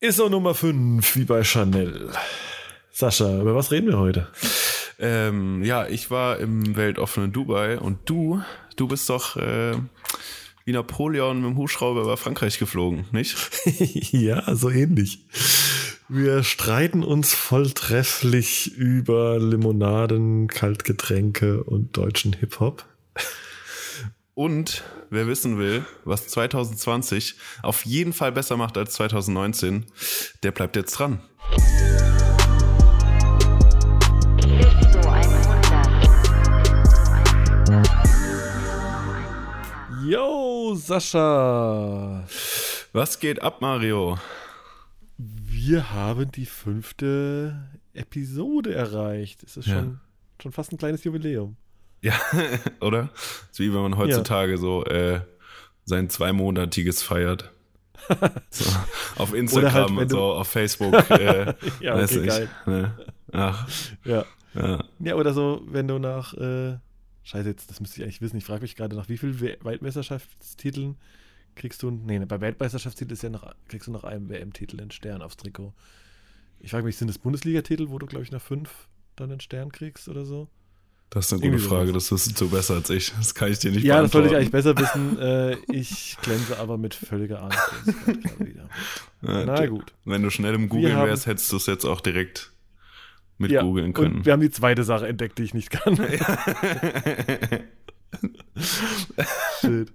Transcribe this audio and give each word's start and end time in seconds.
ISO 0.00 0.28
Nummer 0.28 0.54
5, 0.54 1.16
wie 1.16 1.24
bei 1.24 1.42
Chanel. 1.42 2.10
Sascha, 2.92 3.40
über 3.40 3.54
was 3.54 3.70
reden 3.70 3.86
wir 3.86 3.98
heute? 3.98 4.28
Ähm, 4.98 5.62
ja, 5.64 5.86
ich 5.86 6.10
war 6.10 6.38
im 6.38 6.76
weltoffenen 6.76 7.32
Dubai 7.32 7.78
und 7.78 8.00
du, 8.04 8.42
du 8.76 8.88
bist 8.88 9.08
doch 9.08 9.36
äh, 9.36 9.72
wie 10.66 10.72
Napoleon 10.72 11.40
mit 11.40 11.50
dem 11.50 11.56
Hubschrauber 11.56 12.02
über 12.02 12.18
Frankreich 12.18 12.58
geflogen, 12.58 13.06
nicht? 13.10 13.38
ja, 14.12 14.54
so 14.54 14.68
ähnlich. 14.68 15.24
Wir 16.10 16.42
streiten 16.42 17.02
uns 17.02 17.32
volltrefflich 17.32 18.74
über 18.76 19.38
Limonaden, 19.38 20.46
Kaltgetränke 20.48 21.64
und 21.64 21.96
deutschen 21.96 22.34
Hip-Hop. 22.34 22.84
Und 24.38 24.84
wer 25.08 25.26
wissen 25.26 25.56
will, 25.56 25.86
was 26.04 26.28
2020 26.28 27.36
auf 27.62 27.86
jeden 27.86 28.12
Fall 28.12 28.32
besser 28.32 28.58
macht 28.58 28.76
als 28.76 28.92
2019, 28.92 29.86
der 30.42 30.52
bleibt 30.52 30.76
jetzt 30.76 30.92
dran. 30.92 31.22
Yo, 40.04 40.74
Sascha. 40.74 42.26
Was 42.92 43.18
geht 43.18 43.40
ab, 43.40 43.62
Mario? 43.62 44.18
Wir 45.16 45.94
haben 45.94 46.30
die 46.30 46.44
fünfte 46.44 47.70
Episode 47.94 48.74
erreicht. 48.74 49.42
Es 49.44 49.56
ist 49.56 49.68
ja. 49.68 49.76
schon, 49.76 50.00
schon 50.42 50.52
fast 50.52 50.72
ein 50.72 50.76
kleines 50.76 51.04
Jubiläum. 51.04 51.56
Ja, 52.06 52.14
oder? 52.80 53.10
So 53.50 53.64
wie 53.64 53.74
wenn 53.74 53.82
man 53.82 53.96
heutzutage 53.96 54.52
ja. 54.52 54.58
so 54.58 54.84
äh, 54.84 55.20
sein 55.84 56.08
zweimonatiges 56.08 57.02
feiert. 57.02 57.50
so, 58.50 58.64
auf 59.16 59.34
Instagram 59.34 59.96
halt, 59.96 60.02
und 60.02 60.08
so, 60.10 60.22
auf 60.34 60.46
Facebook. 60.46 60.94
Äh, 61.10 61.54
ja, 61.80 61.96
weiß 61.96 62.16
okay, 62.16 62.44
ich. 62.44 62.66
Ne? 62.66 62.96
Ach. 63.32 63.68
Ja. 64.04 64.24
ja. 64.54 64.84
Ja, 65.00 65.14
oder 65.16 65.32
so, 65.32 65.62
wenn 65.66 65.88
du 65.88 65.98
nach, 65.98 66.32
äh, 66.34 66.78
scheiße, 67.24 67.48
jetzt, 67.48 67.70
das 67.70 67.80
müsste 67.80 67.98
ich 67.98 68.04
eigentlich 68.04 68.20
wissen, 68.20 68.36
ich 68.36 68.44
frage 68.44 68.62
mich 68.62 68.76
gerade, 68.76 68.94
nach 68.94 69.08
wie 69.08 69.18
vielen 69.18 69.40
Weltmeisterschaftstiteln 69.40 70.96
kriegst 71.56 71.82
du, 71.82 71.90
nee, 71.90 72.20
bei 72.20 72.40
Weltmeisterschaftstitel 72.40 73.14
ist 73.14 73.22
ja 73.24 73.30
nach, 73.30 73.52
kriegst 73.66 73.88
du 73.88 73.90
nach 73.90 74.04
einem 74.04 74.28
WM-Titel 74.28 74.80
einen 74.80 74.92
Stern 74.92 75.22
aufs 75.22 75.38
Trikot. 75.38 75.72
Ich 76.60 76.70
frage 76.70 76.84
mich, 76.84 76.96
sind 76.96 77.08
das 77.08 77.18
Bundesliga-Titel, 77.18 77.88
wo 77.88 77.98
du, 77.98 78.06
glaube 78.06 78.22
ich, 78.22 78.30
nach 78.30 78.40
fünf 78.40 78.86
dann 79.16 79.32
einen 79.32 79.40
Stern 79.40 79.72
kriegst 79.72 80.08
oder 80.08 80.24
so? 80.24 80.48
Das 81.10 81.26
ist 81.26 81.32
eine 81.32 81.50
gute 81.50 81.62
Frage, 81.62 81.92
das 81.92 82.10
wirst 82.10 82.40
du 82.40 82.50
besser 82.50 82.74
als 82.74 82.90
ich. 82.90 83.12
Das 83.16 83.34
kann 83.34 83.50
ich 83.50 83.60
dir 83.60 83.70
nicht 83.70 83.84
Ja, 83.84 84.02
das 84.02 84.10
sollte 84.12 84.28
ich 84.28 84.36
eigentlich 84.36 84.50
besser 84.50 84.76
wissen. 84.76 85.18
Äh, 85.18 85.56
ich 85.72 86.16
glänze 86.20 86.58
aber 86.58 86.78
mit 86.78 86.94
völliger 86.94 87.42
Angst. 87.42 87.58
Ja, 89.22 89.44
Na 89.44 89.66
gut. 89.66 89.92
Wenn 90.04 90.22
du 90.22 90.30
schnell 90.30 90.54
im 90.54 90.68
Googeln 90.68 90.96
wärst, 90.96 91.26
hättest 91.26 91.50
du 91.52 91.56
es 91.56 91.66
jetzt 91.66 91.84
auch 91.84 92.00
direkt 92.00 92.52
mit 93.38 93.50
ja, 93.50 93.62
googeln 93.62 93.92
können. 93.92 94.16
Und 94.16 94.26
wir 94.26 94.32
haben 94.32 94.40
die 94.40 94.50
zweite 94.50 94.84
Sache 94.84 95.06
entdeckt, 95.06 95.38
die 95.38 95.44
ich 95.44 95.54
nicht 95.54 95.70
kann. 95.70 95.96
Shit. 99.60 99.92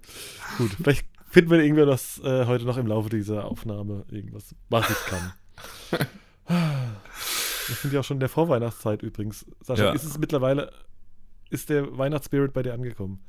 Gut, 0.58 0.72
vielleicht 0.82 1.06
finden 1.30 1.52
wir 1.52 1.60
irgendwer 1.60 1.86
das 1.86 2.20
äh, 2.24 2.46
heute 2.46 2.66
noch 2.66 2.78
im 2.78 2.88
Laufe 2.88 3.10
dieser 3.10 3.46
Aufnahme 3.46 4.06
irgendwas, 4.10 4.56
was 4.70 4.90
ich 4.90 4.98
kann. 5.06 5.34
Wir 7.68 7.76
sind 7.76 7.94
ja 7.94 8.02
auch 8.02 8.04
schon 8.04 8.18
in 8.18 8.22
der 8.22 8.30
Vorweihnachtszeit 8.30 9.02
übrigens. 9.02 9.46
Sascha, 9.62 9.86
ja. 9.86 9.92
ist 9.94 10.04
es 10.04 10.18
mittlerweile 10.18 10.74
ist 11.52 11.70
der 11.70 11.98
Weihnachtsspirit 11.98 12.54
bei 12.54 12.64
dir 12.64 12.74
angekommen? 12.74 13.20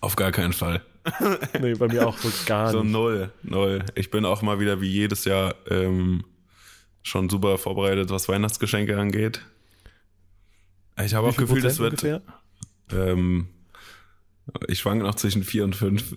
Auf 0.00 0.16
gar 0.16 0.32
keinen 0.32 0.52
Fall. 0.52 0.82
nee, 1.60 1.74
bei 1.74 1.88
mir 1.88 2.06
auch 2.06 2.18
so 2.18 2.30
gar 2.46 2.70
so 2.70 2.82
nicht. 2.82 2.92
So 2.92 2.98
null, 2.98 3.32
null. 3.42 3.84
Ich 3.94 4.10
bin 4.10 4.24
auch 4.24 4.42
mal 4.42 4.60
wieder 4.60 4.80
wie 4.80 4.88
jedes 4.88 5.24
Jahr 5.24 5.54
ähm, 5.70 6.24
schon 7.02 7.28
super 7.28 7.58
vorbereitet, 7.58 8.10
was 8.10 8.28
Weihnachtsgeschenke 8.28 8.98
angeht. 8.98 9.44
Ich 11.04 11.14
habe 11.14 11.28
auch 11.28 11.36
Gefühl, 11.36 11.62
das 11.62 11.78
wird. 11.78 12.02
Ähm, 12.90 13.48
ich 14.66 14.78
schwanke 14.80 15.04
noch 15.04 15.14
zwischen 15.14 15.42
vier 15.42 15.64
und 15.64 15.76
fünf. 15.76 16.16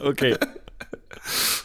okay. 0.00 0.36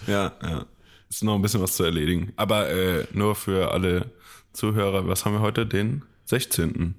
Ja, 0.07 0.33
ja. 0.41 0.65
Ist 1.09 1.23
noch 1.23 1.35
ein 1.35 1.41
bisschen 1.41 1.61
was 1.61 1.75
zu 1.75 1.83
erledigen. 1.83 2.33
Aber 2.37 2.69
äh, 2.69 3.05
nur 3.13 3.35
für 3.35 3.71
alle 3.71 4.11
Zuhörer, 4.53 5.07
was 5.07 5.25
haben 5.25 5.33
wir 5.33 5.41
heute? 5.41 5.65
Den 5.65 6.03
16 6.25 6.95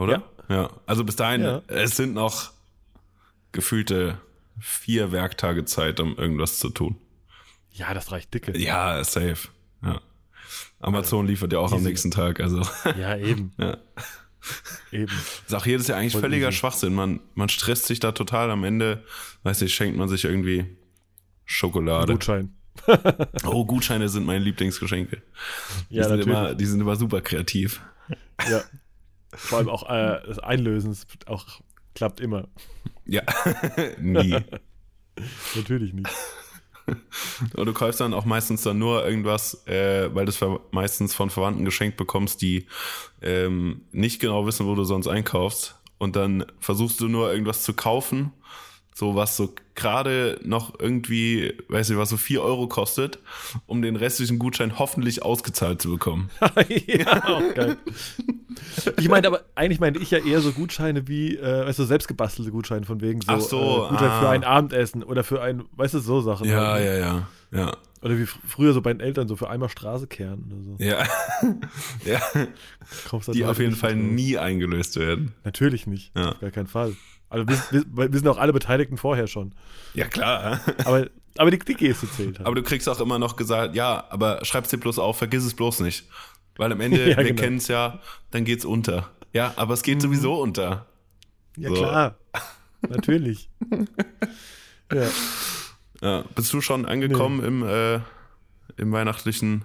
oder? 0.00 0.22
Ja. 0.48 0.54
ja. 0.54 0.70
Also 0.86 1.04
bis 1.04 1.16
dahin, 1.16 1.42
ja. 1.42 1.62
es 1.68 1.96
sind 1.96 2.14
noch 2.14 2.52
gefühlte 3.52 4.18
vier 4.58 5.12
Werktage 5.12 5.64
Zeit, 5.64 6.00
um 6.00 6.16
irgendwas 6.16 6.58
zu 6.58 6.70
tun. 6.70 6.96
Ja, 7.72 7.94
das 7.94 8.10
reicht 8.12 8.34
dicke. 8.34 8.58
Ja, 8.58 9.02
safe. 9.04 9.48
Ja. 9.82 10.00
Amazon 10.80 11.26
liefert 11.26 11.52
ja 11.52 11.58
auch 11.58 11.72
am 11.72 11.82
nächsten 11.82 12.10
Tag, 12.10 12.40
also. 12.40 12.62
Ja, 12.98 13.16
eben. 13.16 13.52
ja. 13.58 13.76
Eben. 14.90 15.12
Ist 15.46 15.54
auch 15.54 15.66
jedes 15.66 15.86
Jahr 15.86 15.98
eigentlich 15.98 16.12
Voll 16.12 16.22
völliger 16.22 16.48
easy. 16.48 16.58
Schwachsinn. 16.58 16.94
Man, 16.94 17.20
man 17.34 17.48
stresst 17.48 17.86
sich 17.86 18.00
da 18.00 18.12
total. 18.12 18.50
Am 18.50 18.64
Ende, 18.64 19.04
weiß 19.42 19.62
ich, 19.62 19.74
schenkt 19.74 19.98
man 19.98 20.08
sich 20.08 20.24
irgendwie 20.24 20.66
Schokolade. 21.44 22.12
Gutschein. 22.12 22.54
oh, 23.44 23.64
Gutscheine 23.64 24.08
sind 24.08 24.24
meine 24.24 24.42
Lieblingsgeschenke. 24.42 25.22
Die, 25.90 25.96
ja, 25.96 26.04
sind 26.04 26.18
natürlich. 26.18 26.38
immer, 26.38 26.54
die 26.54 26.66
sind 26.66 26.80
immer 26.80 26.96
super 26.96 27.20
kreativ. 27.20 27.82
Ja, 28.48 28.62
vor 29.34 29.58
allem 29.58 29.68
auch 29.68 29.88
äh, 29.88 30.20
das 30.26 30.38
Einlösen 30.38 30.96
auch 31.26 31.46
klappt 31.94 32.20
immer. 32.20 32.48
Ja, 33.06 33.22
nie. 34.00 34.38
Natürlich 35.54 35.92
nicht. 35.92 36.08
Und 37.54 37.66
du 37.66 37.72
kaufst 37.72 38.00
dann 38.00 38.14
auch 38.14 38.24
meistens 38.24 38.62
dann 38.62 38.78
nur 38.78 39.06
irgendwas, 39.06 39.66
äh, 39.66 40.12
weil 40.14 40.26
du 40.26 40.30
es 40.30 40.40
meistens 40.72 41.14
von 41.14 41.30
Verwandten 41.30 41.64
geschenkt 41.64 41.96
bekommst, 41.96 42.42
die 42.42 42.66
ähm, 43.22 43.82
nicht 43.92 44.20
genau 44.20 44.46
wissen, 44.46 44.66
wo 44.66 44.74
du 44.74 44.84
sonst 44.84 45.06
einkaufst. 45.06 45.76
Und 45.98 46.16
dann 46.16 46.46
versuchst 46.58 47.00
du 47.00 47.08
nur 47.08 47.30
irgendwas 47.30 47.62
zu 47.62 47.74
kaufen 47.74 48.32
so 48.94 49.14
was 49.14 49.36
so 49.36 49.54
gerade 49.74 50.38
noch 50.42 50.78
irgendwie, 50.78 51.54
weiß 51.68 51.90
ich 51.90 51.96
was, 51.96 52.10
so 52.10 52.16
4 52.16 52.42
Euro 52.42 52.68
kostet, 52.68 53.18
um 53.66 53.80
den 53.80 53.96
restlichen 53.96 54.38
Gutschein 54.38 54.78
hoffentlich 54.78 55.22
ausgezahlt 55.22 55.80
zu 55.80 55.90
bekommen. 55.90 56.30
ja, 56.86 57.24
auch 57.24 57.54
geil. 57.54 57.78
Ich 58.98 59.08
meine, 59.08 59.26
aber 59.26 59.44
eigentlich 59.54 59.80
meinte 59.80 60.00
ich 60.00 60.10
ja 60.10 60.18
eher 60.18 60.40
so 60.40 60.52
Gutscheine 60.52 61.08
wie, 61.08 61.36
äh, 61.36 61.66
weißt 61.66 61.78
du, 61.78 61.84
selbstgebastelte 61.84 62.50
Gutscheine 62.50 62.84
von 62.84 63.00
wegen 63.00 63.22
so, 63.22 63.32
Ach 63.32 63.40
so 63.40 63.86
äh, 63.86 63.88
Gutschein 63.90 64.10
ah. 64.10 64.20
für 64.20 64.28
ein 64.28 64.44
Abendessen 64.44 65.02
oder 65.02 65.24
für 65.24 65.40
ein, 65.40 65.64
weißt 65.72 65.94
du, 65.94 66.00
so 66.00 66.20
Sachen. 66.20 66.48
Ja, 66.48 66.72
halt. 66.72 66.84
ja, 66.84 66.94
ja, 66.94 67.28
ja. 67.52 67.76
Oder 68.02 68.18
wie 68.18 68.26
früher 68.26 68.72
so 68.72 68.80
bei 68.80 68.92
den 68.92 69.00
Eltern, 69.00 69.28
so 69.28 69.36
für 69.36 69.50
einmal 69.50 69.68
Straße 69.68 70.06
kehren 70.06 70.44
oder 70.50 70.62
so. 70.62 70.76
Ja. 70.78 71.04
ja. 72.04 72.20
Die 73.32 73.44
auf 73.44 73.58
jeden 73.58 73.76
Fall 73.76 73.94
nie 73.94 74.38
eingelöst 74.38 74.96
werden. 74.98 75.34
Natürlich 75.44 75.86
nicht. 75.86 76.16
Ja. 76.16 76.30
Auf 76.30 76.40
gar 76.40 76.50
keinen 76.50 76.66
Fall. 76.66 76.94
Also 77.30 77.46
sind 77.94 78.26
auch 78.26 78.38
alle 78.38 78.52
Beteiligten 78.52 78.96
vorher 78.96 79.28
schon. 79.28 79.54
Ja, 79.94 80.08
klar. 80.08 80.60
Aber, 80.84 81.06
aber 81.38 81.50
die, 81.52 81.60
die 81.60 81.74
Geste 81.74 82.10
zählt 82.10 82.38
halt. 82.38 82.46
Aber 82.46 82.56
du 82.56 82.62
kriegst 82.64 82.88
auch 82.88 83.00
immer 83.00 83.20
noch 83.20 83.36
gesagt, 83.36 83.76
ja, 83.76 84.04
aber 84.10 84.44
schreib's 84.44 84.68
dir 84.68 84.78
bloß 84.78 84.98
auf, 84.98 85.18
vergiss 85.18 85.44
es 85.44 85.54
bloß 85.54 85.80
nicht. 85.80 86.08
Weil 86.56 86.72
am 86.72 86.80
Ende, 86.80 86.98
ja, 87.10 87.16
wir 87.16 87.24
genau. 87.24 87.40
kennen 87.40 87.56
es 87.58 87.68
ja, 87.68 88.00
dann 88.32 88.44
geht's 88.44 88.64
unter. 88.64 89.10
Ja, 89.32 89.52
aber 89.54 89.74
es 89.74 89.84
geht 89.84 89.98
mhm. 89.98 90.00
sowieso 90.00 90.42
unter. 90.42 90.86
Ja, 91.56 91.68
so. 91.68 91.74
klar. 91.76 92.18
Natürlich. 92.88 93.48
ja. 94.92 95.08
ja. 96.02 96.24
Bist 96.34 96.52
du 96.52 96.60
schon 96.60 96.84
angekommen 96.84 97.40
nee. 97.40 97.46
im, 97.46 97.62
äh, 97.62 98.00
im 98.76 98.90
weihnachtlichen 98.90 99.64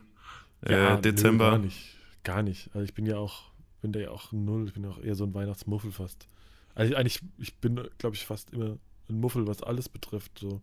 äh, 0.64 0.72
ja, 0.72 0.98
Dezember? 0.98 1.46
Nö, 1.46 1.52
gar 1.52 1.60
nicht. 1.60 1.96
Gar 2.24 2.44
nicht. 2.44 2.70
Also 2.76 2.86
ich 2.86 2.94
bin 2.94 3.08
ja 3.08 3.18
auch, 3.18 3.52
bin 3.82 3.92
da 3.92 4.00
ja 4.00 4.12
auch 4.12 4.32
null. 4.32 4.68
Ich 4.68 4.74
bin 4.74 4.86
auch 4.86 5.00
eher 5.02 5.16
so 5.16 5.24
ein 5.24 5.34
Weihnachtsmuffel 5.34 5.92
fast. 5.92 6.28
Also 6.76 6.96
eigentlich, 6.96 7.22
ich 7.38 7.56
bin, 7.60 7.88
glaube 7.98 8.16
ich, 8.16 8.26
fast 8.26 8.52
immer 8.52 8.78
ein 9.10 9.20
Muffel, 9.20 9.48
was 9.48 9.64
alles 9.64 9.90
betrifft. 9.90 10.40
So. 10.40 10.62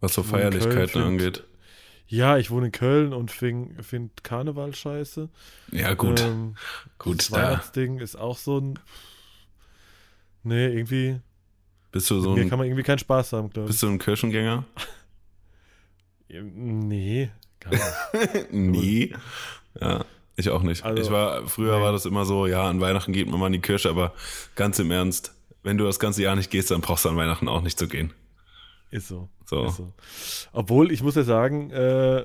Was 0.00 0.14
so 0.14 0.22
Feierlichkeiten 0.22 0.92
Köln, 0.92 1.06
angeht. 1.06 1.44
ja, 2.08 2.38
ich 2.38 2.50
wohne 2.50 2.66
in 2.66 2.72
Köln 2.72 3.12
und 3.12 3.30
finde 3.30 3.82
find 3.82 4.24
Karneval 4.24 4.74
scheiße. 4.74 5.28
Ja, 5.72 5.94
gut. 5.94 6.20
Ähm, 6.20 6.56
gut, 6.98 7.20
das 7.20 7.28
da. 7.28 7.36
Weihnachtsding 7.36 7.98
ist 7.98 8.16
auch 8.16 8.36
so 8.36 8.58
ein. 8.58 8.78
Nee, 10.42 10.66
irgendwie. 10.66 11.20
Bist 11.90 12.10
du 12.10 12.20
so 12.20 12.34
ein. 12.34 12.48
kann 12.48 12.58
man 12.58 12.66
irgendwie 12.66 12.84
keinen 12.84 12.98
Spaß 12.98 13.32
haben, 13.32 13.50
glaube 13.50 13.66
ich. 13.66 13.72
Bist 13.72 13.82
du 13.82 13.88
ein 13.88 13.98
Kirchengänger? 13.98 14.64
nee, 16.28 17.30
gar 17.60 17.70
nicht. 17.70 18.52
nee. 18.52 19.14
Ja. 19.80 20.04
Ich 20.38 20.50
auch 20.50 20.62
nicht. 20.62 20.84
Also, 20.84 21.02
ich 21.02 21.10
war, 21.10 21.48
früher 21.48 21.78
nee. 21.78 21.82
war 21.82 21.90
das 21.90 22.06
immer 22.06 22.24
so, 22.24 22.46
ja, 22.46 22.70
an 22.70 22.80
Weihnachten 22.80 23.12
geht 23.12 23.28
man 23.28 23.40
mal 23.40 23.48
in 23.48 23.54
die 23.54 23.60
Kirche, 23.60 23.90
aber 23.90 24.12
ganz 24.54 24.78
im 24.78 24.92
Ernst, 24.92 25.34
wenn 25.64 25.76
du 25.76 25.84
das 25.84 25.98
ganze 25.98 26.22
Jahr 26.22 26.36
nicht 26.36 26.52
gehst, 26.52 26.70
dann 26.70 26.80
brauchst 26.80 27.04
du 27.04 27.08
an 27.08 27.16
Weihnachten 27.16 27.48
auch 27.48 27.60
nicht 27.60 27.76
zu 27.76 27.88
gehen. 27.88 28.12
Ist 28.92 29.08
so. 29.08 29.28
so. 29.44 29.66
Ist 29.66 29.76
so. 29.76 29.92
Obwohl, 30.52 30.92
ich 30.92 31.02
muss 31.02 31.16
ja 31.16 31.24
sagen, 31.24 31.72
äh, 31.72 32.24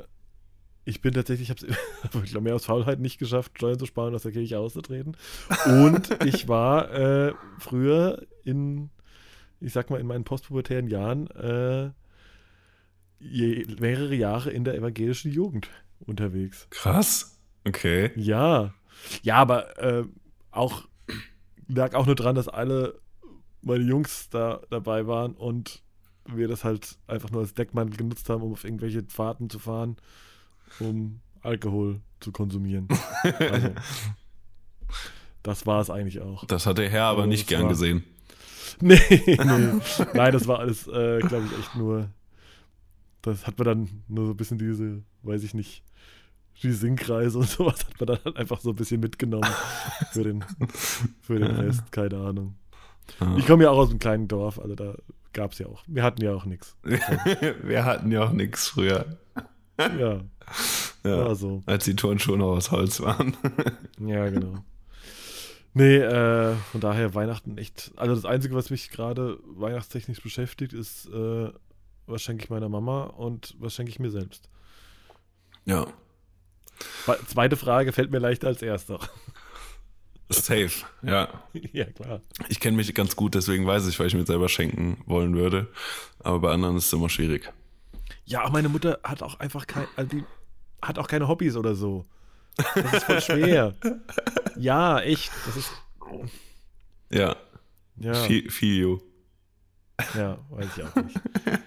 ich 0.86 1.02
bin 1.02 1.16
tatsächlich, 1.16 1.50
ich 1.50 1.66
habe 1.66 2.24
es, 2.24 2.34
mehr 2.40 2.54
aus 2.54 2.66
Faulheit 2.66 3.00
nicht 3.00 3.18
geschafft, 3.18 3.54
Steuern 3.58 3.80
zu 3.80 3.88
sparen, 3.88 4.14
aus 4.14 4.22
der 4.22 4.32
Kirche 4.32 4.60
auszutreten. 4.60 5.18
Und 5.66 6.24
ich 6.24 6.48
war 6.48 6.92
äh, 6.94 7.34
früher 7.58 8.28
in, 8.44 8.92
ich 9.60 9.74
sag 9.74 9.90
mal, 9.90 10.00
in 10.00 10.06
meinen 10.06 10.24
postpubertären 10.24 10.88
Jahren, 10.88 11.32
äh, 11.32 11.90
je, 13.20 13.66
mehrere 13.80 14.14
Jahre 14.14 14.52
in 14.52 14.66
der 14.66 14.76
evangelischen 14.76 15.32
Jugend 15.32 15.68
unterwegs. 16.00 16.68
Krass. 16.70 17.40
Okay. 17.68 18.12
Ja. 18.16 18.74
Ja, 19.22 19.36
aber 19.38 19.78
äh, 19.82 20.04
auch 20.52 20.84
lag 21.68 21.94
auch 21.96 22.06
nur 22.06 22.16
dran, 22.16 22.36
dass 22.36 22.48
alle 22.48 23.00
meine 23.62 23.84
Jungs 23.84 24.30
da 24.30 24.62
dabei 24.70 25.08
waren 25.08 25.34
und 25.34 25.82
wir 26.26 26.48
das 26.48 26.64
halt 26.64 26.98
einfach 27.08 27.32
nur 27.32 27.42
als 27.42 27.54
Deckmantel 27.54 27.98
genutzt 27.98 28.30
haben, 28.30 28.44
um 28.44 28.54
auf 28.54 28.64
irgendwelche 28.64 29.04
Fahrten 29.10 29.50
zu 29.50 29.60
fahren, 29.60 29.98
um 30.80 31.20
Alkohol 31.42 32.02
zu 32.20 32.32
konsumieren. 32.32 32.88
Also, 33.40 33.70
das 35.42 35.66
war 35.66 35.82
es 35.82 35.90
eigentlich 35.90 36.22
auch. 36.22 36.46
Das 36.46 36.66
hat 36.66 36.78
der 36.78 36.90
Herr 36.90 37.06
aber 37.06 37.20
Also, 37.24 37.30
nicht 37.30 37.48
gern 37.48 37.64
war- 37.64 37.70
gesehen. 37.70 38.04
Nee, 38.82 39.00
nee. 39.10 39.36
Nein, 40.14 40.34
das 40.34 40.48
war 40.48 40.60
alles, 40.60 40.88
äh, 40.88 41.20
glaube 41.20 41.46
ich, 41.46 41.60
echt 41.60 41.76
nur. 41.76 42.10
Das 43.22 43.46
hat 43.46 43.58
man 43.60 43.66
dann 43.66 44.04
nur 44.08 44.26
so 44.26 44.32
ein 44.32 44.38
bisschen 44.38 44.58
diese, 44.58 45.04
weiß 45.22 45.44
ich 45.44 45.54
nicht, 45.54 45.84
die 46.62 46.72
Singkreise 46.72 47.38
und 47.40 47.50
sowas 47.50 47.80
hat 47.86 48.00
man 48.00 48.08
dann 48.08 48.20
halt 48.26 48.38
einfach 48.38 48.60
so 48.62 48.70
ein 48.70 48.76
bisschen 48.76 49.00
mitgenommen 49.02 49.50
für 50.12 50.24
den, 50.24 50.44
für 51.22 51.40
den 51.40 51.52
Rest, 51.56 51.92
keine 51.92 52.18
Ahnung. 52.18 52.56
Ich 53.38 53.46
komme 53.46 53.64
ja 53.64 53.70
auch 53.72 53.78
aus 53.80 53.90
einem 53.90 54.00
kleinen 54.00 54.28
Dorf, 54.28 54.60
also 54.60 54.76
da 54.76 54.96
gab 55.34 55.52
es 55.52 55.60
ja 55.60 55.68
auch, 55.68 55.84
wir 55.88 56.04
hatten 56.04 56.22
ja 56.22 56.34
auch 56.34 56.46
nichts. 56.46 56.78
Wir 56.84 57.84
hatten 57.86 58.12
ja 58.12 58.24
auch 58.24 58.32
nichts 58.32 58.68
früher. 58.70 59.18
Ja, 59.80 60.22
Ja. 61.04 61.36
so. 61.36 61.64
Als 61.66 61.84
die 61.86 61.96
Turnschuhe 61.96 62.38
noch 62.38 62.52
aus 62.56 62.72
Holz 62.72 63.02
waren. 63.02 63.36
Ja, 64.00 64.30
genau. 64.30 64.64
Nee, 65.74 65.98
äh, 65.98 66.54
von 66.72 66.82
daher 66.82 67.16
Weihnachten 67.16 67.58
echt. 67.58 67.92
Also 67.96 68.14
das 68.14 68.26
Einzige, 68.26 68.54
was 68.56 68.70
mich 68.70 68.90
gerade 68.92 69.40
weihnachtstechnisch 69.44 70.22
beschäftigt, 70.22 70.72
ist, 70.72 71.08
äh, 71.10 71.50
was 72.06 72.22
schenke 72.22 72.44
ich 72.44 72.50
meiner 72.52 72.70
Mama 72.70 73.06
und 73.06 73.56
was 73.60 73.74
schenke 73.74 73.90
ich 73.90 74.00
mir 74.00 74.12
selbst. 74.12 74.50
Ja. 75.66 75.88
Zweite 77.28 77.58
Frage 77.58 77.92
fällt 77.94 78.12
mir 78.12 78.20
leichter 78.20 78.48
als 78.48 78.62
erste. 78.62 79.00
Safe. 80.30 80.72
Ja. 81.02 81.30
ja, 81.74 81.86
klar. 81.86 82.22
Ich 82.50 82.60
kenne 82.60 82.78
mich 82.78 82.94
ganz 82.96 83.16
gut, 83.16 83.36
deswegen 83.36 83.68
weiß 83.68 83.88
ich, 83.88 84.00
was 84.00 84.08
ich 84.08 84.16
mir 84.16 84.26
selber 84.26 84.50
schenken 84.50 85.02
wollen 85.06 85.36
würde. 85.36 85.68
Aber 86.20 86.40
bei 86.40 86.52
anderen 86.52 86.78
ist 86.78 86.88
es 86.88 86.94
immer 86.94 87.10
schwierig. 87.10 87.52
Ja, 88.26 88.50
meine 88.50 88.70
Mutter 88.70 89.00
hat 89.04 89.22
auch 89.22 89.40
einfach 89.40 89.68
kein, 89.68 89.86
also 89.96 90.10
die 90.10 90.24
hat 90.82 90.98
auch 90.98 91.08
keine 91.08 91.28
Hobbys 91.28 91.56
oder 91.56 91.76
so. 91.76 92.06
Das 92.76 92.94
ist 92.94 93.04
voll 93.04 93.22
schwer. 93.22 93.76
ja, 94.58 95.00
echt. 95.02 95.32
Das 95.46 95.58
ist, 95.58 95.72
Ja. 97.10 97.36
ja, 97.98 98.14
Feel, 98.14 98.50
feel 98.50 98.76
you. 98.80 99.00
ja, 100.16 100.38
weiß 100.50 100.68
ich 100.78 100.84
auch 100.84 100.96
nicht. 100.96 101.20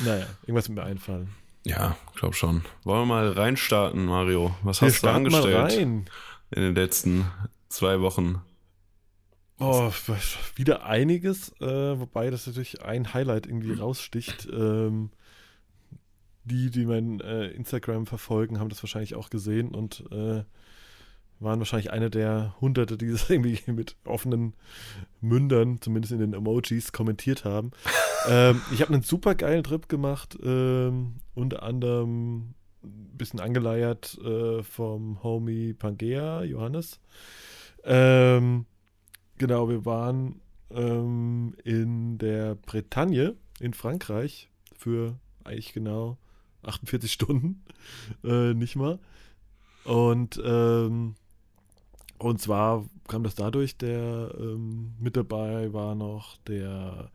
Naja, 0.00 0.26
irgendwas 0.42 0.68
wird 0.68 0.78
mir 0.78 0.84
einfallen. 0.84 1.28
Ja, 1.68 1.96
glaub 2.14 2.34
schon. 2.34 2.62
Wollen 2.84 3.02
wir 3.02 3.06
mal 3.06 3.30
reinstarten, 3.30 4.06
Mario? 4.06 4.54
Was 4.62 4.80
Wir 4.80 4.88
hast 4.88 5.02
du 5.02 5.08
angestellt 5.08 5.54
rein. 5.54 6.06
in 6.50 6.62
den 6.62 6.74
letzten 6.74 7.26
zwei 7.68 8.00
Wochen? 8.00 8.40
Oh, 9.60 9.90
wieder 10.54 10.86
einiges, 10.86 11.50
äh, 11.60 11.98
wobei 11.98 12.30
das 12.30 12.46
natürlich 12.46 12.82
ein 12.82 13.12
Highlight 13.12 13.46
irgendwie 13.46 13.74
raussticht. 13.74 14.48
Ähm, 14.50 15.10
die, 16.44 16.70
die 16.70 16.86
mein 16.86 17.20
äh, 17.20 17.48
Instagram 17.48 18.06
verfolgen, 18.06 18.58
haben 18.58 18.70
das 18.70 18.82
wahrscheinlich 18.82 19.14
auch 19.14 19.28
gesehen 19.28 19.74
und 19.74 20.04
äh, 20.10 20.44
waren 21.40 21.58
wahrscheinlich 21.58 21.90
eine 21.90 22.10
der 22.10 22.54
Hunderte, 22.60 22.98
die 22.98 23.10
das 23.10 23.28
irgendwie 23.30 23.60
mit 23.70 23.96
offenen 24.04 24.54
Mündern, 25.20 25.80
zumindest 25.80 26.12
in 26.12 26.20
den 26.20 26.34
Emojis, 26.34 26.92
kommentiert 26.92 27.44
haben. 27.44 27.70
ähm, 28.28 28.60
ich 28.72 28.80
habe 28.80 28.92
einen 28.92 29.02
super 29.02 29.34
geilen 29.34 29.64
Trip 29.64 29.88
gemacht, 29.88 30.38
ähm, 30.42 31.16
unter 31.34 31.62
anderem 31.62 32.54
ein 32.82 33.16
bisschen 33.16 33.40
angeleiert 33.40 34.18
äh, 34.24 34.62
vom 34.62 35.22
Homie 35.22 35.74
Pangea, 35.74 36.44
Johannes. 36.44 37.00
Ähm, 37.84 38.66
Genau, 39.38 39.68
wir 39.68 39.84
waren 39.86 40.40
ähm, 40.70 41.54
in 41.62 42.18
der 42.18 42.56
Bretagne 42.56 43.36
in 43.60 43.72
Frankreich 43.72 44.50
für 44.76 45.16
eigentlich 45.44 45.72
genau 45.72 46.18
48 46.62 47.12
Stunden, 47.12 47.64
äh, 48.24 48.52
nicht 48.54 48.74
mal. 48.74 48.98
Und, 49.84 50.42
ähm, 50.44 51.14
und 52.18 52.40
zwar 52.40 52.84
kam 53.06 53.22
das 53.22 53.34
dadurch, 53.34 53.76
der 53.76 54.34
ähm, 54.38 54.94
mit 54.98 55.16
dabei 55.16 55.72
war 55.72 55.94
noch 55.94 56.36
der 56.46 57.10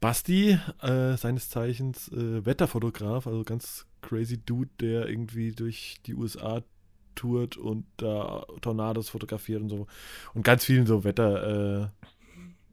Basti, 0.00 0.58
äh, 0.82 1.16
seines 1.16 1.50
Zeichens 1.50 2.08
äh, 2.08 2.44
Wetterfotograf, 2.46 3.26
also 3.26 3.44
ganz 3.44 3.86
crazy 4.02 4.38
Dude, 4.38 4.70
der 4.80 5.08
irgendwie 5.08 5.52
durch 5.52 5.96
die 6.06 6.14
USA 6.14 6.62
tourt 7.14 7.56
und 7.58 7.84
da 7.98 8.46
Tornados 8.62 9.10
fotografiert 9.10 9.60
und 9.60 9.68
so. 9.68 9.86
Und 10.32 10.42
ganz 10.42 10.64
vielen 10.64 10.86
so 10.86 11.04
Wettergeschichten 11.04 11.90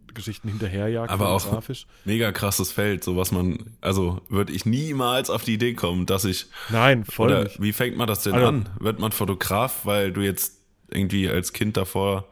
äh, 0.09 0.13
Geschichten 0.13 0.47
hinterherjagt, 0.47 1.11
Aber 1.11 1.29
auch- 1.29 1.41
fotografisch. 1.41 1.85
Mega 2.05 2.31
krasses 2.31 2.71
Feld, 2.71 3.03
so 3.03 3.17
was 3.17 3.31
man, 3.33 3.75
also 3.81 4.21
würde 4.29 4.53
ich 4.53 4.65
niemals 4.65 5.29
auf 5.29 5.43
die 5.43 5.55
Idee 5.55 5.73
kommen, 5.73 6.05
dass 6.05 6.23
ich, 6.23 6.47
Nein, 6.69 7.03
voll 7.03 7.27
oder 7.29 7.43
nicht. 7.43 7.61
wie 7.61 7.73
fängt 7.73 7.97
man 7.97 8.07
das 8.07 8.23
denn 8.23 8.33
Also- 8.33 8.47
an? 8.47 8.69
Wird 8.79 8.99
man 8.99 9.11
Fotograf, 9.11 9.85
weil 9.85 10.13
du 10.13 10.21
jetzt 10.21 10.56
irgendwie 10.89 11.29
als 11.29 11.53
Kind 11.53 11.77
davor, 11.77 12.27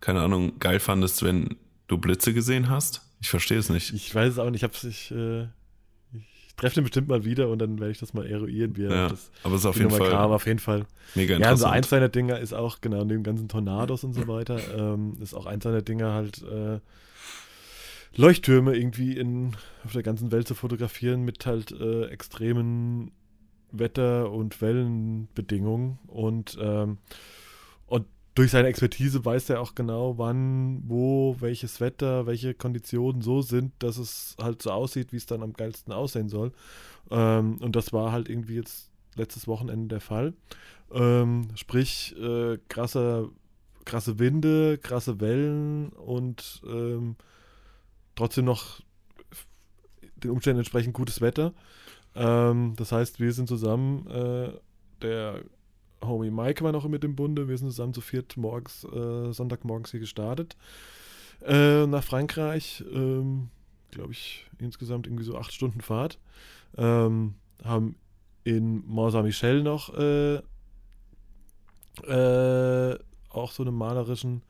keine 0.00 0.20
Ahnung, 0.22 0.58
geil 0.58 0.80
fandest, 0.80 1.22
wenn 1.22 1.56
du 1.88 1.98
Blitze 1.98 2.32
gesehen 2.34 2.68
hast? 2.68 3.02
Ich 3.20 3.28
verstehe 3.28 3.58
es 3.58 3.70
nicht. 3.70 3.92
Ich 3.92 4.14
weiß 4.14 4.32
es 4.34 4.38
auch 4.38 4.50
nicht. 4.50 4.56
Ich, 4.56 4.64
hab's, 4.64 4.84
ich, 4.84 5.10
äh, 5.10 5.44
ich 6.12 6.54
treffe 6.56 6.76
den 6.76 6.84
bestimmt 6.84 7.08
mal 7.08 7.24
wieder 7.24 7.48
und 7.48 7.58
dann 7.58 7.78
werde 7.78 7.92
ich 7.92 7.98
das 7.98 8.14
mal 8.14 8.26
eruieren, 8.26 8.76
wie 8.76 8.84
er 8.84 8.90
Ja, 8.90 9.08
das 9.08 9.30
aber 9.42 9.54
es 9.54 9.62
ist 9.62 9.66
auf 9.66 9.76
jeden 9.76 9.90
Fall 9.90 10.10
kam. 10.10 10.30
Auf 10.32 10.46
jeden 10.46 10.58
Fall. 10.58 10.86
mega 11.14 11.34
Ja, 11.34 11.48
also 11.48 11.64
interessant. 11.64 11.74
eins 11.74 11.88
seiner 11.90 12.08
Dinger 12.08 12.38
ist 12.38 12.52
auch, 12.52 12.80
genau, 12.80 13.04
neben 13.04 13.22
ganzen 13.22 13.48
Tornados 13.48 14.04
und 14.04 14.12
so 14.12 14.28
weiter, 14.28 14.60
ähm, 14.76 15.16
ist 15.20 15.34
auch 15.34 15.46
eins 15.46 15.64
seiner 15.64 15.82
Dinger 15.82 16.12
halt 16.12 16.42
äh, 16.42 16.80
Leuchttürme 18.14 18.74
irgendwie 18.76 19.16
in, 19.16 19.54
auf 19.84 19.92
der 19.92 20.02
ganzen 20.02 20.32
Welt 20.32 20.48
zu 20.48 20.54
fotografieren 20.54 21.22
mit 21.22 21.44
halt 21.46 21.72
äh, 21.72 22.06
extremen 22.06 23.12
Wetter- 23.72 24.30
und 24.30 24.60
Wellenbedingungen 24.62 25.98
und, 26.06 26.56
ähm, 26.60 26.90
und 26.90 26.98
durch 28.36 28.50
seine 28.50 28.68
Expertise 28.68 29.24
weiß 29.24 29.48
er 29.48 29.62
auch 29.62 29.74
genau, 29.74 30.18
wann, 30.18 30.82
wo, 30.86 31.36
welches 31.40 31.80
Wetter, 31.80 32.26
welche 32.26 32.52
Konditionen 32.52 33.22
so 33.22 33.40
sind, 33.40 33.72
dass 33.78 33.96
es 33.96 34.36
halt 34.38 34.60
so 34.60 34.70
aussieht, 34.70 35.12
wie 35.12 35.16
es 35.16 35.24
dann 35.24 35.42
am 35.42 35.54
geilsten 35.54 35.92
aussehen 35.92 36.28
soll. 36.28 36.52
Ähm, 37.10 37.56
und 37.62 37.74
das 37.74 37.94
war 37.94 38.12
halt 38.12 38.28
irgendwie 38.28 38.56
jetzt 38.56 38.90
letztes 39.14 39.48
Wochenende 39.48 39.88
der 39.88 40.02
Fall. 40.02 40.34
Ähm, 40.92 41.48
sprich, 41.54 42.14
äh, 42.20 42.58
krasse, 42.68 43.30
krasse 43.86 44.18
Winde, 44.18 44.76
krasse 44.76 45.18
Wellen 45.18 45.88
und 45.88 46.60
ähm, 46.68 47.16
trotzdem 48.16 48.44
noch 48.44 48.82
den 50.16 50.30
Umständen 50.30 50.58
entsprechend 50.58 50.92
gutes 50.92 51.22
Wetter. 51.22 51.54
Ähm, 52.14 52.74
das 52.76 52.92
heißt, 52.92 53.18
wir 53.18 53.32
sind 53.32 53.48
zusammen, 53.48 54.06
äh, 54.08 54.50
der 55.00 55.40
Homie 56.06 56.30
Mike 56.30 56.64
war 56.64 56.72
noch 56.72 56.88
mit 56.88 57.04
im 57.04 57.16
Bunde, 57.16 57.48
wir 57.48 57.58
sind 57.58 57.68
zusammen 57.68 57.94
zu 57.94 58.00
viert 58.00 58.36
morgens, 58.36 58.84
äh, 58.84 59.32
Sonntagmorgens 59.32 59.90
hier 59.90 60.00
gestartet 60.00 60.56
äh, 61.44 61.86
nach 61.86 62.04
Frankreich. 62.04 62.84
Ähm, 62.92 63.48
Glaube 63.90 64.12
ich, 64.12 64.44
insgesamt 64.58 65.06
irgendwie 65.06 65.24
so 65.24 65.38
acht 65.38 65.52
Stunden 65.52 65.80
Fahrt. 65.80 66.18
Ähm, 66.76 67.34
haben 67.64 67.96
in 68.44 68.86
Mont 68.86 69.12
Saint-Michel 69.12 69.62
noch 69.62 69.94
äh, 69.94 70.36
äh, 72.06 72.98
auch 73.30 73.52
so 73.52 73.62
einem 73.62 73.74
malerischen 73.74 74.42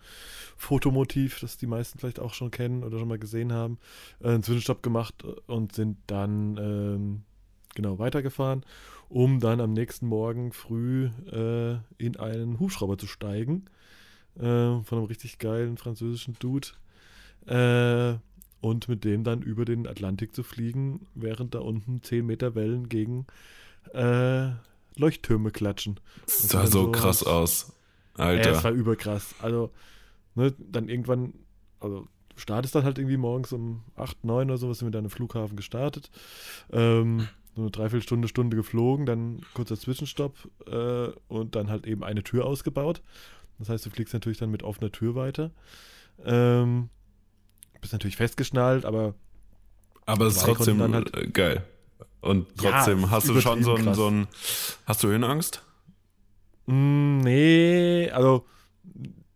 Fotomotiv, 0.57 1.39
das 1.41 1.59
die 1.59 1.67
meisten 1.67 1.99
vielleicht 1.99 2.19
auch 2.19 2.35
schon 2.35 2.51
kennen 2.51 2.83
oder 2.83 2.99
schon 2.99 3.09
mal 3.09 3.19
gesehen 3.19 3.53
haben, 3.53 3.79
äh, 4.21 4.29
einen 4.29 4.43
Zwischenstopp 4.43 4.83
gemacht 4.83 5.23
und 5.47 5.75
sind 5.75 5.99
dann 6.07 6.57
ähm, 6.57 7.23
genau 7.75 7.99
weitergefahren, 7.99 8.65
um 9.09 9.41
dann 9.41 9.61
am 9.61 9.73
nächsten 9.73 10.07
Morgen 10.07 10.53
früh 10.53 11.07
äh, 11.31 11.77
in 11.99 12.17
einen 12.19 12.59
Hubschrauber 12.59 12.99
zu 12.99 13.07
steigen 13.07 13.65
äh, 14.37 14.41
von 14.41 14.85
einem 14.91 15.05
richtig 15.05 15.39
geilen 15.39 15.77
französischen 15.77 16.37
Dude 16.39 16.69
äh, 17.47 18.19
und 18.61 18.89
mit 18.89 19.05
dem 19.05 19.23
dann 19.25 19.43
über 19.43 19.65
den 19.65 19.87
Atlantik 19.87 20.35
zu 20.35 20.43
fliegen, 20.43 21.07
während 21.15 21.55
da 21.55 21.61
unten 21.61 22.03
10 22.03 22.27
Meter 22.27 22.55
Wellen 22.55 22.89
gegen 22.89 23.27
äh, 23.93 24.49
Leuchttürme 24.97 25.51
klatschen. 25.51 26.01
Das 26.25 26.49
sah 26.49 26.67
so 26.67 26.85
so- 26.87 26.91
krass 26.93 27.23
aus. 27.23 27.73
Ja, 28.19 28.33
es 28.33 28.47
Alter. 28.47 28.65
war 28.65 28.71
überkrass. 28.73 29.35
Also, 29.41 29.71
ne, 30.35 30.55
dann 30.59 30.89
irgendwann, 30.89 31.35
also 31.81 32.09
du 32.31 32.39
startest 32.39 32.75
dann 32.75 32.85
halt 32.85 32.97
irgendwie 32.99 33.19
morgens 33.19 33.53
um 33.53 33.83
8, 33.95 34.25
9 34.25 34.49
oder 34.49 34.57
sowas, 34.59 34.79
sind 34.79 34.89
wir 34.89 34.93
dann 34.93 35.05
im 35.05 35.11
Flughafen 35.11 35.55
gestartet. 35.55 36.11
Ähm, 36.73 37.29
so 37.57 37.63
eine 37.63 37.71
Dreiviertelstunde, 37.71 38.29
Stunde 38.29 38.57
geflogen, 38.57 39.07
dann 39.07 39.41
kurzer 39.55 39.77
Zwischenstopp 39.79 40.35
äh, 40.67 41.09
und 41.29 41.57
dann 41.57 41.71
halt 41.71 41.87
eben 41.87 42.05
eine 42.05 42.23
Tür 42.23 42.45
ausgebaut. 42.45 43.03
Das 43.59 43.71
heißt, 43.71 43.87
du 43.87 43.91
fliegst 43.91 44.13
natürlich 44.15 44.39
dann 44.39 44.51
mit 44.51 44.63
offener 44.63 44.93
Tür 44.93 45.15
weiter. 45.15 45.51
Ähm, 46.25 46.91
bist 47.81 47.93
natürlich 47.95 48.17
festgeschnallt, 48.17 48.85
aber 48.85 49.15
Aber 50.05 50.27
es 50.27 50.37
ist 50.37 50.43
trotzdem 50.45 50.81
halt- 50.93 51.17
äh, 51.17 51.27
geil. 51.29 51.65
Und 52.21 52.47
trotzdem 52.59 53.01
Ja, 53.03 53.11
hast 53.11 53.29
du 53.29 53.41
schon 53.41 53.63
so 53.63 53.75
ein, 53.75 53.95
so 53.95 54.09
ein. 54.09 54.27
Hast 54.85 55.03
du 55.03 55.09
Höhenangst? 55.09 55.63
Mm, 56.67 57.19
nee, 57.19 58.11
also 58.11 58.45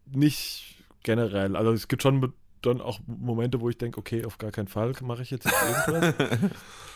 nicht 0.07 0.85
generell. 1.03 1.57
Also 1.57 1.73
es 1.73 1.89
gibt 1.89 2.03
schon 2.03 2.33
dann 2.63 2.81
auch 2.81 3.01
Momente, 3.07 3.61
wo 3.61 3.71
ich 3.71 3.79
denke, 3.79 3.99
okay, 3.99 4.25
auf 4.25 4.39
gar 4.39 4.51
keinen 4.51 4.69
Fall 4.69 4.93
mache 5.03 5.23
ich 5.23 5.31
jetzt 5.31 5.47
irgendwas. 5.47 6.15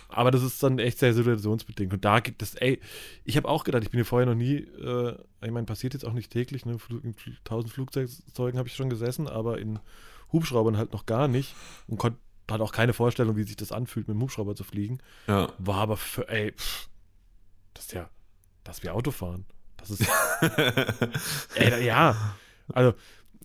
Aber 0.08 0.30
das 0.30 0.42
ist 0.42 0.62
dann 0.62 0.78
echt 0.78 0.98
sehr 0.98 1.14
situationsbedingt. 1.14 1.92
Und 1.92 2.04
da 2.04 2.20
gibt 2.20 2.42
es, 2.42 2.54
ey, 2.54 2.80
ich 3.24 3.36
habe 3.36 3.48
auch 3.48 3.64
gedacht, 3.64 3.82
ich 3.82 3.90
bin 3.90 3.98
hier 3.98 4.04
vorher 4.04 4.26
noch 4.26 4.34
nie, 4.34 4.56
äh, 4.56 5.16
ich 5.42 5.50
meine, 5.50 5.66
passiert 5.66 5.94
jetzt 5.94 6.04
auch 6.04 6.12
nicht 6.12 6.30
täglich, 6.30 6.66
ne? 6.66 6.76
In 7.02 7.14
tausend 7.44 7.72
Flugzeugen 7.72 8.58
habe 8.58 8.68
ich 8.68 8.74
schon 8.74 8.90
gesessen, 8.90 9.28
aber 9.28 9.58
in 9.58 9.78
Hubschraubern 10.32 10.76
halt 10.76 10.92
noch 10.92 11.06
gar 11.06 11.28
nicht. 11.28 11.54
Und 11.86 11.98
konnt, 11.98 12.18
hatte 12.50 12.62
auch 12.62 12.72
keine 12.72 12.92
Vorstellung, 12.92 13.36
wie 13.36 13.44
sich 13.44 13.56
das 13.56 13.72
anfühlt, 13.72 14.08
mit 14.08 14.16
dem 14.16 14.22
Hubschrauber 14.22 14.54
zu 14.54 14.64
fliegen. 14.64 14.98
Ja. 15.26 15.52
War 15.58 15.76
aber 15.76 15.96
für, 15.96 16.28
ey, 16.28 16.52
pff, 16.52 16.88
das 17.72 17.86
ist 17.86 17.92
ja, 17.92 18.10
das 18.64 18.78
ist 18.78 18.84
wie 18.84 18.90
Autofahren. 18.90 19.46
Das 19.76 19.90
ist, 19.90 20.06
ey, 21.54 21.84
ja. 21.84 22.36
Also, 22.72 22.94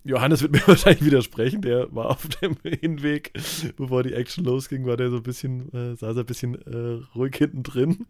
Johannes 0.04 0.42
wird 0.42 0.52
mir 0.52 0.62
wahrscheinlich 0.66 1.04
widersprechen, 1.04 1.62
der 1.62 1.94
war 1.94 2.06
auf 2.10 2.26
dem 2.28 2.56
Hinweg, 2.62 3.32
bevor 3.76 4.02
die 4.02 4.14
Action 4.14 4.44
losging, 4.44 4.86
war 4.86 4.96
der 4.96 5.10
so 5.10 5.16
ein 5.16 5.22
bisschen, 5.22 5.72
äh, 5.74 5.96
saß 5.96 6.16
er 6.16 6.22
ein 6.22 6.26
bisschen 6.26 6.54
äh, 6.54 7.02
ruhig 7.14 7.34
hinten 7.36 7.62
drin 7.62 8.06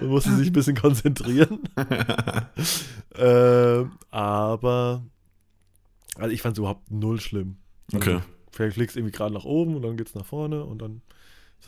und 0.00 0.08
musste 0.08 0.34
sich 0.36 0.48
ein 0.48 0.52
bisschen 0.52 0.76
konzentrieren. 0.76 1.60
ähm, 3.16 3.92
aber, 4.10 5.04
also 6.16 6.30
ich 6.30 6.42
fand 6.42 6.54
es 6.54 6.58
überhaupt 6.58 6.90
null 6.90 7.20
schlimm. 7.20 7.56
Also, 7.92 8.10
Okay. 8.12 8.20
Vielleicht 8.52 8.74
fliegst 8.74 8.96
du 8.96 9.00
irgendwie 9.00 9.16
gerade 9.16 9.32
nach 9.32 9.44
oben 9.44 9.76
und 9.76 9.82
dann 9.82 9.96
geht's 9.96 10.14
nach 10.16 10.26
vorne 10.26 10.64
und 10.64 10.82
dann. 10.82 11.02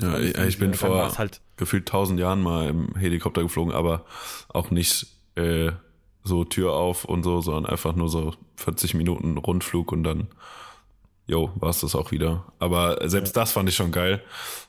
Ja, 0.00 0.18
ich- 0.18 0.36
ich 0.36 0.58
bin 0.58 0.74
vor- 0.74 1.16
halt 1.16 1.40
Gefühlt 1.56 1.86
tausend 1.86 2.18
Jahren 2.18 2.42
mal 2.42 2.68
im 2.68 2.96
Helikopter 2.96 3.42
geflogen, 3.42 3.72
aber 3.72 4.04
auch 4.48 4.70
nicht 4.72 5.06
äh, 5.36 5.70
so 6.24 6.44
Tür 6.44 6.72
auf 6.74 7.04
und 7.04 7.22
so, 7.22 7.40
sondern 7.40 7.66
einfach 7.66 7.94
nur 7.94 8.08
so 8.08 8.34
40 8.56 8.94
Minuten 8.94 9.38
Rundflug 9.38 9.92
und 9.92 10.04
dann, 10.04 10.28
jo, 11.26 11.50
war 11.56 11.70
es 11.70 11.80
das 11.80 11.94
auch 11.94 12.10
wieder. 12.10 12.52
Aber 12.58 13.08
selbst 13.08 13.36
das 13.36 13.52
fand 13.52 13.68
ich 13.68 13.76
schon 13.76 13.92
geil. 13.92 14.22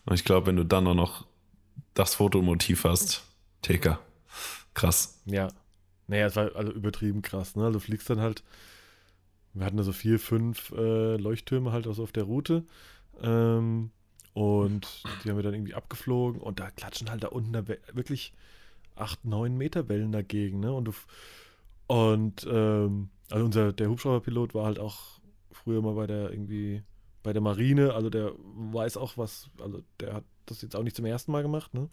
Und 0.05 0.15
ich 0.15 0.25
glaube, 0.25 0.47
wenn 0.47 0.55
du 0.55 0.65
dann 0.65 0.87
auch 0.87 0.95
noch 0.95 1.25
das 1.93 2.15
Fotomotiv 2.15 2.85
hast, 2.85 3.23
TK. 3.61 3.99
Krass. 4.73 5.21
Ja. 5.25 5.49
Naja, 6.07 6.27
es 6.27 6.35
war 6.35 6.55
also 6.55 6.71
übertrieben 6.71 7.21
krass, 7.21 7.55
ne? 7.55 7.65
Also 7.65 7.79
du 7.79 7.85
fliegst 7.85 8.09
dann 8.09 8.19
halt, 8.19 8.43
wir 9.53 9.65
hatten 9.65 9.77
da 9.77 9.83
so 9.83 9.93
vier, 9.93 10.19
fünf 10.19 10.71
äh, 10.71 11.15
Leuchttürme 11.15 11.71
halt 11.71 11.87
also 11.87 12.03
auf 12.03 12.11
der 12.11 12.23
Route. 12.23 12.63
Ähm, 13.21 13.91
und 14.33 15.03
die 15.23 15.29
haben 15.29 15.37
wir 15.37 15.43
dann 15.43 15.53
irgendwie 15.53 15.75
abgeflogen 15.75 16.41
und 16.41 16.59
da 16.59 16.71
klatschen 16.71 17.09
halt 17.09 17.23
da 17.23 17.27
unten 17.27 17.53
da 17.53 17.67
wirklich 17.67 18.33
acht, 18.95 19.23
neun 19.25 19.57
Meter 19.57 19.87
Wellen 19.89 20.11
dagegen, 20.11 20.59
ne? 20.59 20.73
Und 20.73 20.85
du 20.85 20.93
und 21.93 22.47
ähm, 22.49 23.09
also 23.29 23.45
unser 23.45 23.71
der 23.71 23.87
Hubschrauberpilot 23.87 24.55
war 24.55 24.65
halt 24.65 24.79
auch 24.79 25.19
früher 25.51 25.79
mal 25.79 25.93
bei 25.93 26.07
der 26.07 26.31
irgendwie 26.31 26.81
bei 27.21 27.33
der 27.33 27.41
Marine, 27.43 27.93
also 27.93 28.09
der 28.09 28.31
weiß 28.35 28.97
auch 28.97 29.15
was, 29.15 29.51
also 29.61 29.83
der 29.99 30.15
hat 30.15 30.23
das 30.47 30.63
jetzt 30.63 30.75
auch 30.75 30.81
nicht 30.81 30.95
zum 30.95 31.05
ersten 31.05 31.31
Mal 31.31 31.43
gemacht, 31.43 31.75
ne? 31.75 31.89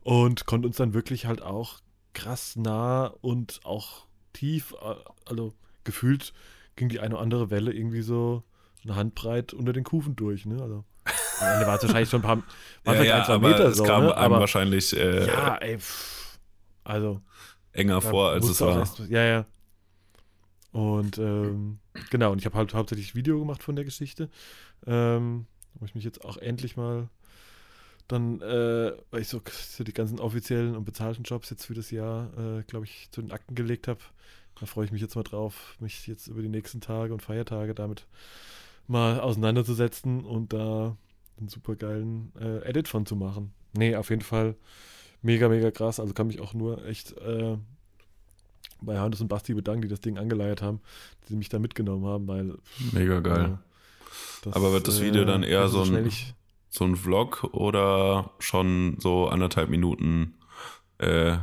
Und 0.00 0.46
konnte 0.46 0.68
uns 0.68 0.76
dann 0.76 0.94
wirklich 0.94 1.26
halt 1.26 1.42
auch 1.42 1.80
krass 2.12 2.54
nah 2.54 3.06
und 3.20 3.58
auch 3.64 4.06
tief, 4.32 4.76
äh, 4.80 4.94
also 5.26 5.52
gefühlt 5.82 6.32
ging 6.76 6.88
die 6.88 7.00
eine 7.00 7.14
oder 7.16 7.22
andere 7.24 7.50
Welle 7.50 7.72
irgendwie 7.72 8.02
so 8.02 8.44
eine 8.84 8.94
Handbreit 8.94 9.52
unter 9.52 9.72
den 9.72 9.82
Kufen 9.82 10.14
durch, 10.14 10.46
ne? 10.46 10.62
Also 10.62 10.84
Ende 11.40 11.66
war 11.66 11.78
es 11.78 11.82
wahrscheinlich 11.82 12.10
schon 12.10 12.20
ein 12.20 12.26
paar, 12.26 12.36
war 12.84 12.94
vielleicht 12.94 13.12
ein, 13.12 13.24
zwei 13.24 13.38
Meter 13.38 13.64
es 13.66 13.78
so, 13.78 13.82
kam 13.82 14.04
ne? 14.04 14.16
einem 14.16 14.24
aber 14.24 14.38
wahrscheinlich 14.38 14.96
äh, 14.96 15.26
ja, 15.26 15.56
ey, 15.56 15.78
pff, 15.80 16.38
also 16.84 17.20
enger 17.72 18.00
vor, 18.00 18.30
als 18.30 18.48
es 18.48 18.60
war. 18.60 18.78
erst- 18.80 18.98
ja, 19.08 19.22
ja. 19.24 19.46
Und 20.72 21.18
ähm, 21.18 21.78
genau, 22.10 22.32
und 22.32 22.38
ich 22.38 22.46
habe 22.46 22.56
halt 22.56 22.72
hauptsächlich 22.72 23.14
Video 23.14 23.38
gemacht 23.38 23.62
von 23.62 23.76
der 23.76 23.84
Geschichte, 23.84 24.30
ähm, 24.86 25.46
wo 25.74 25.84
ich 25.84 25.94
mich 25.94 26.04
jetzt 26.04 26.24
auch 26.24 26.38
endlich 26.38 26.76
mal 26.76 27.08
dann, 28.08 28.40
äh, 28.40 28.92
weil 29.10 29.20
ich 29.22 29.28
so, 29.28 29.40
so 29.50 29.84
die 29.84 29.92
ganzen 29.92 30.18
offiziellen 30.18 30.76
und 30.76 30.84
bezahlten 30.84 31.24
Jobs 31.24 31.50
jetzt 31.50 31.66
für 31.66 31.74
das 31.74 31.90
Jahr, 31.90 32.30
äh, 32.38 32.62
glaube 32.64 32.86
ich, 32.86 33.08
zu 33.10 33.20
den 33.22 33.32
Akten 33.32 33.54
gelegt 33.54 33.86
habe. 33.88 34.00
Da 34.58 34.66
freue 34.66 34.84
ich 34.84 34.92
mich 34.92 35.00
jetzt 35.00 35.14
mal 35.16 35.22
drauf, 35.22 35.76
mich 35.80 36.06
jetzt 36.06 36.26
über 36.26 36.42
die 36.42 36.48
nächsten 36.48 36.80
Tage 36.80 37.12
und 37.12 37.22
Feiertage 37.22 37.74
damit 37.74 38.06
mal 38.86 39.20
auseinanderzusetzen 39.20 40.24
und 40.24 40.52
da 40.52 40.96
einen 41.38 41.48
super 41.48 41.76
geilen 41.76 42.32
äh, 42.38 42.58
Edit 42.68 42.88
von 42.88 43.06
zu 43.06 43.16
machen. 43.16 43.52
Nee, 43.74 43.96
auf 43.96 44.10
jeden 44.10 44.22
Fall 44.22 44.56
mega, 45.22 45.48
mega 45.48 45.70
krass. 45.70 45.98
Also 46.00 46.12
kann 46.14 46.26
mich 46.26 46.40
auch 46.40 46.54
nur 46.54 46.84
echt 46.86 47.16
äh, 47.18 47.56
bei 48.80 48.98
Hannes 48.98 49.20
und 49.20 49.28
Basti 49.28 49.54
bedanken, 49.54 49.82
die 49.82 49.88
das 49.88 50.00
Ding 50.00 50.18
angeleiert 50.18 50.62
haben, 50.62 50.80
die 51.28 51.36
mich 51.36 51.48
da 51.48 51.58
mitgenommen 51.58 52.04
haben, 52.06 52.26
weil. 52.28 52.54
Mega 52.92 53.20
geil. 53.20 53.42
ja, 53.42 53.58
das, 54.42 54.54
Aber 54.54 54.72
wird 54.72 54.88
das 54.88 55.00
Video 55.00 55.24
dann 55.24 55.42
eher 55.42 55.60
also 55.60 55.84
so 55.84 55.94
ein- 55.94 56.10
So 56.68 56.84
ein 56.84 56.96
Vlog 56.96 57.44
oder 57.52 58.30
schon 58.38 58.96
so 58.98 59.28
anderthalb 59.28 59.68
Minuten 59.68 60.34
äh, 60.98 61.36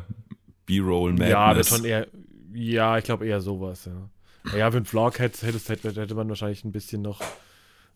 B-Roll 0.66 1.12
Madness? 1.12 1.30
Ja, 1.30 1.56
wird 1.56 1.66
schon 1.68 1.86
eher. 1.86 2.08
Ja, 2.52 2.98
ich 2.98 3.04
glaube 3.04 3.28
eher 3.28 3.40
sowas, 3.42 3.86
ja. 3.86 4.10
Ja, 4.58 4.72
für 4.72 4.78
einen 4.78 4.86
Vlog 4.88 5.20
hätte, 5.20 5.46
hätte, 5.46 5.60
hätte, 5.60 6.02
hätte 6.02 6.16
man 6.16 6.28
wahrscheinlich 6.30 6.64
ein 6.66 6.72
bisschen 6.72 7.04
noch. 7.04 7.22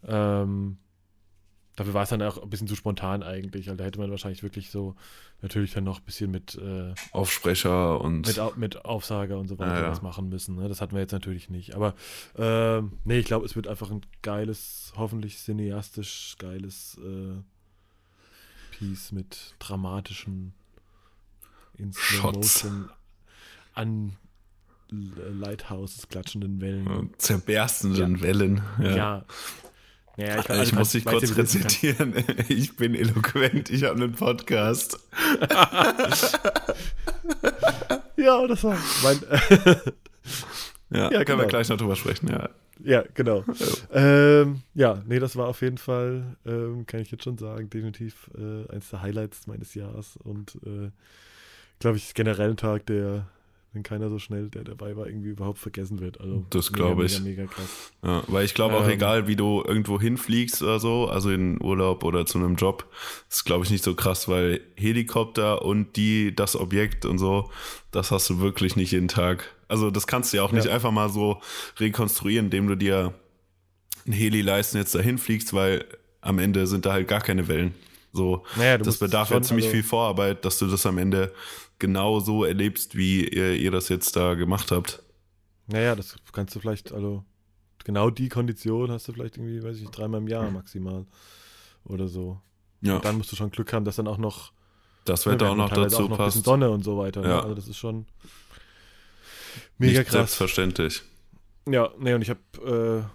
Ähm, 0.07 0.77
dafür 1.75 1.93
war 1.93 2.03
es 2.03 2.09
dann 2.09 2.21
auch 2.21 2.41
ein 2.41 2.49
bisschen 2.49 2.67
zu 2.67 2.75
spontan 2.75 3.23
eigentlich. 3.23 3.69
Also 3.69 3.77
da 3.77 3.83
hätte 3.83 3.99
man 3.99 4.11
wahrscheinlich 4.11 4.43
wirklich 4.43 4.69
so 4.69 4.95
natürlich 5.41 5.73
dann 5.73 5.83
noch 5.83 5.99
ein 5.99 6.05
bisschen 6.05 6.31
mit, 6.31 6.55
äh, 6.55 6.93
Aufsprecher 7.11 7.99
und 7.99 8.27
mit, 8.27 8.57
mit 8.57 8.85
Aufsager 8.85 9.37
und 9.37 9.47
so 9.47 9.59
weiter 9.59 9.75
Ja, 9.75 9.81
ja. 9.83 9.91
was 9.91 10.01
machen 10.01 10.29
müssen. 10.29 10.55
Ne? 10.55 10.69
Das 10.69 10.81
hatten 10.81 10.93
wir 10.93 11.01
jetzt 11.01 11.11
natürlich 11.11 11.49
nicht. 11.49 11.75
Aber 11.75 11.95
ähm, 12.37 12.93
nee, 13.03 13.19
ich 13.19 13.25
glaube, 13.25 13.45
es 13.45 13.55
wird 13.55 13.67
einfach 13.67 13.91
ein 13.91 14.05
geiles, 14.21 14.93
hoffentlich 14.95 15.37
cineastisch 15.37 16.35
geiles 16.39 16.97
äh, 17.03 17.41
Piece 18.71 19.11
mit 19.11 19.55
dramatischen 19.59 20.53
in. 21.77 21.91
Motion 22.21 22.89
an 23.73 24.15
Lighthouses 24.89 26.07
klatschenden 26.07 26.61
Wellen. 26.61 26.87
und 26.87 27.21
zerberstenden 27.21 28.21
Wellen. 28.21 28.61
Ja. 28.79 28.95
Ja. 28.95 29.25
Ja, 30.15 30.39
ich, 30.39 30.49
also 30.49 30.75
muss 30.75 30.91
dich 30.91 31.05
kurz 31.05 31.35
rezitieren. 31.35 32.13
Ich 32.47 32.75
bin 32.75 32.93
eloquent, 32.93 33.69
ich 33.69 33.83
habe 33.83 33.95
einen 33.95 34.13
Podcast. 34.13 34.99
Ja, 38.15 38.47
das 38.47 38.63
war 38.63 38.77
mein. 39.03 39.19
Ja, 40.89 41.11
Ja, 41.11 41.23
können 41.25 41.39
wir 41.39 41.45
genau. 41.45 41.47
gleich 41.47 41.69
noch 41.69 41.77
drüber 41.77 41.95
sprechen. 41.95 42.27
Ja. 42.29 42.49
Ja, 42.83 43.03
genau. 43.13 43.43
Ähm, 43.91 44.61
ja, 44.75 45.01
nee, 45.07 45.19
das 45.19 45.35
war 45.35 45.47
auf 45.47 45.61
jeden 45.61 45.77
Fall, 45.77 46.37
ähm, 46.45 46.85
kann 46.85 46.99
ich 47.01 47.11
jetzt 47.11 47.23
schon 47.23 47.37
sagen, 47.37 47.69
definitiv 47.69 48.29
äh, 48.37 48.71
eines 48.71 48.89
der 48.89 49.01
Highlights 49.01 49.47
meines 49.47 49.73
Jahres 49.73 50.17
und 50.23 50.55
äh, 50.65 50.89
glaube 51.79 51.97
ich 51.97 52.13
generell 52.13 52.51
ein 52.51 52.57
Tag, 52.57 52.85
der, 52.85 53.27
wenn 53.73 53.81
keiner 53.83 54.09
so 54.09 54.19
schnell, 54.19 54.49
der 54.49 54.63
dabei 54.63 54.95
war, 54.95 55.07
irgendwie 55.07 55.29
überhaupt 55.29 55.57
vergessen 55.57 55.99
wird. 55.99 56.21
Also 56.21 56.45
Das 56.51 56.69
mega, 56.71 56.83
glaub 56.83 57.01
ich. 57.03 57.19
Mega, 57.21 57.41
mega 57.41 57.51
krass. 57.53 57.91
Ja, 58.03 58.23
weil 58.27 58.45
ich 58.45 58.53
glaube 58.53 58.75
auch, 58.75 58.85
Ähm. 58.85 58.91
egal 58.91 59.27
wie 59.27 59.35
du 59.35 59.63
irgendwo 59.65 59.99
hinfliegst 59.99 60.61
oder 60.61 60.79
so, 60.79 61.07
also 61.07 61.31
in 61.31 61.59
Urlaub 61.61 62.03
oder 62.03 62.25
zu 62.27 62.37
einem 62.37 62.55
Job, 62.55 62.85
ist 63.29 63.45
glaube 63.45 63.65
ich 63.65 63.71
nicht 63.71 63.83
so 63.83 63.95
krass, 63.95 64.27
weil 64.27 64.61
Helikopter 64.75 65.63
und 65.63 65.95
die, 65.95 66.35
das 66.35 66.55
Objekt 66.55 67.05
und 67.05 67.17
so, 67.17 67.49
das 67.91 68.11
hast 68.11 68.29
du 68.29 68.39
wirklich 68.39 68.75
nicht 68.75 68.91
jeden 68.91 69.07
Tag. 69.07 69.49
Also 69.67 69.89
das 69.89 70.05
kannst 70.05 70.31
du 70.33 70.37
ja 70.37 70.43
auch 70.43 70.51
nicht 70.51 70.65
Ja. 70.67 70.73
einfach 70.73 70.91
mal 70.91 71.09
so 71.09 71.41
rekonstruieren, 71.79 72.45
indem 72.47 72.67
du 72.67 72.75
dir 72.75 73.13
ein 74.05 74.13
Heli 74.13 74.41
leisten 74.41 74.77
jetzt 74.77 74.93
dahin 74.93 75.17
fliegst, 75.17 75.53
weil 75.53 75.85
am 76.21 76.37
Ende 76.39 76.67
sind 76.67 76.85
da 76.85 76.93
halt 76.93 77.07
gar 77.07 77.21
keine 77.21 77.47
Wellen. 77.47 77.73
So, 78.15 78.43
Naja, 78.57 78.77
das 78.77 78.99
bedarf 78.99 79.29
ja 79.31 79.37
schon, 79.37 79.43
ziemlich 79.43 79.65
also- 79.65 79.73
viel 79.77 79.83
Vorarbeit, 79.83 80.45
dass 80.45 80.59
du 80.59 80.67
das 80.67 80.85
am 80.85 80.99
Ende 80.99 81.33
genau 81.79 82.19
so 82.19 82.43
erlebst, 82.43 82.95
wie 82.95 83.27
ihr, 83.27 83.55
ihr 83.55 83.71
das 83.71 83.89
jetzt 83.89 84.15
da 84.15 84.35
gemacht 84.35 84.71
habt. 84.71 85.03
Naja, 85.67 85.95
das 85.95 86.15
kannst 86.31 86.55
du 86.55 86.59
vielleicht, 86.59 86.91
also 86.91 87.23
genau 87.83 88.09
die 88.09 88.29
Kondition 88.29 88.91
hast 88.91 89.07
du 89.07 89.13
vielleicht 89.13 89.37
irgendwie, 89.37 89.63
weiß 89.63 89.77
ich 89.77 89.81
nicht, 89.83 89.97
dreimal 89.97 90.21
im 90.21 90.27
Jahr 90.27 90.49
maximal 90.51 91.05
oder 91.85 92.07
so. 92.07 92.39
Ja, 92.81 92.97
Und 92.97 93.05
dann 93.05 93.17
musst 93.17 93.31
du 93.31 93.35
schon 93.35 93.51
Glück 93.51 93.71
haben, 93.73 93.85
dass 93.85 93.95
dann 93.95 94.07
auch 94.07 94.17
noch 94.17 94.51
das 95.05 95.25
Wetter 95.25 95.51
auch 95.51 95.55
noch 95.55 95.69
dazu 95.69 96.03
auch 96.03 96.09
noch 96.09 96.19
ein 96.19 96.25
bisschen 96.25 96.41
passt. 96.41 96.45
Sonne 96.45 96.69
und 96.69 96.83
so 96.83 96.97
weiter. 96.97 97.21
Ne? 97.21 97.29
Ja. 97.29 97.41
Also 97.41 97.55
das 97.55 97.67
ist 97.67 97.77
schon 97.77 98.05
mega 99.77 99.99
nicht 99.99 100.09
krass. 100.09 100.13
selbstverständlich. 100.19 101.03
Ja, 101.67 101.91
nee, 101.97 102.13
und 102.13 102.21
ich 102.21 102.29
habe 102.29 103.05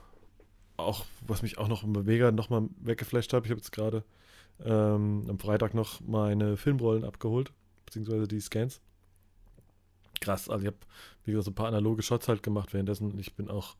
äh, 0.79 0.81
auch, 0.81 1.05
was 1.27 1.43
mich 1.43 1.59
auch 1.59 1.69
noch 1.69 1.85
mega 1.85 2.31
nochmal 2.33 2.69
weggeflasht 2.81 3.33
hat, 3.33 3.45
ich 3.45 3.51
habe 3.51 3.61
jetzt 3.61 3.73
gerade 3.73 4.05
ähm, 4.65 5.27
am 5.29 5.39
Freitag 5.39 5.75
noch 5.75 6.01
meine 6.01 6.57
Filmrollen 6.57 7.05
abgeholt, 7.05 7.53
beziehungsweise 7.89 8.29
die 8.29 8.41
Scans. 8.41 8.81
Krass, 10.21 10.49
also 10.49 10.63
ich 10.63 10.67
habe, 10.67 10.77
wie 11.25 11.31
gesagt, 11.33 11.47
so 11.47 11.51
ein 11.53 11.55
paar 11.55 11.69
analoge 11.69 12.03
Shots 12.03 12.29
halt 12.29 12.43
gemacht 12.43 12.73
währenddessen. 12.75 13.19
Ich 13.19 13.35
bin 13.35 13.49
auch, 13.49 13.77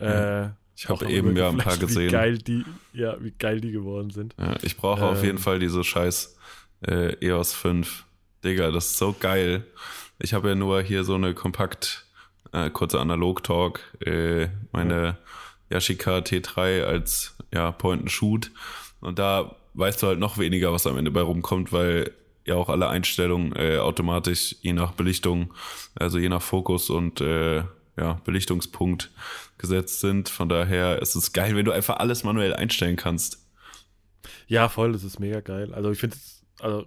äh, 0.00 0.48
Ich 0.76 0.88
habe 0.88 1.10
eben 1.10 1.36
ja 1.36 1.48
ein 1.48 1.58
paar 1.58 1.76
gesehen. 1.76 2.08
Wie 2.08 2.12
geil 2.12 2.38
die, 2.38 2.64
ja, 2.92 3.16
wie 3.22 3.32
geil 3.32 3.60
die 3.60 3.72
geworden 3.72 4.10
sind. 4.10 4.34
Ja, 4.38 4.54
ich 4.62 4.76
brauche 4.76 5.04
auf 5.04 5.18
Ähm. 5.20 5.24
jeden 5.24 5.38
Fall 5.38 5.58
diese 5.58 5.82
scheiß 5.82 6.36
äh, 6.86 7.14
EOS 7.26 7.52
5. 7.54 8.04
Digga, 8.44 8.70
das 8.70 8.86
ist 8.86 8.98
so 8.98 9.14
geil. 9.18 9.64
Ich 10.18 10.34
habe 10.34 10.50
ja 10.50 10.54
nur 10.54 10.80
hier 10.82 11.02
so 11.04 11.14
eine 11.14 11.34
kompakt, 11.34 12.06
äh, 12.52 12.70
kurze 12.70 13.00
Analog-Talk, 13.00 13.80
äh, 14.06 14.48
meine 14.72 15.18
Yashica 15.70 16.18
T3 16.18 16.84
als 16.84 17.36
ja, 17.52 17.72
Point-and-Shoot. 17.72 18.50
Und 19.00 19.18
da 19.18 19.56
weißt 19.74 20.02
du 20.02 20.06
halt 20.06 20.18
noch 20.20 20.38
weniger, 20.38 20.72
was 20.72 20.86
am 20.86 20.96
Ende 20.96 21.10
bei 21.10 21.22
rumkommt, 21.22 21.72
weil 21.72 22.12
ja 22.46 22.54
auch 22.54 22.68
alle 22.68 22.88
Einstellungen 22.88 23.54
äh, 23.56 23.78
automatisch 23.78 24.56
je 24.60 24.72
nach 24.72 24.92
Belichtung, 24.92 25.52
also 25.94 26.18
je 26.18 26.28
nach 26.28 26.42
Fokus 26.42 26.90
und 26.90 27.20
äh, 27.20 27.64
ja, 27.96 28.20
Belichtungspunkt 28.24 29.10
gesetzt 29.58 30.00
sind. 30.00 30.28
Von 30.28 30.48
daher 30.48 31.00
ist 31.00 31.14
es 31.14 31.32
geil, 31.32 31.56
wenn 31.56 31.64
du 31.64 31.72
einfach 31.72 31.96
alles 31.96 32.24
manuell 32.24 32.54
einstellen 32.54 32.96
kannst. 32.96 33.46
Ja, 34.46 34.68
voll, 34.68 34.92
das 34.92 35.04
ist 35.04 35.18
mega 35.18 35.40
geil. 35.40 35.74
Also 35.74 35.90
ich 35.90 35.98
finde 35.98 36.16
es, 36.16 36.44
also 36.60 36.86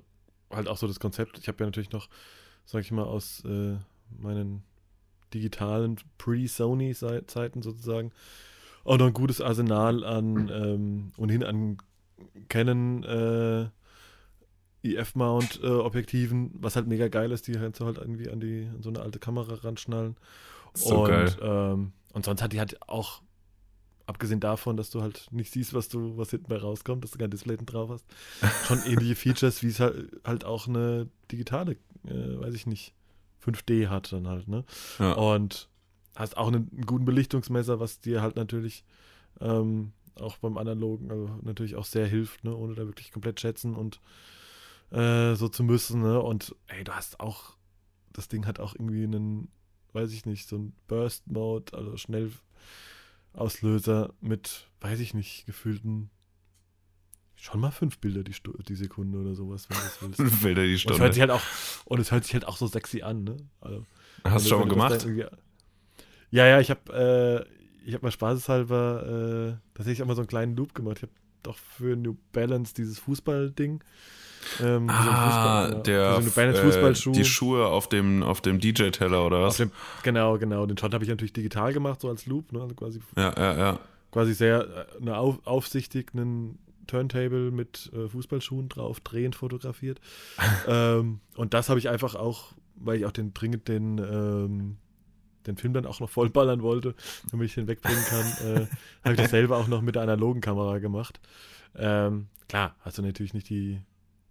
halt 0.51 0.67
auch 0.67 0.77
so 0.77 0.87
das 0.87 0.99
Konzept. 0.99 1.37
Ich 1.39 1.47
habe 1.47 1.57
ja 1.59 1.65
natürlich 1.65 1.91
noch, 1.91 2.09
sag 2.65 2.81
ich 2.81 2.91
mal, 2.91 3.03
aus 3.03 3.43
äh, 3.45 3.77
meinen 4.17 4.63
digitalen 5.33 5.97
Pre-Sony-Zeiten 6.17 7.61
sozusagen 7.61 8.11
auch 8.83 8.97
noch 8.97 9.07
ein 9.07 9.13
gutes 9.13 9.41
Arsenal 9.41 10.03
an 10.03 10.49
ähm, 10.51 11.11
ohnehin 11.17 11.43
an 11.43 11.77
Canon 12.47 13.03
äh, 13.03 13.69
EF-Mount-Objektiven, 14.83 16.51
was 16.53 16.75
halt 16.75 16.87
mega 16.87 17.07
geil 17.07 17.31
ist, 17.31 17.47
die 17.47 17.53
kannst 17.53 17.79
du 17.79 17.85
halt 17.85 17.97
irgendwie 17.97 18.29
an 18.29 18.39
die 18.39 18.69
an 18.73 18.81
so 18.81 18.89
eine 18.89 19.01
alte 19.01 19.19
Kamera 19.19 19.55
ranschnallen. 19.55 20.15
So 20.73 21.01
und, 21.01 21.07
geil. 21.09 21.35
Ähm, 21.41 21.91
und 22.13 22.25
sonst 22.25 22.41
hat 22.41 22.53
die 22.53 22.59
halt 22.59 22.81
auch, 22.87 23.21
abgesehen 24.05 24.39
davon, 24.39 24.77
dass 24.77 24.89
du 24.89 25.01
halt 25.01 25.27
nicht 25.31 25.51
siehst, 25.51 25.73
was 25.73 25.89
du, 25.89 26.17
was 26.17 26.31
hinten 26.31 26.47
bei 26.47 26.57
rauskommt, 26.57 27.03
dass 27.03 27.11
du 27.11 27.17
kein 27.17 27.29
Display 27.29 27.57
drauf 27.57 27.89
hast, 27.89 28.05
schon 28.67 28.81
ähnliche 28.85 29.15
Features, 29.15 29.61
wie 29.63 29.67
es 29.67 29.79
halt, 29.79 30.09
halt 30.23 30.45
auch 30.45 30.67
eine 30.67 31.07
digitale, 31.31 31.73
äh, 32.05 32.39
weiß 32.39 32.53
ich 32.53 32.65
nicht, 32.65 32.93
5D 33.45 33.87
hat 33.87 34.11
dann 34.11 34.27
halt, 34.27 34.47
ne? 34.47 34.65
Ja. 34.99 35.13
Und 35.13 35.69
hast 36.15 36.37
auch 36.37 36.47
einen, 36.47 36.69
einen 36.71 36.85
guten 36.85 37.05
Belichtungsmesser, 37.05 37.79
was 37.79 38.01
dir 38.01 38.21
halt 38.21 38.35
natürlich 38.35 38.83
ähm, 39.39 39.93
auch 40.19 40.37
beim 40.37 40.57
analogen 40.57 41.11
also 41.11 41.29
natürlich 41.41 41.75
auch 41.75 41.85
sehr 41.85 42.05
hilft, 42.05 42.43
ne? 42.43 42.55
ohne 42.55 42.75
da 42.75 42.85
wirklich 42.85 43.11
komplett 43.11 43.39
schätzen 43.39 43.75
und 43.75 44.01
äh, 44.91 45.35
so 45.35 45.49
zu 45.49 45.63
müssen. 45.63 46.01
Ne? 46.01 46.19
Und 46.19 46.55
ey, 46.67 46.83
du 46.83 46.93
hast 46.93 47.19
auch, 47.19 47.55
das 48.13 48.27
Ding 48.27 48.45
hat 48.45 48.59
auch 48.59 48.73
irgendwie 48.73 49.03
einen, 49.03 49.49
weiß 49.93 50.11
ich 50.11 50.25
nicht, 50.25 50.47
so 50.47 50.57
ein 50.57 50.73
Burst-Mode, 50.87 51.77
also 51.77 51.95
Schnellauslöser 51.97 54.13
mit, 54.21 54.67
weiß 54.81 54.99
ich 54.99 55.13
nicht, 55.13 55.45
gefühlten 55.45 56.09
schon 57.35 57.61
mal 57.61 57.71
fünf 57.71 57.99
Bilder 57.99 58.23
die, 58.23 58.33
Stu 58.33 58.51
die 58.63 58.75
Sekunde 58.75 59.17
oder 59.19 59.33
sowas, 59.33 59.69
wenn 59.69 59.77
du 60.11 60.17
willst. 60.19 60.41
Bilder 60.43 60.63
die 60.63 60.71
Und 60.71 60.75
es 60.75 60.81
Stunde. 60.81 61.03
hört 61.03 61.13
sich 61.13 61.21
halt 61.21 61.31
auch, 61.31 61.41
und 61.85 61.99
es 61.99 62.11
hört 62.11 62.25
sich 62.25 62.33
halt 62.33 62.45
auch 62.45 62.57
so 62.57 62.67
sexy 62.67 63.01
an, 63.01 63.23
ne? 63.23 63.37
Also, 63.61 63.85
Hast 64.25 64.45
du 64.45 64.49
schon 64.49 64.59
mal 64.59 64.67
gemacht? 64.67 65.07
Ja, 66.31 66.45
ja, 66.45 66.59
ich 66.59 66.69
habe 66.69 67.47
äh, 67.47 67.59
ich 67.87 67.93
habe 67.93 68.05
mal 68.05 68.11
spaßeshalber 68.11 69.57
äh, 69.57 69.59
tatsächlich 69.73 70.03
auch 70.03 70.07
mal 70.07 70.15
so 70.15 70.21
einen 70.21 70.27
kleinen 70.27 70.55
Loop 70.55 70.75
gemacht. 70.75 70.97
Ich 70.97 71.03
habe 71.03 71.13
doch 71.43 71.57
für 71.57 71.95
New 71.95 72.15
Balance 72.33 72.73
dieses 72.73 72.99
Fußballding. 72.99 73.83
Ähm, 74.61 74.89
Ah, 74.89 75.65
Fußball- 75.67 75.83
der, 75.83 76.15
für 76.15 76.21
so 76.21 76.27
New 76.29 76.33
Balance 76.35 76.61
äh, 76.61 76.65
Fußballschuh. 76.65 77.11
die 77.11 77.25
Schuhe 77.25 77.67
auf 77.67 77.89
dem, 77.89 78.23
auf 78.23 78.41
dem 78.41 78.59
DJ-Teller 78.59 79.25
oder 79.25 79.41
was? 79.41 79.57
dem, 79.57 79.71
genau, 80.03 80.37
genau. 80.37 80.65
Den 80.65 80.77
Shot 80.77 80.93
habe 80.93 81.03
ich 81.03 81.09
natürlich 81.09 81.33
digital 81.33 81.73
gemacht, 81.73 82.01
so 82.01 82.09
als 82.09 82.25
Loop, 82.25 82.51
ne? 82.53 82.61
Also 82.61 82.73
quasi, 82.75 82.99
Ja, 83.17 83.33
ja, 83.37 83.57
ja. 83.57 83.79
quasi 84.11 84.33
sehr 84.33 84.61
äh, 84.61 85.01
eine 85.01 85.17
auf, 85.17 85.39
aufsichtigen 85.45 86.57
Turntable 86.87 87.51
mit 87.51 87.91
äh, 87.93 88.07
Fußballschuhen 88.07 88.69
drauf, 88.69 88.99
drehend 89.01 89.35
fotografiert. 89.35 89.99
ähm, 90.67 91.19
und 91.35 91.53
das 91.53 91.69
habe 91.69 91.79
ich 91.79 91.89
einfach 91.89 92.15
auch, 92.15 92.53
weil 92.75 92.97
ich 92.97 93.05
auch 93.05 93.11
den 93.11 93.33
dringend 93.33 93.67
den, 93.67 93.97
ähm, 93.99 94.77
den 95.47 95.57
Film 95.57 95.73
dann 95.73 95.85
auch 95.85 95.99
noch 95.99 96.09
vollballern 96.09 96.61
wollte, 96.61 96.95
damit 97.31 97.47
ich 97.47 97.55
den 97.55 97.67
wegbringen 97.67 98.03
kann, 98.05 98.25
äh, 98.45 98.67
habe 99.03 99.15
ich 99.15 99.21
das 99.21 99.31
selber 99.31 99.57
auch 99.57 99.67
noch 99.67 99.81
mit 99.81 99.95
der 99.95 100.03
analogen 100.03 100.41
Kamera 100.41 100.79
gemacht. 100.79 101.19
Ähm, 101.75 102.27
klar, 102.47 102.75
hast 102.81 102.97
du 102.97 103.01
natürlich 103.01 103.33
nicht 103.33 103.49
die 103.49 103.79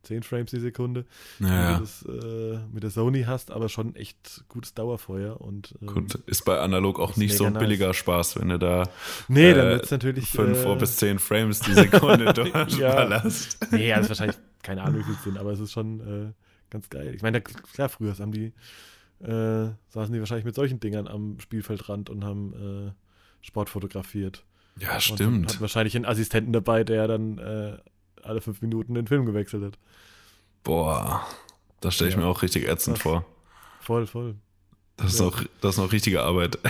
10 0.05 0.23
Frames 0.23 0.51
die 0.51 0.61
Sekunde, 0.61 1.05
wie 1.39 1.47
ja, 1.49 1.75
du 1.75 1.81
das 1.81 2.03
äh, 2.03 2.59
mit 2.73 2.83
der 2.83 2.91
Sony 2.91 3.25
hast, 3.25 3.51
aber 3.51 3.69
schon 3.69 3.95
echt 3.95 4.45
gutes 4.49 4.73
Dauerfeuer 4.73 5.41
und 5.41 5.75
ähm, 5.83 5.89
Gut, 5.89 6.15
ist 6.27 6.45
bei 6.45 6.59
analog 6.61 6.99
auch 6.99 7.11
ist 7.11 7.17
nicht 7.19 7.37
so 7.37 7.45
ein 7.45 7.53
nice. 7.55 7.61
billiger 7.61 7.93
Spaß, 7.93 8.41
wenn 8.41 8.49
du 8.49 8.59
da 8.59 8.89
Nee, 9.29 9.53
dann 9.53 9.67
äh, 9.67 9.71
wird 9.71 9.85
es 9.85 9.91
natürlich. 9.91 10.31
fünf 10.31 10.65
äh, 10.65 10.77
bis 10.77 10.97
zehn 10.97 11.19
Frames 11.19 11.61
die 11.61 11.75
Sekunde 11.75 12.25
Ja. 12.27 12.33
durchballerst. 12.33 13.73
Nee, 13.73 13.93
also 13.93 14.09
wahrscheinlich 14.11 14.37
keine 14.63 14.83
Ahnung, 14.83 15.01
wie 15.01 15.05
viel 15.05 15.15
es 15.15 15.25
sind, 15.25 15.39
aber 15.39 15.53
es 15.53 15.61
ist 15.61 15.73
schon 15.73 16.01
äh, 16.01 16.33
ganz 16.71 16.89
geil. 16.91 17.15
Ich 17.15 17.23
meine, 17.23 17.41
klar, 17.41 17.89
früher 17.89 18.17
haben 18.19 18.33
die, 18.33 18.53
äh, 19.21 19.71
saßen 19.89 20.13
die 20.13 20.21
wahrscheinlich 20.21 20.45
mit 20.45 20.55
solchen 20.55 20.81
Dingern 20.81 21.09
am 21.09 21.39
Spielfeldrand 21.41 22.11
und 22.11 22.25
haben 22.25 22.89
äh, 22.89 22.93
Sport 23.47 23.71
fotografiert. 23.71 24.45
Ja, 24.79 24.95
Und 24.95 25.03
stimmt. 25.03 25.55
hat 25.55 25.61
wahrscheinlich 25.61 25.97
einen 25.97 26.05
Assistenten 26.05 26.53
dabei, 26.53 26.85
der 26.85 27.09
dann 27.09 27.39
äh, 27.39 27.79
alle 28.23 28.41
fünf 28.41 28.61
Minuten 28.63 28.95
den 28.95 29.07
Film 29.07 29.27
gewechselt 29.27 29.65
hat. 29.65 29.79
Boah, 30.63 31.27
das 31.81 31.95
stelle 31.95 32.11
ich 32.11 32.17
Ja. 32.17 32.23
mir 32.23 32.27
auch 32.27 32.43
richtig 32.43 32.69
ätzend 32.69 32.97
Krass. 32.99 33.03
vor. 33.03 33.25
Voll, 33.81 34.07
voll. 34.07 34.37
Das 34.97 35.13
ist, 35.15 35.21
Ja. 35.21 35.27
noch, 35.27 35.43
das 35.61 35.75
ist 35.75 35.79
noch 35.79 35.93
richtige 35.93 36.23
Arbeit. 36.23 36.59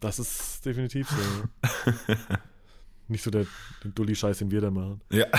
Das 0.00 0.18
ist 0.18 0.64
definitiv 0.64 1.10
so. 1.10 1.82
Nicht 3.08 3.22
so 3.22 3.30
der, 3.30 3.44
der 3.84 3.90
Dulli-Scheiß, 3.90 4.38
den 4.38 4.50
wir 4.50 4.62
da 4.62 4.70
machen. 4.70 5.02
Ja. 5.12 5.26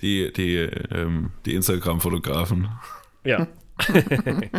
Die, 0.00 0.32
die, 0.32 0.56
ähm, 0.56 1.30
die 1.44 1.54
Instagram-Fotografen. 1.54 2.68
Ja. 3.24 3.46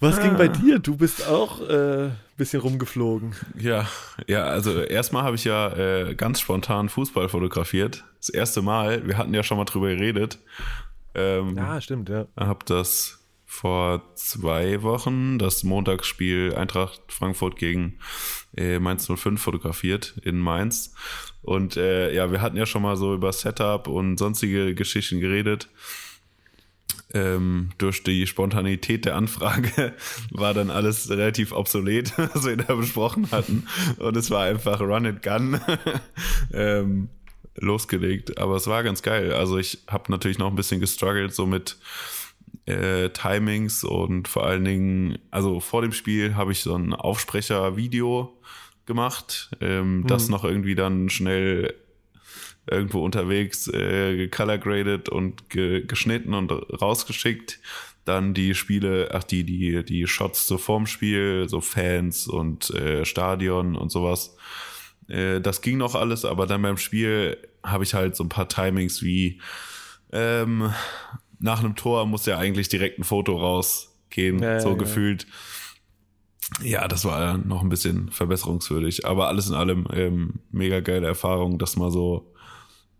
Was 0.00 0.20
ging 0.20 0.36
bei 0.36 0.48
dir? 0.48 0.80
Du 0.80 0.96
bist 0.96 1.28
auch 1.28 1.60
ein 1.60 2.08
äh, 2.08 2.10
bisschen 2.36 2.60
rumgeflogen. 2.60 3.36
Ja, 3.56 3.86
ja, 4.26 4.44
also 4.44 4.80
erstmal 4.80 5.22
habe 5.22 5.36
ich 5.36 5.44
ja 5.44 5.72
äh, 5.76 6.16
ganz 6.16 6.40
spontan 6.40 6.88
Fußball 6.88 7.28
fotografiert. 7.28 8.04
Das 8.18 8.28
erste 8.28 8.62
Mal. 8.62 9.06
Wir 9.06 9.16
hatten 9.16 9.32
ja 9.32 9.44
schon 9.44 9.58
mal 9.58 9.64
drüber 9.64 9.90
geredet. 9.90 10.40
Ähm, 11.14 11.56
Ja, 11.56 11.80
stimmt, 11.80 12.08
ja. 12.08 12.26
habe 12.36 12.64
das 12.64 13.22
vor 13.52 14.14
zwei 14.14 14.82
Wochen, 14.82 15.38
das 15.38 15.62
Montagsspiel 15.62 16.54
Eintracht 16.54 17.00
Frankfurt 17.08 17.56
gegen 17.56 17.98
äh, 18.56 18.78
Mainz 18.78 19.06
05 19.06 19.40
fotografiert 19.40 20.14
in 20.22 20.38
Mainz. 20.38 20.94
Und 21.42 21.76
äh, 21.76 22.14
ja, 22.14 22.32
wir 22.32 22.40
hatten 22.40 22.56
ja 22.56 22.66
schon 22.66 22.82
mal 22.82 22.96
so 22.96 23.14
über 23.14 23.32
Setup 23.32 23.88
und 23.88 24.16
sonstige 24.16 24.74
Geschichten 24.74 25.20
geredet. 25.20 25.68
Ähm, 27.14 27.70
durch 27.76 28.02
die 28.04 28.26
Spontanität 28.26 29.04
der 29.04 29.16
Anfrage 29.16 29.94
war 30.30 30.54
dann 30.54 30.70
alles 30.70 31.10
relativ 31.10 31.52
obsolet, 31.52 32.12
was 32.16 32.46
wir 32.46 32.56
da 32.56 32.74
besprochen 32.74 33.30
hatten. 33.30 33.66
Und 33.98 34.16
es 34.16 34.30
war 34.30 34.44
einfach 34.44 34.80
Run 34.80 35.06
and 35.06 35.22
Gun 35.22 35.60
ähm, 36.52 37.08
losgelegt. 37.56 38.38
Aber 38.38 38.56
es 38.56 38.66
war 38.66 38.82
ganz 38.82 39.02
geil. 39.02 39.32
Also 39.32 39.58
ich 39.58 39.84
habe 39.88 40.10
natürlich 40.10 40.38
noch 40.38 40.48
ein 40.48 40.56
bisschen 40.56 40.80
gestruggelt, 40.80 41.34
so 41.34 41.46
mit 41.46 41.76
äh, 42.66 43.10
Timings 43.10 43.84
und 43.84 44.28
vor 44.28 44.46
allen 44.46 44.64
Dingen, 44.64 45.18
also 45.30 45.60
vor 45.60 45.82
dem 45.82 45.92
Spiel 45.92 46.34
habe 46.34 46.52
ich 46.52 46.60
so 46.60 46.74
ein 46.74 46.94
Aufsprecher-Video 46.94 48.38
gemacht, 48.86 49.50
ähm, 49.60 50.04
das 50.06 50.28
noch 50.28 50.44
irgendwie 50.44 50.74
dann 50.74 51.08
schnell 51.08 51.74
irgendwo 52.70 53.04
unterwegs 53.04 53.68
äh, 53.68 54.16
gecolor 54.16 54.58
graded 54.58 55.08
und 55.08 55.50
ge 55.50 55.84
geschnitten 55.86 56.34
und 56.34 56.50
rausgeschickt. 56.50 57.60
Dann 58.04 58.34
die 58.34 58.54
Spiele, 58.54 59.10
ach 59.12 59.24
die, 59.24 59.44
die, 59.44 59.84
die 59.84 60.06
Shots 60.06 60.46
so 60.46 60.58
vorm 60.58 60.86
Spiel, 60.86 61.48
so 61.48 61.60
Fans 61.60 62.26
und 62.26 62.70
äh, 62.70 63.04
Stadion 63.04 63.76
und 63.76 63.90
sowas. 63.92 64.36
Äh, 65.08 65.40
das 65.40 65.60
ging 65.60 65.78
noch 65.78 65.94
alles, 65.94 66.24
aber 66.24 66.46
dann 66.46 66.62
beim 66.62 66.78
Spiel 66.78 67.36
habe 67.62 67.84
ich 67.84 67.94
halt 67.94 68.16
so 68.16 68.24
ein 68.24 68.28
paar 68.28 68.48
Timings 68.48 69.02
wie 69.02 69.40
ähm, 70.12 70.72
nach 71.38 71.60
einem 71.60 71.74
Tor 71.74 72.06
muss 72.06 72.26
ja 72.26 72.38
eigentlich 72.38 72.68
direkt 72.68 72.98
ein 72.98 73.04
Foto 73.04 73.36
rausgehen, 73.36 74.40
Ja, 74.40 74.60
so 74.60 74.70
ja. 74.70 74.76
gefühlt. 74.76 75.26
Ja, 76.62 76.86
das 76.86 77.04
war 77.04 77.38
noch 77.38 77.62
ein 77.62 77.68
bisschen 77.68 78.10
verbesserungswürdig, 78.10 79.06
aber 79.06 79.28
alles 79.28 79.48
in 79.48 79.54
allem 79.54 79.86
ähm, 79.92 80.34
mega 80.50 80.80
geile 80.80 81.06
Erfahrung, 81.06 81.58
das 81.58 81.76
mal 81.76 81.90
so 81.90 82.31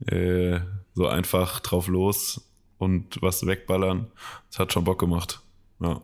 äh, 0.06 0.60
so 0.94 1.06
einfach 1.06 1.60
drauf 1.60 1.88
los 1.88 2.48
und 2.78 3.20
was 3.22 3.46
wegballern. 3.46 4.10
Das 4.50 4.58
hat 4.58 4.72
schon 4.72 4.84
Bock 4.84 4.98
gemacht. 4.98 5.40
Ja. 5.80 6.00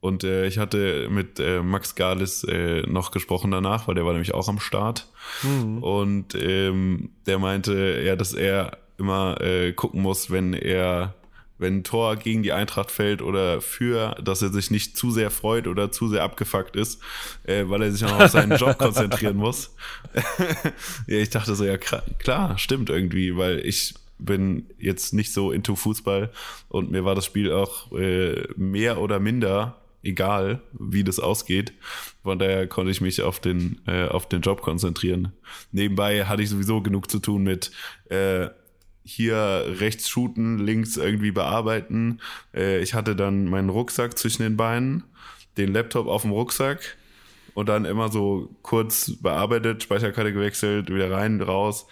Und 0.00 0.24
äh, 0.24 0.46
ich 0.46 0.58
hatte 0.58 1.08
mit 1.10 1.38
äh, 1.38 1.62
Max 1.62 1.94
Galis 1.94 2.42
äh, 2.44 2.82
noch 2.82 3.10
gesprochen 3.10 3.50
danach, 3.50 3.86
weil 3.86 3.94
der 3.94 4.06
war 4.06 4.12
nämlich 4.12 4.32
auch 4.32 4.48
am 4.48 4.58
Start. 4.58 5.06
Mhm. 5.42 5.82
Und 5.82 6.34
ähm, 6.34 7.10
der 7.26 7.38
meinte, 7.38 8.02
ja, 8.04 8.16
dass 8.16 8.32
er 8.32 8.78
immer 8.96 9.40
äh, 9.40 9.72
gucken 9.72 10.00
muss, 10.00 10.30
wenn 10.30 10.54
er 10.54 11.14
wenn 11.60 11.78
ein 11.78 11.84
Tor 11.84 12.16
gegen 12.16 12.42
die 12.42 12.52
Eintracht 12.52 12.90
fällt 12.90 13.22
oder 13.22 13.60
für, 13.60 14.16
dass 14.22 14.42
er 14.42 14.48
sich 14.48 14.70
nicht 14.70 14.96
zu 14.96 15.10
sehr 15.10 15.30
freut 15.30 15.66
oder 15.66 15.92
zu 15.92 16.08
sehr 16.08 16.22
abgefuckt 16.22 16.74
ist, 16.74 17.00
äh, 17.44 17.64
weil 17.66 17.82
er 17.82 17.92
sich 17.92 18.04
auch 18.04 18.18
auf 18.18 18.30
seinen 18.30 18.56
Job 18.56 18.78
konzentrieren 18.78 19.36
muss. 19.36 19.74
ja, 21.06 21.18
ich 21.18 21.30
dachte 21.30 21.54
so, 21.54 21.64
ja 21.64 21.76
klar, 21.76 22.58
stimmt 22.58 22.88
irgendwie, 22.88 23.36
weil 23.36 23.58
ich 23.64 23.94
bin 24.18 24.66
jetzt 24.78 25.12
nicht 25.12 25.32
so 25.32 25.52
into 25.52 25.76
Fußball 25.76 26.30
und 26.68 26.90
mir 26.90 27.04
war 27.04 27.14
das 27.14 27.26
Spiel 27.26 27.52
auch 27.52 27.92
äh, 27.92 28.48
mehr 28.56 29.00
oder 29.00 29.20
minder 29.20 29.76
egal, 30.02 30.62
wie 30.72 31.04
das 31.04 31.20
ausgeht. 31.20 31.72
Von 32.22 32.38
daher 32.38 32.66
konnte 32.66 32.90
ich 32.90 33.00
mich 33.00 33.22
auf 33.22 33.40
den, 33.40 33.80
äh, 33.86 34.06
auf 34.06 34.28
den 34.28 34.40
Job 34.40 34.62
konzentrieren. 34.62 35.32
Nebenbei 35.72 36.24
hatte 36.24 36.42
ich 36.42 36.48
sowieso 36.48 36.80
genug 36.80 37.10
zu 37.10 37.18
tun 37.18 37.42
mit 37.42 37.70
äh, 38.08 38.48
hier 39.04 39.64
rechts 39.78 40.08
shooten, 40.08 40.58
links 40.58 40.96
irgendwie 40.96 41.30
bearbeiten. 41.30 42.20
Äh, 42.54 42.80
ich 42.80 42.94
hatte 42.94 43.16
dann 43.16 43.46
meinen 43.46 43.70
Rucksack 43.70 44.18
zwischen 44.18 44.42
den 44.42 44.56
Beinen, 44.56 45.04
den 45.56 45.72
Laptop 45.72 46.06
auf 46.06 46.22
dem 46.22 46.30
Rucksack 46.30 46.96
und 47.54 47.68
dann 47.68 47.84
immer 47.84 48.10
so 48.10 48.54
kurz 48.62 49.12
bearbeitet, 49.20 49.82
Speicherkarte 49.82 50.32
gewechselt, 50.32 50.92
wieder 50.92 51.10
rein, 51.10 51.40
raus. 51.40 51.86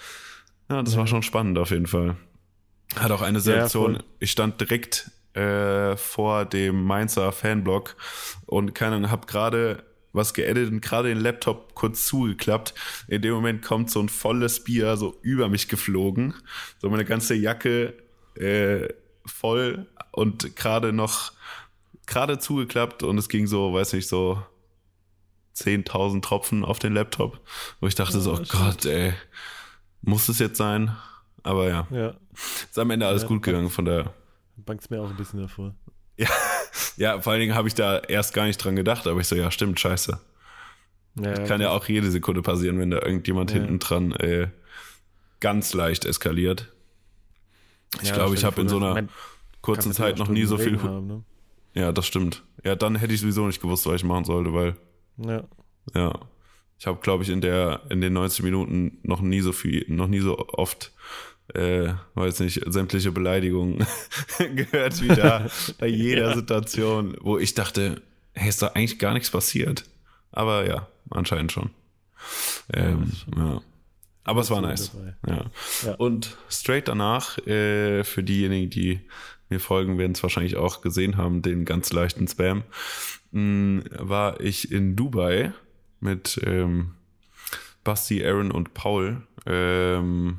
Ja, 0.71 0.83
das 0.83 0.97
war 0.97 1.07
schon 1.07 1.23
spannend 1.23 1.59
auf 1.59 1.71
jeden 1.71 1.87
Fall. 1.87 2.17
Hat 2.97 3.11
auch 3.11 3.23
eine 3.23 3.41
Situation, 3.41 3.95
ja, 3.95 4.01
ich 4.19 4.31
stand 4.31 4.61
direkt 4.61 5.11
äh, 5.35 5.97
vor 5.97 6.45
dem 6.47 6.85
Mainzer 6.85 7.33
Fanblock 7.33 7.97
und 8.47 8.75
keine 8.75 8.97
Ahnung, 8.97 9.11
hab 9.11 9.27
gerade 9.27 9.85
was 10.19 10.35
geedit 10.35 10.71
und 10.71 10.83
gerade 10.83 11.09
den 11.09 11.21
Laptop 11.21 11.75
kurz 11.75 12.07
zugeklappt. 12.07 12.75
In 13.09 13.23
dem 13.23 13.33
Moment 13.33 13.63
kommt 13.63 13.91
so 13.91 14.01
ein 14.01 14.11
volles 14.11 14.63
Bier 14.63 14.99
so 14.99 15.17
über 15.23 15.49
mich 15.49 15.69
geflogen. 15.69 16.35
So 16.79 16.91
meine 16.91 17.07
ganze 17.07 17.35
Jacke 17.35 17.95
äh, 18.35 18.89
voll 19.25 19.87
und 20.13 20.57
gerade 20.57 20.93
noch 20.93 21.33
gerade 22.07 22.39
zugeklappt 22.39 23.03
und 23.03 23.19
es 23.19 23.29
ging 23.29 23.47
so, 23.47 23.73
weiß 23.73 23.93
nicht, 23.93 24.09
so 24.09 24.43
10.000 25.57 26.23
Tropfen 26.23 26.65
auf 26.65 26.79
den 26.79 26.95
Laptop, 26.95 27.41
wo 27.81 27.87
ich 27.87 27.95
dachte 27.95 28.15
ja, 28.15 28.21
so, 28.21 28.35
oh 28.35 28.43
Gott, 28.49 28.85
ey, 28.87 29.13
muss 30.03 30.29
es 30.29 30.39
jetzt 30.39 30.57
sein? 30.57 30.97
Aber 31.43 31.69
ja, 31.69 31.87
ja. 31.91 32.15
ist 32.33 32.79
am 32.79 32.91
Ende 32.91 33.07
alles 33.07 33.23
ja, 33.23 33.29
gut 33.29 33.43
gegangen, 33.43 33.71
von 33.71 33.85
daher. 33.85 34.13
Bangt 34.57 34.91
mir 34.91 35.01
auch 35.01 35.11
ein 35.11 35.17
bisschen 35.17 35.41
davor. 35.41 35.75
Ja, 36.19 36.29
ja, 36.97 37.21
vor 37.21 37.33
allen 37.33 37.41
Dingen 37.41 37.55
habe 37.55 37.69
ich 37.69 37.75
da 37.75 37.99
erst 37.99 38.35
gar 38.35 38.45
nicht 38.45 38.57
dran 38.59 38.75
gedacht, 38.75 39.07
aber 39.07 39.21
ich 39.21 39.29
so, 39.29 39.37
ja, 39.37 39.51
stimmt, 39.51 39.79
scheiße. 39.79 40.21
Ja, 41.15 41.33
Kann 41.45 41.61
ja 41.61 41.71
auch 41.71 41.87
jede 41.89 42.11
Sekunde 42.11 42.43
passieren, 42.43 42.79
wenn 42.79 42.91
da 42.91 43.01
irgendjemand 43.01 43.51
ja. 43.51 43.59
hinten 43.59 43.79
dran 43.79 44.13
äh, 44.13 44.49
ganz 45.41 45.75
leicht 45.75 46.05
eskaliert. 46.05 46.73
Ich 48.03 48.09
ja, 48.09 48.15
glaube, 48.15 48.35
ich 48.35 48.45
habe 48.45 48.61
in 48.61 48.69
so 48.69 48.77
einer 48.79 49.09
kurzen 49.63 49.93
Zeit 49.93 50.19
noch 50.19 50.29
nie 50.29 50.45
so 50.45 50.59
viel. 50.59 50.81
Haben, 50.83 51.07
ne? 51.07 51.23
Ja, 51.75 51.93
das 51.93 52.07
stimmt. 52.07 52.45
Ja, 52.65 52.75
dann 52.75 52.97
hätte 52.97 53.15
ich 53.15 53.21
sowieso 53.21 53.47
nicht 53.47 53.63
gewusst, 53.63 53.87
was 53.87 53.97
ich 53.97 54.05
machen 54.05 54.25
sollte, 54.25 54.53
weil. 54.53 54.77
Ja. 55.17 55.45
Ja. 55.95 56.13
Ich 56.79 56.87
habe, 56.87 57.01
glaube 57.01 57.25
ich, 57.25 57.31
in 57.31 57.41
der 57.41 57.83
in 57.89 58.01
den 58.01 58.13
90 58.13 58.45
Minuten 58.45 58.99
noch 59.03 59.21
nie 59.21 59.41
so 59.41 59.53
viel, 59.53 59.85
noch 59.89 60.07
nie 60.07 60.21
so 60.21 60.39
oft 60.49 60.93
äh, 61.55 61.93
weiß 62.15 62.41
nicht, 62.41 62.63
sämtliche 62.67 63.13
Beleidigungen 63.13 63.87
gehört 64.55 65.01
wieder 65.03 65.51
bei 65.79 65.87
jeder 65.89 66.31
ja. 66.31 66.35
Situation, 66.35 67.17
wo 67.21 67.39
ich 67.39 67.55
dachte, 67.55 68.03
hey, 68.35 68.49
ist 68.49 68.63
da 68.63 68.69
eigentlich 68.69 68.99
gar 68.99 69.15
nichts 69.15 69.31
passiert. 69.31 69.85
Aber 70.31 70.67
ja, 70.69 70.89
anscheinend 71.11 71.53
schon. 71.53 71.71
Ähm, 72.73 73.13
ja. 73.37 73.61
Aber 74.25 74.43
es 74.43 74.51
war 74.51 74.61
nice. 74.61 74.93
Ja. 75.27 75.47
ja. 75.85 75.95
Und 75.95 76.37
straight 76.51 76.89
danach, 76.89 77.39
äh, 77.47 78.05
für 78.05 78.23
diejenigen, 78.23 78.69
die 78.69 79.01
mir 79.49 79.61
folgen, 79.61 79.97
werden 79.97 80.13
es 80.13 80.23
wahrscheinlich 80.23 80.57
auch 80.57 80.83
gesehen 80.83 81.17
haben, 81.17 81.41
den 81.41 81.65
ganz 81.65 81.93
leichten 81.93 82.29
Spam, 82.29 82.65
mh, 83.31 83.41
mm, 83.41 83.85
war 83.99 84.41
ich 84.41 84.71
in 84.71 84.97
Dubai 84.97 85.55
mit 86.01 86.39
ähm, 86.45 86.95
Basti, 87.85 88.23
Aaron 88.25 88.51
und 88.51 88.75
Paul. 88.75 89.23
Ähm, 89.47 90.39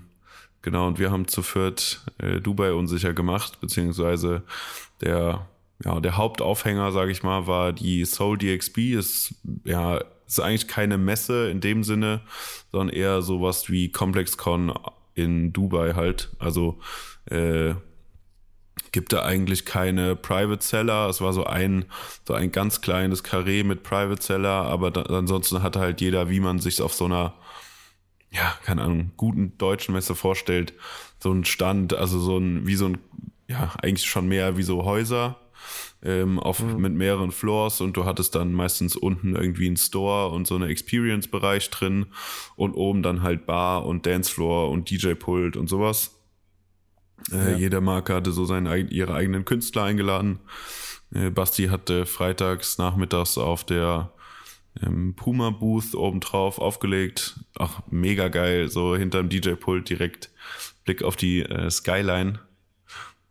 Genau, 0.62 0.88
und 0.88 1.00
wir 1.00 1.12
haben 1.12 1.28
zu 1.28 1.41
viert 1.41 2.02
äh, 2.17 2.41
Dubai 2.41 2.74
unsicher 2.74 3.13
gemacht, 3.13 3.62
beziehungsweise 3.62 4.43
der, 5.02 5.48
ja, 5.84 6.00
der 6.00 6.17
Hauptaufhänger, 6.17 6.91
sage 6.91 7.12
ich 7.12 7.24
mal, 7.24 7.48
war 7.48 7.72
die 7.72 8.04
Soul 8.06 8.38
DXB. 8.38 8.78
Ist, 8.95 9.36
ja, 9.63 10.02
ist 10.28 10.39
eigentlich 10.39 10.67
keine 10.67 10.98
Messe 10.98 11.50
in 11.50 11.62
dem 11.62 11.84
Sinne, 11.84 12.22
sondern 12.72 12.95
eher 12.95 13.22
sowas 13.22 13.69
wie 13.69 13.91
ComplexCon 13.91 14.74
in 15.15 15.54
Dubai 15.54 15.93
halt. 15.93 16.30
Also 16.39 16.80
äh, 17.26 17.74
gibt 18.91 19.13
da 19.13 19.24
eigentlich 19.24 19.65
keine 19.65 20.15
Private 20.15 20.63
Seller. 20.63 21.08
Es 21.10 21.22
war 21.22 21.34
so 21.34 21.45
ein, 21.45 21.86
so 22.28 22.34
ein 22.34 22.52
ganz 22.52 22.82
kleines 22.82 23.24
Karree 23.24 23.63
mit 23.63 23.84
Private 23.84 24.22
Seller, 24.22 24.50
aber 24.50 24.91
da, 24.91 25.04
ansonsten 25.04 25.63
hatte 25.63 25.80
halt 25.80 26.02
jeder, 26.02 26.30
wie 26.30 26.39
man 26.39 26.60
sich 26.60 26.82
auf 26.82 26.93
so 26.93 27.06
einer 27.06 27.34
ja, 28.32 28.54
keine 28.63 28.84
Ahnung, 28.84 29.12
guten 29.18 29.58
deutschen 29.58 29.94
Messe 29.94 30.15
vorstellt, 30.15 30.74
so 31.20 31.32
ein 31.32 31.46
Stand, 31.46 31.94
also 31.94 32.20
so 32.20 32.38
ein, 32.38 32.68
wie 32.68 32.76
so 32.76 32.86
ein, 32.86 32.98
ja, 33.48 33.74
eigentlich 33.82 34.08
schon 34.08 34.28
mehr 34.28 34.58
wie 34.58 34.63
so 34.63 34.84
Häuser 34.86 35.39
ähm, 36.04 36.39
auf, 36.39 36.62
mhm. 36.62 36.80
mit 36.80 36.94
mehreren 36.94 37.32
Floors 37.32 37.82
und 37.82 37.98
du 37.98 38.06
hattest 38.06 38.36
dann 38.36 38.54
meistens 38.54 38.96
unten 38.96 39.36
irgendwie 39.36 39.68
einen 39.68 39.78
Store 39.78 40.30
und 40.30 40.48
so 40.48 40.56
eine 40.56 40.68
Experience-Bereich 40.68 41.70
drin 41.72 42.08
und 42.56 42.74
oben 42.74 43.04
dann 43.04 43.22
halt 43.22 43.46
Bar 43.46 43.86
und 43.86 44.06
Dancefloor 44.06 44.70
und 44.70 44.89
DJ-Pult 44.89 45.58
und 45.58 45.68
sowas. 45.68 46.15
Äh, 47.32 47.52
ja. 47.52 47.58
Jede 47.58 47.82
Marke 47.82 48.13
hatte 48.13 48.32
so 48.32 48.46
seine, 48.46 48.78
ihre 48.78 49.13
eigenen 49.13 49.44
Künstler 49.44 49.84
eingeladen. 49.84 50.39
Äh, 51.13 51.32
Basti 51.32 51.68
hatte 51.68 52.06
freitags 52.06 52.78
nachmittags 52.78 53.38
auf 53.38 53.63
der 53.63 54.13
ähm, 54.86 55.13
Puma-Booth 55.15 55.96
obendrauf 55.96 56.60
aufgelegt. 56.60 57.39
Ach, 57.58 57.82
mega 57.89 58.28
geil, 58.28 58.70
so 58.70 58.96
hinterm 58.96 59.30
DJ-Pult 59.30 59.89
direkt 59.89 60.30
Blick 60.86 61.04
auf 61.04 61.15
die 61.15 61.42
äh, 61.42 61.70
Skyline. 61.70 62.39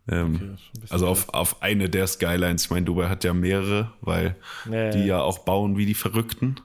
Ähm, 0.07 0.35
okay, 0.35 0.83
also 0.89 1.07
auf, 1.07 1.29
auf 1.29 1.61
eine 1.61 1.89
der 1.89 2.07
Skylines. 2.07 2.65
Ich 2.65 2.69
meine, 2.69 2.85
Dubai 2.85 3.09
hat 3.09 3.23
ja 3.23 3.33
mehrere, 3.33 3.91
weil 4.01 4.35
nee. 4.65 4.91
die 4.91 5.05
ja 5.05 5.21
auch 5.21 5.39
bauen 5.39 5.77
wie 5.77 5.85
die 5.85 5.93
Verrückten. 5.93 6.59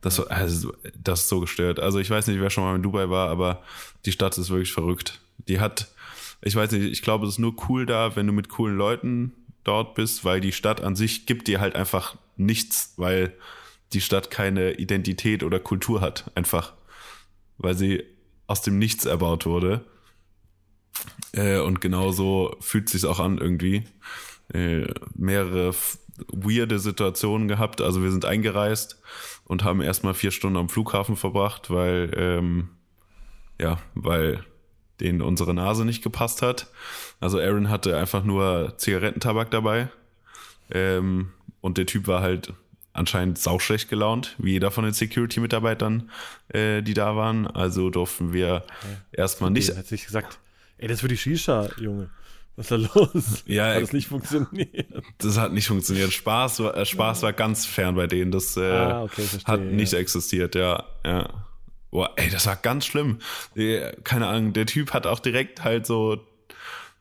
Das, 0.00 0.20
also, 0.20 0.72
das 0.96 1.22
ist 1.22 1.28
so 1.28 1.40
gestört. 1.40 1.80
Also 1.80 1.98
ich 1.98 2.08
weiß 2.08 2.28
nicht, 2.28 2.40
wer 2.40 2.50
schon 2.50 2.64
mal 2.64 2.76
in 2.76 2.82
Dubai 2.82 3.10
war, 3.10 3.28
aber 3.30 3.62
die 4.04 4.12
Stadt 4.12 4.38
ist 4.38 4.50
wirklich 4.50 4.72
verrückt. 4.72 5.20
Die 5.48 5.60
hat, 5.60 5.88
ich 6.40 6.54
weiß 6.54 6.70
nicht, 6.72 6.84
ich 6.84 7.02
glaube, 7.02 7.26
es 7.26 7.34
ist 7.34 7.38
nur 7.38 7.54
cool 7.68 7.84
da, 7.84 8.14
wenn 8.14 8.26
du 8.26 8.32
mit 8.32 8.48
coolen 8.48 8.76
Leuten 8.76 9.32
dort 9.64 9.94
bist, 9.94 10.24
weil 10.24 10.40
die 10.40 10.52
Stadt 10.52 10.80
an 10.80 10.96
sich 10.96 11.26
gibt 11.26 11.48
dir 11.48 11.60
halt 11.60 11.74
einfach 11.74 12.16
nichts, 12.36 12.94
weil 12.96 13.34
die 13.92 14.00
Stadt 14.00 14.30
keine 14.30 14.72
Identität 14.72 15.42
oder 15.42 15.60
Kultur 15.60 16.00
hat, 16.00 16.30
einfach 16.34 16.74
weil 17.58 17.76
sie 17.76 18.04
aus 18.46 18.62
dem 18.62 18.78
Nichts 18.78 19.04
erbaut 19.04 19.44
wurde. 19.44 19.84
Äh, 21.32 21.58
und 21.58 21.80
genauso 21.80 22.56
fühlt 22.60 22.88
sich 22.88 23.04
auch 23.04 23.20
an 23.20 23.38
irgendwie. 23.38 23.84
Äh, 24.52 24.86
mehrere 25.14 25.74
weirde 26.32 26.78
Situationen 26.78 27.48
gehabt. 27.48 27.80
Also 27.80 28.02
wir 28.02 28.10
sind 28.10 28.24
eingereist 28.24 29.00
und 29.44 29.62
haben 29.62 29.82
erstmal 29.82 30.14
vier 30.14 30.30
Stunden 30.30 30.56
am 30.56 30.68
Flughafen 30.68 31.16
verbracht, 31.16 31.70
weil 31.70 32.10
ähm, 32.16 32.70
ja, 33.60 33.78
weil 33.94 34.44
denen 35.00 35.20
unsere 35.20 35.54
Nase 35.54 35.84
nicht 35.84 36.02
gepasst 36.02 36.42
hat. 36.42 36.68
Also 37.20 37.38
Aaron 37.38 37.68
hatte 37.68 37.96
einfach 37.96 38.24
nur 38.24 38.74
Zigarettentabak 38.78 39.50
dabei. 39.50 39.90
Ähm, 40.70 41.32
und 41.60 41.78
der 41.78 41.86
Typ 41.86 42.06
war 42.06 42.20
halt 42.20 42.54
anscheinend 42.98 43.38
sauschlecht 43.38 43.88
gelaunt, 43.88 44.34
wie 44.38 44.52
jeder 44.52 44.70
von 44.70 44.84
den 44.84 44.92
Security-Mitarbeitern, 44.92 46.10
äh, 46.48 46.82
die 46.82 46.94
da 46.94 47.16
waren. 47.16 47.46
Also 47.46 47.90
durften 47.90 48.32
wir 48.32 48.46
ja. 48.46 48.62
erstmal 49.12 49.50
nicht. 49.50 49.74
Hat 49.76 49.86
sich 49.86 50.04
gesagt, 50.04 50.38
ey, 50.78 50.88
das 50.88 51.00
für 51.00 51.08
die 51.08 51.16
Shisha, 51.16 51.68
Junge. 51.78 52.10
Was 52.56 52.70
ist 52.70 52.70
da 52.72 53.00
los? 53.00 53.42
Ja, 53.46 53.74
hat 53.74 53.82
das 53.82 53.92
nicht 53.92 54.08
funktioniert. 54.08 55.02
Das 55.18 55.38
hat 55.38 55.52
nicht 55.52 55.68
funktioniert. 55.68 56.12
Spaß 56.12 56.60
war, 56.60 56.76
äh, 56.76 56.84
Spaß 56.84 57.22
war 57.22 57.32
ganz 57.32 57.64
fern 57.64 57.94
bei 57.94 58.08
denen. 58.08 58.32
Das 58.32 58.56
äh, 58.56 58.62
ah, 58.62 59.04
okay, 59.04 59.22
verstehe, 59.22 59.52
hat 59.52 59.60
nicht 59.60 59.92
ja. 59.92 60.00
existiert, 60.00 60.56
ja. 60.56 60.84
ja. 61.06 61.28
Boah, 61.90 62.12
ey, 62.16 62.28
das 62.30 62.46
war 62.46 62.56
ganz 62.56 62.84
schlimm. 62.84 63.20
Äh, 63.54 63.92
keine 64.02 64.26
Ahnung, 64.26 64.52
der 64.52 64.66
Typ 64.66 64.92
hat 64.92 65.06
auch 65.06 65.20
direkt 65.20 65.62
halt 65.62 65.86
so 65.86 66.18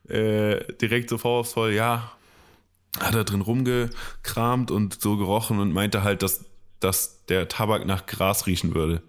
äh, 0.07 0.73
direkt 0.75 1.09
so 1.09 1.17
vorwurfsvoll, 1.17 1.73
ja, 1.73 2.11
hat 2.99 3.15
er 3.15 3.23
drin 3.23 3.41
rumgekramt 3.41 4.71
und 4.71 5.01
so 5.01 5.17
gerochen 5.17 5.59
und 5.59 5.71
meinte 5.71 6.03
halt, 6.03 6.23
dass, 6.23 6.45
dass 6.79 7.25
der 7.25 7.47
Tabak 7.47 7.85
nach 7.85 8.05
Gras 8.05 8.47
riechen 8.47 8.73
würde. 8.73 9.01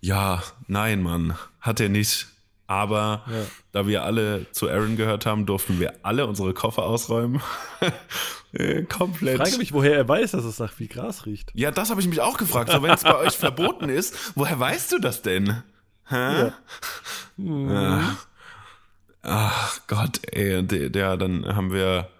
Ja, 0.00 0.42
nein, 0.66 1.02
Mann, 1.02 1.36
hat 1.60 1.80
er 1.80 1.88
nicht. 1.88 2.28
Aber 2.66 3.24
ja. 3.30 3.44
da 3.72 3.86
wir 3.86 4.04
alle 4.04 4.50
zu 4.52 4.70
Aaron 4.70 4.96
gehört 4.96 5.26
haben, 5.26 5.44
durften 5.44 5.80
wir 5.80 5.94
alle 6.02 6.26
unsere 6.26 6.54
Koffer 6.54 6.84
ausräumen. 6.84 7.42
Komplett. 8.88 9.34
Ich 9.34 9.42
frage 9.42 9.58
mich, 9.58 9.72
woher 9.72 9.96
er 9.96 10.08
weiß, 10.08 10.30
dass 10.30 10.44
es 10.44 10.58
nach 10.58 10.78
wie 10.78 10.88
Gras 10.88 11.26
riecht. 11.26 11.50
Ja, 11.54 11.70
das 11.70 11.90
habe 11.90 12.00
ich 12.00 12.08
mich 12.08 12.20
auch 12.20 12.38
gefragt. 12.38 12.70
So, 12.70 12.82
wenn 12.82 12.92
es 12.92 13.02
bei 13.02 13.16
euch 13.16 13.36
verboten 13.36 13.88
ist, 13.88 14.32
woher 14.34 14.58
weißt 14.58 14.92
du 14.92 14.98
das 14.98 15.22
denn? 15.22 15.62
Hä? 16.06 16.14
Ja. 16.14 16.54
Mhm. 17.36 18.16
Ach 19.22 19.80
Gott, 19.86 20.20
ey, 20.32 20.62
der, 20.62 20.90
der 20.90 21.16
dann 21.16 21.56
haben 21.56 21.72
wir, 21.72 22.10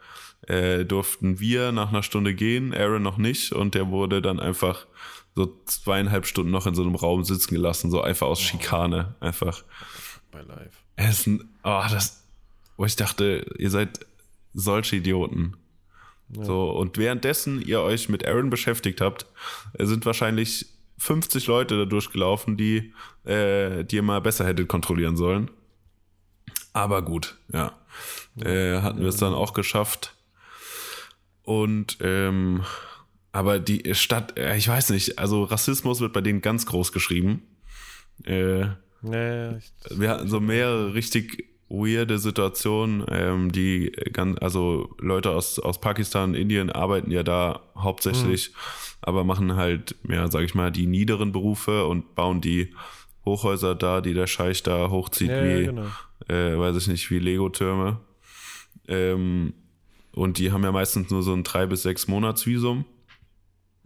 äh, 0.47 0.85
durften 0.85 1.41
wir 1.41 1.73
nach 1.73 1.89
einer 1.89 2.03
Stunde 2.03 2.35
gehen, 2.35 2.75
Aaron 2.75 3.03
noch 3.03 3.19
nicht, 3.19 3.53
und 3.53 3.75
der 3.75 3.89
wurde 3.89 4.23
dann 4.23 4.41
einfach 4.41 4.87
so 5.35 5.59
zweieinhalb 5.67 6.27
Stunden 6.27 6.51
noch 6.51 6.67
in 6.67 6.75
so 6.75 6.83
einem 6.83 6.95
Raum 6.95 7.25
sitzen 7.25 7.55
gelassen, 7.55 7.91
so 7.91 8.01
einfach 8.01 8.27
aus 8.27 8.41
Schikane, 8.41 9.15
einfach. 9.21 9.65
Bei 10.31 10.43
live. 10.43 10.73
Es 10.97 11.21
ist 11.21 11.27
ein, 11.27 11.49
oh, 11.65 11.83
das, 11.91 12.25
wo 12.77 12.85
ich 12.85 12.97
dachte, 12.97 13.47
ihr 13.59 13.71
seid 13.71 14.01
solche 14.53 14.97
Idioten. 14.97 15.57
Ja. 16.29 16.45
So, 16.45 16.71
und 16.71 16.97
währenddessen 16.99 17.61
ihr 17.61 17.81
euch 17.81 18.09
mit 18.09 18.27
Aaron 18.27 18.51
beschäftigt 18.51 19.01
habt, 19.01 19.27
sind 19.79 20.07
wahrscheinlich 20.07 20.67
50 20.99 21.47
Leute 21.47 21.77
da 21.79 21.85
durchgelaufen, 21.85 22.57
die, 22.57 22.93
äh, 23.25 23.85
die 23.85 23.97
ihr 23.97 24.03
mal 24.03 24.21
besser 24.21 24.47
hättet 24.47 24.69
kontrollieren 24.69 25.17
sollen. 25.17 25.51
Aber 26.73 27.03
gut, 27.03 27.37
ja. 27.53 27.73
Äh, 28.41 28.81
hatten 28.81 29.01
wir 29.01 29.09
es 29.09 29.17
dann 29.17 29.35
auch 29.35 29.53
geschafft. 29.53 30.14
Und 31.45 31.99
ähm, 32.01 32.65
aber 33.33 33.59
die 33.59 33.95
Stadt, 33.95 34.39
äh, 34.39 34.57
ich 34.57 34.69
weiß 34.69 34.91
nicht, 34.91 35.19
also 35.19 35.45
Rassismus 35.45 36.01
wird 36.01 36.13
bei 36.13 36.21
denen 36.21 36.41
ganz 36.41 36.67
groß 36.67 36.93
geschrieben. 36.93 37.43
Äh, 38.25 38.67
nee, 39.03 39.59
wir 39.91 40.09
hatten 40.09 40.29
so 40.29 40.41
mehrere 40.41 40.95
richtig 40.95 41.49
weirde 41.69 42.19
Situationen, 42.19 43.05
ähm, 43.09 43.53
die 43.53 43.91
ganz, 44.13 44.39
also 44.41 44.95
Leute 45.01 45.31
aus, 45.31 45.59
aus 45.59 45.81
Pakistan, 45.81 46.35
Indien 46.35 46.71
arbeiten 46.71 47.11
ja 47.11 47.23
da 47.23 47.61
hauptsächlich, 47.77 48.51
mhm. 48.51 48.59
aber 49.03 49.25
machen 49.25 49.57
halt, 49.57 49.97
ja, 50.09 50.31
sag 50.31 50.43
ich 50.43 50.55
mal, 50.55 50.71
die 50.71 50.87
niederen 50.87 51.33
Berufe 51.33 51.87
und 51.87 52.15
bauen 52.15 52.41
die 52.41 52.73
Hochhäuser 53.25 53.75
da, 53.75 54.01
die 54.01 54.15
der 54.15 54.27
Scheich 54.27 54.63
da 54.63 54.91
hochzieht, 54.91 55.31
ja, 55.31 55.45
wie, 55.45 55.65
genau. 55.65 55.87
äh, 56.29 56.59
weiß 56.59 56.77
ich 56.77 56.87
nicht, 56.89 57.11
wie 57.11 57.19
Lego-Türme. 57.19 57.99
Ähm, 58.87 59.55
und 60.15 60.39
die 60.39 60.53
haben 60.53 60.63
ja 60.65 60.73
meistens 60.73 61.11
nur 61.11 61.23
so 61.23 61.33
ein 61.33 61.45
drei 61.45 61.67
bis 61.67 61.83
sechs 61.83 62.09
Monatsvisum. 62.09 62.85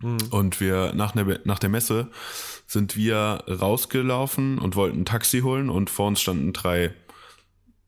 Mhm. 0.01 0.19
Und 0.31 0.61
wir 0.61 0.93
nach 0.95 1.13
der, 1.13 1.41
nach 1.45 1.59
der 1.59 1.71
Messe 1.71 2.11
sind 2.67 2.97
wir 2.97 3.45
rausgelaufen 3.49 4.59
und 4.59 4.77
wollten 4.77 5.01
ein 5.01 5.05
Taxi 5.05 5.41
holen 5.41 5.71
und 5.71 5.91
vor 5.91 6.09
uns 6.09 6.21
standen 6.21 6.53
drei, 6.53 6.95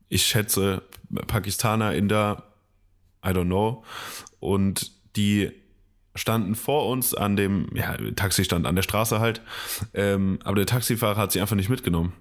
ich 0.09 0.25
schätze, 0.25 0.81
Pakistaner, 1.27 1.93
Inder, 1.93 2.55
I 3.25 3.29
don't 3.29 3.45
know. 3.45 3.83
Und 4.39 4.91
die 5.15 5.51
standen 6.15 6.55
vor 6.55 6.87
uns 6.89 7.13
an 7.13 7.35
dem, 7.35 7.69
ja, 7.73 7.95
Taxi 8.15 8.43
stand 8.43 8.65
an 8.65 8.75
der 8.75 8.81
Straße 8.81 9.19
halt, 9.19 9.41
ähm, 9.93 10.39
aber 10.43 10.55
der 10.55 10.65
Taxifahrer 10.65 11.17
hat 11.17 11.31
sie 11.31 11.39
einfach 11.39 11.55
nicht 11.55 11.69
mitgenommen. 11.69 12.13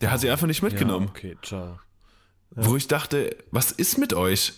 Der 0.00 0.10
hat 0.10 0.20
sie 0.20 0.30
einfach 0.30 0.46
nicht 0.46 0.62
mitgenommen. 0.62 1.06
Ja, 1.06 1.10
okay, 1.10 1.36
ciao. 1.42 1.78
Ja. 2.56 2.66
Wo 2.66 2.76
ich 2.76 2.88
dachte, 2.88 3.36
was 3.50 3.70
ist 3.70 3.98
mit 3.98 4.14
euch? 4.14 4.54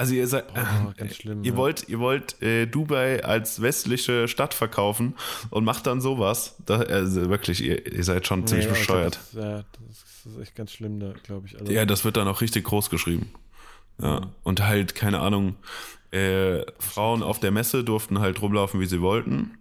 Also 0.00 0.14
ihr 0.14 0.26
seid, 0.26 0.54
Boah, 0.54 0.94
äh, 0.96 1.10
schlimm, 1.10 1.44
ihr 1.44 1.52
ja. 1.52 1.56
wollt, 1.58 1.86
ihr 1.90 1.98
wollt 1.98 2.40
äh, 2.40 2.64
Dubai 2.64 3.22
als 3.22 3.60
westliche 3.60 4.28
Stadt 4.28 4.54
verkaufen 4.54 5.14
und 5.50 5.64
macht 5.64 5.86
dann 5.86 6.00
sowas. 6.00 6.56
Da, 6.64 6.76
also 6.78 7.28
wirklich, 7.28 7.62
ihr, 7.62 7.92
ihr 7.92 8.02
seid 8.02 8.26
schon 8.26 8.46
ziemlich 8.46 8.66
bescheuert. 8.66 9.20
Das, 9.34 9.44
ja, 9.44 9.64
das 9.88 10.32
ist 10.32 10.40
echt 10.40 10.54
ganz 10.54 10.72
schlimm 10.72 11.00
da, 11.00 11.12
glaube 11.22 11.48
ich. 11.48 11.60
Also, 11.60 11.70
ja, 11.70 11.84
das 11.84 12.06
wird 12.06 12.16
dann 12.16 12.26
auch 12.28 12.40
richtig 12.40 12.64
groß 12.64 12.88
geschrieben. 12.88 13.30
Ja. 14.00 14.22
Und 14.42 14.62
halt, 14.66 14.94
keine 14.94 15.20
Ahnung, 15.20 15.56
äh, 16.12 16.62
Frauen 16.78 17.22
auf 17.22 17.38
der 17.38 17.50
Messe 17.50 17.84
durften 17.84 18.20
halt 18.20 18.40
rumlaufen, 18.40 18.80
wie 18.80 18.86
sie 18.86 19.02
wollten. 19.02 19.58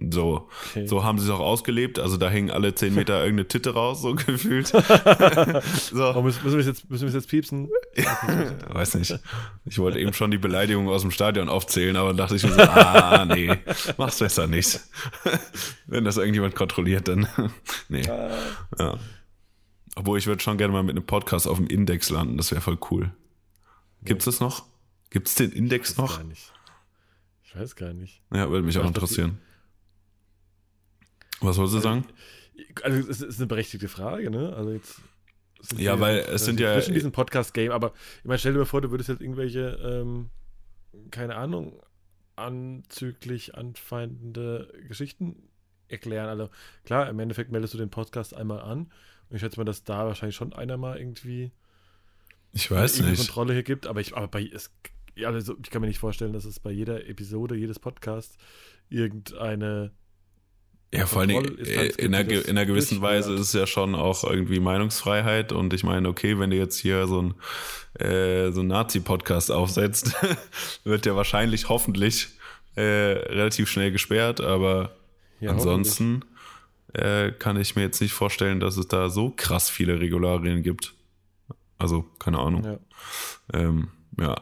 So, 0.00 0.48
okay. 0.70 0.86
so 0.86 1.04
haben 1.04 1.18
sie 1.18 1.24
es 1.24 1.30
auch 1.30 1.40
ausgelebt. 1.40 1.98
Also 1.98 2.16
da 2.16 2.28
hängen 2.28 2.50
alle 2.50 2.74
zehn 2.74 2.94
Meter 2.94 3.18
irgendeine 3.24 3.48
Titte 3.48 3.74
raus, 3.74 4.02
so 4.02 4.14
gefühlt. 4.14 4.68
so. 5.92 6.14
Oh, 6.14 6.22
müssen, 6.22 6.44
wir 6.44 6.60
jetzt, 6.60 6.88
müssen 6.90 7.08
wir 7.08 7.14
jetzt 7.14 7.28
piepsen? 7.28 7.68
Weiß 8.68 8.94
nicht. 8.94 9.18
Ich 9.64 9.78
wollte 9.78 9.98
eben 9.98 10.12
schon 10.12 10.30
die 10.30 10.38
Beleidigung 10.38 10.88
aus 10.88 11.02
dem 11.02 11.10
Stadion 11.10 11.48
aufzählen, 11.48 11.96
aber 11.96 12.14
dachte 12.14 12.36
ich 12.36 12.44
mir 12.44 12.52
so, 12.52 12.60
ah, 12.60 13.24
nee, 13.24 13.56
mach's 13.96 14.18
besser 14.18 14.46
nicht. 14.46 14.80
Wenn 15.86 16.04
das 16.04 16.16
irgendjemand 16.16 16.54
kontrolliert, 16.54 17.08
dann 17.08 17.26
nee. 17.88 18.08
Ah. 18.08 18.30
Ja. 18.78 18.98
Obwohl 19.96 20.18
ich 20.18 20.26
würde 20.26 20.42
schon 20.42 20.58
gerne 20.58 20.72
mal 20.72 20.82
mit 20.82 20.96
einem 20.96 21.06
Podcast 21.06 21.48
auf 21.48 21.56
dem 21.56 21.66
Index 21.66 22.10
landen, 22.10 22.36
das 22.36 22.52
wäre 22.52 22.60
voll 22.60 22.78
cool. 22.90 23.10
Gibt's 24.02 24.26
das 24.26 24.38
noch? 24.38 24.64
Gibt's 25.10 25.34
den 25.34 25.50
Index 25.50 25.92
ich 25.92 25.96
noch? 25.96 26.20
Ich 27.42 27.56
weiß 27.56 27.74
gar 27.74 27.92
nicht. 27.92 28.22
Ja, 28.32 28.48
würde 28.48 28.64
mich 28.64 28.78
auch 28.78 28.86
interessieren. 28.86 29.40
Was 31.40 31.56
wolltest 31.56 31.76
du 31.76 31.80
sagen? 31.80 32.04
Also, 32.82 33.10
es 33.10 33.20
ist 33.20 33.38
eine 33.38 33.46
berechtigte 33.46 33.88
Frage, 33.88 34.30
ne? 34.30 34.54
Also 34.54 34.72
jetzt. 34.72 35.00
Ja, 35.76 35.98
weil 35.98 36.18
es 36.18 36.44
sind 36.44 36.60
ja. 36.60 36.74
Zwischen 36.74 36.94
diesem 36.94 37.12
Podcast-Game, 37.12 37.72
aber 37.72 37.92
ich 38.18 38.24
meine, 38.24 38.38
stell 38.38 38.52
dir 38.52 38.60
mal 38.60 38.64
vor, 38.64 38.80
du 38.80 38.90
würdest 38.90 39.08
jetzt 39.08 39.20
irgendwelche, 39.20 39.78
ähm, 39.82 40.30
keine 41.10 41.36
Ahnung, 41.36 41.80
anzüglich 42.36 43.56
anfeindende 43.56 44.72
Geschichten 44.86 45.48
erklären. 45.88 46.28
Also 46.28 46.50
klar, 46.84 47.08
im 47.08 47.18
Endeffekt 47.18 47.50
meldest 47.50 47.74
du 47.74 47.78
den 47.78 47.90
Podcast 47.90 48.34
einmal 48.34 48.60
an. 48.60 48.92
Und 49.28 49.36
ich 49.36 49.40
schätze 49.40 49.58
mal, 49.58 49.64
dass 49.64 49.84
da 49.84 50.06
wahrscheinlich 50.06 50.36
schon 50.36 50.52
einer 50.52 50.76
mal 50.76 50.98
irgendwie 50.98 51.52
ich 52.52 52.70
weiß 52.70 53.00
nicht. 53.00 53.18
Kontrolle 53.18 53.52
hier 53.52 53.62
gibt, 53.62 53.86
aber 53.86 54.00
ich, 54.00 54.16
aber 54.16 54.28
bei, 54.28 54.42
es, 54.42 54.72
also 55.22 55.56
ich 55.62 55.70
kann 55.70 55.82
mir 55.82 55.88
nicht 55.88 55.98
vorstellen, 55.98 56.32
dass 56.32 56.44
es 56.44 56.60
bei 56.60 56.70
jeder 56.70 57.06
Episode, 57.06 57.56
jedes 57.56 57.78
Podcasts 57.78 58.36
irgendeine 58.88 59.92
ja, 60.92 61.06
vor 61.06 61.22
allem 61.22 61.58
äh, 61.58 61.88
in, 61.98 62.14
einer, 62.14 62.30
in 62.30 62.50
einer 62.50 62.64
gewissen 62.64 63.02
Weise 63.02 63.34
ist 63.34 63.40
es 63.40 63.52
ja 63.52 63.66
schon 63.66 63.94
auch 63.94 64.24
irgendwie 64.24 64.58
Meinungsfreiheit 64.58 65.52
und 65.52 65.74
ich 65.74 65.84
meine, 65.84 66.08
okay, 66.08 66.38
wenn 66.38 66.50
du 66.50 66.56
jetzt 66.56 66.78
hier 66.78 67.06
so 67.06 67.22
ein, 67.22 67.34
äh, 68.02 68.50
so 68.52 68.60
ein 68.60 68.68
Nazi-Podcast 68.68 69.50
aufsetzt, 69.50 70.14
wird 70.84 71.04
der 71.04 71.14
wahrscheinlich 71.14 71.68
hoffentlich 71.68 72.28
äh, 72.74 72.80
relativ 72.80 73.68
schnell 73.68 73.92
gesperrt, 73.92 74.40
aber 74.40 74.96
ja, 75.40 75.50
ansonsten 75.50 76.24
äh, 76.94 77.32
kann 77.32 77.60
ich 77.60 77.76
mir 77.76 77.82
jetzt 77.82 78.00
nicht 78.00 78.12
vorstellen, 78.12 78.60
dass 78.60 78.76
es 78.76 78.88
da 78.88 79.10
so 79.10 79.30
krass 79.30 79.68
viele 79.68 80.00
Regularien 80.00 80.62
gibt. 80.62 80.94
Also, 81.76 82.04
keine 82.18 82.38
Ahnung. 82.38 82.64
Ja. 82.64 82.78
Ähm, 83.52 83.88
ja. 84.18 84.40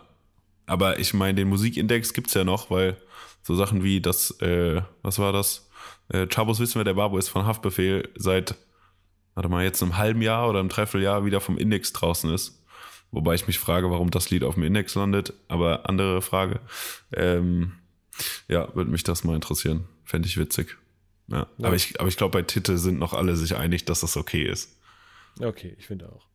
Aber 0.67 0.99
ich 0.99 1.13
meine, 1.13 1.35
den 1.35 1.49
Musikindex 1.49 2.13
gibt's 2.13 2.35
ja 2.35 2.45
noch, 2.45 2.71
weil 2.71 2.97
so 3.43 3.55
Sachen 3.55 3.83
wie 3.83 4.01
das, 4.01 4.31
äh, 4.41 4.83
was 5.03 5.19
war 5.19 5.33
das? 5.33 5.66
Äh, 6.09 6.27
Chabos 6.27 6.61
wissen 6.61 6.79
wir, 6.79 6.85
der 6.85 6.95
Babo 6.95 7.19
ist 7.19 7.29
von 7.29 7.47
Haftbefehl 7.47 8.09
seit, 8.17 8.55
warte 9.35 9.49
mal, 9.49 9.65
jetzt 9.65 9.83
einem 9.83 9.97
halben 9.97 10.23
Jahr 10.23 10.49
oder 10.49 10.61
einem 10.61 10.69
Dreivierteljahr 10.69 11.25
wieder 11.25 11.41
vom 11.41 11.59
Index 11.59 11.93
draußen 11.93 12.33
ist. 12.33 12.63
Wobei 13.11 13.35
ich 13.35 13.47
mich 13.47 13.59
frage, 13.59 13.91
warum 13.91 14.11
das 14.11 14.31
Lied 14.31 14.45
auf 14.45 14.55
dem 14.55 14.65
Index 14.65 14.95
landet. 14.95 15.33
Aber 15.49 15.89
andere 15.89 16.23
Frage. 16.23 16.61
Ähm, 17.13 17.73
ja, 18.49 18.75
würde 18.75 18.91
mich 18.91 19.05
das 19.05 19.25
mal 19.25 19.35
interessieren. 19.35 19.89
Fände 20.05 20.29
ich 20.29 20.37
witzig. 20.37 20.77
Ja. 21.29 21.47
ja. 21.59 21.67
Aber 21.67 21.77
ich, 21.77 21.99
aber 22.01 22.09
ich 22.09 22.17
glaube, 22.17 22.33
bei 22.33 22.43
Titte 22.43 22.79
sind 22.79 22.99
noch 22.99 23.13
alle 23.13 23.37
sich 23.37 23.57
einig, 23.57 23.85
dass 23.85 24.01
das 24.01 24.17
okay 24.17 24.45
ist. 24.45 24.77
Okay, 25.41 25.77
ich 25.79 25.87
finde 25.87 26.09
auch. 26.09 26.27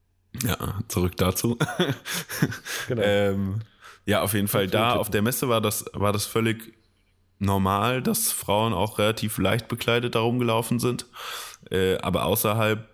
Ja, 0.43 0.79
zurück 0.87 1.17
dazu. 1.17 1.57
genau. 2.87 3.01
ähm, 3.05 3.61
ja, 4.05 4.21
auf 4.21 4.33
jeden 4.33 4.47
Fall 4.47 4.67
da 4.67 4.95
auf 4.95 5.09
der 5.09 5.21
Messe 5.21 5.49
war 5.49 5.61
das, 5.61 5.85
war 5.93 6.13
das 6.13 6.25
völlig 6.25 6.73
normal, 7.41 8.01
dass 8.01 8.31
Frauen 8.31 8.73
auch 8.73 8.99
relativ 8.99 9.37
leicht 9.37 9.67
bekleidet 9.67 10.15
darum 10.15 10.39
gelaufen 10.39 10.79
sind, 10.79 11.05
äh, 11.69 11.97
aber 11.97 12.25
außerhalb 12.25 12.87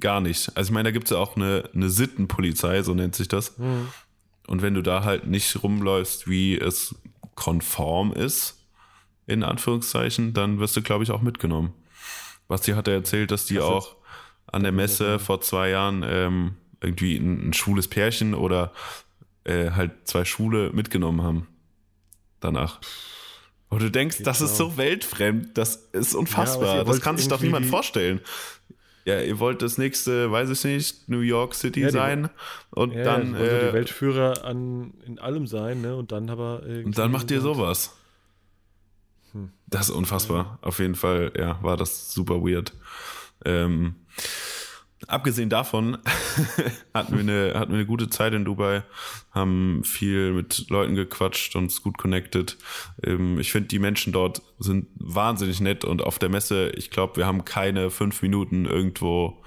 gar 0.00 0.20
nicht. 0.20 0.56
Also 0.56 0.68
ich 0.68 0.74
meine, 0.74 0.88
da 0.88 0.90
gibt 0.92 1.06
es 1.06 1.10
ja 1.10 1.18
auch 1.18 1.36
eine, 1.36 1.68
eine 1.74 1.90
Sittenpolizei, 1.90 2.82
so 2.82 2.94
nennt 2.94 3.14
sich 3.14 3.28
das. 3.28 3.58
Mhm. 3.58 3.88
Und 4.46 4.62
wenn 4.62 4.74
du 4.74 4.82
da 4.82 5.04
halt 5.04 5.26
nicht 5.26 5.62
rumläufst, 5.62 6.28
wie 6.28 6.58
es 6.58 6.94
konform 7.34 8.12
ist, 8.12 8.58
in 9.26 9.42
Anführungszeichen, 9.42 10.32
dann 10.32 10.58
wirst 10.58 10.76
du, 10.76 10.82
glaube 10.82 11.04
ich, 11.04 11.10
auch 11.10 11.22
mitgenommen. 11.22 11.72
Basti 12.48 12.72
hat 12.72 12.88
ja 12.88 12.94
erzählt, 12.94 13.30
dass 13.30 13.44
die 13.44 13.60
auch 13.60 13.96
an 14.46 14.62
der 14.62 14.72
Messe 14.72 15.18
vor 15.18 15.42
zwei 15.42 15.68
Jahren 15.68 16.02
ähm, 16.06 16.56
irgendwie 16.80 17.16
ein, 17.16 17.50
ein 17.50 17.52
schwules 17.52 17.88
Pärchen 17.88 18.34
oder 18.34 18.72
äh, 19.44 19.70
halt 19.72 19.92
zwei 20.04 20.24
Schwule 20.24 20.70
mitgenommen 20.72 21.22
haben. 21.22 21.46
Danach. 22.40 22.80
Und 23.70 23.82
du 23.82 23.90
denkst, 23.90 24.22
das 24.22 24.40
ist 24.40 24.56
so 24.56 24.76
weltfremd, 24.76 25.58
das 25.58 25.88
ist 25.92 26.14
unfassbar. 26.14 26.76
Ja, 26.76 26.84
das 26.84 27.00
kann 27.00 27.18
sich 27.18 27.28
doch 27.28 27.40
niemand 27.40 27.66
vorstellen. 27.66 28.20
Ja, 29.04 29.20
ihr 29.20 29.38
wollt 29.38 29.62
das 29.62 29.78
nächste, 29.78 30.30
weiß 30.30 30.50
ich 30.50 30.64
nicht, 30.64 31.08
New 31.08 31.20
York 31.20 31.54
City 31.54 31.80
ja, 31.80 31.90
sein 31.90 32.28
und 32.70 32.92
ja, 32.92 33.04
dann 33.04 33.34
äh, 33.34 33.68
die 33.68 33.72
Weltführer 33.72 34.44
an 34.44 34.92
in 35.06 35.18
allem 35.18 35.46
sein, 35.46 35.80
ne? 35.80 35.96
Und 35.96 36.12
dann 36.12 36.28
aber 36.28 36.62
und 36.62 36.96
dann 36.98 37.10
macht 37.10 37.30
ihr 37.30 37.40
sowas. 37.40 37.96
Hm. 39.32 39.50
Das 39.66 39.88
ist 39.88 39.94
unfassbar. 39.94 40.58
Auf 40.60 40.78
jeden 40.78 40.94
Fall, 40.94 41.32
ja, 41.38 41.58
war 41.62 41.78
das 41.78 42.12
super 42.12 42.42
weird. 42.42 42.74
Ähm, 43.44 43.94
abgesehen 45.06 45.48
davon 45.48 45.98
hatten, 46.94 47.12
wir 47.12 47.20
eine, 47.20 47.58
hatten 47.58 47.72
wir 47.72 47.78
eine 47.78 47.86
gute 47.86 48.08
Zeit 48.08 48.34
in 48.34 48.44
Dubai, 48.44 48.82
haben 49.30 49.82
viel 49.84 50.32
mit 50.32 50.68
Leuten 50.68 50.94
gequatscht, 50.94 51.54
uns 51.56 51.82
gut 51.82 51.98
connected. 51.98 52.56
Ähm, 53.04 53.38
ich 53.38 53.52
finde, 53.52 53.68
die 53.68 53.78
Menschen 53.78 54.12
dort 54.12 54.42
sind 54.58 54.88
wahnsinnig 54.96 55.60
nett 55.60 55.84
und 55.84 56.02
auf 56.02 56.18
der 56.18 56.28
Messe, 56.28 56.70
ich 56.70 56.90
glaube, 56.90 57.16
wir 57.16 57.26
haben 57.26 57.44
keine 57.44 57.90
fünf 57.90 58.22
Minuten 58.22 58.64
irgendwo 58.64 59.42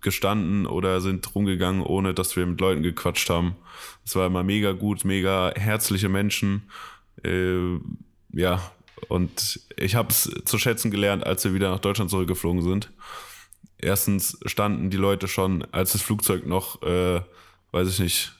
gestanden 0.00 0.66
oder 0.66 1.00
sind 1.00 1.34
rumgegangen, 1.34 1.82
ohne 1.82 2.14
dass 2.14 2.36
wir 2.36 2.46
mit 2.46 2.60
Leuten 2.60 2.82
gequatscht 2.82 3.28
haben. 3.28 3.56
Es 4.04 4.14
war 4.14 4.26
immer 4.26 4.44
mega 4.44 4.72
gut, 4.72 5.04
mega 5.04 5.52
herzliche 5.54 6.08
Menschen. 6.08 6.70
Äh, 7.24 7.78
ja, 8.32 8.60
und 9.08 9.60
ich 9.76 9.94
habe 9.94 10.10
es 10.10 10.30
zu 10.44 10.58
schätzen 10.58 10.90
gelernt, 10.90 11.24
als 11.24 11.44
wir 11.44 11.54
wieder 11.54 11.70
nach 11.70 11.80
Deutschland 11.80 12.10
zurückgeflogen 12.10 12.62
sind. 12.62 12.90
Erstens 13.86 14.36
standen 14.46 14.90
die 14.90 14.96
Leute 14.96 15.28
schon, 15.28 15.64
als 15.70 15.92
das 15.92 16.02
Flugzeug 16.02 16.44
noch, 16.44 16.82
äh, 16.82 17.20
weiß 17.70 17.88
ich 17.88 18.00
nicht, 18.00 18.32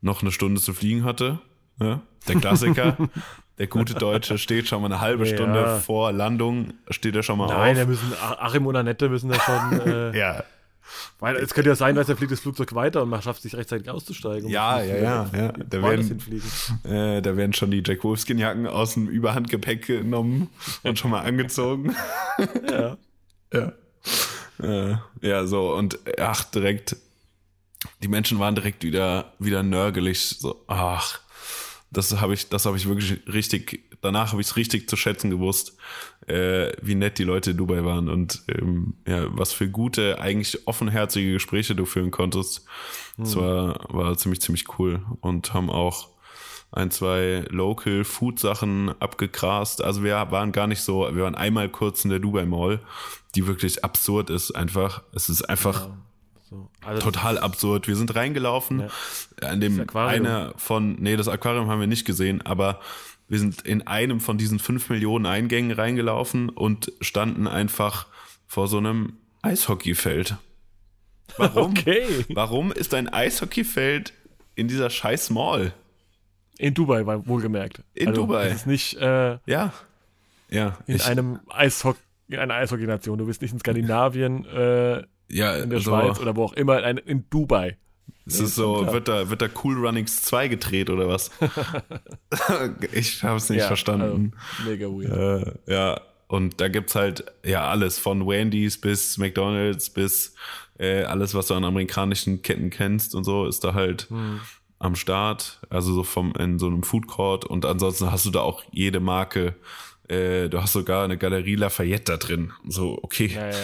noch 0.00 0.22
eine 0.22 0.32
Stunde 0.32 0.58
zu 0.58 0.72
fliegen 0.72 1.04
hatte. 1.04 1.38
Ja? 1.78 2.00
Der 2.26 2.36
Klassiker. 2.36 2.96
der 3.58 3.66
gute 3.66 3.92
Deutsche 3.92 4.38
steht 4.38 4.68
schon 4.68 4.80
mal 4.80 4.86
eine 4.86 5.02
halbe 5.02 5.26
Stunde 5.26 5.60
ja. 5.60 5.78
vor 5.80 6.12
Landung, 6.12 6.72
steht 6.88 7.14
er 7.14 7.22
schon 7.22 7.36
mal 7.36 7.46
Nein, 7.46 7.56
auf. 7.56 7.62
Nein, 7.62 7.76
da 7.76 7.84
müssen 7.84 8.12
Achim 8.38 8.66
und 8.66 8.74
Annette 8.74 9.10
müssen 9.10 9.28
da 9.28 9.38
schon. 9.38 9.80
Äh, 9.86 10.18
ja. 10.18 10.44
Weil 11.18 11.36
es 11.36 11.52
könnte 11.52 11.68
ja 11.68 11.76
sein, 11.76 11.94
dass 11.94 12.08
er 12.08 12.16
fliegt 12.16 12.32
das 12.32 12.40
Flugzeug 12.40 12.74
weiter 12.74 13.02
und 13.02 13.10
man 13.10 13.20
schafft 13.20 13.42
sich 13.42 13.54
rechtzeitig 13.54 13.90
auszusteigen. 13.90 14.48
ja, 14.48 14.80
ja, 14.80 14.96
ja, 14.96 15.30
ja. 15.36 15.52
Da 15.52 15.82
werden, 15.82 16.22
äh, 16.84 17.20
da 17.20 17.36
werden 17.36 17.52
schon 17.52 17.70
die 17.70 17.82
Jack 17.84 18.02
Wolfskin-Jacken 18.02 18.66
aus 18.66 18.94
dem 18.94 19.08
Überhandgepäck 19.08 19.86
genommen 19.86 20.48
und 20.84 20.98
schon 20.98 21.10
mal 21.10 21.20
angezogen. 21.20 21.94
ja. 22.70 22.96
ja. 23.52 23.72
Äh, 24.62 24.96
ja, 25.20 25.46
so, 25.46 25.74
und 25.74 25.98
ach, 26.18 26.44
direkt, 26.44 26.96
die 28.02 28.08
Menschen 28.08 28.38
waren 28.38 28.54
direkt 28.54 28.82
wieder, 28.84 29.32
wieder 29.38 29.62
nörgelig, 29.62 30.38
so, 30.38 30.64
ach, 30.66 31.20
das 31.90 32.20
habe 32.20 32.34
ich, 32.34 32.48
das 32.48 32.66
habe 32.66 32.76
ich 32.76 32.88
wirklich 32.88 33.20
richtig, 33.32 33.96
danach 34.02 34.32
habe 34.32 34.40
ich 34.40 34.48
es 34.48 34.56
richtig 34.56 34.88
zu 34.88 34.96
schätzen 34.96 35.30
gewusst, 35.30 35.76
äh, 36.26 36.72
wie 36.82 36.94
nett 36.94 37.18
die 37.18 37.24
Leute 37.24 37.52
in 37.52 37.56
Dubai 37.56 37.84
waren 37.84 38.08
und 38.08 38.42
ähm, 38.48 38.94
ja, 39.06 39.26
was 39.28 39.52
für 39.52 39.68
gute, 39.68 40.20
eigentlich 40.20 40.66
offenherzige 40.66 41.32
Gespräche 41.32 41.74
du 41.74 41.86
führen 41.86 42.10
konntest. 42.10 42.64
Das 43.16 43.34
hm. 43.34 43.40
war, 43.40 43.86
war 43.88 44.18
ziemlich, 44.18 44.40
ziemlich 44.40 44.78
cool 44.78 45.02
und 45.20 45.54
haben 45.54 45.70
auch 45.70 46.15
ein, 46.76 46.90
zwei 46.90 47.44
Local 47.48 48.04
Food 48.04 48.38
Sachen 48.38 48.94
abgegrast. 49.00 49.82
Also 49.82 50.02
wir 50.02 50.14
waren 50.30 50.52
gar 50.52 50.66
nicht 50.66 50.82
so, 50.82 51.14
wir 51.14 51.24
waren 51.24 51.34
einmal 51.34 51.68
kurz 51.68 52.04
in 52.04 52.10
der 52.10 52.18
Dubai 52.18 52.44
Mall, 52.44 52.80
die 53.34 53.46
wirklich 53.46 53.84
absurd 53.84 54.30
ist 54.30 54.52
einfach. 54.52 55.02
Es 55.12 55.28
ist 55.28 55.42
einfach 55.48 55.86
ja. 55.86 55.96
So. 56.48 56.68
Also 56.84 57.02
Total 57.02 57.38
absurd. 57.38 57.88
Wir 57.88 57.96
sind 57.96 58.14
reingelaufen. 58.14 58.80
Ja. 59.42 59.48
An 59.48 59.60
dem 59.60 59.84
einer 59.94 60.54
von, 60.56 60.94
nee, 60.94 61.16
das 61.16 61.28
Aquarium 61.28 61.68
haben 61.68 61.80
wir 61.80 61.88
nicht 61.88 62.04
gesehen, 62.04 62.40
aber 62.42 62.80
wir 63.28 63.38
sind 63.40 63.62
in 63.62 63.86
einem 63.86 64.20
von 64.20 64.38
diesen 64.38 64.58
fünf 64.60 64.88
Millionen 64.88 65.26
Eingängen 65.26 65.72
reingelaufen 65.72 66.48
und 66.48 66.92
standen 67.00 67.48
einfach 67.48 68.06
vor 68.46 68.68
so 68.68 68.78
einem 68.78 69.14
Eishockeyfeld. 69.42 70.36
Warum? 71.36 71.74
Okay. 71.76 72.06
Warum 72.28 72.70
ist 72.70 72.94
ein 72.94 73.08
Eishockeyfeld 73.08 74.12
in 74.54 74.68
dieser 74.68 74.90
scheiß 74.90 75.30
Mall? 75.30 75.74
In 76.58 76.74
Dubai, 76.74 77.06
wohlgemerkt. 77.06 77.82
In 77.94 78.08
also, 78.08 78.22
Dubai. 78.22 78.48
Das 78.48 78.56
ist 78.56 78.66
nicht. 78.66 78.96
Äh, 78.96 79.38
ja. 79.46 79.72
Ja. 80.48 80.78
In 80.86 80.96
ich, 80.96 81.06
einem 81.06 81.40
Eishockey, 81.48 81.98
in 82.28 82.38
einer 82.38 82.54
Eishockey-Nation. 82.54 83.18
Du 83.18 83.26
bist 83.26 83.42
nicht 83.42 83.52
in 83.52 83.58
Skandinavien. 83.58 84.44
Äh, 84.46 85.02
ja, 85.28 85.56
in 85.56 85.70
der 85.70 85.80
so, 85.80 85.90
Schweiz 85.90 86.20
oder 86.20 86.36
wo 86.36 86.44
auch 86.44 86.52
immer, 86.52 86.84
in, 86.88 86.98
in 86.98 87.24
Dubai. 87.30 87.76
Es 88.26 88.40
ist 88.40 88.56
so, 88.56 88.92
wird 88.92 89.06
da, 89.06 89.30
wird 89.30 89.40
da 89.40 89.48
Cool 89.62 89.76
Runnings 89.76 90.22
2 90.22 90.48
gedreht 90.48 90.90
oder 90.90 91.08
was? 91.08 91.30
ich 92.92 93.22
habe 93.22 93.36
es 93.36 93.48
nicht 93.48 93.60
ja, 93.60 93.66
verstanden. 93.68 94.32
Also, 94.58 94.70
mega 94.70 94.86
weird. 94.86 95.56
Äh, 95.66 95.72
ja, 95.72 96.00
und 96.26 96.60
da 96.60 96.66
gibt's 96.66 96.96
halt 96.96 97.24
ja 97.44 97.68
alles, 97.68 98.00
von 98.00 98.26
Wendy's 98.26 98.80
bis 98.80 99.16
McDonalds 99.16 99.90
bis 99.90 100.34
äh, 100.78 101.04
alles, 101.04 101.34
was 101.34 101.46
du 101.46 101.54
an 101.54 101.64
amerikanischen 101.64 102.42
Ketten 102.42 102.70
kennst 102.70 103.14
und 103.14 103.22
so, 103.22 103.46
ist 103.46 103.62
da 103.62 103.74
halt 103.74 104.08
hm. 104.10 104.40
Am 104.78 104.94
Start. 104.94 105.60
Also 105.70 105.92
so 105.92 106.02
vom 106.02 106.32
in 106.34 106.58
so 106.58 106.66
einem 106.66 106.82
Food 106.82 107.06
Court 107.06 107.44
und 107.44 107.64
ansonsten 107.64 108.10
hast 108.10 108.26
du 108.26 108.30
da 108.30 108.40
auch 108.40 108.62
jede 108.70 109.00
Marke. 109.00 109.56
Äh, 110.08 110.48
du 110.48 110.62
hast 110.62 110.72
sogar 110.72 111.04
eine 111.04 111.18
Galerie 111.18 111.56
Lafayette 111.56 112.12
da 112.12 112.16
drin. 112.16 112.52
So, 112.66 112.98
okay. 113.02 113.26
Ja, 113.26 113.48
ja. 113.48 113.56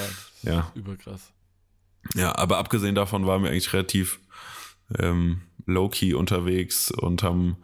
ja. 0.42 0.72
Überkrass. 0.74 1.32
Ja, 2.14 2.36
aber 2.36 2.58
abgesehen 2.58 2.94
davon 2.94 3.26
waren 3.26 3.42
wir 3.42 3.50
eigentlich 3.50 3.72
relativ 3.72 4.18
ähm, 4.98 5.42
low-key 5.66 6.14
unterwegs 6.14 6.90
und 6.90 7.22
haben, 7.22 7.56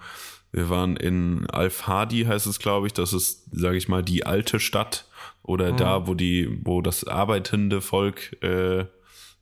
wir 0.52 0.70
waren 0.70 0.96
in 0.96 1.46
Al-Fadi, 1.50 2.24
heißt 2.24 2.46
es, 2.46 2.58
glaube 2.58 2.87
ich. 2.87 2.92
Das 2.92 3.12
ist, 3.12 3.48
sage 3.52 3.76
ich 3.76 3.88
mal, 3.88 4.02
die 4.02 4.24
alte 4.24 4.61
Stadt 4.61 5.06
oder 5.42 5.72
mhm. 5.72 5.76
da, 5.76 6.06
wo 6.06 6.14
die, 6.14 6.61
wo 6.62 6.82
das 6.82 7.04
arbeitende 7.04 7.80
Volk 7.80 8.40
äh, 8.42 8.87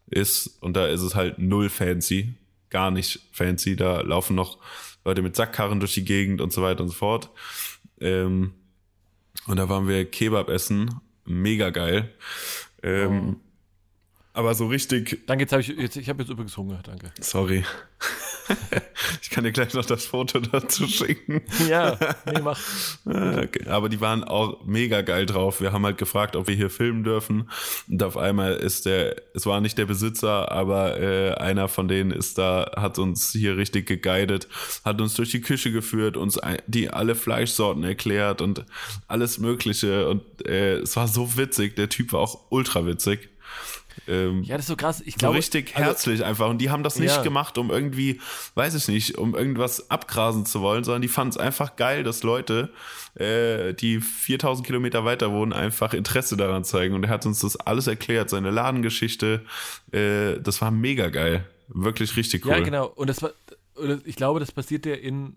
ist. 0.07 0.59
Und 0.62 0.77
da 0.77 0.87
ist 0.87 1.03
es 1.03 1.14
halt 1.14 1.38
null 1.38 1.69
fancy, 1.69 2.35
gar 2.70 2.90
nicht 2.90 3.20
fancy. 3.33 3.76
Da 3.76 4.00
laufen 4.00 4.35
noch 4.35 4.59
Leute 5.05 5.22
mit 5.22 5.37
Sackkarren 5.37 5.81
durch 5.81 5.94
die 5.94 6.05
Gegend 6.05 6.40
und 6.40 6.52
so 6.52 6.62
weiter 6.62 6.83
und 6.83 6.88
so 6.88 6.94
fort. 6.94 7.31
Ähm, 8.00 8.55
und 9.46 9.57
da 9.57 9.68
waren 9.68 9.88
wir 9.88 10.05
Kebab 10.11 10.48
essen, 10.48 11.00
mega 11.24 11.70
geil. 11.70 12.12
Ähm, 12.83 13.37
oh. 13.37 13.40
Aber 14.33 14.55
so 14.55 14.66
richtig. 14.66 15.26
Danke, 15.26 15.44
jetzt 15.44 15.52
habe 15.52 15.62
ich, 15.62 15.68
jetzt, 15.68 15.96
ich 15.96 16.09
habe 16.09 16.22
jetzt 16.22 16.31
übrigens 16.31 16.57
Hunger, 16.57 16.81
danke. 16.83 17.12
Sorry. 17.20 17.64
ich 19.23 19.31
kann 19.31 19.45
dir 19.45 19.53
gleich 19.53 19.75
noch 19.75 19.85
das 19.85 20.07
Foto 20.07 20.41
dazu 20.41 20.87
schicken. 20.87 21.43
Ja, 21.69 21.99
nee, 22.27 22.41
mach. 22.41 22.59
Okay. 23.07 23.69
Aber 23.69 23.89
die 23.89 24.01
waren 24.01 24.25
auch 24.25 24.65
mega 24.65 25.03
geil 25.03 25.27
drauf. 25.27 25.61
Wir 25.61 25.73
haben 25.73 25.85
halt 25.85 25.99
gefragt, 25.99 26.37
ob 26.37 26.49
wir 26.49 26.55
hier 26.55 26.71
filmen 26.71 27.05
dürfen. 27.05 27.51
Und 27.89 28.03
auf 28.03 28.17
einmal 28.17 28.55
ist 28.55 28.87
der, 28.87 29.17
es 29.35 29.47
war 29.47 29.61
nicht 29.61 29.79
der 29.79 29.87
Besitzer, 29.87 30.51
aber 30.51 31.01
äh, 31.01 31.35
einer 31.35 31.69
von 31.69 31.89
denen 31.89 32.11
ist 32.11 32.39
da, 32.39 32.73
hat 32.77 32.99
uns 32.99 33.33
hier 33.33 33.57
richtig 33.57 33.87
geguidet, 33.87 34.49
hat 34.85 35.01
uns 35.01 35.15
durch 35.15 35.31
die 35.31 35.41
Küche 35.41 35.73
geführt, 35.73 36.17
uns 36.17 36.39
die 36.67 36.91
alle 36.91 37.15
Fleischsorten 37.15 37.85
erklärt 37.85 38.41
und 38.41 38.65
alles 39.09 39.39
Mögliche. 39.39 40.09
Und 40.09 40.47
äh, 40.47 40.79
es 40.79 40.97
war 40.97 41.09
so 41.09 41.37
witzig. 41.37 41.77
Der 41.77 41.89
Typ 41.89 42.13
war 42.13 42.21
auch 42.21 42.47
ultra 42.51 42.87
witzig. 42.87 43.29
Ähm, 44.09 44.43
ja, 44.43 44.57
das 44.57 44.65
ist 44.65 44.69
so 44.69 44.77
krass. 44.77 45.03
Ich 45.05 45.15
so 45.15 45.19
glaube, 45.19 45.39
richtig 45.39 45.75
also, 45.75 45.87
herzlich 45.87 46.25
einfach. 46.25 46.49
Und 46.49 46.59
die 46.59 46.71
haben 46.71 46.83
das 46.83 46.99
nicht 46.99 47.17
ja. 47.17 47.23
gemacht, 47.23 47.59
um 47.59 47.71
irgendwie, 47.71 48.21
weiß 48.55 48.75
ich 48.75 48.89
nicht, 48.89 49.19
um 49.19 49.35
irgendwas 49.35 49.91
abgrasen 49.91 50.47
zu 50.47 50.61
wollen, 50.61 50.85
sondern 50.85 51.03
die 51.03 51.09
fanden 51.09 51.31
es 51.31 51.37
einfach 51.37 51.77
geil, 51.77 52.05
dass 52.05 52.23
Leute, 52.23 52.71
äh, 53.15 53.75
die 53.75 54.01
4000 54.01 54.67
Kilometer 54.67 55.05
weiter 55.05 55.33
wohnen, 55.33 55.53
einfach 55.53 55.95
Interesse 55.95 56.37
daran 56.37 56.65
zeigen. 56.65 56.95
Und 56.95 57.05
er 57.05 57.11
hat 57.11 57.27
uns 57.27 57.41
das 57.41 57.57
alles 57.57 57.87
erklärt, 57.87 58.31
seine 58.31 58.51
Ladengeschichte. 58.51 59.45
Äh, 59.93 60.41
das 60.41 60.61
war 60.61 60.71
mega 60.71 61.09
geil. 61.09 61.45
Wirklich 61.69 62.17
richtig 62.17 62.45
cool. 62.45 62.53
Ja, 62.53 62.61
genau. 62.61 62.87
Und 62.87 63.09
das 63.09 63.23
war, 63.23 63.31
ich 64.05 64.17
glaube, 64.17 64.41
das 64.41 64.53
passiert 64.53 64.87
ja 64.87 64.95
in, 64.95 65.37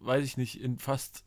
weiß 0.00 0.24
ich 0.24 0.36
nicht, 0.36 0.60
in 0.60 0.78
fast, 0.78 1.24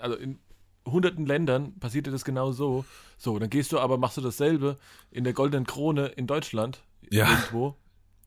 also 0.00 0.16
in 0.16 0.38
hunderten 0.84 1.26
Ländern 1.26 1.78
passiert 1.78 2.06
dir 2.06 2.10
das 2.10 2.24
genau 2.24 2.52
so. 2.52 2.84
So, 3.22 3.38
dann 3.38 3.50
gehst 3.50 3.70
du 3.70 3.78
aber, 3.78 3.98
machst 3.98 4.16
du 4.16 4.20
dasselbe 4.20 4.78
in 5.12 5.22
der 5.22 5.32
Goldenen 5.32 5.64
Krone 5.64 6.06
in 6.06 6.26
Deutschland. 6.26 6.82
Ja. 7.08 7.30
Irgendwo. 7.30 7.76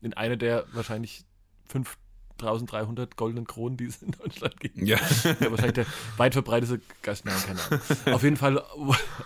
In 0.00 0.14
einer 0.14 0.38
der 0.38 0.64
wahrscheinlich 0.72 1.26
5300 1.66 3.14
goldenen 3.14 3.46
Kronen, 3.46 3.76
die 3.76 3.84
es 3.84 4.00
in 4.00 4.12
Deutschland 4.12 4.58
gibt. 4.58 4.78
Ja. 4.78 4.96
ja 5.24 5.50
wahrscheinlich 5.50 5.74
der 5.74 5.86
weit 6.16 6.32
verbreitete 6.32 6.80
Gast, 7.02 7.26
nein, 7.26 7.34
keine 7.46 7.60
Ahnung. 7.60 8.14
Auf 8.14 8.22
jeden 8.22 8.38
Fall, 8.38 8.56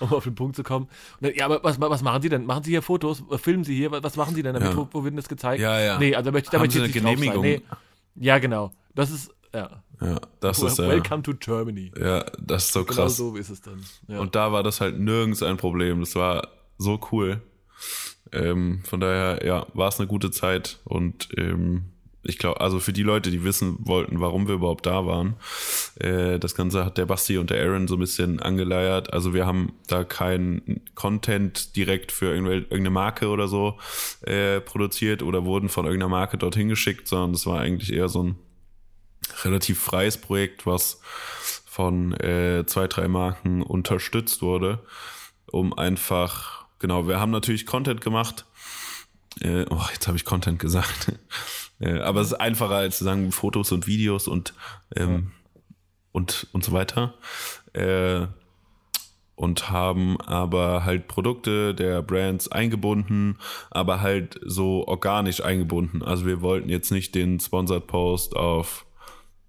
um 0.01 0.13
auf 0.13 0.25
den 0.25 0.35
Punkt 0.35 0.57
zu 0.57 0.65
kommen. 0.65 0.89
Dann, 1.21 1.35
ja, 1.37 1.45
aber 1.45 1.63
was, 1.63 1.81
was 1.81 2.03
machen 2.03 2.23
Sie 2.23 2.29
denn? 2.29 2.47
Machen 2.47 2.65
Sie 2.65 2.73
hier 2.73 2.83
Fotos? 2.83 3.23
Filmen 3.37 3.63
Sie 3.63 3.77
hier? 3.77 3.93
Was 3.93 4.17
machen 4.17 4.35
Sie 4.35 4.43
denn 4.43 4.55
damit? 4.55 4.71
Ja. 4.71 4.77
Wo, 4.77 4.89
wo 4.91 5.05
wird 5.05 5.17
das 5.17 5.29
gezeigt? 5.29 5.63
Ja, 5.63 5.79
ja. 5.79 6.01
Nee, 6.01 6.17
also 6.17 6.31
da 6.31 6.33
möchte, 6.33 6.51
da 6.51 6.59
möchte 6.59 6.79
ich 6.79 6.87
jetzt 6.87 6.95
nicht 6.95 7.05
Genehmigung? 7.05 7.43
Nee. 7.43 7.63
Ja, 8.17 8.41
genau. 8.41 8.73
Das 8.97 9.13
ist, 9.13 9.33
ja. 9.55 9.85
Ja, 10.01 10.21
das 10.41 10.63
ist 10.63 10.79
Welcome 10.79 11.23
to 11.23 11.35
Germany. 11.35 11.93
Ja, 11.99 12.25
das 12.39 12.67
ist 12.67 12.73
so 12.73 12.85
genau 12.85 13.03
krass. 13.03 13.17
Genau 13.19 13.31
so 13.31 13.37
ist 13.37 13.51
es 13.51 13.61
dann. 13.61 13.85
Ja. 14.09 14.21
Und 14.21 14.35
da 14.35 14.53
war 14.53 14.63
das 14.63 14.81
halt 14.81 14.99
nirgends 14.99 15.43
ein 15.43 15.57
Problem. 15.57 16.01
Das 16.01 16.15
war 16.15 16.49
so 16.79 16.99
cool. 17.13 17.43
Ähm, 18.33 18.81
von 18.85 19.01
daher, 19.01 19.45
ja, 19.45 19.67
war 19.75 19.89
es 19.89 19.99
eine 19.99 20.07
gute 20.07 20.31
Zeit 20.31 20.79
und 20.85 21.29
ähm, 21.37 21.85
ich 22.23 22.39
glaube, 22.39 22.61
also 22.61 22.81
für 22.81 22.93
die 22.93 23.03
Leute, 23.03 23.31
die 23.31 23.45
wissen 23.45 23.77
wollten, 23.81 24.21
warum 24.21 24.47
wir 24.47 24.57
überhaupt 24.57 24.85
da 24.87 25.07
waren, 25.07 25.37
äh, 25.97 26.39
das 26.39 26.55
Ganze 26.55 26.85
hat 26.85 26.99
der 26.99 27.07
Basti 27.07 27.39
und 27.39 27.51
der 27.51 27.63
Aaron 27.63 27.89
so 27.89 27.97
ein 27.97 28.01
bisschen 28.01 28.41
angeleiert. 28.41 29.13
Also 29.13 29.33
wir 29.33 29.47
haben 29.47 29.73
da 29.89 30.05
keinen 30.05 30.83
Content 30.95 31.77
direkt 31.77 32.13
für 32.13 32.35
irgendeine 32.35 32.91
Marke 32.91 33.29
oder 33.29 33.49
so 33.49 33.79
äh, 34.23 34.61
produziert 34.61 35.23
oder 35.23 35.45
wurden 35.45 35.71
von 35.71 35.87
irgendeiner 35.87 36.11
Marke 36.11 36.37
dorthin 36.37 36.69
geschickt, 36.69 37.09
sondern 37.09 37.33
es 37.33 37.47
war 37.47 37.61
eigentlich 37.61 37.93
eher 37.93 38.09
so 38.09 38.23
ein 38.23 38.37
relativ 39.45 39.81
freies 39.81 40.19
Projekt, 40.19 40.67
was 40.67 41.01
von 41.71 42.13
äh, 42.15 42.65
zwei, 42.67 42.89
drei 42.89 43.09
Marken 43.09 43.63
unterstützt 43.63 44.43
wurde, 44.43 44.81
um 45.47 45.73
einfach, 45.73 46.67
genau, 46.79 47.07
wir 47.07 47.21
haben 47.21 47.31
natürlich 47.31 47.67
Content 47.67 48.01
gemacht. 48.01 48.45
Äh, 49.41 49.67
oh, 49.71 49.85
jetzt 49.93 50.07
habe 50.07 50.17
ich 50.17 50.25
Content 50.25 50.59
gesagt. 50.59 51.13
äh, 51.81 52.01
aber 52.01 52.21
es 52.21 52.29
ist 52.29 52.41
einfacher 52.41 52.75
als 52.75 52.99
zu 52.99 53.05
sagen 53.05 53.31
Fotos 53.33 53.73
und 53.73 53.87
Videos 53.87 54.29
und, 54.29 54.55
ähm, 54.97 55.11
ja. 55.11 55.63
und, 56.13 56.49
und 56.53 56.65
so 56.65 56.73
weiter. 56.73 57.15
Äh, 57.73 58.27
und 59.41 59.71
haben 59.71 60.21
aber 60.21 60.85
halt 60.85 61.09
Produkte 61.09 61.75
der 61.75 62.03
Brands 62.03 62.53
eingebunden, 62.53 63.39
aber 63.71 64.03
halt 64.03 64.39
so 64.45 64.87
organisch 64.87 65.43
eingebunden. 65.43 66.03
Also 66.03 66.27
wir 66.27 66.43
wollten 66.43 66.69
jetzt 66.69 66.91
nicht 66.91 67.15
den 67.15 67.41
Sponsored 67.41 67.87
Post 67.87 68.37
auf 68.37 68.85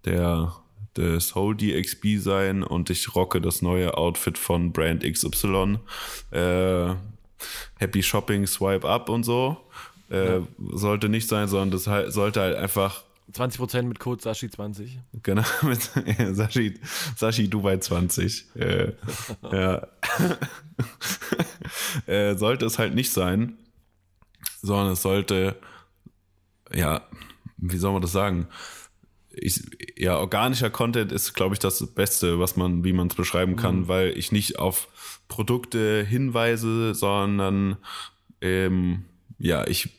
der 0.06 0.56
des 0.97 1.36
Whole 1.36 1.56
DXB 1.56 2.18
sein 2.18 2.64
und 2.64 2.89
ich 2.89 3.16
rocke 3.16 3.39
das 3.39 3.62
neue 3.62 3.97
Outfit 3.97 4.38
von 4.38 4.74
Brand 4.74 5.04
XY. 5.04 5.80
Äh, 6.32 6.95
Happy 7.78 8.04
Shopping, 8.04 8.45
Swipe 8.45 8.88
Up 8.88 9.10
und 9.10 9.24
so. 9.24 9.58
Äh, 10.10 10.39
ja. 10.39 10.47
Sollte 10.74 11.08
nicht 11.08 11.28
sein, 11.28 11.47
sondern 11.47 11.72
das 11.72 11.88
halt, 11.88 12.12
sollte 12.12 12.41
halt 12.41 12.56
einfach 12.58 13.04
20% 13.34 13.84
mit 13.84 13.99
Code 13.99 14.22
Sashi20. 14.22 14.97
Genau, 15.24 15.43
mit 15.62 15.82
Sashi, 16.36 16.80
Sashi 17.16 17.49
Dubai 17.49 17.78
20. 17.78 18.56
Äh, 18.56 18.93
ja. 19.52 19.88
äh, 22.08 22.36
sollte 22.36 22.66
es 22.66 22.78
halt 22.78 22.93
nicht 22.93 23.12
sein, 23.12 23.58
sondern 24.62 24.93
es 24.93 25.02
sollte, 25.02 25.56
ja, 26.74 27.08
wie 27.58 27.78
soll 27.78 27.93
man 27.93 28.02
das 28.02 28.12
sagen? 28.12 28.47
Ich, 29.34 29.62
ja, 29.98 30.18
organischer 30.18 30.70
Content 30.70 31.12
ist, 31.12 31.34
glaube 31.34 31.56
ich, 31.56 31.60
das 31.60 31.86
Beste, 31.88 32.40
was 32.40 32.56
man, 32.56 32.84
wie 32.84 32.94
man 32.94 33.08
es 33.08 33.16
beschreiben 33.16 33.56
kann, 33.56 33.82
mhm. 33.82 33.88
weil 33.88 34.18
ich 34.18 34.32
nicht 34.32 34.60
auf 34.60 34.88
Produkte 35.28 36.04
hinweise, 36.04 36.94
sondern 36.94 37.78
ähm, 38.42 39.06
ja, 39.40 39.66
ich 39.68 39.90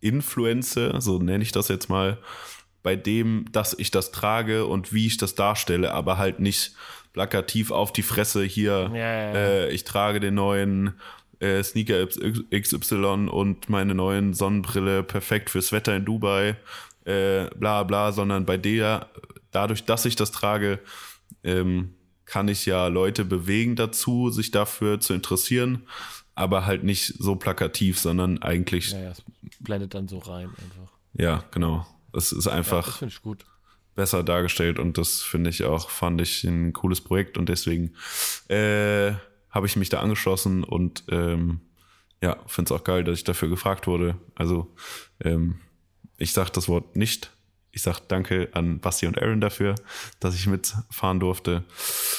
influence, 0.00 0.78
so 0.98 1.18
nenne 1.18 1.42
ich 1.42 1.52
das 1.52 1.68
jetzt 1.68 1.88
mal, 1.88 2.18
bei 2.82 2.96
dem, 2.96 3.44
dass 3.52 3.74
ich 3.78 3.90
das 3.90 4.10
trage 4.10 4.66
und 4.66 4.92
wie 4.92 5.06
ich 5.06 5.18
das 5.18 5.34
darstelle, 5.34 5.92
aber 5.92 6.18
halt 6.18 6.40
nicht 6.40 6.74
plakativ 7.12 7.70
auf 7.70 7.92
die 7.92 8.02
Fresse 8.02 8.42
hier, 8.44 8.90
ja, 8.92 8.96
ja, 8.96 9.22
ja. 9.22 9.34
Äh, 9.34 9.70
ich 9.70 9.84
trage 9.84 10.20
den 10.20 10.34
neuen 10.34 10.94
äh, 11.40 11.62
Sneaker 11.62 12.06
XY 12.06 13.28
und 13.30 13.68
meine 13.68 13.94
neuen 13.94 14.34
Sonnenbrille 14.34 15.02
perfekt 15.02 15.50
fürs 15.50 15.72
Wetter 15.72 15.96
in 15.96 16.04
Dubai, 16.04 16.56
äh, 17.10 17.50
bla 17.56 17.82
bla, 17.82 18.12
sondern 18.12 18.46
bei 18.46 18.56
der, 18.56 19.08
dadurch, 19.50 19.84
dass 19.84 20.04
ich 20.04 20.16
das 20.16 20.30
trage, 20.32 20.80
ähm, 21.44 21.94
kann 22.24 22.48
ich 22.48 22.66
ja 22.66 22.86
Leute 22.86 23.24
bewegen 23.24 23.74
dazu, 23.76 24.30
sich 24.30 24.52
dafür 24.52 25.00
zu 25.00 25.14
interessieren, 25.14 25.86
aber 26.34 26.64
halt 26.64 26.84
nicht 26.84 27.14
so 27.18 27.34
plakativ, 27.36 27.98
sondern 27.98 28.40
eigentlich. 28.42 28.92
Ja, 28.92 29.00
ja, 29.00 29.10
es 29.10 29.22
blendet 29.58 29.94
dann 29.94 30.06
so 30.06 30.18
rein 30.18 30.48
einfach. 30.48 30.92
Ja, 31.14 31.44
genau. 31.50 31.86
Es 32.12 32.32
ist 32.32 32.46
einfach 32.46 33.02
ja, 33.02 33.08
besser 33.94 34.22
dargestellt 34.22 34.78
und 34.78 34.96
das 34.96 35.22
finde 35.22 35.50
ich 35.50 35.64
auch, 35.64 35.90
fand 35.90 36.20
ich 36.20 36.44
ein 36.44 36.72
cooles 36.72 37.00
Projekt 37.00 37.36
und 37.36 37.48
deswegen 37.48 37.94
äh, 38.48 39.12
habe 39.50 39.66
ich 39.66 39.76
mich 39.76 39.88
da 39.88 40.00
angeschlossen 40.00 40.64
und 40.64 41.04
ähm, 41.08 41.60
ja, 42.22 42.36
finde 42.46 42.72
es 42.72 42.80
auch 42.80 42.84
geil, 42.84 43.04
dass 43.04 43.18
ich 43.18 43.24
dafür 43.24 43.48
gefragt 43.48 43.86
wurde. 43.86 44.16
Also 44.34 44.74
ähm, 45.20 45.60
ich 46.20 46.32
sage 46.32 46.50
das 46.52 46.68
Wort 46.68 46.94
nicht. 46.94 47.32
Ich 47.72 47.82
sage 47.82 48.00
danke 48.08 48.48
an 48.52 48.80
Basti 48.80 49.06
und 49.06 49.20
Aaron 49.20 49.40
dafür, 49.40 49.74
dass 50.20 50.34
ich 50.34 50.46
mitfahren 50.46 51.20
durfte. 51.20 51.64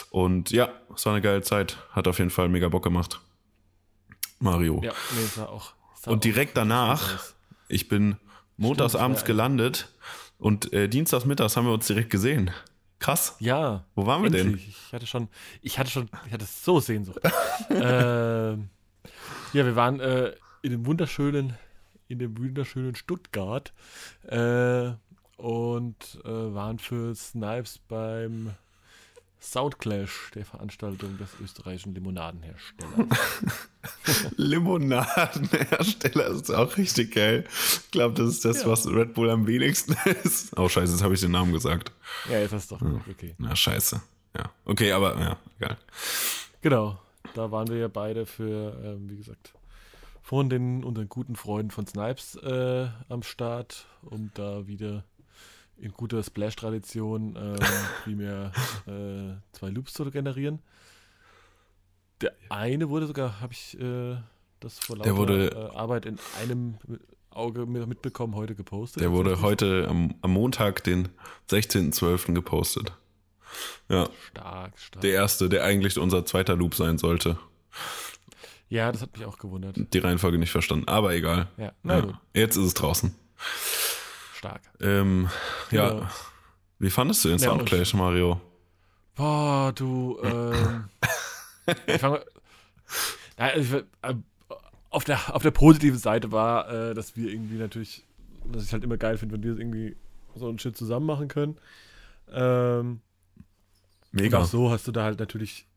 Und 0.09 0.51
ja, 0.51 0.69
es 0.95 1.05
war 1.05 1.13
eine 1.13 1.21
geile 1.21 1.41
Zeit. 1.41 1.77
Hat 1.91 2.07
auf 2.07 2.19
jeden 2.19 2.29
Fall 2.29 2.49
mega 2.49 2.67
Bock 2.69 2.83
gemacht. 2.83 3.19
Mario. 4.39 4.81
Ja, 4.83 4.93
nee, 5.15 5.23
es 5.23 5.37
war 5.37 5.49
auch. 5.49 5.73
War 6.03 6.13
und 6.13 6.23
direkt 6.23 6.57
danach, 6.57 7.19
ich 7.67 7.87
bin 7.87 8.17
montags 8.57 8.95
abends 8.95 9.23
gelandet 9.23 9.89
und 10.39 10.73
äh, 10.73 10.87
dienstags 10.87 11.25
mittags 11.25 11.55
haben 11.55 11.65
wir 11.65 11.73
uns 11.73 11.85
direkt 11.85 12.09
gesehen. 12.09 12.51
Krass. 12.97 13.35
Ja. 13.39 13.85
Wo 13.93 14.05
waren 14.05 14.23
wir 14.23 14.33
endlich. 14.33 14.63
denn? 14.63 14.73
Ich 14.87 14.93
hatte 14.93 15.05
schon, 15.05 15.27
ich 15.61 15.77
hatte 15.77 15.91
schon, 15.91 16.09
ich 16.25 16.33
hatte 16.33 16.45
so 16.45 16.79
Sehnsucht. 16.79 17.19
äh, 17.69 18.53
ja, 18.53 18.57
wir 19.53 19.75
waren 19.75 19.99
äh, 19.99 20.33
in 20.61 20.71
dem 20.71 20.85
wunderschönen, 20.85 21.57
in 22.11 22.19
dem 22.19 22.37
wunderschönen 22.37 22.95
Stuttgart 22.95 23.73
äh, 24.27 24.91
und 25.37 26.19
äh, 26.23 26.29
waren 26.29 26.77
für 26.77 27.15
Snipes 27.15 27.79
beim 27.87 28.51
Soundclash 29.39 30.31
der 30.35 30.45
Veranstaltung 30.45 31.17
des 31.17 31.29
österreichischen 31.41 31.95
Limonadenherstellers. 31.95 32.93
Limonadenhersteller 34.37 36.27
ist 36.27 36.51
auch 36.51 36.77
richtig 36.77 37.15
geil. 37.15 37.45
Ich 37.49 37.89
glaube, 37.89 38.13
das 38.13 38.29
ist 38.29 38.45
das, 38.45 38.61
ja. 38.61 38.69
was 38.69 38.87
Red 38.87 39.15
Bull 39.15 39.31
am 39.31 39.47
wenigsten 39.47 39.95
ist. 40.23 40.55
Oh, 40.57 40.69
scheiße, 40.69 40.93
jetzt 40.93 41.01
habe 41.01 41.15
ich 41.15 41.21
den 41.21 41.31
Namen 41.31 41.53
gesagt. 41.53 41.91
Ja, 42.29 42.37
jetzt 42.37 42.53
hast 42.53 42.69
du 42.69 42.75
doch. 42.75 42.85
Ja. 42.85 43.01
Okay. 43.09 43.33
Na, 43.39 43.55
scheiße. 43.55 43.99
Ja. 44.37 44.51
Okay, 44.65 44.91
aber 44.91 45.19
ja, 45.19 45.37
egal. 45.57 45.77
Genau. 46.61 46.99
Da 47.33 47.49
waren 47.49 47.67
wir 47.67 47.77
ja 47.77 47.87
beide 47.87 48.25
für, 48.25 48.79
ähm, 48.83 49.09
wie 49.09 49.17
gesagt, 49.17 49.53
von 50.31 50.49
den 50.49 50.85
unseren 50.85 51.09
guten 51.09 51.35
Freunden 51.35 51.71
von 51.71 51.85
Snipes 51.85 52.37
äh, 52.37 52.87
am 53.09 53.21
Start, 53.21 53.85
um 54.01 54.31
da 54.33 54.65
wieder 54.65 55.03
in 55.75 55.91
guter 55.91 56.23
Splash-Tradition 56.23 57.35
ähm, 57.35 57.57
primär 58.05 58.53
äh, 58.87 59.35
zwei 59.51 59.67
Loops 59.67 59.91
zu 59.91 60.09
generieren. 60.09 60.59
Der 62.21 62.31
eine 62.47 62.87
wurde 62.87 63.07
sogar, 63.07 63.41
habe 63.41 63.51
ich 63.51 63.77
äh, 63.77 64.15
das 64.61 64.79
vor 64.79 64.95
lauter 64.95 65.17
wurde, 65.17 65.47
äh, 65.49 65.75
Arbeit 65.75 66.05
in 66.05 66.17
einem 66.41 66.77
Auge 67.29 67.65
mitbekommen, 67.65 68.33
heute 68.35 68.55
gepostet. 68.55 69.03
Der 69.03 69.11
wurde 69.11 69.41
heute 69.41 69.85
am, 69.89 70.15
am 70.21 70.31
Montag, 70.31 70.81
den 70.85 71.09
16.12. 71.49 72.33
gepostet. 72.33 72.93
Ja. 73.89 74.07
Stark, 74.29 74.79
stark. 74.79 75.01
Der 75.01 75.11
erste, 75.11 75.49
der 75.49 75.65
eigentlich 75.65 75.99
unser 75.99 76.25
zweiter 76.25 76.55
Loop 76.55 76.75
sein 76.75 76.97
sollte. 76.97 77.37
Ja, 78.71 78.91
das 78.91 79.01
hat 79.01 79.17
mich 79.17 79.25
auch 79.25 79.37
gewundert. 79.37 79.77
Die 79.93 79.99
Reihenfolge 79.99 80.37
nicht 80.37 80.51
verstanden, 80.51 80.87
aber 80.87 81.13
egal. 81.13 81.49
Ja, 81.57 81.73
na 81.83 81.95
ja. 81.95 82.01
gut. 82.01 82.15
Jetzt 82.33 82.55
ist 82.55 82.65
es 82.65 82.73
draußen 82.73 83.13
stark. 84.41 84.61
Ähm, 84.79 85.29
ja. 85.69 85.93
ja. 85.93 86.11
Wie 86.79 86.89
fandest 86.89 87.23
du 87.23 87.29
den 87.29 87.37
Soundclash, 87.37 87.93
Mario? 87.93 88.41
Boah, 89.13 89.71
du, 89.75 90.17
ähm, 90.23 90.85
ich 91.85 92.01
fange, 92.01 92.23
also 93.37 93.77
äh, 94.01 94.15
auf 94.89 95.03
der, 95.03 95.35
auf 95.35 95.43
der 95.43 95.51
positiven 95.51 95.99
Seite 95.99 96.31
war, 96.31 96.71
äh, 96.71 96.93
dass 96.95 97.15
wir 97.15 97.29
irgendwie 97.29 97.57
natürlich, 97.57 98.03
dass 98.51 98.63
ich 98.63 98.73
halt 98.73 98.83
immer 98.83 98.97
geil 98.97 99.17
finde, 99.17 99.35
wenn 99.35 99.43
wir 99.43 99.57
irgendwie 99.57 99.95
so 100.33 100.47
einen 100.47 100.57
Shit 100.57 100.75
zusammen 100.75 101.05
machen 101.05 101.27
können. 101.27 101.57
Ähm, 102.31 103.01
Mega. 104.11 104.37
Und 104.37 104.43
auch 104.43 104.47
so 104.47 104.71
hast 104.71 104.87
du 104.87 104.91
da 104.91 105.03
halt 105.03 105.19
natürlich, 105.19 105.67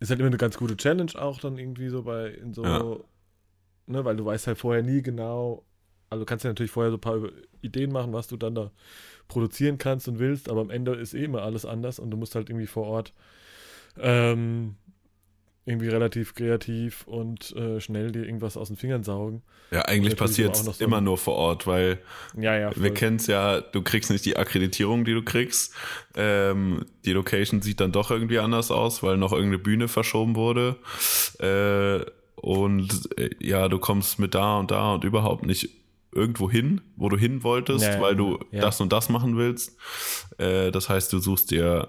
ist 0.00 0.10
halt 0.10 0.20
immer 0.20 0.28
eine 0.28 0.36
ganz 0.36 0.56
gute 0.56 0.76
Challenge 0.76 1.12
auch 1.16 1.40
dann 1.40 1.58
irgendwie 1.58 1.88
so 1.88 2.02
bei, 2.02 2.30
in 2.30 2.52
so, 2.52 2.64
ja. 2.64 2.96
ne, 3.86 4.04
weil 4.04 4.16
du 4.16 4.24
weißt 4.24 4.46
halt 4.46 4.58
vorher 4.58 4.82
nie 4.82 5.02
genau, 5.02 5.64
also 6.10 6.22
du 6.22 6.26
kannst 6.26 6.44
ja 6.44 6.50
natürlich 6.50 6.72
vorher 6.72 6.90
so 6.90 6.98
ein 6.98 7.00
paar 7.00 7.20
Ideen 7.62 7.92
machen, 7.92 8.12
was 8.12 8.28
du 8.28 8.36
dann 8.36 8.54
da 8.54 8.70
produzieren 9.28 9.78
kannst 9.78 10.08
und 10.08 10.18
willst, 10.18 10.48
aber 10.48 10.60
am 10.60 10.70
Ende 10.70 10.94
ist 10.94 11.14
eh 11.14 11.24
immer 11.24 11.42
alles 11.42 11.64
anders 11.64 11.98
und 11.98 12.10
du 12.10 12.16
musst 12.16 12.34
halt 12.34 12.48
irgendwie 12.50 12.66
vor 12.66 12.86
Ort 12.86 13.12
ähm, 13.98 14.76
irgendwie 15.66 15.88
relativ 15.88 16.34
kreativ 16.34 17.06
und 17.08 17.54
äh, 17.56 17.80
schnell 17.80 18.12
dir 18.12 18.24
irgendwas 18.24 18.56
aus 18.56 18.68
den 18.68 18.76
Fingern 18.76 19.02
saugen. 19.02 19.42
Ja, 19.72 19.82
eigentlich 19.82 20.16
passiert 20.16 20.54
es 20.54 20.80
immer 20.80 21.00
nur 21.00 21.18
vor 21.18 21.34
Ort, 21.34 21.66
weil 21.66 21.98
ja, 22.36 22.56
ja, 22.56 22.70
wir 22.76 22.94
kennen 22.94 23.16
es 23.16 23.26
ja, 23.26 23.60
du 23.60 23.82
kriegst 23.82 24.10
nicht 24.10 24.24
die 24.24 24.36
Akkreditierung, 24.36 25.04
die 25.04 25.12
du 25.12 25.22
kriegst. 25.22 25.74
Ähm, 26.14 26.86
die 27.04 27.12
Location 27.12 27.62
sieht 27.62 27.80
dann 27.80 27.90
doch 27.90 28.12
irgendwie 28.12 28.38
anders 28.38 28.70
aus, 28.70 29.02
weil 29.02 29.16
noch 29.16 29.32
irgendeine 29.32 29.58
Bühne 29.58 29.88
verschoben 29.88 30.36
wurde. 30.36 30.76
Äh, 31.40 32.08
und 32.36 33.18
äh, 33.18 33.30
ja, 33.40 33.68
du 33.68 33.80
kommst 33.80 34.20
mit 34.20 34.36
da 34.36 34.58
und 34.58 34.70
da 34.70 34.94
und 34.94 35.02
überhaupt 35.02 35.44
nicht 35.44 35.68
irgendwo 36.12 36.48
hin, 36.48 36.80
wo 36.96 37.08
du 37.08 37.18
hin 37.18 37.42
wolltest, 37.42 37.84
ja, 37.84 38.00
weil 38.00 38.14
du 38.14 38.38
das 38.52 38.80
und 38.80 38.92
das 38.92 39.08
machen 39.08 39.36
willst. 39.36 39.76
Äh, 40.38 40.70
das 40.70 40.88
heißt, 40.88 41.12
du 41.12 41.18
suchst 41.18 41.50
dir 41.50 41.88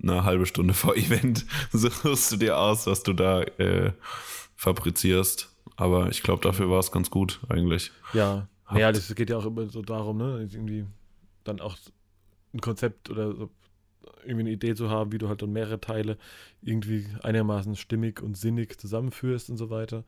eine 0.00 0.24
halbe 0.24 0.46
Stunde 0.46 0.74
vor 0.74 0.96
Event, 0.96 1.46
suchst 1.72 2.32
du 2.32 2.36
dir 2.36 2.58
aus, 2.58 2.86
was 2.86 3.02
du 3.02 3.12
da 3.12 3.42
äh, 3.42 3.92
fabrizierst. 4.56 5.48
Aber 5.76 6.10
ich 6.10 6.22
glaube, 6.22 6.42
dafür 6.42 6.70
war 6.70 6.78
es 6.78 6.92
ganz 6.92 7.10
gut 7.10 7.40
eigentlich. 7.48 7.92
Ja, 8.12 8.48
Habt 8.66 8.80
ja, 8.80 8.92
das 8.92 9.14
geht 9.14 9.30
ja 9.30 9.36
auch 9.36 9.46
immer 9.46 9.66
so 9.66 9.82
darum, 9.82 10.18
ne, 10.18 10.48
irgendwie 10.50 10.86
dann 11.44 11.60
auch 11.60 11.76
ein 12.54 12.60
Konzept 12.60 13.10
oder 13.10 13.34
so 13.34 13.50
irgendwie 14.22 14.42
eine 14.42 14.50
Idee 14.50 14.74
zu 14.74 14.88
haben, 14.88 15.12
wie 15.12 15.18
du 15.18 15.28
halt 15.28 15.42
dann 15.42 15.52
mehrere 15.52 15.80
Teile 15.80 16.16
irgendwie 16.62 17.06
einigermaßen 17.22 17.76
stimmig 17.76 18.22
und 18.22 18.36
sinnig 18.36 18.80
zusammenführst 18.80 19.50
und 19.50 19.56
so 19.56 19.70
weiter 19.70 20.04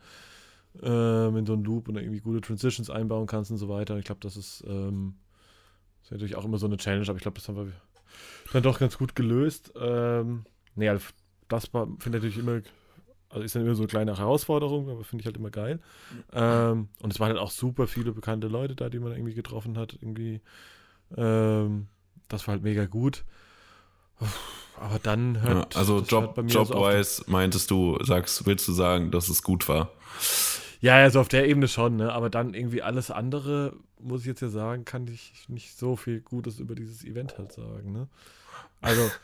ähm, 0.82 1.37
in 1.37 1.47
so 1.47 1.53
einen 1.53 1.64
Loop 1.64 1.89
und 1.89 1.97
irgendwie 1.97 2.20
gute 2.20 2.41
Transitions 2.41 2.91
einbauen 2.91 3.26
kannst 3.26 3.51
und 3.51 3.59
so 3.59 3.68
weiter. 3.68 3.99
Ich 3.99 4.05
glaube, 4.05 4.20
das 4.20 4.37
ist, 4.37 4.64
ähm, 4.66 5.14
ist 6.03 6.11
natürlich 6.11 6.37
auch 6.37 6.45
immer 6.45 6.59
so 6.59 6.66
eine 6.66 6.76
Challenge, 6.76 7.09
aber 7.09 7.16
ich 7.16 7.22
glaube, 7.22 7.39
das 7.39 7.49
haben 7.49 7.57
wir 7.57 7.72
dann 8.52 8.62
doch 8.62 8.78
ganz 8.78 8.98
gut 8.98 9.14
gelöst. 9.14 9.72
Ähm, 9.80 10.44
nee, 10.74 10.88
also 10.88 11.04
das 11.48 11.66
finde 11.66 11.96
ich 11.98 12.06
natürlich 12.06 12.38
immer, 12.38 12.60
also 13.28 13.44
ist 13.44 13.54
dann 13.54 13.62
immer 13.62 13.74
so 13.74 13.82
eine 13.82 13.88
kleine 13.88 14.16
Herausforderung, 14.16 14.88
aber 14.88 15.04
finde 15.04 15.22
ich 15.22 15.26
halt 15.26 15.36
immer 15.36 15.50
geil. 15.50 15.80
Ähm, 16.32 16.88
und 17.00 17.12
es 17.12 17.20
waren 17.20 17.28
halt 17.30 17.40
auch 17.40 17.50
super 17.50 17.86
viele 17.86 18.12
bekannte 18.12 18.48
Leute 18.48 18.76
da, 18.76 18.88
die 18.88 18.98
man 18.98 19.12
irgendwie 19.12 19.34
getroffen 19.34 19.76
hat. 19.76 19.94
Irgendwie, 20.00 20.40
ähm, 21.16 21.88
das 22.28 22.46
war 22.46 22.52
halt 22.52 22.62
mega 22.62 22.86
gut. 22.86 23.24
Aber 24.78 24.98
dann 24.98 25.40
hört. 25.42 25.74
Ja, 25.74 25.78
also 25.78 26.00
Job, 26.00 26.36
Jobwise 26.46 27.24
so 27.24 27.30
meintest 27.30 27.70
du, 27.70 27.98
sagst, 28.02 28.46
willst 28.46 28.66
du 28.68 28.72
sagen, 28.72 29.10
dass 29.10 29.28
es 29.28 29.42
gut 29.42 29.68
war? 29.68 29.90
Ja, 30.85 30.97
also 30.97 31.18
auf 31.20 31.28
der 31.28 31.49
Ebene 31.49 31.66
schon, 31.66 31.97
ne? 31.97 32.12
Aber 32.12 32.28
dann 32.28 32.53
irgendwie 32.53 32.82
alles 32.82 33.11
andere, 33.11 33.72
muss 33.99 34.20
ich 34.20 34.26
jetzt 34.26 34.43
ja 34.43 34.51
sagen, 34.51 34.85
kann 34.85 35.09
ich 35.09 35.32
nicht 35.49 35.78
so 35.78 35.97
viel 35.97 36.20
Gutes 36.20 36.59
über 36.59 36.74
dieses 36.74 37.07
Event 37.07 37.39
halt 37.39 37.53
sagen, 37.53 37.93
ne? 37.93 38.09
Also. 38.80 39.11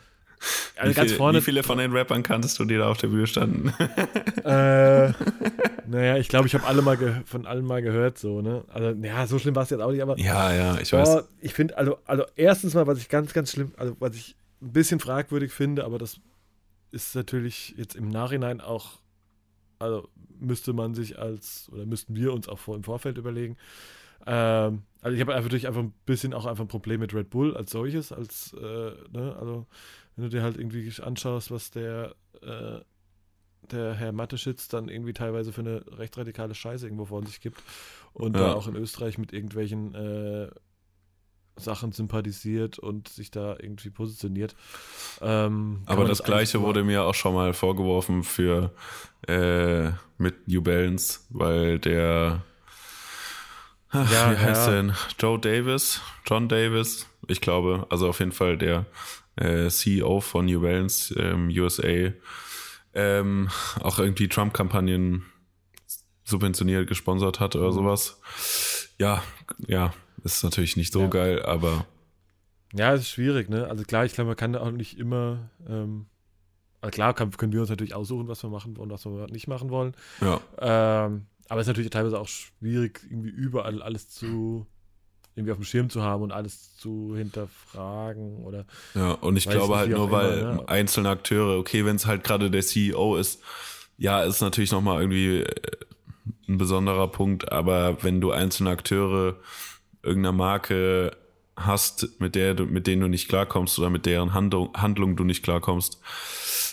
Also 0.75 0.89
wie, 0.89 0.95
ganz 0.95 1.11
vorne, 1.11 1.37
wie 1.37 1.43
viele 1.43 1.61
von 1.61 1.77
den 1.77 1.91
Rappern 1.91 2.23
kanntest 2.23 2.57
du, 2.57 2.65
die 2.65 2.75
da 2.75 2.89
auf 2.89 2.97
der 2.97 3.09
Bühne 3.09 3.27
standen? 3.27 3.67
äh, 4.43 5.13
naja, 5.87 6.17
ich 6.17 6.29
glaube, 6.29 6.47
ich 6.47 6.55
habe 6.55 6.65
alle 6.65 6.81
mal 6.81 7.21
von 7.25 7.45
allen 7.45 7.63
mal 7.63 7.83
gehört, 7.83 8.17
so, 8.17 8.41
ne? 8.41 8.63
Also, 8.69 8.89
ja, 9.05 9.27
so 9.27 9.37
schlimm 9.37 9.55
war 9.55 9.61
es 9.61 9.69
jetzt 9.69 9.81
auch 9.81 9.91
nicht, 9.91 10.01
aber. 10.01 10.17
Ja, 10.17 10.51
ja, 10.51 10.79
ich 10.79 10.91
weiß. 10.91 11.09
Oh, 11.09 11.21
ich 11.41 11.53
finde, 11.53 11.77
also, 11.77 11.99
also 12.05 12.23
erstens 12.35 12.73
mal, 12.73 12.87
was 12.87 12.97
ich 12.97 13.07
ganz, 13.07 13.33
ganz 13.33 13.51
schlimm, 13.51 13.73
also 13.77 13.95
was 13.99 14.15
ich 14.15 14.35
ein 14.63 14.73
bisschen 14.73 14.99
fragwürdig 14.99 15.51
finde, 15.51 15.85
aber 15.85 15.99
das 15.99 16.19
ist 16.91 17.13
natürlich 17.13 17.75
jetzt 17.77 17.95
im 17.95 18.09
Nachhinein 18.09 18.61
auch, 18.61 18.97
also 19.81 20.09
müsste 20.39 20.73
man 20.73 20.93
sich 20.93 21.19
als, 21.19 21.69
oder 21.71 21.85
müssten 21.85 22.15
wir 22.15 22.33
uns 22.33 22.47
auch 22.47 22.59
vor, 22.59 22.75
im 22.75 22.83
Vorfeld 22.83 23.17
überlegen. 23.17 23.57
Ähm, 24.25 24.83
also 25.01 25.15
ich 25.15 25.21
habe 25.21 25.33
natürlich 25.33 25.67
einfach 25.67 25.81
ein 25.81 25.93
bisschen 26.05 26.33
auch 26.33 26.45
einfach 26.45 26.63
ein 26.63 26.69
Problem 26.69 26.99
mit 26.99 27.13
Red 27.13 27.29
Bull 27.29 27.55
als 27.55 27.71
solches, 27.71 28.11
als, 28.11 28.53
äh, 28.53 28.91
ne, 29.11 29.35
also 29.39 29.65
wenn 30.15 30.25
du 30.25 30.29
dir 30.29 30.43
halt 30.43 30.57
irgendwie 30.57 30.91
anschaust, 31.01 31.51
was 31.51 31.71
der, 31.71 32.15
äh, 32.41 32.79
der 33.71 33.93
Herr 33.93 34.11
Matteschitz 34.11 34.67
dann 34.67 34.89
irgendwie 34.89 35.13
teilweise 35.13 35.53
für 35.53 35.61
eine 35.61 35.83
rechtsradikale 35.97 36.53
Scheiße 36.53 36.85
irgendwo 36.85 37.05
von 37.05 37.25
sich 37.25 37.41
gibt 37.41 37.61
und 38.13 38.35
ja. 38.35 38.41
da 38.41 38.53
auch 38.53 38.67
in 38.67 38.75
Österreich 38.75 39.17
mit 39.17 39.33
irgendwelchen 39.33 39.95
äh, 39.95 40.49
Sachen 41.55 41.91
sympathisiert 41.91 42.79
und 42.79 43.07
sich 43.07 43.31
da 43.31 43.55
irgendwie 43.59 43.89
positioniert. 43.89 44.55
Ähm, 45.21 45.81
Aber 45.85 46.05
das, 46.05 46.19
das 46.19 46.25
Gleiche 46.25 46.61
wurde 46.61 46.83
mir 46.83 47.03
auch 47.03 47.15
schon 47.15 47.33
mal 47.33 47.53
vorgeworfen 47.53 48.23
für 48.23 48.73
äh, 49.27 49.91
mit 50.17 50.47
New 50.47 50.61
Balance, 50.61 51.21
weil 51.29 51.79
der 51.79 52.43
ach, 53.89 54.11
ja, 54.11 54.31
wie 54.31 54.37
heißt 54.37 54.67
ja. 54.67 54.73
denn? 54.73 54.93
Joe 55.19 55.39
Davis, 55.39 56.01
John 56.25 56.47
Davis, 56.47 57.07
ich 57.27 57.41
glaube, 57.41 57.85
also 57.89 58.09
auf 58.09 58.19
jeden 58.19 58.31
Fall 58.31 58.57
der 58.57 58.85
äh, 59.35 59.69
CEO 59.69 60.21
von 60.21 60.45
New 60.45 60.61
Balance 60.61 61.13
ähm, 61.19 61.49
USA, 61.49 62.11
ähm, 62.93 63.49
auch 63.81 63.99
irgendwie 63.99 64.27
Trump-Kampagnen 64.27 65.25
subventioniert, 66.23 66.87
gesponsert 66.87 67.39
hat 67.39 67.55
oder 67.55 67.69
mhm. 67.69 67.73
sowas. 67.73 68.89
Ja, 68.97 69.23
ja, 69.67 69.93
ist 70.23 70.43
natürlich 70.43 70.77
nicht 70.77 70.93
so 70.93 71.01
ja. 71.01 71.07
geil, 71.07 71.41
aber. 71.43 71.85
Ja, 72.73 72.93
es 72.93 73.01
ist 73.01 73.09
schwierig, 73.09 73.49
ne? 73.49 73.67
Also 73.67 73.83
klar, 73.83 74.05
ich 74.05 74.13
glaube, 74.13 74.29
man 74.29 74.37
kann 74.37 74.55
auch 74.55 74.71
nicht 74.71 74.97
immer. 74.97 75.49
Ähm, 75.67 76.05
also 76.79 76.91
klar 76.91 77.13
kann, 77.13 77.31
können 77.31 77.53
wir 77.53 77.61
uns 77.61 77.69
natürlich 77.69 77.93
aussuchen, 77.93 78.27
was 78.27 78.41
wir 78.43 78.49
machen 78.49 78.75
wollen, 78.77 78.89
was 78.89 79.05
wir 79.05 79.27
nicht 79.27 79.47
machen 79.47 79.69
wollen. 79.69 79.93
Ja. 80.19 80.41
Ähm, 80.57 81.27
aber 81.47 81.59
es 81.59 81.65
ist 81.65 81.69
natürlich 81.69 81.89
teilweise 81.91 82.19
auch 82.19 82.27
schwierig, 82.27 83.01
irgendwie 83.09 83.29
überall 83.29 83.81
alles 83.81 84.09
zu 84.09 84.65
irgendwie 85.35 85.51
auf 85.51 85.57
dem 85.57 85.65
Schirm 85.65 85.89
zu 85.89 86.01
haben 86.01 86.23
und 86.23 86.31
alles 86.31 86.75
zu 86.77 87.15
hinterfragen 87.15 88.43
oder. 88.43 88.65
Ja, 88.95 89.11
und 89.13 89.37
ich 89.37 89.47
glaube 89.47 89.77
halt 89.77 89.89
nur, 89.89 90.11
weil 90.11 90.39
immer, 90.39 90.53
ne? 90.53 90.69
einzelne 90.69 91.09
Akteure, 91.09 91.57
okay, 91.57 91.85
wenn 91.85 91.95
es 91.95 92.05
halt 92.05 92.23
gerade 92.23 92.51
der 92.51 92.61
CEO 92.61 93.15
ist, 93.15 93.41
ja, 93.97 94.23
ist 94.23 94.41
natürlich 94.41 94.71
nochmal 94.71 95.01
irgendwie 95.01 95.41
äh, 95.41 95.55
ein 96.49 96.57
besonderer 96.57 97.07
Punkt, 97.07 97.51
aber 97.51 98.03
wenn 98.03 98.19
du 98.19 98.31
einzelne 98.31 98.71
Akteure 98.71 99.37
irgendeiner 100.03 100.33
Marke 100.33 101.17
hast, 101.55 102.19
mit 102.19 102.35
der 102.35 102.53
du, 102.53 102.65
mit 102.65 102.87
denen 102.87 103.01
du 103.01 103.07
nicht 103.07 103.27
klarkommst 103.27 103.77
oder 103.79 103.89
mit 103.89 104.05
deren 104.05 104.33
Handlung, 104.33 104.73
Handlung 104.75 105.15
du 105.15 105.23
nicht 105.23 105.43
klarkommst, 105.43 105.99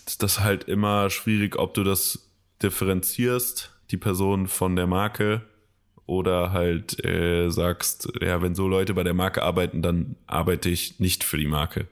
ist 0.06 0.22
das 0.22 0.40
halt 0.40 0.64
immer 0.64 1.10
schwierig, 1.10 1.58
ob 1.58 1.74
du 1.74 1.84
das 1.84 2.30
differenzierst, 2.62 3.76
die 3.90 3.96
Person 3.96 4.46
von 4.46 4.76
der 4.76 4.86
Marke, 4.86 5.42
oder 6.08 6.52
halt 6.52 7.04
äh, 7.04 7.50
sagst, 7.50 8.10
ja, 8.22 8.40
wenn 8.40 8.54
so 8.54 8.66
Leute 8.66 8.94
bei 8.94 9.04
der 9.04 9.12
Marke 9.12 9.42
arbeiten, 9.42 9.82
dann 9.82 10.16
arbeite 10.26 10.70
ich 10.70 10.98
nicht 10.98 11.22
für 11.22 11.36
die 11.36 11.46
Marke. 11.46 11.86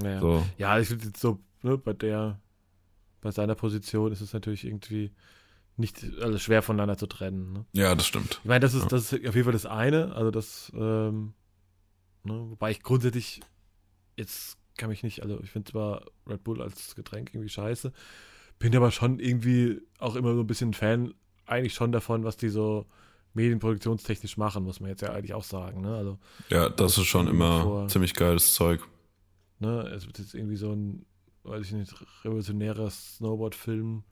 Ja, 0.00 0.20
so. 0.20 0.46
ja 0.56 0.78
ich 0.78 0.86
finde 0.86 1.06
jetzt 1.06 1.20
so, 1.20 1.40
ne, 1.62 1.76
bei 1.76 1.92
der, 1.92 2.38
bei 3.20 3.32
seiner 3.32 3.56
Position 3.56 4.12
ist 4.12 4.20
es 4.20 4.32
natürlich 4.32 4.64
irgendwie 4.64 5.10
nicht 5.80 6.04
also 6.20 6.38
schwer 6.38 6.62
voneinander 6.62 6.96
zu 6.96 7.06
trennen. 7.06 7.52
Ne? 7.52 7.66
Ja, 7.72 7.94
das 7.94 8.06
stimmt. 8.06 8.40
Ich 8.42 8.48
meine, 8.48 8.60
das 8.60 8.74
ist, 8.74 8.82
ja. 8.82 8.88
das 8.88 9.12
ist 9.12 9.26
auf 9.26 9.34
jeden 9.34 9.44
Fall 9.44 9.52
das 9.52 9.66
eine. 9.66 10.14
Also 10.14 10.30
das, 10.30 10.70
ähm, 10.74 11.34
ne, 12.24 12.46
wobei 12.50 12.70
ich 12.70 12.82
grundsätzlich 12.82 13.40
jetzt 14.16 14.58
kann 14.76 14.90
mich 14.90 15.02
nicht, 15.02 15.22
also 15.22 15.40
ich 15.42 15.50
finde 15.50 15.70
zwar 15.72 16.04
Red 16.26 16.44
Bull 16.44 16.62
als 16.62 16.94
Getränk 16.94 17.34
irgendwie 17.34 17.48
scheiße, 17.48 17.92
bin 18.58 18.74
aber 18.76 18.90
schon 18.90 19.18
irgendwie 19.18 19.80
auch 19.98 20.16
immer 20.16 20.34
so 20.34 20.40
ein 20.40 20.46
bisschen 20.46 20.74
Fan 20.74 21.14
eigentlich 21.46 21.74
schon 21.74 21.92
davon, 21.92 22.24
was 22.24 22.36
die 22.36 22.48
so 22.48 22.86
medienproduktionstechnisch 23.34 24.36
machen, 24.36 24.64
muss 24.64 24.80
man 24.80 24.90
jetzt 24.90 25.02
ja 25.02 25.12
eigentlich 25.12 25.34
auch 25.34 25.44
sagen. 25.44 25.82
Ne? 25.82 25.94
Also, 25.94 26.18
ja, 26.48 26.68
das 26.68 26.98
ist 26.98 27.06
schon 27.06 27.28
immer 27.28 27.62
vor, 27.62 27.88
ziemlich 27.88 28.14
geiles 28.14 28.54
Zeug. 28.54 28.80
Ne, 29.58 29.82
es 29.94 30.06
wird 30.06 30.18
jetzt 30.18 30.34
irgendwie 30.34 30.56
so 30.56 30.72
ein, 30.72 31.04
weiß 31.44 31.66
ich 31.66 31.72
nicht, 31.72 31.94
revolutionärer 32.24 32.90
Snowboard-Film 32.90 34.04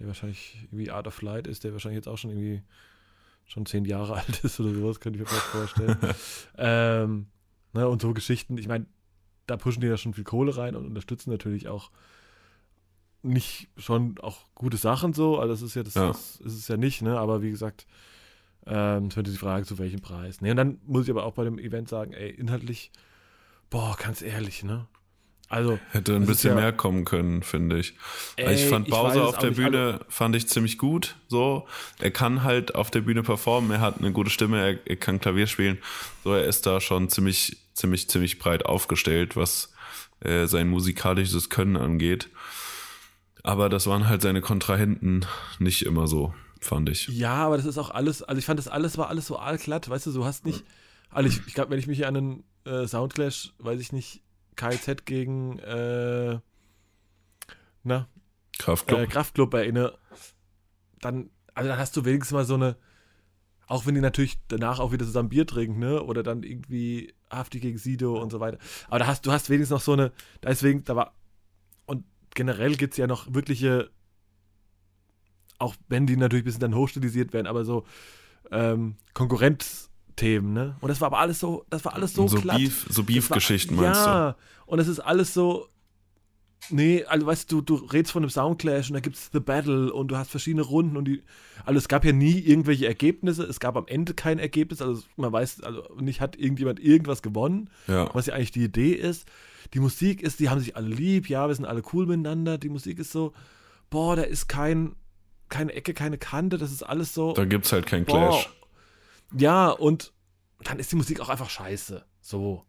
der 0.00 0.06
wahrscheinlich 0.06 0.58
irgendwie 0.64 0.90
Art 0.90 1.06
of 1.06 1.22
Light 1.22 1.46
ist, 1.46 1.62
der 1.62 1.72
wahrscheinlich 1.72 1.98
jetzt 1.98 2.08
auch 2.08 2.18
schon 2.18 2.30
irgendwie 2.30 2.62
schon 3.46 3.66
zehn 3.66 3.84
Jahre 3.84 4.14
alt 4.16 4.42
ist 4.42 4.58
oder 4.58 4.74
sowas, 4.74 4.98
könnte 4.98 5.18
ich 5.18 5.30
mir 5.30 5.38
vorstellen. 5.38 5.98
ähm, 6.58 7.26
ne, 7.72 7.88
und 7.88 8.02
so 8.02 8.12
Geschichten, 8.14 8.58
ich 8.58 8.66
meine, 8.66 8.86
da 9.46 9.56
pushen 9.56 9.82
die 9.82 9.88
ja 9.88 9.96
schon 9.96 10.14
viel 10.14 10.24
Kohle 10.24 10.56
rein 10.56 10.74
und 10.74 10.86
unterstützen 10.86 11.30
natürlich 11.30 11.68
auch 11.68 11.90
nicht 13.22 13.68
schon 13.76 14.18
auch 14.20 14.46
gute 14.54 14.78
Sachen 14.78 15.12
so, 15.12 15.38
also 15.38 15.52
das 15.52 15.62
ist 15.62 15.74
ja, 15.74 15.82
das 15.82 15.94
ja. 15.94 16.10
Ist, 16.10 16.40
ist 16.40 16.54
es 16.54 16.68
ja 16.68 16.78
nicht, 16.78 17.02
ne, 17.02 17.18
aber 17.18 17.42
wie 17.42 17.50
gesagt, 17.50 17.86
ähm, 18.66 19.06
es 19.06 19.14
könnte 19.14 19.30
die 19.30 19.36
Frage, 19.36 19.66
zu 19.66 19.78
welchem 19.78 20.00
Preis. 20.00 20.40
Ne, 20.40 20.52
und 20.52 20.56
dann 20.56 20.80
muss 20.86 21.04
ich 21.04 21.10
aber 21.10 21.24
auch 21.24 21.34
bei 21.34 21.44
dem 21.44 21.58
Event 21.58 21.88
sagen, 21.90 22.14
ey, 22.14 22.30
inhaltlich, 22.30 22.90
boah, 23.68 23.96
ganz 24.02 24.22
ehrlich, 24.22 24.64
ne, 24.64 24.86
also 25.50 25.80
hätte 25.90 26.14
ein 26.14 26.26
bisschen 26.26 26.50
ja, 26.50 26.60
mehr 26.60 26.72
kommen 26.72 27.04
können, 27.04 27.42
finde 27.42 27.80
ich. 27.80 27.94
Ey, 28.36 28.54
ich 28.54 28.66
fand 28.66 28.88
Bowser 28.88 29.26
auf 29.26 29.38
der 29.38 29.50
Bühne 29.50 29.94
also, 29.94 30.04
fand 30.08 30.36
ich 30.36 30.48
ziemlich 30.48 30.78
gut. 30.78 31.16
So, 31.26 31.66
er 31.98 32.12
kann 32.12 32.44
halt 32.44 32.76
auf 32.76 32.92
der 32.92 33.00
Bühne 33.00 33.24
performen. 33.24 33.72
Er 33.72 33.80
hat 33.80 33.98
eine 33.98 34.12
gute 34.12 34.30
Stimme. 34.30 34.60
Er, 34.60 34.78
er, 34.86 34.94
kann 34.94 35.18
Klavier 35.18 35.48
spielen. 35.48 35.78
So, 36.22 36.32
er 36.32 36.44
ist 36.44 36.66
da 36.66 36.80
schon 36.80 37.08
ziemlich, 37.08 37.56
ziemlich, 37.74 38.08
ziemlich 38.08 38.38
breit 38.38 38.64
aufgestellt, 38.64 39.34
was 39.34 39.72
äh, 40.20 40.46
sein 40.46 40.68
musikalisches 40.68 41.50
Können 41.50 41.76
angeht. 41.76 42.28
Aber 43.42 43.68
das 43.68 43.88
waren 43.88 44.08
halt 44.08 44.22
seine 44.22 44.42
Kontrahenten 44.42 45.26
nicht 45.58 45.84
immer 45.84 46.06
so, 46.06 46.32
fand 46.60 46.88
ich. 46.90 47.08
Ja, 47.08 47.34
aber 47.34 47.56
das 47.56 47.66
ist 47.66 47.76
auch 47.76 47.90
alles. 47.90 48.22
Also 48.22 48.38
ich 48.38 48.44
fand 48.44 48.60
das 48.60 48.68
alles 48.68 48.98
war 48.98 49.08
alles 49.08 49.26
so 49.26 49.36
aalglatt. 49.36 49.90
Weißt 49.90 50.06
du, 50.06 50.12
du 50.12 50.24
hast 50.24 50.46
nicht. 50.46 50.62
Also 51.10 51.28
ich, 51.28 51.44
ich 51.48 51.54
glaube, 51.54 51.72
wenn 51.72 51.80
ich 51.80 51.88
mich 51.88 52.06
an 52.06 52.16
einen 52.16 52.44
äh, 52.64 52.86
Soundclash, 52.86 53.52
weiß 53.58 53.80
ich 53.80 53.90
nicht 53.90 54.22
KZ 54.60 55.06
gegen 55.06 55.58
äh, 55.60 56.38
na, 57.82 58.08
Kraftclub. 58.58 59.00
Äh, 59.00 59.06
Kraftclub 59.06 59.54
erinnere, 59.54 59.98
dann, 61.00 61.30
also 61.54 61.70
dann 61.70 61.78
hast 61.78 61.96
du 61.96 62.04
wenigstens 62.04 62.34
mal 62.34 62.44
so 62.44 62.54
eine, 62.54 62.76
auch 63.66 63.86
wenn 63.86 63.94
die 63.94 64.02
natürlich 64.02 64.38
danach 64.48 64.78
auch 64.78 64.92
wieder 64.92 65.06
zusammen 65.06 65.30
Bier 65.30 65.46
trinken, 65.46 65.78
ne? 65.78 66.02
Oder 66.02 66.22
dann 66.22 66.42
irgendwie 66.42 67.14
Hafti 67.30 67.58
gegen 67.58 67.78
Sido 67.78 68.20
und 68.20 68.30
so 68.30 68.40
weiter. 68.40 68.58
Aber 68.88 68.98
da 68.98 69.06
hast, 69.06 69.24
du 69.24 69.32
hast 69.32 69.48
wenigstens 69.48 69.74
noch 69.74 69.80
so 69.80 69.92
eine, 69.94 70.12
deswegen, 70.42 70.84
da 70.84 70.94
war, 70.94 71.14
und 71.86 72.04
generell 72.34 72.74
gibt 72.74 72.94
es 72.94 72.98
ja 72.98 73.06
noch 73.06 73.32
wirkliche, 73.32 73.90
auch 75.58 75.74
wenn 75.88 76.06
die 76.06 76.16
natürlich 76.16 76.42
ein 76.42 76.46
bisschen 76.46 76.60
dann 76.60 76.74
hochstilisiert 76.74 77.32
werden, 77.32 77.46
aber 77.46 77.64
so 77.64 77.86
ähm, 78.50 78.96
Konkurrenz, 79.14 79.89
Themen, 80.20 80.52
ne? 80.52 80.76
Und 80.80 80.88
das 80.88 81.00
war 81.00 81.06
aber 81.06 81.18
alles 81.18 81.40
so, 81.40 81.64
das 81.70 81.84
war 81.84 81.94
alles 81.94 82.12
so, 82.12 82.28
so 82.28 82.40
glatt. 82.40 82.58
Beef, 82.58 82.86
so 82.90 83.02
Beef-Geschichten 83.02 83.74
meinst 83.74 84.00
ja, 84.00 84.04
du? 84.04 84.10
Ja, 84.10 84.36
und 84.66 84.78
es 84.78 84.86
ist 84.86 85.00
alles 85.00 85.32
so, 85.32 85.68
nee, 86.68 87.04
also 87.04 87.26
weißt 87.26 87.50
du, 87.50 87.62
du 87.62 87.76
redest 87.76 88.12
von 88.12 88.22
einem 88.22 88.30
Soundclash 88.30 88.90
und 88.90 88.94
da 88.94 89.00
gibt 89.00 89.16
es 89.16 89.30
The 89.32 89.40
Battle 89.40 89.92
und 89.92 90.08
du 90.08 90.16
hast 90.16 90.30
verschiedene 90.30 90.62
Runden 90.62 90.98
und 90.98 91.06
die, 91.06 91.22
also 91.64 91.78
es 91.78 91.88
gab 91.88 92.04
ja 92.04 92.12
nie 92.12 92.38
irgendwelche 92.38 92.86
Ergebnisse, 92.86 93.44
es 93.44 93.60
gab 93.60 93.76
am 93.76 93.86
Ende 93.86 94.12
kein 94.12 94.38
Ergebnis, 94.38 94.82
also 94.82 95.02
man 95.16 95.32
weiß, 95.32 95.62
also 95.62 95.82
nicht 95.98 96.20
hat 96.20 96.36
irgendjemand 96.36 96.80
irgendwas 96.80 97.22
gewonnen, 97.22 97.70
ja. 97.86 98.10
was 98.14 98.26
ja 98.26 98.34
eigentlich 98.34 98.52
die 98.52 98.64
Idee 98.64 98.92
ist. 98.92 99.26
Die 99.72 99.80
Musik 99.80 100.22
ist, 100.22 100.40
die 100.40 100.50
haben 100.50 100.60
sich 100.60 100.76
alle 100.76 100.88
lieb, 100.88 101.28
ja, 101.28 101.48
wir 101.48 101.54
sind 101.54 101.64
alle 101.64 101.82
cool 101.92 102.06
miteinander, 102.06 102.58
die 102.58 102.68
Musik 102.68 102.98
ist 102.98 103.12
so, 103.12 103.32
boah, 103.88 104.16
da 104.16 104.22
ist 104.22 104.48
kein, 104.48 104.96
keine 105.48 105.72
Ecke, 105.72 105.94
keine 105.94 106.18
Kante, 106.18 106.58
das 106.58 106.72
ist 106.72 106.82
alles 106.82 107.14
so. 107.14 107.32
Da 107.32 107.44
gibt 107.44 107.64
es 107.66 107.72
halt 107.72 107.86
kein 107.86 108.04
Clash. 108.04 108.50
Ja, 109.36 109.68
und 109.70 110.12
dann 110.64 110.78
ist 110.78 110.92
die 110.92 110.96
Musik 110.96 111.20
auch 111.20 111.28
einfach 111.28 111.50
scheiße. 111.50 112.04
So. 112.20 112.64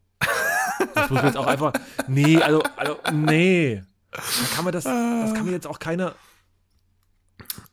Das 0.95 1.09
muss 1.09 1.18
man 1.18 1.26
jetzt 1.26 1.38
auch 1.38 1.47
einfach. 1.47 1.74
Nee, 2.07 2.38
also, 2.38 2.64
also 2.76 2.97
nee. 3.12 3.84
Da 4.12 4.22
kann 4.55 4.64
man 4.66 4.74
das, 4.74 4.84
das 4.84 5.34
kann 5.34 5.45
mir 5.45 5.51
jetzt 5.51 5.68
auch 5.68 5.80
keiner. 5.80 6.16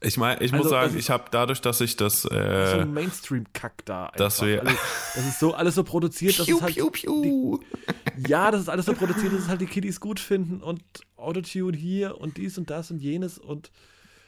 Ich 0.01 0.17
meine, 0.17 0.41
ich 0.43 0.53
also, 0.53 0.65
muss 0.65 0.71
sagen, 0.71 0.97
ich 0.97 1.11
habe 1.11 1.25
dadurch, 1.31 1.61
dass 1.61 1.81
ich 1.81 1.97
das. 1.97 2.25
Äh, 2.25 2.71
so 2.71 2.79
ein 2.81 2.95
Mainstream-Kack 2.95 3.85
da. 3.85 4.11
Dass 4.17 4.41
wir, 4.43 4.61
also, 4.61 4.77
das 5.15 5.27
ist 5.27 5.41
so 5.41 5.55
alles 5.55 5.75
so 5.75 5.85
produziert, 5.85 6.39
dass 6.39 6.47
piu, 6.47 6.57
es 6.57 6.63
halt. 6.63 6.75
Piu, 6.75 6.91
piu. 6.91 7.59
Die, 8.17 8.29
ja, 8.29 8.51
das 8.51 8.63
ist 8.63 8.69
alles 8.69 8.87
so 8.87 8.95
produziert, 8.95 9.33
dass 9.33 9.41
es 9.41 9.49
halt 9.49 9.61
die 9.61 9.67
Kiddies 9.67 10.01
gut 10.01 10.21
finden 10.21 10.63
und 10.63 10.83
Autotune 11.17 11.77
hier 11.77 12.21
und 12.21 12.37
dies 12.37 12.59
und 12.59 12.71
das 12.71 12.91
und 12.91 13.01
jenes 13.01 13.39
und 13.39 13.71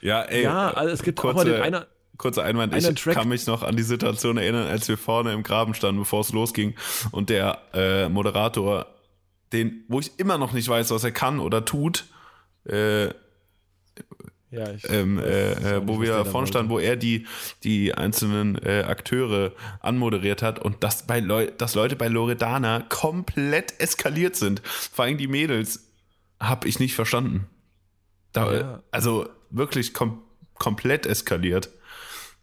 ja, 0.00 0.22
ey, 0.22 0.44
ja, 0.44 0.70
also 0.70 0.92
es 0.92 1.02
gibt 1.02 1.18
kurze, 1.18 1.40
auch 1.40 1.44
mal 1.44 1.50
den 1.50 1.62
einer 1.62 1.86
kurzer 2.20 2.44
Einwand, 2.44 2.74
ich 2.76 2.86
Track. 2.94 3.14
kann 3.14 3.28
mich 3.28 3.46
noch 3.46 3.62
an 3.62 3.76
die 3.76 3.82
Situation 3.82 4.36
erinnern, 4.36 4.68
als 4.68 4.88
wir 4.88 4.98
vorne 4.98 5.32
im 5.32 5.42
Graben 5.42 5.74
standen, 5.74 6.00
bevor 6.00 6.20
es 6.20 6.32
losging 6.32 6.74
und 7.10 7.30
der 7.30 7.58
äh, 7.72 8.08
Moderator, 8.08 8.86
den, 9.52 9.84
wo 9.88 10.00
ich 10.00 10.18
immer 10.18 10.38
noch 10.38 10.52
nicht 10.52 10.68
weiß, 10.68 10.90
was 10.90 11.02
er 11.02 11.12
kann 11.12 11.40
oder 11.40 11.64
tut, 11.64 12.04
äh, 12.68 13.06
ja, 14.52 14.72
ich, 14.74 14.88
ähm, 14.90 15.18
äh, 15.18 15.52
äh 15.52 15.82
wo 15.86 16.00
wir 16.00 16.24
vorne 16.24 16.46
standen, 16.46 16.70
wo 16.70 16.78
er 16.78 16.96
die, 16.96 17.26
die 17.62 17.94
einzelnen 17.94 18.58
äh, 18.64 18.82
Akteure 18.82 19.52
anmoderiert 19.80 20.42
hat 20.42 20.58
und 20.58 20.82
dass, 20.82 21.06
bei 21.06 21.20
Leu 21.20 21.50
dass 21.56 21.74
Leute 21.74 21.96
bei 21.96 22.08
Loredana 22.08 22.80
komplett 22.88 23.80
eskaliert 23.80 24.36
sind. 24.36 24.60
Vor 24.64 25.04
allem 25.04 25.18
die 25.18 25.28
Mädels, 25.28 25.86
habe 26.40 26.66
ich 26.68 26.80
nicht 26.80 26.94
verstanden. 26.94 27.46
Da, 28.32 28.52
ja. 28.52 28.82
Also 28.90 29.28
wirklich 29.50 29.94
kom 29.94 30.22
komplett 30.54 31.06
eskaliert. 31.06 31.70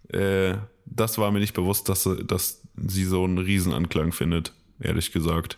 Äh, 0.10 0.56
das 0.86 1.18
war 1.18 1.32
mir 1.32 1.40
nicht 1.40 1.54
bewusst, 1.54 1.90
dass, 1.90 2.10
dass 2.26 2.62
sie 2.76 3.04
so 3.04 3.24
einen 3.24 3.38
Riesenanklang 3.38 4.12
findet, 4.12 4.54
ehrlich 4.80 5.12
gesagt. 5.12 5.58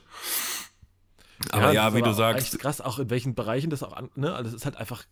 Aber 1.52 1.68
ja, 1.68 1.72
ja 1.72 1.94
wie 1.94 2.00
aber 2.00 2.10
du 2.10 2.14
sagst. 2.14 2.54
Echt 2.54 2.62
krass, 2.62 2.82
auch 2.82 3.00
in 3.00 3.10
welchen 3.10 3.36
Bereichen 3.36 3.70
das 3.70 3.84
auch 3.84 3.94
an, 3.94 4.10
ne? 4.16 4.34
Also, 4.34 4.50
es 4.50 4.56
ist 4.56 4.66
halt 4.66 4.78
einfach 4.78 5.06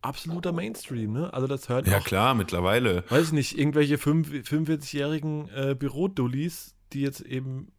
absoluter 0.00 0.52
Mainstream, 0.52 1.12
ne? 1.12 1.32
Also, 1.32 1.46
das 1.46 1.68
hört 1.68 1.86
Ja, 1.86 1.98
auch, 1.98 2.04
klar, 2.04 2.34
mittlerweile. 2.34 3.04
Weiß 3.08 3.26
ich 3.26 3.32
nicht, 3.32 3.58
irgendwelche 3.58 3.96
45-jährigen 3.96 5.48
äh, 5.54 5.74
Bürodullis, 5.78 6.74
die 6.92 7.02
jetzt 7.02 7.20
eben 7.20 7.72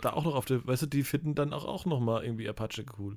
da 0.00 0.12
auch 0.12 0.24
noch 0.24 0.34
auf 0.34 0.44
der, 0.44 0.66
weißt 0.66 0.82
du, 0.82 0.86
die 0.86 1.04
finden 1.04 1.34
dann 1.34 1.52
auch, 1.52 1.64
auch 1.64 1.86
nochmal 1.86 2.24
irgendwie 2.24 2.48
Apache 2.48 2.84
cool. 2.98 3.16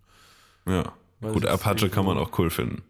Ja. 0.66 0.94
Weil 1.20 1.34
Gut, 1.34 1.46
Apache 1.46 1.90
kann 1.90 2.06
man 2.06 2.18
auch 2.18 2.38
cool 2.38 2.50
finden. 2.50 2.84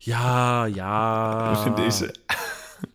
Ja, 0.00 0.66
ja. 0.66 1.54
Finde 1.62 1.86
ich. 1.86 2.04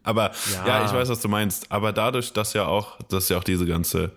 Aber 0.03 0.31
ja. 0.53 0.67
ja. 0.67 0.85
ich 0.85 0.93
weiß, 0.93 1.09
was 1.09 1.21
du 1.21 1.29
meinst. 1.29 1.71
Aber 1.71 1.93
dadurch, 1.93 2.33
dass 2.33 2.53
ja 2.53 2.65
auch, 2.65 2.99
dass 3.09 3.29
ja 3.29 3.37
auch 3.37 3.43
diese 3.43 3.65
ganze 3.65 4.11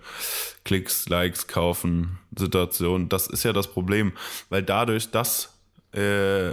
Klicks, 0.64 1.08
Likes, 1.08 1.46
Kaufen 1.46 2.18
Situation, 2.36 3.08
das 3.08 3.26
ist 3.28 3.44
ja 3.44 3.52
das 3.52 3.68
Problem. 3.68 4.12
Weil 4.48 4.62
dadurch, 4.62 5.10
dass, 5.10 5.54
äh, 5.92 6.52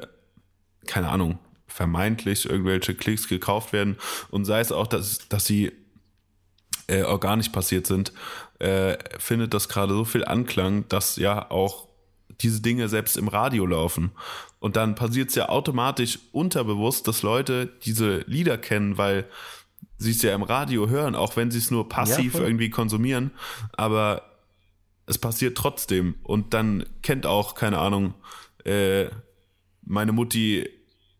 keine 0.87 1.09
Ahnung, 1.09 1.39
vermeintlich 1.67 2.47
irgendwelche 2.47 2.93
Klicks 2.93 3.27
gekauft 3.27 3.73
werden 3.73 3.97
und 4.29 4.45
sei 4.45 4.59
es 4.59 4.71
auch, 4.71 4.85
dass, 4.85 5.27
dass 5.27 5.45
sie 5.45 5.71
äh, 6.87 7.01
organisch 7.01 7.49
passiert 7.49 7.87
sind, 7.87 8.13
äh, 8.59 8.97
findet 9.17 9.53
das 9.53 9.69
gerade 9.69 9.93
so 9.93 10.05
viel 10.05 10.23
Anklang, 10.23 10.87
dass 10.89 11.15
ja 11.15 11.49
auch 11.49 11.87
diese 12.41 12.61
Dinge 12.61 12.89
selbst 12.89 13.17
im 13.17 13.27
Radio 13.27 13.65
laufen. 13.65 14.11
Und 14.63 14.77
dann 14.77 14.95
passiert 14.95 15.27
es 15.27 15.35
ja 15.35 15.49
automatisch 15.49 16.19
unterbewusst, 16.31 17.09
dass 17.09 17.21
Leute 17.21 17.67
diese 17.83 18.19
Lieder 18.27 18.57
kennen, 18.57 18.97
weil 18.97 19.25
sie 19.97 20.11
es 20.11 20.21
ja 20.21 20.33
im 20.33 20.41
Radio 20.41 20.87
hören, 20.87 21.15
auch 21.15 21.35
wenn 21.35 21.51
sie 21.51 21.57
es 21.57 21.69
nur 21.69 21.89
passiv 21.89 22.35
ja, 22.35 22.39
irgendwie 22.39 22.69
konsumieren. 22.69 23.31
Aber 23.73 24.21
es 25.05 25.17
passiert 25.17 25.57
trotzdem. 25.57 26.15
Und 26.23 26.53
dann 26.53 26.85
kennt 27.01 27.25
auch, 27.25 27.55
keine 27.55 27.79
Ahnung, 27.79 28.13
äh, 28.63 29.07
meine 29.81 30.13
Mutti 30.13 30.65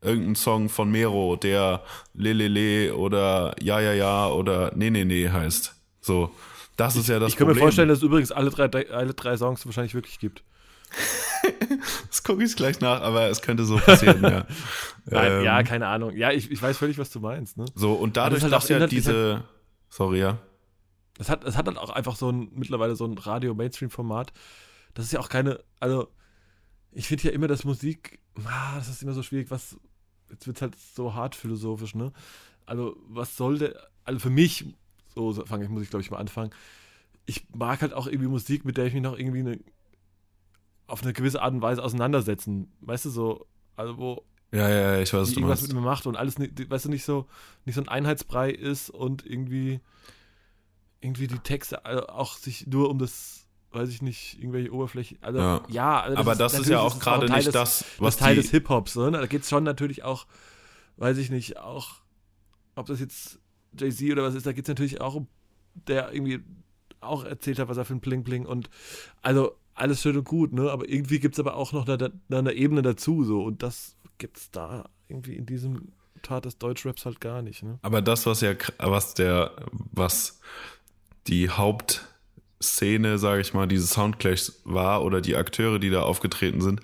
irgendeinen 0.02 0.36
Song 0.36 0.70
von 0.70 0.90
Mero, 0.90 1.36
der 1.36 1.84
Lelele 2.14 2.96
oder 2.96 3.56
Ja, 3.62 3.82
ja, 3.82 3.92
ja 3.92 4.30
oder 4.30 4.72
Nee, 4.74 4.90
nee, 4.90 5.04
nee 5.04 5.28
heißt. 5.28 5.76
So. 6.00 6.32
Das 6.78 6.96
ist 6.96 7.10
ja 7.10 7.20
das 7.20 7.20
Problem. 7.20 7.28
Ich 7.28 7.36
kann 7.36 7.48
mir 7.48 7.56
vorstellen, 7.56 7.90
dass 7.90 7.98
es 7.98 8.04
übrigens 8.06 8.32
alle 8.32 8.52
drei, 8.52 8.90
alle 8.90 9.14
drei 9.14 9.36
Songs 9.36 9.66
wahrscheinlich 9.66 9.96
wirklich 9.96 10.18
gibt. 10.20 10.46
das 12.08 12.24
gucke 12.24 12.44
ich 12.44 12.56
gleich 12.56 12.80
nach, 12.80 13.02
aber 13.02 13.30
es 13.30 13.42
könnte 13.42 13.66
so 13.66 13.78
passieren, 13.78 14.22
ja. 14.24 14.46
Nein, 15.06 15.32
ähm, 15.32 15.44
ja, 15.44 15.64
keine 15.64 15.88
Ahnung. 15.88 16.16
Ja, 16.16 16.32
ich, 16.32 16.52
ich 16.52 16.62
weiß 16.62 16.78
völlig, 16.78 16.98
was 16.98 17.10
du 17.10 17.20
meinst. 17.20 17.58
Ne? 17.58 17.66
So, 17.76 17.94
und 17.94 18.18
dadurch, 18.18 18.44
halt 18.44 18.54
dass 18.54 18.70
ja 18.70 18.86
diese. 18.88 19.34
Halt, 19.36 19.44
sorry, 19.90 20.20
ja. 20.20 20.40
Das 21.18 21.30
hat, 21.30 21.44
das 21.44 21.58
hat 21.58 21.68
dann 21.68 21.78
auch 21.78 21.90
einfach 21.90 22.16
so 22.16 22.32
ein, 22.32 22.50
mittlerweile 22.54 22.96
so 22.96 23.06
ein 23.06 23.18
Radio-Mainstream-Format. 23.18 24.34
Das 24.94 25.06
ist 25.06 25.12
ja 25.12 25.20
auch 25.20 25.30
keine, 25.30 25.60
also, 25.80 26.08
ich 26.92 27.08
finde 27.08 27.26
ja 27.26 27.32
immer, 27.32 27.48
dass 27.48 27.66
Musik, 27.66 28.20
ah, 28.46 28.76
das 28.78 28.90
ist 28.90 29.04
immer 29.04 29.14
so 29.14 29.24
schwierig, 29.24 29.52
was, 29.52 29.78
jetzt 30.30 30.48
wird 30.48 30.58
es 30.58 30.62
halt 30.62 30.76
so 30.76 31.14
hart 31.14 31.36
philosophisch, 31.36 31.96
ne? 31.96 32.12
Also, 32.66 32.96
was 33.08 33.36
soll 33.36 33.58
der, 33.58 33.76
also 34.06 34.20
für 34.20 34.30
mich, 34.30 34.66
so 35.14 35.34
fange 35.46 35.66
ich, 35.66 35.70
muss 35.70 35.84
ich 35.84 35.90
glaube 35.90 36.02
ich 36.02 36.12
mal 36.12 36.18
anfangen, 36.18 36.52
ich 37.26 37.48
mag 37.54 37.82
halt 37.82 37.94
auch 37.94 38.08
irgendwie 38.08 38.28
Musik, 38.28 38.66
mit 38.66 38.78
der 38.78 38.86
ich 38.86 38.94
mich 38.94 39.04
noch 39.04 39.18
irgendwie 39.18 39.40
eine 39.40 39.60
auf 40.94 41.02
eine 41.02 41.12
gewisse 41.12 41.42
Art 41.42 41.56
und 41.56 41.62
Weise 41.64 41.84
auseinandersetzen. 41.84 42.72
Weißt 42.82 43.06
du, 43.06 43.10
so, 43.10 43.48
also 43.76 43.98
wo 43.98 44.24
ja, 44.52 44.70
ja, 44.70 45.00
ich 45.00 45.12
weiß, 45.12 45.22
was 45.22 45.30
du 45.30 45.40
irgendwas 45.40 45.62
meinst. 45.62 45.74
mit 45.74 45.82
mir 45.82 45.90
macht 45.90 46.06
und 46.06 46.16
alles, 46.16 46.36
weißt 46.38 46.86
du, 46.86 46.90
nicht 46.90 47.04
so, 47.04 47.26
nicht 47.66 47.74
so 47.74 47.82
ein 47.82 47.90
Einheitsbrei 47.90 48.52
ist 48.52 48.92
und 48.92 49.26
irgendwie, 49.26 49.80
irgendwie 51.02 51.26
die 51.26 51.40
Texte 51.40 52.14
auch 52.14 52.36
sich 52.36 52.68
nur 52.68 52.92
um 52.92 53.00
das, 53.00 53.48
weiß 53.72 53.90
ich 53.90 54.04
nicht, 54.04 54.38
irgendwelche 54.38 54.72
Oberfläche, 54.72 55.18
also 55.22 55.40
ja, 55.40 55.64
ja 55.70 56.02
also 56.02 56.18
das 56.18 56.20
aber 56.20 56.32
ist, 56.34 56.40
das 56.40 56.60
ist 56.60 56.70
ja 56.70 56.82
auch 56.82 57.00
gerade 57.00 57.34
nicht 57.34 57.48
des, 57.48 57.54
das, 57.54 57.86
was 57.98 58.18
Teil 58.18 58.36
des 58.36 58.52
Hip-Hops, 58.52 58.96
ne? 58.96 59.10
da 59.10 59.26
geht 59.26 59.42
es 59.42 59.50
schon 59.50 59.64
natürlich 59.64 60.04
auch, 60.04 60.28
weiß 60.98 61.18
ich 61.18 61.32
nicht, 61.32 61.58
auch, 61.58 61.96
ob 62.76 62.86
das 62.86 63.00
jetzt 63.00 63.40
Jay-Z 63.76 64.12
oder 64.12 64.22
was 64.22 64.36
ist, 64.36 64.46
da 64.46 64.54
geht 64.54 64.66
es 64.66 64.70
natürlich 64.70 65.02
auch 65.02 65.16
um, 65.16 65.28
der 65.88 66.14
irgendwie 66.14 66.44
auch 67.02 67.26
erzählt 67.26 67.58
hat, 67.58 67.70
was 67.70 67.78
er 67.78 67.86
für 67.86 67.96
ein 67.96 68.02
Bling-Bling 68.02 68.46
und 68.46 68.70
also 69.24 69.58
alles 69.76 70.02
schön 70.02 70.18
und 70.18 70.26
gut, 70.26 70.54
ne? 70.54 70.70
Aber 70.70 70.88
irgendwie 70.88 71.20
gibt 71.20 71.36
es 71.36 71.40
aber 71.40 71.56
auch 71.56 71.72
noch 71.72 71.88
eine, 71.88 72.12
eine, 72.30 72.54
Ebene 72.54 72.82
dazu, 72.82 73.24
so. 73.24 73.44
Und 73.44 73.64
das 73.64 73.96
gibt 74.18 74.38
es 74.38 74.52
da 74.52 74.86
irgendwie 75.08 75.36
in 75.36 75.46
diesem 75.46 75.90
Tat 76.22 76.46
des 76.46 76.58
Deutschraps 76.58 77.06
halt 77.06 77.20
gar 77.20 77.42
nicht, 77.42 77.64
ne? 77.64 77.80
Aber 77.82 78.02
das, 78.02 78.26
was 78.26 78.42
ja, 78.42 78.54
was 78.78 79.14
der, 79.14 79.52
was 79.92 80.40
die 81.28 81.50
Hauptszene, 81.50 83.18
sage 83.18 83.42
ich 83.42 83.54
mal, 83.54 83.68
dieses 83.68 83.92
Soundclash 83.92 84.52
war 84.64 85.04
oder 85.04 85.22
die 85.22 85.36
Akteure, 85.36 85.80
die 85.80 85.90
da 85.90 86.04
aufgetreten 86.04 86.62
sind, 86.62 86.82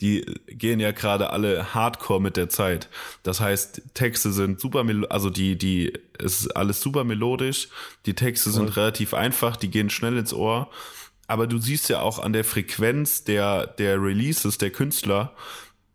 die 0.00 0.24
gehen 0.46 0.80
ja 0.80 0.92
gerade 0.92 1.30
alle 1.30 1.74
hardcore 1.74 2.22
mit 2.22 2.36
der 2.36 2.48
Zeit. 2.48 2.88
Das 3.22 3.40
heißt, 3.40 3.82
Texte 3.94 4.32
sind 4.32 4.60
super, 4.60 4.84
also 5.10 5.28
die, 5.28 5.58
die, 5.58 5.92
es 6.18 6.40
ist 6.40 6.56
alles 6.56 6.80
super 6.80 7.04
melodisch, 7.04 7.68
die 8.06 8.14
Texte 8.14 8.50
sind 8.50 8.76
relativ 8.76 9.12
einfach, 9.12 9.56
die 9.56 9.70
gehen 9.70 9.90
schnell 9.90 10.16
ins 10.16 10.32
Ohr 10.32 10.70
aber 11.30 11.46
du 11.46 11.58
siehst 11.58 11.88
ja 11.88 12.00
auch 12.00 12.18
an 12.18 12.32
der 12.32 12.42
Frequenz 12.42 13.22
der, 13.22 13.68
der 13.68 14.02
Releases 14.02 14.58
der 14.58 14.70
Künstler, 14.70 15.32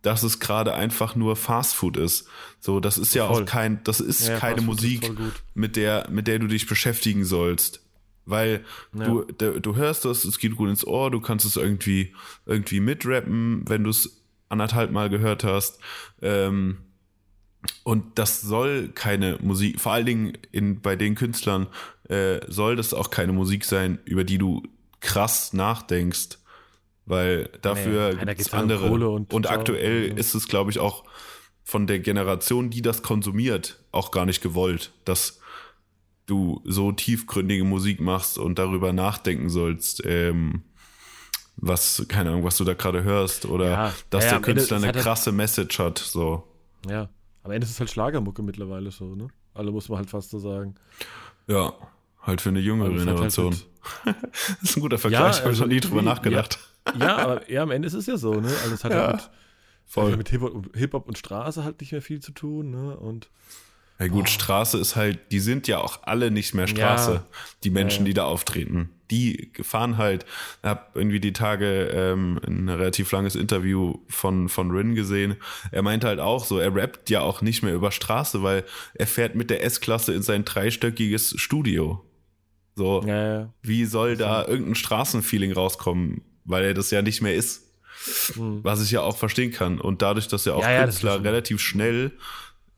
dass 0.02 0.24
es 0.24 0.40
gerade 0.40 0.74
einfach 0.74 1.18
nur 1.18 1.36
Fastfood 1.36 1.98
ist. 1.98 2.30
So, 2.62 2.80
das 2.80 2.98
ist 2.98 3.14
ja 3.16 3.28
voll. 3.28 3.44
auch 3.44 3.46
kein, 3.46 3.84
das 3.84 4.00
ist 4.00 4.30
ja, 4.30 4.38
keine 4.40 4.62
Musik, 4.62 5.12
mit 5.54 5.76
der, 5.76 6.08
mit 6.10 6.28
der 6.28 6.40
du 6.40 6.48
dich 6.48 6.68
beschäftigen 6.68 7.26
sollst. 7.26 7.82
Weil 8.26 8.64
ja. 8.98 9.08
du, 9.08 9.26
du 9.60 9.76
hörst 9.76 10.06
das, 10.06 10.24
es 10.24 10.40
geht 10.40 10.56
gut 10.56 10.70
ins 10.70 10.88
Ohr, 10.88 11.12
du 11.12 11.20
kannst 11.20 11.46
es 11.46 11.58
irgendwie, 11.58 12.16
irgendwie 12.46 12.80
mitrappen, 12.80 13.66
wenn 13.68 13.84
du 13.84 13.90
es 13.90 14.24
anderthalb 14.48 14.92
Mal 14.92 15.10
gehört 15.10 15.44
hast. 15.44 15.80
Ähm, 16.22 16.78
und 17.84 18.18
das 18.18 18.40
soll 18.40 18.88
keine 18.96 19.38
Musik, 19.42 19.82
vor 19.82 19.92
allen 19.92 20.06
Dingen 20.06 20.38
in, 20.54 20.80
bei 20.80 20.96
den 20.96 21.16
Künstlern 21.16 21.68
äh, 22.08 22.40
soll 22.48 22.78
das 22.78 22.94
auch 22.94 23.10
keine 23.10 23.34
Musik 23.34 23.66
sein, 23.66 24.00
über 24.06 24.24
die 24.24 24.38
du 24.38 24.64
krass 25.00 25.54
nachdenkst, 25.54 26.40
weil 27.06 27.50
dafür 27.62 28.14
nee, 28.14 28.26
gibt 28.26 28.42
es 28.42 28.54
andere. 28.54 28.90
und, 28.90 29.34
und 29.34 29.50
aktuell 29.50 30.10
ja. 30.10 30.16
ist 30.16 30.34
es, 30.34 30.48
glaube 30.48 30.72
ich, 30.72 30.80
auch 30.80 31.04
von 31.64 31.88
der 31.88 32.00
Generation, 32.00 32.70
die 32.70 32.82
das 32.82 33.02
konsumiert, 33.02 33.84
auch 33.92 34.12
gar 34.12 34.26
nicht 34.26 34.42
gewollt, 34.42 34.92
dass 35.04 35.40
du 36.26 36.62
so 36.64 36.92
tiefgründige 36.92 37.64
Musik 37.64 38.02
machst 38.02 38.38
und 38.38 38.58
darüber 38.58 38.94
nachdenken 38.94 39.50
sollst, 39.50 40.04
ähm, 40.06 40.64
was, 41.58 42.06
keine 42.08 42.32
Ahnung, 42.32 42.44
was 42.44 42.58
du 42.58 42.64
da 42.64 42.74
gerade 42.74 43.04
hörst 43.04 43.46
oder 43.46 43.70
ja, 43.70 43.94
dass 44.10 44.26
ja, 44.26 44.32
der 44.32 44.42
Künstler 44.42 44.78
eine 44.78 44.88
halt 44.88 44.98
krasse 44.98 45.28
halt, 45.28 45.38
Message 45.38 45.80
hat, 45.80 45.98
so. 46.00 46.44
Ja, 46.90 47.10
am 47.44 47.52
Ende 47.52 47.66
ist 47.66 47.72
es 47.72 47.80
halt 47.80 47.90
Schlagermucke 47.90 48.44
mittlerweile 48.44 48.92
so, 48.92 49.16
ne? 49.16 49.28
Alle 49.54 49.72
muss 49.72 49.88
man 49.88 50.00
halt 50.00 50.10
fast 50.10 50.32
so 50.32 50.40
sagen. 50.40 50.76
Ja, 51.48 51.74
Halt 52.26 52.42
für 52.42 52.50
eine 52.50 52.60
jüngere 52.60 52.90
halt 52.90 52.98
Generation. 52.98 53.54
Halt 53.54 53.66
das 54.06 54.70
ist 54.70 54.78
ein 54.78 54.82
guter 54.82 54.98
Vergleich, 54.98 55.38
ja, 55.38 55.44
habe 55.44 55.54
ich 55.54 55.60
noch 55.60 55.68
nie 55.68 55.80
drüber 55.80 56.02
nachgedacht. 56.02 56.60
Ja, 57.00 57.06
ja, 57.06 57.18
aber 57.18 57.52
ja, 57.52 57.64
am 57.64 57.72
Ende 57.72 57.88
ist 57.88 57.94
es 57.94 58.06
ja 58.06 58.18
so, 58.18 58.34
ne? 58.34 58.48
Also 58.64 58.74
es 58.74 58.84
hat 58.84 58.92
ja, 58.92 59.08
halt 59.08 59.16
mit, 59.16 59.30
voll. 59.86 60.18
mit 60.18 60.30
Hip-Hop 60.30 60.76
Hip 60.76 60.94
und 60.94 61.18
Straße 61.18 61.64
halt 61.64 61.82
nicht 61.82 61.92
mehr 61.92 62.02
viel 62.02 62.20
zu 62.20 62.32
tun, 62.32 62.72
ne? 62.72 62.98
Und 62.98 63.30
ja 64.00 64.08
gut, 64.08 64.26
oh. 64.26 64.28
Straße 64.28 64.78
ist 64.78 64.96
halt, 64.96 65.32
die 65.32 65.40
sind 65.40 65.68
ja 65.68 65.80
auch 65.80 66.04
alle 66.04 66.30
nicht 66.30 66.54
mehr 66.54 66.68
Straße, 66.68 67.14
ja. 67.14 67.26
die 67.64 67.70
Menschen, 67.70 68.00
ja. 68.00 68.08
die 68.08 68.14
da 68.14 68.26
auftreten. 68.26 68.90
Die 69.10 69.52
fahren 69.62 69.98
halt, 69.98 70.26
ich 70.62 70.68
habe 70.68 70.82
irgendwie 70.96 71.20
die 71.20 71.32
Tage 71.32 71.90
ähm, 71.94 72.40
ein 72.46 72.68
relativ 72.68 73.12
langes 73.12 73.36
Interview 73.36 74.00
von, 74.10 74.50
von 74.50 74.72
Rin 74.72 74.96
gesehen. 74.96 75.38
Er 75.72 75.82
meinte 75.82 76.08
halt 76.08 76.20
auch 76.20 76.44
so, 76.44 76.58
er 76.58 76.76
rappt 76.76 77.10
ja 77.10 77.22
auch 77.22 77.42
nicht 77.42 77.64
mehr 77.64 77.74
über 77.74 77.92
Straße, 77.92 78.44
weil 78.44 78.66
er 78.96 79.08
fährt 79.08 79.36
mit 79.36 79.50
der 79.50 79.64
S-Klasse 79.64 80.14
in 80.14 80.24
sein 80.24 80.44
dreistöckiges 80.44 81.36
Studio. 81.38 82.04
So, 82.76 83.04
ja, 83.06 83.54
wie 83.62 83.86
soll 83.86 84.18
da 84.18 84.46
irgendein 84.46 84.76
Straßenfeeling 84.76 85.54
rauskommen? 85.54 86.22
weil 86.48 86.64
er 86.64 86.74
das 86.76 86.92
ja 86.92 87.02
nicht 87.02 87.24
mehr 87.24 87.34
ist. 87.34 87.64
Mhm. 88.36 88.60
Was 88.64 88.84
ich 88.84 88.92
ja 88.92 89.02
auch 89.02 89.18
verstehen 89.18 89.52
kann. 89.52 89.82
Und 89.82 90.04
dadurch, 90.04 90.28
dass 90.28 90.46
ja 90.46 90.54
auch 90.54 90.62
Ja, 90.62 90.72
ja, 90.74 90.84
Künstler 90.84 91.24
relativ 91.24 91.60
schnell 91.60 92.12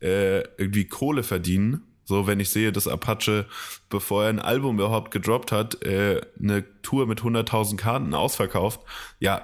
äh, 0.00 0.38
irgendwie 0.56 0.86
Kohle 0.86 1.22
verdienen, 1.22 1.82
so 2.06 2.26
wenn 2.26 2.40
ich 2.40 2.48
sehe, 2.48 2.72
dass 2.72 2.88
Apache, 2.88 3.44
bevor 3.90 4.22
er 4.24 4.30
ein 4.30 4.38
Album 4.38 4.76
überhaupt 4.76 5.10
gedroppt 5.10 5.52
hat, 5.52 5.82
äh, 5.84 6.22
eine 6.42 6.64
Tour 6.80 7.06
mit 7.06 7.20
100.000 7.20 7.76
Karten 7.76 8.14
ausverkauft, 8.14 8.80
ja, 9.18 9.42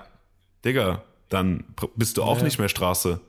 Digga, 0.64 1.02
dann 1.28 1.64
bist 1.96 2.16
du 2.16 2.22
auch 2.22 2.38
Ja. 2.38 2.44
nicht 2.44 2.58
mehr 2.58 2.70
Straße. 2.70 3.20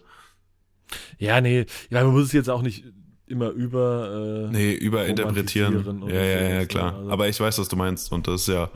Ja, 1.18 1.42
nee, 1.42 1.66
ja, 1.90 2.04
man 2.06 2.14
muss 2.14 2.28
es 2.28 2.32
jetzt 2.32 2.50
auch 2.50 2.62
nicht 2.62 2.86
immer 3.28 3.50
über. 3.50 4.48
Äh, 4.50 4.52
Nee, 4.52 4.74
überinterpretieren. 4.74 6.08
Ja, 6.08 6.14
ja, 6.16 6.42
ja, 6.50 6.60
ne? 6.60 6.68
klar. 6.68 6.96
Also- 6.96 7.10
Aber 7.12 7.28
ich 7.28 7.40
weiß, 7.40 7.58
was 7.60 7.68
du 7.68 7.76
meinst. 7.76 8.12
Und 8.12 8.28
das 8.28 8.42
ist 8.42 8.48
ja, 8.48 8.70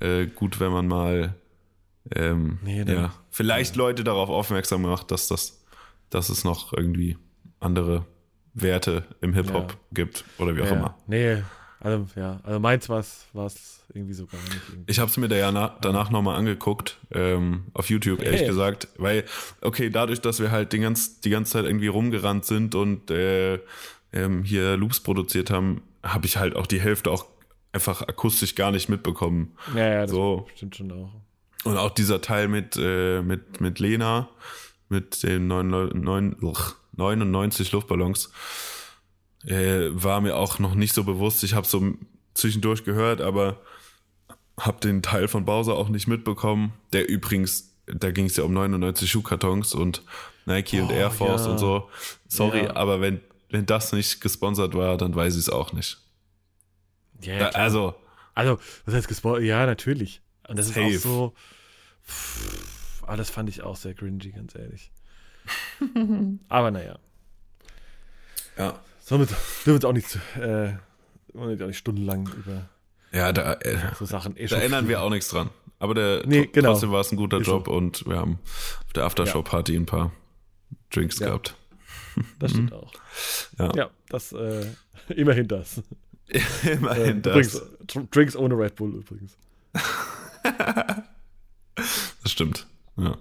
Ja. 0.00 0.06
äh, 0.06 0.26
gut, 0.26 0.60
wenn 0.60 0.72
man 0.72 0.86
mal 0.88 1.34
ähm, 2.14 2.58
Nee, 2.62 2.84
dann- 2.84 2.94
ja, 2.96 3.14
vielleicht 3.30 3.76
Leute 3.76 4.04
darauf 4.04 4.28
aufmerksam 4.28 4.82
macht, 4.82 5.10
dass 5.10 5.26
das, 5.28 5.64
dass 6.10 6.28
es 6.28 6.44
noch 6.44 6.72
irgendwie 6.74 7.16
andere 7.60 8.04
Werte 8.52 9.04
im 9.22 9.32
Hip-Hop 9.32 9.72
Ja. 9.72 9.78
gibt 9.92 10.24
oder 10.38 10.54
wie 10.54 10.60
auch 10.62 10.66
ja, 10.66 10.72
immer. 10.72 10.98
Nee, 11.06 11.42
also, 11.84 12.06
ja, 12.16 12.40
also 12.42 12.58
meins 12.60 12.88
war 12.88 12.98
es 13.00 13.26
irgendwie 13.92 14.14
so 14.14 14.26
gar 14.26 14.40
nicht. 14.42 14.60
Irgendwie. 14.68 14.90
Ich 14.90 14.98
habe 14.98 15.10
es 15.10 15.16
mir 15.16 15.28
da 15.28 15.36
ja 15.36 15.52
na, 15.52 15.76
danach 15.80 16.10
nochmal 16.10 16.36
angeguckt, 16.36 16.98
ähm, 17.12 17.64
auf 17.74 17.90
YouTube, 17.90 18.20
ehrlich 18.22 18.40
Hey. 18.40 18.48
gesagt, 18.48 18.88
weil, 18.96 19.24
okay, 19.60 19.90
dadurch, 19.90 20.20
dass 20.20 20.40
wir 20.40 20.50
halt 20.50 20.72
die, 20.72 20.78
ganz, 20.80 21.20
die 21.20 21.30
ganze 21.30 21.52
Zeit 21.52 21.64
irgendwie 21.66 21.86
rumgerannt 21.88 22.44
sind 22.44 22.74
und 22.74 23.10
äh, 23.10 23.60
ähm, 24.12 24.42
hier 24.42 24.76
Loops 24.76 25.00
produziert 25.00 25.50
haben, 25.50 25.82
habe 26.02 26.26
ich 26.26 26.36
halt 26.36 26.56
auch 26.56 26.66
die 26.66 26.80
Hälfte 26.80 27.10
auch 27.10 27.26
einfach 27.72 28.02
akustisch 28.02 28.54
gar 28.54 28.70
nicht 28.70 28.88
mitbekommen. 28.88 29.56
Ja, 29.74 29.86
ja, 29.88 30.00
das 30.02 30.10
So. 30.10 30.46
stimmt 30.54 30.76
schon 30.76 30.92
auch. 30.92 31.10
Und 31.64 31.76
auch 31.76 31.90
dieser 31.90 32.20
Teil 32.20 32.48
mit, 32.48 32.76
äh, 32.78 33.22
mit, 33.22 33.60
mit 33.60 33.78
Lena, 33.78 34.28
mit 34.88 35.22
den 35.22 35.46
neun, 35.48 35.68
neun, 35.70 36.36
uch, 36.42 36.74
99 36.96 37.72
Luftballons, 37.72 38.30
äh, 39.46 39.88
war 39.92 40.20
mir 40.20 40.36
auch 40.36 40.58
noch 40.58 40.74
nicht 40.74 40.94
so 40.94 41.04
bewusst. 41.04 41.42
Ich 41.44 41.54
habe 41.54 41.66
so 41.66 41.94
zwischendurch 42.34 42.84
gehört, 42.84 43.20
aber 43.20 43.60
habe 44.58 44.80
den 44.80 45.02
Teil 45.02 45.28
von 45.28 45.44
Bowser 45.44 45.74
auch 45.74 45.88
nicht 45.88 46.06
mitbekommen. 46.06 46.72
Der 46.92 47.08
übrigens, 47.08 47.74
da 47.86 48.10
ging 48.10 48.26
es 48.26 48.36
ja 48.36 48.44
um 48.44 48.52
99 48.52 49.10
Schuhkartons 49.10 49.74
und 49.74 50.02
Nike 50.46 50.80
und 50.80 50.90
Oh, 50.90 50.94
Air 50.94 51.10
Force 51.10 51.46
ja. 51.46 51.52
und 51.52 51.58
so. 51.58 51.88
Sorry, 52.28 52.64
Ja. 52.64 52.76
aber 52.76 53.00
wenn, 53.00 53.20
wenn 53.50 53.66
das 53.66 53.92
nicht 53.92 54.20
gesponsert 54.20 54.74
war, 54.74 54.96
dann 54.96 55.14
weiß 55.14 55.34
ich 55.34 55.40
es 55.40 55.48
auch 55.50 55.72
nicht. 55.72 55.98
Ja, 57.20 57.38
Da, 57.38 57.48
also, 57.50 57.94
Also, 58.34 58.58
was 58.84 58.94
heißt 58.94 59.08
gespoilert? 59.08 59.44
Ja, 59.44 59.64
natürlich. 59.66 60.20
Und 60.48 60.58
das 60.58 60.68
Safe. 60.68 60.88
ist 60.88 61.04
auch 61.06 61.10
so. 61.10 61.34
Pff, 62.06 63.02
ah, 63.06 63.16
das 63.16 63.30
fand 63.30 63.48
ich 63.48 63.62
auch 63.62 63.76
sehr 63.76 63.94
cringy, 63.94 64.30
ganz 64.32 64.54
ehrlich. 64.54 64.90
Aber 66.48 66.70
naja. 66.70 66.98
ja. 68.58 68.78
Somit 69.06 69.28
dürfen 69.30 69.66
wir 69.66 69.74
uns 69.74 69.84
auch 69.84 69.92
nicht, 69.92 70.16
äh, 70.36 70.72
wir 71.34 71.62
auch 71.62 71.66
nicht 71.66 71.76
stundenlang 71.78 72.26
über 72.38 72.70
Ja, 73.12 73.32
da, 73.34 73.52
äh, 73.54 73.76
so 73.98 74.06
Sachen 74.06 74.34
Da 74.34 74.56
ändern 74.58 74.88
wir 74.88 75.02
auch 75.02 75.10
nichts 75.10 75.28
dran. 75.28 75.50
Aber 75.78 75.94
der, 75.94 76.26
Nee, 76.26 76.46
genau. 76.46 76.70
trotzdem 76.70 76.90
war 76.90 77.00
es 77.02 77.12
ein 77.12 77.16
guter 77.16 77.38
Ist 77.40 77.46
Job 77.46 77.68
und 77.68 78.06
wir 78.06 78.16
haben 78.16 78.38
auf 78.86 78.92
der 78.94 79.04
Aftershow-Party 79.04 79.76
ein 79.76 79.84
paar 79.84 80.10
Drinks 80.90 81.18
Ja. 81.18 81.26
gehabt. 81.26 81.54
Das 82.38 82.52
stimmt 82.52 82.72
auch. 82.72 82.92
Ja. 83.58 83.72
Ja, 83.76 83.90
das, 84.08 84.32
äh, 84.32 84.64
immerhin 85.14 85.48
das. 85.48 85.82
Immerhin 86.64 87.18
Äh, 87.18 87.20
das. 87.20 87.62
Drinks 88.10 88.34
ohne 88.36 88.56
Red 88.56 88.76
Bull 88.76 88.94
übrigens. 88.94 89.36
Das 92.22 92.30
stimmt. 92.32 92.66
Ja. 92.96 93.16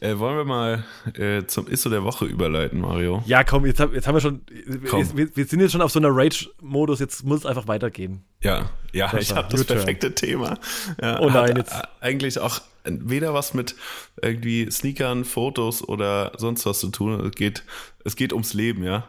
Ja. 0.00 0.08
Äh, 0.08 0.18
wollen 0.20 0.36
wir 0.36 0.44
mal 0.44 0.84
äh, 1.18 1.44
zum 1.46 1.66
Isso 1.68 1.90
der 1.90 2.04
Woche 2.04 2.24
überleiten, 2.24 2.80
Mario? 2.80 3.22
Ja, 3.26 3.42
komm, 3.42 3.66
jetzt, 3.66 3.80
hab, 3.80 3.92
jetzt 3.92 4.06
haben 4.06 4.14
wir 4.14 4.20
schon. 4.20 4.42
Komm. 4.88 5.16
Wir, 5.16 5.34
wir 5.36 5.44
sind 5.44 5.58
jetzt 5.60 5.72
schon 5.72 5.82
auf 5.82 5.90
so 5.90 5.98
einer 5.98 6.10
Rage-Modus, 6.14 7.00
jetzt 7.00 7.24
muss 7.24 7.40
es 7.40 7.46
einfach 7.46 7.66
weitergehen. 7.66 8.22
Ja, 8.42 8.70
ja, 8.92 9.08
Das 9.10 9.22
ich 9.22 9.34
habe 9.34 9.48
das 9.50 9.64
perfekte 9.64 10.14
Thema. 10.14 10.56
Ja, 11.00 11.18
Oh 11.20 11.30
nein, 11.30 11.56
jetzt- 11.56 11.74
Eigentlich 12.00 12.38
auch 12.38 12.60
weder 12.84 13.34
was 13.34 13.54
mit 13.54 13.74
irgendwie 14.20 14.70
Sneakern, 14.70 15.24
Fotos 15.24 15.86
oder 15.88 16.32
sonst 16.36 16.64
was 16.66 16.78
zu 16.80 16.90
tun. 16.90 17.18
Es 17.26 17.32
geht, 17.32 17.64
es 18.04 18.14
geht 18.16 18.32
ums 18.32 18.54
Leben, 18.54 18.84
ja. 18.84 19.08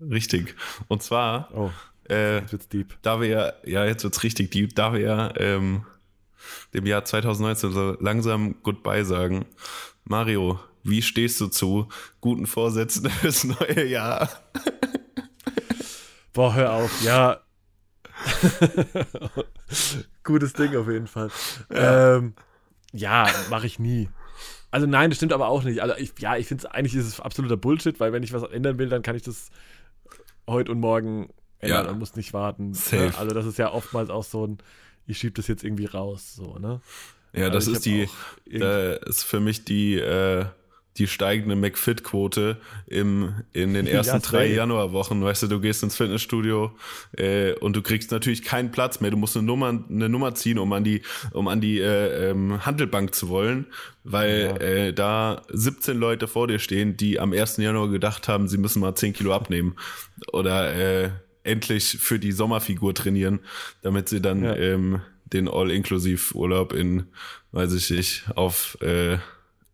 Richtig. 0.00 0.54
Und 0.88 1.02
zwar, 1.02 1.48
Oh, 1.54 1.70
äh, 2.08 2.38
jetzt 2.40 2.52
wird's 2.52 2.68
deep. 2.68 2.94
da 3.02 3.20
wir 3.20 3.28
ja, 3.28 3.52
ja, 3.64 3.84
jetzt 3.84 4.02
wird's 4.04 4.22
richtig 4.22 4.50
deep, 4.52 4.74
da 4.76 4.92
wir 4.92 5.00
ja 5.00 5.32
ähm, 5.36 5.84
dem 6.74 6.86
Jahr 6.86 7.04
2019 7.04 7.72
so 7.72 7.96
langsam 8.00 8.56
Goodbye 8.62 9.04
sagen. 9.04 9.46
Mario, 10.04 10.58
wie 10.82 11.02
stehst 11.02 11.40
du 11.40 11.48
zu 11.48 11.88
guten 12.20 12.46
Vorsätzen 12.46 13.08
fürs 13.10 13.44
neue 13.44 13.86
Jahr? 13.86 14.28
Boah, 16.32 16.54
hör 16.54 16.72
auf, 16.72 17.02
ja. 17.02 17.40
Gutes 20.24 20.52
Ding 20.52 20.76
auf 20.76 20.88
jeden 20.88 21.06
Fall. 21.06 21.30
Ja, 21.72 22.16
ähm, 22.16 22.34
ja 22.92 23.28
mache 23.50 23.66
ich 23.66 23.78
nie. 23.78 24.08
Also 24.70 24.86
nein, 24.86 25.10
das 25.10 25.16
stimmt 25.16 25.32
aber 25.32 25.48
auch 25.48 25.64
nicht. 25.64 25.80
Also 25.82 25.94
ich, 25.96 26.12
ja, 26.18 26.36
ich 26.36 26.46
finde 26.46 26.64
es 26.66 26.70
eigentlich 26.70 26.94
ist 26.94 27.06
es 27.06 27.20
absoluter 27.20 27.56
Bullshit, 27.56 27.98
weil 27.98 28.12
wenn 28.12 28.22
ich 28.22 28.32
was 28.32 28.42
ändern 28.44 28.78
will, 28.78 28.88
dann 28.88 29.02
kann 29.02 29.16
ich 29.16 29.22
das 29.22 29.50
heute 30.46 30.70
und 30.72 30.80
morgen 30.80 31.30
ändern 31.58 31.86
Ja. 31.86 31.90
und 31.90 31.98
muss 31.98 32.14
nicht 32.16 32.32
warten. 32.32 32.74
Safe. 32.74 32.96
Ne? 33.08 33.18
Also 33.18 33.34
das 33.34 33.46
ist 33.46 33.58
ja 33.58 33.72
oftmals 33.72 34.10
auch 34.10 34.24
so 34.24 34.46
ein, 34.46 34.58
ich 35.06 35.18
schiebe 35.18 35.34
das 35.34 35.48
jetzt 35.48 35.64
irgendwie 35.64 35.86
raus, 35.86 36.34
so, 36.34 36.58
ne? 36.58 36.80
Ja, 37.32 37.48
das 37.50 37.68
Also 37.68 37.72
ich 37.72 37.76
ist 37.76 37.86
die, 38.50 38.56
äh, 38.58 39.08
ist 39.08 39.22
für 39.22 39.38
mich 39.40 39.64
die, 39.64 39.94
äh, 39.96 40.46
die 40.96 41.06
steigende 41.06 41.54
McFit-Quote 41.54 42.56
im, 42.88 43.32
in 43.52 43.72
den 43.74 43.86
Ja, 43.86 43.92
ersten 43.98 44.20
drei 44.22 44.46
safe. 44.48 44.56
Januarwochen. 44.56 45.22
Weißt 45.22 45.44
du, 45.44 45.46
du 45.46 45.60
gehst 45.60 45.84
ins 45.84 45.94
Fitnessstudio 45.96 46.72
äh, 47.16 47.52
und 47.54 47.76
du 47.76 47.82
kriegst 47.82 48.10
natürlich 48.10 48.42
keinen 48.42 48.72
Platz 48.72 49.00
mehr. 49.00 49.12
Du 49.12 49.16
musst 49.16 49.36
eine 49.36 49.46
Nummer, 49.46 49.68
eine 49.88 50.08
Nummer 50.08 50.34
ziehen, 50.34 50.58
um 50.58 50.72
an 50.72 50.82
die, 50.82 51.02
um 51.32 51.46
an 51.46 51.60
die 51.60 51.78
äh, 51.78 52.30
ähm, 52.30 52.66
Handelbank 52.66 53.14
zu 53.14 53.28
wollen, 53.28 53.66
weil 54.02 54.40
Ja. 54.40 54.56
äh, 54.56 54.92
da 54.92 55.42
17 55.50 55.96
Leute 55.96 56.26
vor 56.26 56.48
dir 56.48 56.58
stehen, 56.58 56.96
die 56.96 57.20
am 57.20 57.32
1. 57.32 57.58
Januar 57.58 57.88
gedacht 57.88 58.26
haben, 58.26 58.48
sie 58.48 58.58
müssen 58.58 58.80
mal 58.80 58.96
10 58.96 59.12
Kilo 59.12 59.32
abnehmen 59.32 59.76
oder 60.32 60.74
äh, 61.04 61.10
endlich 61.44 61.98
für 62.00 62.18
die 62.18 62.32
Sommerfigur 62.32 62.94
trainieren, 62.94 63.40
damit 63.82 64.08
sie 64.08 64.20
dann 64.20 64.42
Ja. 64.44 64.56
ähm, 64.56 65.00
den 65.24 65.48
All-Inklusiv-Urlaub 65.48 66.72
in, 66.72 67.06
weiß 67.52 67.72
ich 67.74 67.90
nicht, 67.90 68.24
auf 68.34 68.76
äh, 68.80 69.18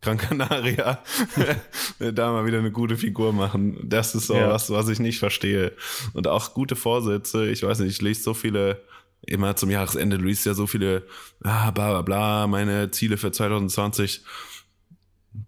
Gran 0.01 0.17
Canaria 0.19 1.03
da 1.99 2.31
mal 2.31 2.45
wieder 2.45 2.59
eine 2.59 2.71
gute 2.71 2.95
Figur 2.97 3.33
machen. 3.33 3.77
Das 3.83 4.13
ist 4.15 4.27
so 4.27 4.35
Ja. 4.35 4.49
was, 4.49 4.69
was 4.69 4.87
ich 4.89 4.99
nicht 4.99 5.17
verstehe. 5.19 5.73
Und 6.13 6.27
auch 6.27 6.53
gute 6.53 6.75
Vorsätze. 6.75 7.49
Ich 7.49 7.63
weiß 7.63 7.79
nicht, 7.79 7.91
ich 7.93 8.01
lese 8.01 8.21
so 8.21 8.33
viele, 8.35 8.83
immer 9.25 9.55
zum 9.55 9.71
Jahresende, 9.71 10.19
du 10.19 10.25
liest 10.25 10.45
ja 10.45 10.53
so 10.53 10.67
viele, 10.67 11.07
ah, 11.43 11.71
bla 11.71 11.89
bla 11.89 12.01
bla, 12.03 12.47
meine 12.47 12.91
Ziele 12.91 13.17
für 13.17 13.31
2020. 13.31 14.21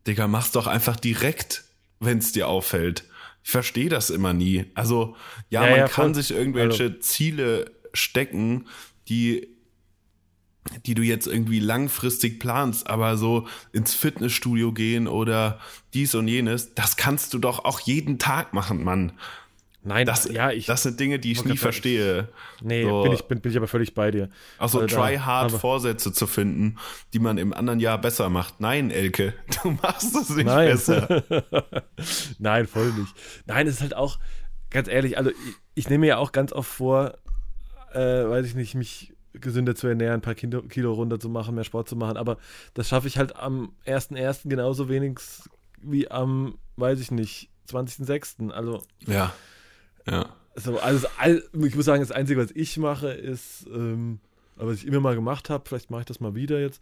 Digga, 0.07 0.27
mach's 0.27 0.51
doch 0.51 0.67
einfach 0.67 0.95
direkt, 0.99 1.63
wenn's 1.99 2.31
dir 2.31 2.47
auffällt. 2.47 3.03
Ich 3.43 3.51
verstehe 3.51 3.89
das 3.89 4.09
immer 4.09 4.33
nie. 4.33 4.65
Also, 4.75 5.15
ja, 5.49 5.63
Ja, 5.63 5.69
man 5.71 5.79
ja, 5.79 5.87
kann 5.87 6.13
sich 6.13 6.31
irgendwelche 6.31 6.83
Also- 6.83 6.99
Ziele 6.99 7.71
stecken, 7.93 8.65
die 9.07 9.47
die 10.85 10.93
du 10.93 11.01
jetzt 11.01 11.25
irgendwie 11.25 11.59
langfristig 11.59 12.39
planst, 12.39 12.87
aber 12.87 13.17
so 13.17 13.47
ins 13.71 13.95
Fitnessstudio 13.95 14.71
gehen 14.71 15.07
oder 15.07 15.59
dies 15.95 16.13
und 16.13 16.27
jenes, 16.27 16.75
das 16.75 16.95
kannst 16.95 17.33
du 17.33 17.39
doch 17.39 17.65
auch 17.65 17.79
jeden 17.79 18.19
Tag 18.19 18.53
machen, 18.53 18.83
Mann. 18.83 19.13
Nein, 19.81 20.05
Das, 20.05 20.25
ja, 20.29 20.51
ich. 20.51 20.65
das 20.65 20.83
sind 20.83 20.99
Dinge, 20.99 21.19
die 21.19 21.31
ich 21.31 21.45
nie 21.45 21.55
verstehe. 21.57 22.27
nee, 22.61 22.83
so- 22.83 23.03
bin, 23.03 23.13
ich, 23.13 23.23
bin, 23.23 23.39
bin 23.39 23.51
ich 23.51 23.57
aber 23.57 23.67
völlig 23.67 23.93
bei 23.93 24.11
dir. 24.11 24.29
Also 24.57 24.81
da- 24.81 24.87
try 24.87 25.17
hard 25.17 25.51
aber- 25.51 25.59
Vorsätze 25.59 26.11
zu 26.11 26.27
finden, 26.27 26.75
die 27.13 27.19
man 27.19 27.37
im 27.37 27.53
anderen 27.53 27.79
Jahr 27.79 27.97
besser 27.97 28.29
macht. 28.29 28.59
Nein, 28.59 28.91
Elke, 28.91 29.33
du 29.63 29.71
machst 29.71 30.13
es 30.15 30.29
nicht 30.31 30.45
Nein. 30.47 30.67
besser. 30.71 31.23
Nein, 32.39 32.67
voll 32.67 32.91
nicht. 32.91 33.13
Nein, 33.45 33.67
es 33.67 33.75
ist 33.75 33.81
halt 33.81 33.95
auch, 33.95 34.19
ganz 34.69 34.87
ehrlich, 34.87 35.17
also 35.17 35.29
ich, 35.31 35.35
ich 35.75 35.89
nehme 35.89 36.01
mir 36.01 36.07
ja 36.07 36.17
auch 36.17 36.31
ganz 36.31 36.51
oft 36.51 36.69
vor, 36.69 37.17
äh, 37.93 37.99
weiß 37.99 38.45
ich 38.45 38.55
nicht, 38.55 38.75
mich 38.75 39.13
gesünder 39.33 39.75
zu 39.75 39.87
ernähren, 39.87 40.15
ein 40.15 40.21
paar 40.21 40.35
Kilo, 40.35 40.61
Kilo 40.63 40.91
runter 40.93 41.19
zu 41.19 41.29
machen, 41.29 41.55
mehr 41.55 41.63
Sport 41.63 41.87
zu 41.87 41.95
machen, 41.95 42.17
aber 42.17 42.37
das 42.73 42.89
schaffe 42.89 43.07
ich 43.07 43.17
halt 43.17 43.35
am 43.37 43.71
1.1. 43.85 44.49
genauso 44.49 44.89
wenig 44.89 45.19
wie 45.81 46.09
am, 46.11 46.57
weiß 46.75 46.99
ich 46.99 47.11
nicht, 47.11 47.49
20.06. 47.71 48.51
Also, 48.51 48.83
Ja. 49.07 49.33
Ja. 50.11 50.35
so, 50.55 50.79
also 50.79 51.07
all, 51.17 51.43
ich 51.53 51.75
muss 51.75 51.85
sagen, 51.85 52.01
das 52.01 52.11
Einzige, 52.11 52.41
was 52.41 52.51
ich 52.51 52.77
mache, 52.77 53.09
ist, 53.09 53.67
ähm, 53.73 54.19
was 54.55 54.77
ich 54.77 54.87
immer 54.87 54.99
mal 54.99 55.15
gemacht 55.15 55.49
habe, 55.49 55.63
vielleicht 55.67 55.89
mache 55.91 56.01
ich 56.01 56.07
das 56.07 56.19
mal 56.19 56.35
wieder 56.35 56.59
jetzt, 56.59 56.81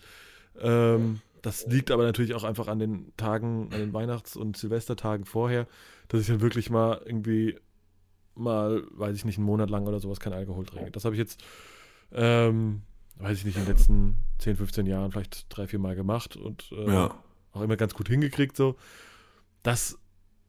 ähm, 0.60 1.22
das 1.42 1.68
liegt 1.68 1.92
aber 1.92 2.04
natürlich 2.04 2.34
auch 2.34 2.44
einfach 2.44 2.68
an 2.68 2.80
den 2.80 3.14
Tagen, 3.16 3.70
an 3.72 3.80
den 3.80 3.94
Weihnachts- 3.94 4.36
und 4.36 4.58
Silvestertagen 4.58 5.26
vorher, 5.26 5.68
dass 6.08 6.22
ich 6.22 6.28
dann 6.28 6.42
wirklich 6.42 6.70
mal 6.70 7.02
irgendwie 7.06 7.58
mal, 8.36 8.84
weiß 8.92 9.16
ich 9.16 9.26
nicht, 9.26 9.38
einen 9.38 9.46
Monat 9.46 9.70
lang 9.70 9.88
oder 9.88 10.00
sowas 10.00 10.20
kein 10.20 10.34
Alkohol 10.34 10.66
trinke. 10.66 10.92
Das 10.92 11.06
habe 11.06 11.16
ich 11.16 11.20
jetzt 11.20 11.42
ähm, 12.12 12.82
weiß 13.20 13.40
ich 13.40 13.46
nicht, 13.46 13.58
in 13.58 13.66
den 13.66 13.74
letzten 13.74 14.18
10, 14.40 14.58
15 14.58 14.86
Jahren 14.86 15.12
vielleicht 15.12 15.46
drei, 15.50 15.68
vier 15.68 15.80
Mal 15.80 15.96
gemacht 15.96 16.36
und 16.36 16.72
äh, 16.72 16.92
ja. 16.92 17.16
auch 17.52 17.62
immer 17.62 17.78
ganz 17.78 17.94
gut 17.94 18.08
hingekriegt. 18.08 18.56
So. 18.56 18.76
Das 19.64 19.98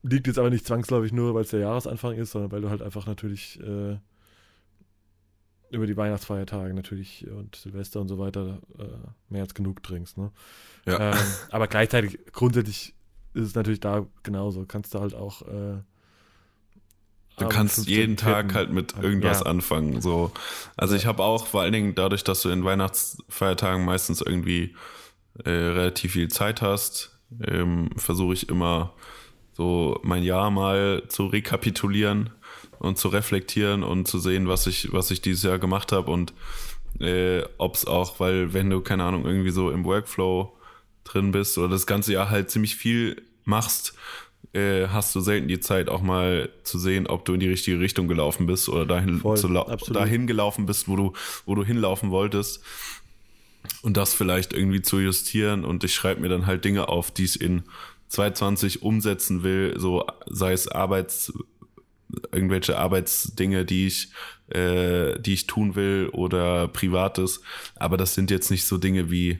liegt 0.03 0.27
jetzt 0.27 0.39
aber 0.39 0.51
nicht 0.51 0.67
zwangsläufig 0.67 1.13
nur, 1.13 1.35
weil 1.35 1.43
es 1.43 1.51
der 1.51 1.61
Jahresanfang 1.61 2.15
ist, 2.17 2.33
sondern 2.33 2.53
weil 2.53 2.61
du 2.61 2.71
halt 2.71 2.83
einfach 2.83 3.07
natürlich 3.07 3.61
äh, 3.61 3.99
über 5.71 5.87
die 5.87 5.97
Weihnachtsfeiertage 5.97 6.75
natürlich 6.75 7.27
und 7.29 7.57
Silvester 7.57 8.01
und 8.01 8.09
so 8.09 8.19
weiter 8.19 8.61
äh, 8.79 8.85
mehr 9.29 9.43
als 9.43 9.55
genug 9.55 9.83
trinkst. 9.83 10.17
Ne? 10.17 10.31
Ja. 10.87 11.13
Ähm, 11.13 11.19
aber 11.51 11.67
gleichzeitig, 11.67 12.19
grundsätzlich 12.33 12.95
ist 13.35 13.49
es 13.49 13.55
natürlich 13.55 13.81
da 13.81 14.07
genauso. 14.23 14.65
Kannst 14.67 14.95
du 14.95 15.01
halt 15.01 15.15
auch. 15.15 15.43
Äh, 15.43 15.83
du 17.39 17.49
kannst 17.49 17.87
jeden 17.87 18.17
Tag 18.17 18.55
halt 18.55 18.73
mit 18.73 18.95
irgendwas 19.01 19.41
ja. 19.41 19.47
anfangen. 19.47 20.01
So. 20.01 20.33
Also 20.77 20.97
ich 20.97 21.07
habe 21.07 21.23
auch 21.23 21.47
vor 21.47 21.63
allen 21.63 21.73
Dingen 21.73 21.95
dadurch, 21.95 22.25
dass 22.25 22.43
du 22.43 22.49
in 22.49 22.65
Weihnachtsfeiertagen 22.65 23.85
meistens 23.85 24.21
irgendwie 24.21 24.75
äh, 25.45 25.51
relativ 25.51 26.13
viel 26.13 26.29
Zeit 26.29 26.63
hast, 26.63 27.17
ähm, 27.47 27.91
versuche 27.97 28.35
ich 28.35 28.49
immer 28.49 28.95
so 29.59 29.99
mein 30.05 30.23
Jahr 30.23 30.53
mal 30.53 31.03
zu 31.09 31.27
rekapitulieren 31.27 32.31
und 32.79 32.97
zu 32.97 33.09
reflektieren 33.09 33.83
und 33.83 34.07
zu 34.07 34.21
sehen, 34.21 34.47
was 34.47 34.69
ich, 34.69 34.93
was 34.93 35.11
ich 35.11 35.21
dieses 35.21 35.43
Jahr 35.43 35.59
gemacht 35.59 35.91
habe 35.91 36.13
und 36.13 36.33
äh, 37.01 37.43
ob 37.59 37.75
es 37.75 37.85
auch, 37.85 38.21
weil 38.21 38.55
wenn 38.55 38.71
du, 38.71 38.81
keine 38.81 39.03
Ahnung, 39.03 39.27
irgendwie 39.27 39.51
so 39.51 39.73
im 39.73 39.85
Workflow 39.85 40.57
drin 41.03 41.33
bist 41.33 41.59
oder 41.59 41.71
das 41.71 41.89
ganze 41.89 42.13
Jahr 42.13 42.31
halt 42.31 42.53
ziemlich 42.53 42.77
viel 42.77 43.21
machst, 43.45 43.95
äh, 44.53 44.87
hast 44.87 45.13
du 45.17 45.21
selten 45.21 45.49
die 45.49 45.59
Zeit 45.59 45.89
auch 45.89 46.03
mal 46.03 46.51
zu 46.63 46.79
sehen, 46.79 47.09
ob 47.09 47.25
du 47.25 47.35
in 47.35 47.41
die 47.41 47.49
richtige 47.49 47.81
Richtung 47.81 48.07
gelaufen 48.07 48.47
bist 48.47 48.69
oder 48.69 48.87
dahin, 48.87 49.19
Voll, 49.19 49.39
zu 49.39 49.49
dahin 49.93 50.29
gelaufen 50.29 50.67
bist, 50.67 50.87
wo 50.87 50.95
du, 50.95 51.15
wo 51.47 51.57
du 51.57 51.65
hinlaufen 51.65 52.13
wolltest. 52.13 52.63
Und 53.83 53.97
das 53.97 54.15
vielleicht 54.15 54.53
irgendwie 54.53 54.83
zu 54.83 55.01
justieren 55.01 55.65
und 55.65 55.83
ich 55.83 55.95
schreibe 55.97 56.21
mir 56.21 56.29
dann 56.29 56.47
halt 56.47 56.65
Dinge 56.65 56.89
auf, 56.89 57.11
die 57.11 57.25
es 57.25 57.35
in 57.35 57.65
2020 58.09 58.83
umsetzen 58.83 59.43
will, 59.43 59.75
so 59.79 60.05
sei 60.27 60.53
es 60.53 60.69
Arbeits 60.69 61.33
irgendwelche 62.33 62.79
Arbeitsdinge, 62.79 63.67
die 63.67 63.87
ich 63.87 64.13
äh, 64.49 65.21
die 65.21 65.35
ich 65.35 65.47
tun 65.47 65.75
will 65.75 66.09
oder 66.13 66.69
privates, 66.69 67.43
aber 67.77 67.97
das 67.99 68.15
sind 68.15 68.31
jetzt 68.31 68.51
nicht 68.51 68.65
so 68.65 68.79
Dinge 68.79 69.11
wie 69.11 69.39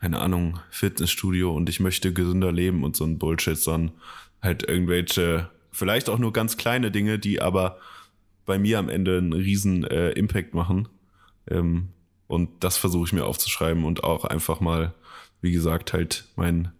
keine 0.00 0.20
Ahnung, 0.20 0.60
Fitnessstudio 0.68 1.56
und 1.56 1.70
ich 1.70 1.80
möchte 1.80 2.12
gesünder 2.12 2.52
leben 2.52 2.84
und 2.84 2.94
so 2.94 3.04
ein 3.04 3.18
Bullshit, 3.18 3.56
sondern 3.56 3.96
halt 4.42 4.62
irgendwelche 4.68 5.48
vielleicht 5.72 6.10
auch 6.10 6.18
nur 6.18 6.32
ganz 6.32 6.58
kleine 6.58 6.90
Dinge, 6.90 7.18
die 7.18 7.40
aber 7.40 7.78
bei 8.44 8.58
mir 8.58 8.78
am 8.78 8.90
Ende 8.90 9.16
einen 9.16 9.32
riesen 9.32 9.84
äh, 9.84 10.10
Impact 10.10 10.52
machen. 10.52 10.88
Ähm, 11.50 11.88
und 12.26 12.50
das 12.60 12.76
versuche 12.76 13.06
ich 13.06 13.12
mir 13.14 13.24
aufzuschreiben 13.24 13.84
und 13.84 14.04
auch 14.04 14.26
einfach 14.26 14.60
mal, 14.60 14.94
wie 15.40 15.52
gesagt, 15.52 15.94
halt 15.94 16.26
mein 16.36 16.72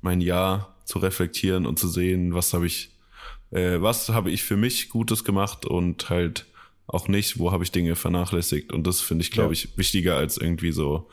mein 0.00 0.20
Jahr 0.20 0.76
zu 0.84 0.98
reflektieren 0.98 1.66
und 1.66 1.78
zu 1.78 1.88
sehen, 1.88 2.34
was 2.34 2.52
habe 2.52 2.66
ich, 2.66 2.90
äh, 3.50 3.80
was 3.80 4.08
habe 4.08 4.30
ich 4.30 4.42
für 4.42 4.56
mich 4.56 4.88
Gutes 4.88 5.24
gemacht 5.24 5.66
und 5.66 6.10
halt 6.10 6.46
auch 6.86 7.08
nicht, 7.08 7.38
wo 7.38 7.52
habe 7.52 7.62
ich 7.62 7.70
Dinge 7.70 7.94
vernachlässigt. 7.94 8.72
Und 8.72 8.86
das 8.86 9.00
finde 9.00 9.22
ich, 9.22 9.30
glaube 9.30 9.54
ja. 9.54 9.64
ich, 9.64 9.78
wichtiger 9.78 10.16
als 10.16 10.36
irgendwie 10.36 10.72
so. 10.72 11.08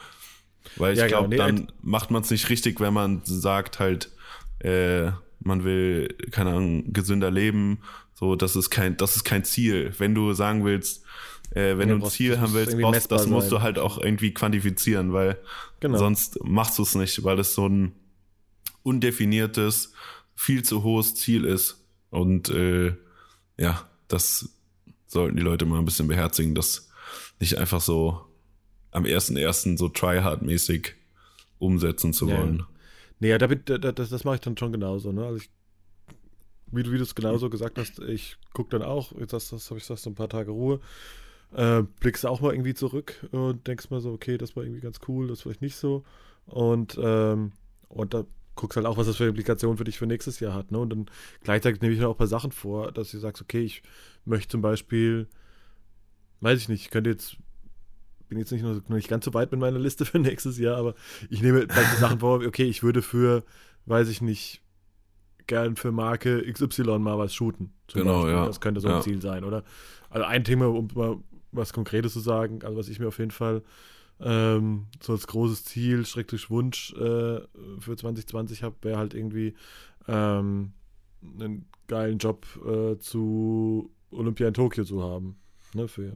Weil 0.75 0.93
ich 0.93 0.99
ja, 0.99 1.07
glaube, 1.07 1.29
genau. 1.29 1.45
nee, 1.45 1.51
dann 1.51 1.71
macht 1.81 2.11
man 2.11 2.23
es 2.23 2.31
nicht 2.31 2.49
richtig, 2.49 2.79
wenn 2.79 2.93
man 2.93 3.21
sagt 3.23 3.79
halt, 3.79 4.09
äh, 4.59 5.11
man 5.39 5.63
will, 5.63 6.07
keine 6.31 6.51
Ahnung, 6.51 6.91
gesünder 6.93 7.31
leben. 7.31 7.79
So, 8.15 8.35
das 8.35 8.55
ist 8.55 8.69
kein, 8.69 8.97
das 8.97 9.15
ist 9.15 9.23
kein 9.23 9.43
Ziel. 9.43 9.93
Wenn 9.97 10.15
du 10.15 10.33
sagen 10.33 10.65
willst, 10.65 11.03
äh, 11.51 11.77
wenn 11.77 11.89
ja, 11.89 11.95
du 11.95 12.05
ein 12.05 12.09
Ziel 12.09 12.39
haben 12.39 12.53
willst, 12.53 12.77
brauchst, 12.77 13.11
das 13.11 13.27
musst 13.27 13.49
sein. 13.49 13.59
du 13.59 13.63
halt 13.63 13.79
auch 13.79 13.99
irgendwie 13.99 14.33
quantifizieren, 14.33 15.13
weil 15.13 15.37
genau. 15.79 15.97
sonst 15.97 16.43
machst 16.43 16.77
du 16.79 16.83
es 16.83 16.95
nicht, 16.95 17.23
weil 17.23 17.39
es 17.39 17.53
so 17.53 17.67
ein 17.67 17.93
undefiniertes, 18.87 19.93
viel 20.33 20.63
zu 20.63 20.83
hohes 20.83 21.15
Ziel 21.15 21.43
ist. 21.43 21.85
Und 22.09 22.49
äh, 22.49 22.95
ja, 23.57 23.87
das 24.07 24.49
sollten 25.07 25.35
die 25.35 25.43
Leute 25.43 25.65
mal 25.65 25.79
ein 25.79 25.85
bisschen 25.85 26.07
beherzigen, 26.07 26.55
dass 26.55 26.89
nicht 27.39 27.57
einfach 27.57 27.81
so 27.81 28.21
am 28.91 29.03
1.1. 29.03 29.77
so 29.77 29.89
tryhard-mäßig 29.89 30.93
umsetzen 31.59 32.13
zu 32.13 32.27
wollen. 32.27 32.59
Ja. 32.59 32.67
Nee, 33.19 33.29
ja, 33.29 33.37
damit, 33.37 33.69
das, 33.69 34.09
das 34.09 34.23
mache 34.23 34.35
ich 34.35 34.41
dann 34.41 34.57
schon 34.57 34.71
genauso. 34.71 35.11
Ne? 35.11 35.25
Also 35.25 35.37
ich, 35.37 35.49
wie, 36.67 36.83
du, 36.83 36.91
wie 36.91 36.97
du 36.97 37.03
es 37.03 37.15
genauso 37.15 37.49
gesagt 37.49 37.77
hast, 37.77 37.99
ich 37.99 38.37
gucke 38.53 38.69
dann 38.69 38.87
auch, 38.87 39.11
jetzt 39.19 39.33
hast, 39.33 39.51
das 39.51 39.69
habe 39.69 39.79
ich 39.79 39.83
gesagt, 39.83 40.01
so 40.01 40.09
ein 40.09 40.15
paar 40.15 40.29
Tage 40.29 40.51
Ruhe, 40.51 40.79
äh, 41.55 41.83
blickst 41.99 42.25
auch 42.25 42.41
mal 42.41 42.53
irgendwie 42.53 42.73
zurück 42.73 43.27
und 43.31 43.67
denkst 43.67 43.89
mal 43.89 44.01
so, 44.01 44.11
okay, 44.11 44.37
das 44.37 44.55
war 44.55 44.63
irgendwie 44.63 44.81
ganz 44.81 44.99
cool, 45.07 45.27
das 45.27 45.41
vielleicht 45.41 45.61
nicht 45.61 45.75
so. 45.75 46.05
Und, 46.45 46.97
ähm, 47.01 47.53
und 47.89 48.13
da 48.13 48.25
guckst 48.57 48.75
halt 48.75 48.85
auch, 48.85 48.97
was 48.97 49.07
das 49.07 49.15
für 49.15 49.25
Implikationen 49.25 49.77
für 49.77 49.85
dich 49.85 49.97
für 49.97 50.07
nächstes 50.07 50.39
Jahr 50.39 50.53
hat. 50.53 50.71
Ne? 50.71 50.79
Und 50.79 50.89
dann 50.89 51.05
gleichzeitig 51.43 51.81
nehme 51.81 51.93
ich 51.93 51.99
mir 51.99 52.07
auch 52.07 52.15
ein 52.15 52.17
paar 52.17 52.27
Sachen 52.27 52.51
vor, 52.51 52.91
dass 52.91 53.11
du 53.11 53.19
sagst, 53.19 53.41
okay, 53.41 53.61
ich 53.61 53.81
möchte 54.25 54.49
zum 54.49 54.61
Beispiel, 54.61 55.27
weiß 56.41 56.59
ich 56.59 56.69
nicht, 56.69 56.81
ich 56.81 56.89
könnte 56.89 57.09
jetzt, 57.09 57.37
bin 58.27 58.37
jetzt 58.37 58.51
nicht 58.51 58.63
noch, 58.63 58.73
noch 58.73 58.95
nicht 58.95 59.07
ganz 59.07 59.23
so 59.23 59.33
weit 59.33 59.51
mit 59.51 59.61
meiner 59.61 59.79
Liste 59.79 60.05
für 60.05 60.19
nächstes 60.19 60.57
Jahr, 60.57 60.75
aber 60.77 60.95
ich 61.29 61.41
nehme 61.41 61.67
vielleicht 61.69 61.97
Sachen 61.97 62.19
vor, 62.19 62.43
okay, 62.45 62.65
ich 62.65 62.83
würde 62.83 63.01
für, 63.01 63.43
weiß 63.85 64.09
ich 64.09 64.21
nicht, 64.21 64.61
gern 65.45 65.77
für 65.77 65.93
Marke 65.93 66.43
XY 66.51 66.99
mal 66.99 67.17
was 67.17 67.33
shooten. 67.33 67.71
Genau, 67.93 68.23
Beispiel. 68.23 68.33
ja. 68.33 68.45
Das 68.45 68.59
könnte 68.59 68.81
so 68.81 68.89
ein 68.89 69.01
Ziel 69.01 69.21
sein, 69.21 69.45
oder? 69.45 69.63
Also 70.09 70.25
ein 70.25 70.43
Thema, 70.43 70.67
um 70.67 70.89
mal 70.93 71.17
was 71.53 71.71
Konkretes 71.71 72.11
zu 72.13 72.19
sagen, 72.19 72.59
also 72.63 72.77
was 72.77 72.89
ich 72.89 72.99
mir 72.99 73.07
auf 73.07 73.19
jeden 73.19 73.31
Fall 73.31 73.63
ähm, 74.19 74.87
so 75.01 75.13
als 75.13 75.27
großes 75.27 75.63
Ziel, 75.65 76.05
schrecklich 76.05 76.49
Wunsch 76.49 76.93
äh, 76.93 77.41
für 77.79 77.95
2020 77.95 78.63
habe, 78.63 78.75
wäre 78.81 78.97
halt 78.97 79.13
irgendwie 79.13 79.55
ähm, 80.07 80.73
einen 81.21 81.67
geilen 81.87 82.17
Job 82.17 82.45
äh, 82.65 82.97
zu 82.97 83.91
Olympia 84.11 84.47
in 84.47 84.53
Tokio 84.53 84.83
zu 84.83 85.03
haben. 85.03 85.37
Ne, 85.73 85.87
für 85.87 86.15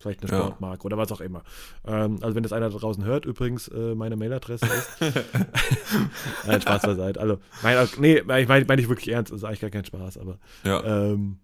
vielleicht 0.00 0.22
eine 0.22 0.28
Sportmarke 0.28 0.82
ja. 0.82 0.86
oder 0.86 0.96
was 0.96 1.12
auch 1.12 1.20
immer. 1.20 1.42
Ähm, 1.84 2.18
also 2.22 2.34
wenn 2.34 2.42
das 2.42 2.52
einer 2.52 2.70
da 2.70 2.78
draußen 2.78 3.04
hört, 3.04 3.24
übrigens, 3.24 3.68
äh, 3.68 3.94
meine 3.94 4.16
Mailadresse 4.16 4.66
ist. 4.66 5.00
Nein, 6.46 6.60
Spaß 6.60 6.82
beiseite. 6.82 7.20
Also, 7.20 7.38
mein, 7.62 7.88
nee, 7.98 8.18
ich 8.18 8.48
meine 8.48 8.64
mein 8.66 8.78
ich 8.78 8.88
wirklich 8.88 9.08
ernst, 9.08 9.32
das 9.32 9.38
ist 9.38 9.44
eigentlich 9.44 9.60
gar 9.60 9.70
kein 9.70 9.84
Spaß, 9.84 10.18
aber 10.18 10.38
ja. 10.64 10.82
ähm, 10.84 11.38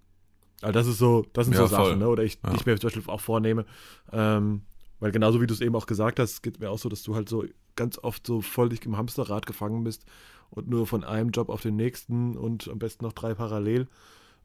also 0.63 0.73
das 0.73 0.87
ist 0.87 0.99
so, 0.99 1.27
das 1.33 1.47
sind 1.47 1.55
ja, 1.55 1.61
so 1.61 1.67
Sachen, 1.67 1.99
ne? 1.99 2.09
Oder 2.09 2.23
ich, 2.23 2.39
ja. 2.43 2.55
ich 2.55 2.65
mir 2.65 2.79
zum 2.79 2.89
Beispiel 2.89 3.03
auch 3.13 3.21
vornehme, 3.21 3.67
ähm, 4.13 4.63
weil 5.05 5.13
genauso 5.13 5.43
wie 5.43 5.47
du 5.47 5.53
es 5.53 5.61
eben 5.61 5.77
auch 5.77 5.85
gesagt 5.85 6.19
hast, 6.19 6.43
geht 6.43 6.61
mir 6.61 6.71
auch 6.71 6.79
so, 6.79 6.89
dass 6.89 7.03
du 7.03 7.15
halt 7.15 7.29
so 7.29 7.45
ganz 7.77 7.99
oft 7.99 8.27
so 8.27 8.41
voll 8.41 8.71
dich 8.71 8.87
im 8.87 8.97
Hamsterrad 8.97 9.45
gefangen 9.45 9.85
bist 9.85 10.07
und 10.49 10.67
nur 10.67 10.87
von 10.87 11.05
einem 11.05 11.29
Job 11.29 11.51
auf 11.51 11.61
den 11.61 11.77
nächsten 11.77 12.39
und 12.39 12.69
am 12.69 12.79
besten 12.79 13.05
noch 13.05 13.13
drei 13.13 13.35
parallel 13.35 13.87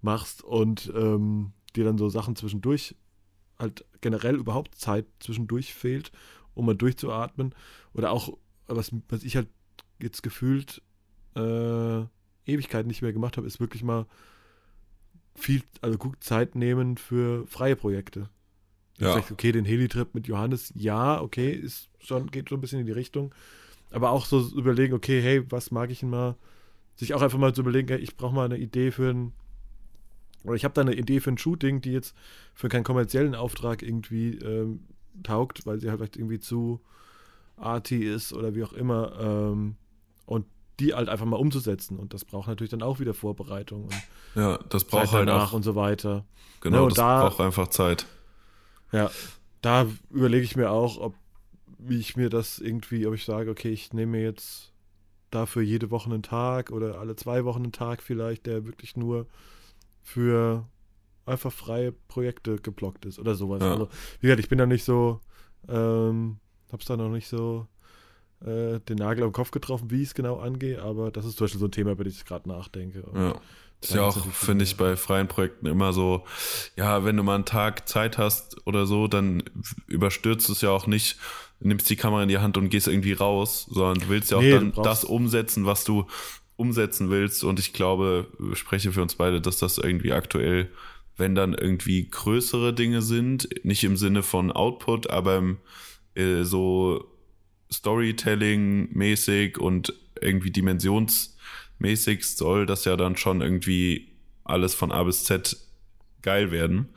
machst 0.01 0.43
und 0.43 0.91
ähm, 0.93 1.53
dir 1.78 1.86
dann 1.86 1.97
so 1.97 2.10
Sachen 2.10 2.36
zwischendurch 2.36 2.97
halt 3.57 3.86
generell 4.01 4.36
überhaupt 4.36 4.76
Zeit 4.76 5.05
zwischendurch 5.22 5.74
fehlt, 5.74 6.12
um 6.55 6.66
mal 6.66 6.76
durchzuatmen. 6.76 7.55
Oder 7.93 8.12
auch, 8.12 8.38
was, 8.68 8.91
was 9.07 9.24
ich 9.24 9.38
halt 9.38 9.47
jetzt 10.01 10.24
gefühlt 10.24 10.82
äh, 11.38 12.01
Ewigkeiten 12.45 12.89
nicht 12.89 13.01
mehr 13.01 13.14
gemacht 13.14 13.38
habe, 13.38 13.47
ist 13.47 13.62
wirklich 13.62 13.84
mal 13.84 14.07
viel, 15.36 15.64
also 15.80 15.97
gut 15.97 16.22
Zeit 16.22 16.55
nehmen 16.55 16.97
für 16.97 17.47
freie 17.47 17.78
Projekte. 17.78 18.28
Ja. 19.00 19.14
Vielleicht, 19.14 19.32
okay, 19.32 19.52
den 19.52 19.66
Heli-Trip 19.66 20.14
mit 20.14 20.28
Johannes, 20.28 20.74
ja, 20.76 21.22
okay, 21.22 21.52
ist 21.52 21.89
schon, 22.00 22.32
geht 22.32 22.50
so 22.50 22.56
ein 22.56 22.62
bisschen 22.62 22.80
in 22.80 22.86
die 22.86 22.91
Richtung. 22.91 23.34
Aber 23.91 24.12
auch 24.12 24.26
so 24.26 24.39
überlegen, 24.56 24.93
okay, 24.93 25.22
hey, 25.22 25.43
was 25.50 25.72
mag 25.72 25.89
ich 25.89 26.02
denn 26.02 26.10
mal? 26.10 26.36
Sich 26.95 27.14
auch 27.14 27.22
einfach 27.22 27.39
mal 27.39 27.54
zu 27.54 27.62
überlegen, 27.62 27.88
hey, 27.88 27.97
ich 27.97 28.18
brauche 28.18 28.36
mal 28.36 28.45
eine 28.45 28.58
Idee 28.58 28.91
für 28.91 29.10
ein, 29.10 29.34
oder 30.43 30.56
ich 30.56 30.64
habe 30.64 30.74
da 30.74 30.82
eine 30.82 30.95
Idee 30.95 31.20
für 31.20 31.32
ein 31.32 31.38
Shooting, 31.38 31.82
die 31.82 31.91
jetzt 31.91 32.16
für 32.54 32.70
keinen 32.70 32.84
kommerziellen 32.84 33.36
Auftrag 33.36 33.82
irgendwie 33.82 34.38
ähm, 34.38 34.82
taugt, 35.24 35.66
weil 35.66 35.80
sie 35.80 35.89
halt 35.89 36.00
vielleicht 36.00 36.18
irgendwie 36.18 36.39
zu 36.39 36.82
arty 37.58 38.04
ist 38.06 38.34
oder 38.34 38.56
wie 38.56 38.64
auch 38.64 38.74
immer. 38.74 39.14
Ähm, 39.20 39.76
und 40.26 40.45
die 40.80 40.93
halt 40.93 41.10
einfach 41.10 41.26
mal 41.26 41.38
umzusetzen. 41.38 41.97
Und 41.97 42.14
das 42.14 42.26
braucht 42.26 42.47
natürlich 42.47 42.72
dann 42.72 42.82
auch 42.82 43.00
wieder 43.00 43.14
Vorbereitung. 43.14 43.86
Und 43.86 43.93
ja, 44.36 44.58
das 44.70 44.86
braucht 44.86 45.08
Zeit 45.08 45.28
halt 45.28 45.30
auch, 45.30 45.54
und 45.54 45.64
so 45.64 45.76
weiter. 45.76 46.26
Genau, 46.62 46.84
ja, 46.84 46.89
das 46.89 46.95
da, 46.95 47.28
braucht 47.28 47.41
einfach 47.41 47.68
Zeit. 47.68 48.06
Ja, 48.92 49.12
da 49.62 49.88
überlege 50.10 50.44
ich 50.44 50.56
mir 50.56 50.72
auch, 50.72 50.98
ob 50.98 51.16
wie 51.80 52.00
ich 52.00 52.18
mir 52.18 52.30
das 52.30 52.60
irgendwie, 52.60 53.08
ob 53.08 53.14
ich 53.14 53.26
sage, 53.26 53.50
okay, 53.50 53.70
ich 53.70 53.94
nehme 53.94 54.14
mir 54.14 54.24
jetzt 54.24 54.74
dafür 55.32 55.62
jede 55.62 55.92
Woche 55.92 56.10
einen 56.10 56.24
Tag 56.24 56.72
oder 56.72 57.00
alle 57.00 57.16
zwei 57.16 57.46
Wochen 57.46 57.64
einen 57.64 57.72
Tag 57.72 58.02
vielleicht, 58.02 58.46
der 58.46 58.66
wirklich 58.66 58.98
nur 58.98 59.28
für 60.02 60.68
einfach 61.26 61.52
freie 61.52 61.92
Projekte 61.92 62.58
geblockt 62.58 63.06
ist 63.06 63.20
oder 63.20 63.36
sowas. 63.36 63.62
Ja. 63.62 63.72
Also, 63.72 63.90
wie 64.20 64.28
gesagt, 64.28 64.42
ich 64.42 64.50
bin 64.50 64.58
da 64.58 64.66
nicht 64.66 64.84
so, 64.84 65.22
ähm, 65.68 66.38
hab's 66.72 66.86
da 66.86 66.98
noch 66.98 67.10
nicht 67.10 67.28
so 67.28 67.68
äh, 68.42 68.80
den 68.80 68.98
Nagel 68.98 69.24
am 69.24 69.32
Kopf 69.32 69.52
getroffen, 69.52 69.92
wie 69.92 70.02
ich 70.02 70.10
es 70.10 70.14
genau 70.14 70.38
angehe, 70.38 70.82
aber 70.82 71.12
das 71.12 71.26
ist 71.26 71.38
zum 71.38 71.46
Beispiel 71.46 71.60
so 71.60 71.68
ein 71.68 71.72
Thema, 71.72 71.92
über 71.92 72.04
das 72.04 72.14
ich 72.14 72.26
gerade 72.26 72.50
nachdenke. 72.50 73.04
Und 73.04 73.22
ja. 73.22 73.42
Das 73.82 73.92
ist 73.92 73.96
ja 73.96 74.04
auch, 74.04 74.26
finde 74.34 74.66
ich, 74.66 74.76
bei 74.76 74.98
freien 74.98 75.28
Projekten 75.28 75.66
immer 75.66 75.94
so, 75.94 76.26
ja, 76.76 77.06
wenn 77.06 77.16
du 77.16 77.24
mal 77.24 77.36
einen 77.36 77.46
Tag 77.46 77.88
Zeit 77.88 78.18
hast 78.18 78.58
oder 78.68 78.86
so, 78.86 79.08
dann 79.08 79.44
überstürzt 79.88 80.50
es 80.50 80.62
ja 80.62 80.70
auch 80.70 80.86
nicht 80.86 81.18
nimmst 81.60 81.90
die 81.90 81.96
Kamera 81.96 82.24
in 82.24 82.30
die 82.30 82.38
Hand 82.38 82.58
und 82.58 82.70
gehst 82.70 82.88
irgendwie 82.88 83.14
raus, 83.14 83.68
sondern 83.70 84.00
du 84.00 84.10
willst 84.10 84.32
ja 84.32 84.38
auch 84.38 84.42
nee, 84.42 84.52
dann 84.52 84.72
das 84.72 85.04
umsetzen, 85.04 85.66
was 85.66 85.84
du 85.84 86.08
umsetzen 86.56 87.10
willst. 87.10 87.44
Und 87.44 87.60
ich 87.60 87.74
glaube, 87.74 88.28
ich 88.52 88.60
spreche 88.60 88.92
für 88.92 89.02
uns 89.02 89.16
beide, 89.16 89.42
dass 89.42 89.58
das 89.58 89.78
irgendwie 89.78 90.14
aktuell, 90.14 90.70
wenn 91.18 91.36
dann 91.36 91.54
irgendwie 91.54 92.10
größere 92.10 92.74
Dinge 92.74 93.02
sind, 93.02 93.50
nicht 93.64 93.84
im 93.84 93.98
Sinne 93.98 94.24
von 94.24 94.52
Output, 94.52 95.10
aber 95.10 95.38
im, 95.38 95.58
äh, 96.16 96.44
so 96.44 97.06
Storytelling-mäßig 97.72 99.58
und 99.58 99.94
irgendwie 100.22 100.52
dimensionsmäßig 101.80 102.28
soll 102.28 102.66
das 102.66 102.86
ja 102.86 102.96
dann 102.96 103.18
schon 103.18 103.42
irgendwie 103.42 104.12
alles 104.44 104.74
von 104.74 104.92
A 104.92 105.04
bis 105.04 105.24
Z 105.24 105.58
geil 106.22 106.52
werden. 106.52 106.90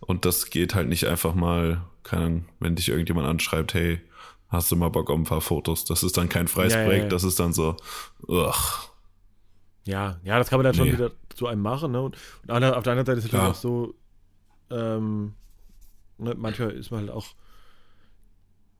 Und 0.00 0.24
das 0.24 0.50
geht 0.50 0.74
halt 0.74 0.88
nicht 0.88 1.06
einfach 1.06 1.34
mal, 1.34 1.82
keine 2.02 2.24
Ahnung, 2.24 2.48
wenn 2.60 2.76
dich 2.76 2.88
irgendjemand 2.88 3.26
anschreibt, 3.26 3.74
hey, 3.74 4.00
hast 4.48 4.70
du 4.70 4.76
mal 4.76 4.90
Bock 4.90 5.10
auf 5.10 5.16
ein 5.16 5.24
paar 5.24 5.40
Fotos? 5.40 5.84
Das 5.84 6.02
ist 6.02 6.16
dann 6.16 6.28
kein 6.28 6.48
freies 6.48 6.74
ja, 6.74 6.84
Projekt, 6.84 6.98
ja, 6.98 7.04
ja. 7.04 7.10
das 7.10 7.24
ist 7.24 7.40
dann 7.40 7.52
so, 7.52 7.76
ugh. 8.28 8.54
Ja, 9.84 10.18
ja, 10.24 10.38
das 10.38 10.50
kann 10.50 10.58
man 10.58 10.64
dann 10.64 10.72
nee. 10.72 10.90
schon 10.90 10.98
wieder 10.98 11.12
zu 11.34 11.46
einem 11.46 11.62
machen, 11.62 11.92
ne? 11.92 12.00
Und, 12.00 12.16
und 12.48 12.64
auf 12.64 12.82
der 12.82 12.92
anderen 12.92 13.06
Seite 13.06 13.18
ist 13.18 13.26
es 13.26 13.32
natürlich 13.32 13.50
auch 13.50 13.54
so, 13.54 13.94
ähm, 14.70 15.34
ne, 16.18 16.34
manchmal 16.36 16.70
ist 16.72 16.90
man 16.90 17.00
halt 17.00 17.10
auch 17.10 17.26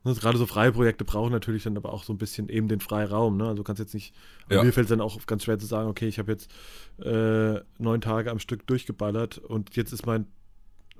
Ne, 0.03 0.13
gerade 0.13 0.37
so 0.37 0.45
freie 0.45 0.71
Projekte 0.71 1.03
brauchen 1.03 1.31
natürlich 1.31 1.63
dann 1.63 1.75
aber 1.75 1.91
auch 1.91 2.03
so 2.03 2.13
ein 2.13 2.17
bisschen 2.17 2.49
eben 2.49 2.67
den 2.67 2.79
Freiraum. 2.79 3.37
Ne? 3.37 3.43
Also 3.43 3.55
du 3.57 3.63
kannst 3.63 3.79
jetzt 3.79 3.93
nicht, 3.93 4.13
ja. 4.49 4.63
mir 4.63 4.71
fällt 4.71 4.85
es 4.85 4.89
dann 4.89 5.01
auch 5.01 5.25
ganz 5.25 5.43
schwer 5.43 5.59
zu 5.59 5.65
sagen, 5.65 5.89
okay, 5.89 6.07
ich 6.07 6.19
habe 6.19 6.31
jetzt 6.31 6.51
äh, 6.99 7.59
neun 7.77 8.01
Tage 8.01 8.31
am 8.31 8.39
Stück 8.39 8.65
durchgeballert 8.67 9.37
und 9.37 9.75
jetzt 9.75 9.91
ist 9.91 10.05
mein 10.05 10.27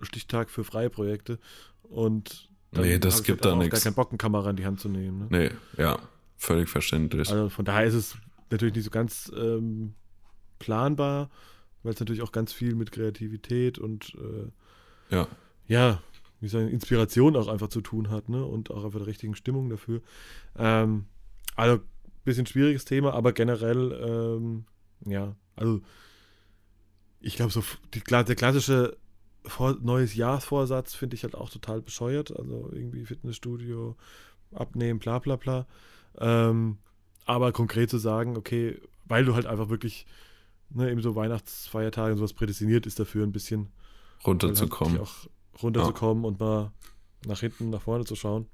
Stichtag 0.01 0.49
für 0.49 0.63
freie 0.63 0.89
Projekte 0.89 1.39
und 1.83 2.49
dann 2.71 2.83
nee, 2.83 2.99
das 2.99 3.23
gibt 3.23 3.45
halt 3.45 3.53
da 3.53 3.57
nichts. 3.57 3.71
gar 3.71 3.81
keinen 3.81 3.95
Bock, 3.95 4.09
eine 4.09 4.17
Kamera 4.17 4.49
in 4.49 4.55
die 4.55 4.65
Hand 4.65 4.79
zu 4.79 4.89
nehmen. 4.89 5.19
Ne? 5.19 5.27
Nee, 5.29 5.81
ja, 5.81 5.99
völlig 6.35 6.69
verständlich. 6.69 7.29
Also 7.29 7.49
von 7.49 7.65
daher 7.65 7.85
ist 7.85 7.93
es 7.93 8.17
natürlich 8.51 8.75
nicht 8.75 8.83
so 8.83 8.89
ganz 8.89 9.31
ähm, 9.35 9.93
planbar, 10.59 11.29
weil 11.83 11.93
es 11.93 11.99
natürlich 11.99 12.21
auch 12.21 12.31
ganz 12.31 12.51
viel 12.51 12.75
mit 12.75 12.91
Kreativität 12.91 13.79
und 13.79 14.15
äh, 14.15 15.15
ja. 15.15 15.27
ja, 15.67 16.01
wie 16.39 16.47
seine 16.47 16.69
Inspiration 16.69 17.35
auch 17.35 17.47
einfach 17.47 17.69
zu 17.69 17.81
tun 17.81 18.09
hat, 18.09 18.29
ne? 18.29 18.45
Und 18.45 18.71
auch 18.71 18.83
einfach 18.85 18.99
der 18.99 19.07
richtigen 19.07 19.35
Stimmung 19.35 19.69
dafür. 19.69 20.01
Ähm, 20.57 21.05
also, 21.55 21.79
bisschen 22.23 22.45
schwieriges 22.45 22.85
Thema, 22.85 23.13
aber 23.13 23.31
generell, 23.31 23.91
ähm, 24.07 24.65
ja, 25.05 25.35
also 25.55 25.81
ich 27.19 27.35
glaube, 27.35 27.51
so 27.51 27.63
die, 27.93 28.01
der 28.01 28.35
klassische 28.35 28.97
Vor 29.45 29.77
neues 29.81 30.15
Jahresvorsatz 30.15 30.93
finde 30.93 31.15
ich 31.15 31.23
halt 31.23 31.35
auch 31.35 31.49
total 31.49 31.81
bescheuert. 31.81 32.37
Also 32.37 32.69
irgendwie 32.71 33.05
Fitnessstudio, 33.05 33.95
abnehmen, 34.53 34.99
bla 34.99 35.19
bla 35.19 35.35
bla. 35.37 35.65
Ähm, 36.19 36.77
aber 37.25 37.51
konkret 37.51 37.89
zu 37.89 37.97
sagen, 37.97 38.37
okay, 38.37 38.79
weil 39.05 39.25
du 39.25 39.35
halt 39.35 39.45
einfach 39.45 39.69
wirklich 39.69 40.05
ne, 40.69 40.91
eben 40.91 41.01
so 41.01 41.15
Weihnachtsfeiertage 41.15 42.11
und 42.11 42.17
sowas 42.17 42.33
prädestiniert 42.33 42.85
ist 42.85 42.99
dafür 42.99 43.23
ein 43.23 43.31
bisschen 43.31 43.69
runterzukommen. 44.25 44.93
Halt 44.93 45.01
auch 45.03 45.27
runterzukommen 45.61 46.23
ja. 46.23 46.27
und 46.27 46.39
mal 46.39 46.71
nach 47.25 47.39
hinten, 47.39 47.69
nach 47.69 47.81
vorne 47.81 48.05
zu 48.05 48.15
schauen. 48.15 48.47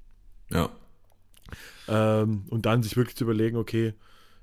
Ja. 0.50 0.70
Ähm, 1.88 2.44
und 2.50 2.66
dann 2.66 2.82
sich 2.82 2.96
wirklich 2.96 3.16
zu 3.16 3.24
überlegen, 3.24 3.56
okay, 3.56 3.94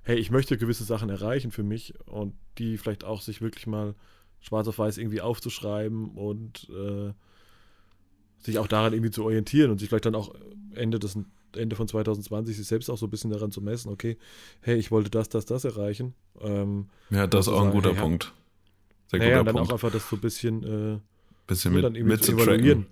hey, 0.04 0.18
ich 0.18 0.32
möchte 0.32 0.58
gewisse 0.58 0.84
Sachen 0.84 1.10
erreichen 1.10 1.52
für 1.52 1.64
mich 1.64 1.94
und 2.06 2.34
die 2.58 2.78
vielleicht 2.78 3.04
auch 3.04 3.22
sich 3.22 3.42
wirklich 3.42 3.68
mal 3.68 3.96
schwarz 4.40 4.68
auf 4.68 4.80
weiß 4.80 4.98
irgendwie 4.98 5.22
aufzuschreiben 5.22 6.10
und 6.10 6.70
äh, 6.70 7.14
sich 8.40 8.58
auch 8.58 8.68
daran 8.68 8.94
irgendwie 8.94 9.12
zu 9.12 9.24
orientieren 9.24 9.72
und 9.72 9.80
sich 9.80 9.90
vielleicht 9.90 10.06
dann 10.06 10.16
auch 10.16 10.34
Ende 10.74 11.00
des 11.00 11.18
Ende 11.56 11.76
von 11.76 11.88
2020 11.88 12.56
sich 12.56 12.66
selbst 12.66 12.90
auch 12.90 12.98
so 12.98 13.08
ein 13.08 13.10
bisschen 13.10 13.30
daran 13.30 13.52
zu 13.52 13.62
messen, 13.62 13.92
okay, 13.92 14.18
hey, 14.62 14.78
ich 14.78 14.90
wollte 14.90 15.10
das, 15.10 15.30
das, 15.30 15.46
das 15.46 15.66
erreichen. 15.66 16.14
Ähm, 16.40 16.88
ja, 17.10 17.28
das 17.28 17.48
ist 17.48 17.54
auch 17.54 17.62
ein 17.62 17.72
guter 17.72 17.94
hey, 17.94 18.02
Punkt. 18.02 18.34
Sehr 19.08 19.20
naja, 19.20 19.32
guter 19.32 19.40
und 19.42 19.46
dann 19.48 19.56
Punkt. 19.56 19.70
auch 19.70 19.74
einfach 19.74 19.92
das 19.92 20.10
so 20.10 20.16
ein 20.16 20.22
bisschen 20.22 20.64
äh, 20.64 21.00
bisschen 21.52 21.74
mit, 21.74 21.84
dann 21.84 21.94
mit 21.94 22.24
zu 22.24 22.34
evaluieren. 22.34 22.88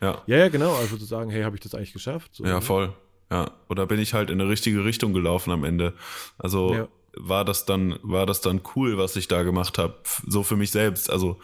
Ja. 0.00 0.22
ja, 0.26 0.38
ja, 0.38 0.48
genau. 0.48 0.74
Also 0.74 0.96
zu 0.96 1.04
sagen, 1.04 1.30
hey, 1.30 1.42
habe 1.42 1.56
ich 1.56 1.62
das 1.62 1.74
eigentlich 1.74 1.92
geschafft? 1.92 2.30
So, 2.34 2.44
ja, 2.44 2.54
ne? 2.56 2.62
voll. 2.62 2.92
Ja. 3.30 3.50
Oder 3.68 3.86
bin 3.86 3.98
ich 3.98 4.14
halt 4.14 4.30
in 4.30 4.40
eine 4.40 4.50
richtige 4.50 4.84
Richtung 4.84 5.12
gelaufen 5.12 5.50
am 5.50 5.64
Ende? 5.64 5.94
Also 6.38 6.74
ja. 6.74 6.88
war 7.16 7.44
das 7.44 7.64
dann, 7.64 7.98
war 8.02 8.26
das 8.26 8.40
dann 8.40 8.60
cool, 8.74 8.98
was 8.98 9.16
ich 9.16 9.28
da 9.28 9.42
gemacht 9.42 9.78
habe? 9.78 9.94
So 10.26 10.42
für 10.42 10.56
mich 10.56 10.70
selbst. 10.70 11.10
Also 11.10 11.38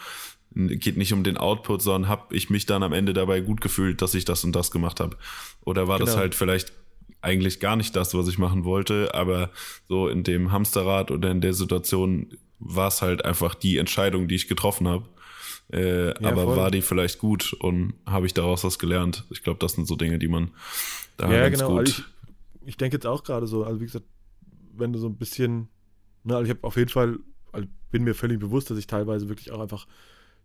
geht 0.55 0.97
nicht 0.97 1.13
um 1.13 1.25
den 1.25 1.37
Output, 1.37 1.83
sondern 1.83 2.11
habe 2.11 2.35
ich 2.35 2.51
mich 2.51 2.67
dann 2.67 2.83
am 2.83 2.93
Ende 2.93 3.13
dabei 3.13 3.41
gut 3.41 3.61
gefühlt, 3.61 4.03
dass 4.03 4.15
ich 4.15 4.25
das 4.25 4.45
und 4.45 4.55
das 4.55 4.71
gemacht 4.71 5.01
habe. 5.01 5.17
Oder 5.65 5.89
war 5.89 5.99
genau. 5.99 6.07
das 6.07 6.17
halt 6.17 6.35
vielleicht 6.35 6.73
eigentlich 7.21 7.61
gar 7.61 7.77
nicht 7.77 7.97
das, 7.97 8.15
was 8.15 8.29
ich 8.29 8.39
machen 8.39 8.65
wollte, 8.65 9.15
aber 9.15 9.51
so 9.89 10.09
in 10.09 10.25
dem 10.25 10.53
Hamsterrad 10.53 11.11
oder 11.11 11.31
in 11.31 11.41
der 11.41 11.55
Situation 11.55 12.37
war 12.59 12.89
es 12.89 13.03
halt 13.03 13.25
einfach 13.25 13.55
die 13.55 13.79
Entscheidung, 13.79 14.29
die 14.29 14.35
ich 14.35 14.49
getroffen 14.49 14.89
habe. 14.89 15.05
Äh, 15.71 16.09
ja, 16.09 16.31
aber 16.31 16.45
voll. 16.45 16.57
war 16.57 16.71
die 16.71 16.83
vielleicht 16.83 17.19
gut 17.19 17.53
und 17.53 17.95
habe 18.07 18.27
ich 18.27 18.35
daraus 18.35 18.65
was 18.65 18.79
gelernt? 18.79 19.25
Ich 19.31 19.43
glaube, 19.43 19.59
das 19.59 19.75
sind 19.75 19.87
so 19.87 19.97
Dinge, 19.97 20.19
die 20.19 20.29
man 20.29 20.51
da 21.17 21.31
ja, 21.31 21.49
ganz 21.49 21.59
genau. 21.59 21.71
gut. 21.71 21.79
Also 21.81 21.93
ich, 21.93 22.69
ich 22.69 22.77
denke 22.77 22.97
jetzt 22.97 23.07
auch 23.07 23.23
gerade 23.23 23.47
so, 23.47 23.65
also 23.65 23.81
wie 23.81 23.85
gesagt, 23.85 24.07
wenn 24.75 24.93
du 24.93 24.99
so 24.99 25.09
ein 25.09 25.17
bisschen, 25.17 25.69
ne, 26.25 26.37
also 26.37 26.45
ich 26.45 26.51
habe 26.51 26.67
auf 26.67 26.77
jeden 26.77 26.89
Fall, 26.89 27.19
also 27.53 27.69
bin 27.91 28.05
mir 28.05 28.15
völlig 28.15 28.39
bewusst, 28.39 28.71
dass 28.71 28.79
ich 28.79 28.87
teilweise 28.87 29.29
wirklich 29.29 29.51
auch 29.51 29.61
einfach 29.61 29.87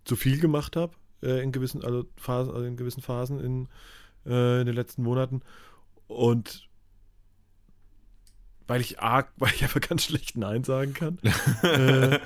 zu 0.04 0.16
viel 0.16 0.40
gemacht 0.40 0.76
habe 0.76 0.94
äh, 1.22 1.42
in 1.42 1.52
gewissen, 1.52 1.84
also 1.84 2.06
Phasen, 2.18 2.54
also 2.54 2.66
in 2.66 2.76
gewissen 2.76 3.02
Phasen 3.02 3.40
in, 3.40 3.68
äh, 4.26 4.62
in 4.62 4.66
den 4.66 4.76
letzten 4.76 5.04
Monaten 5.04 5.42
und 6.08 6.68
weil 8.68 8.82
ich 8.82 9.00
arg, 9.00 9.32
weil 9.38 9.52
ich 9.54 9.64
einfach 9.64 9.82
ganz 9.82 10.04
schlecht 10.04 10.38
Nein 10.38 10.64
sagen 10.64 10.94
kann. 10.94 11.20
äh, 11.64 12.20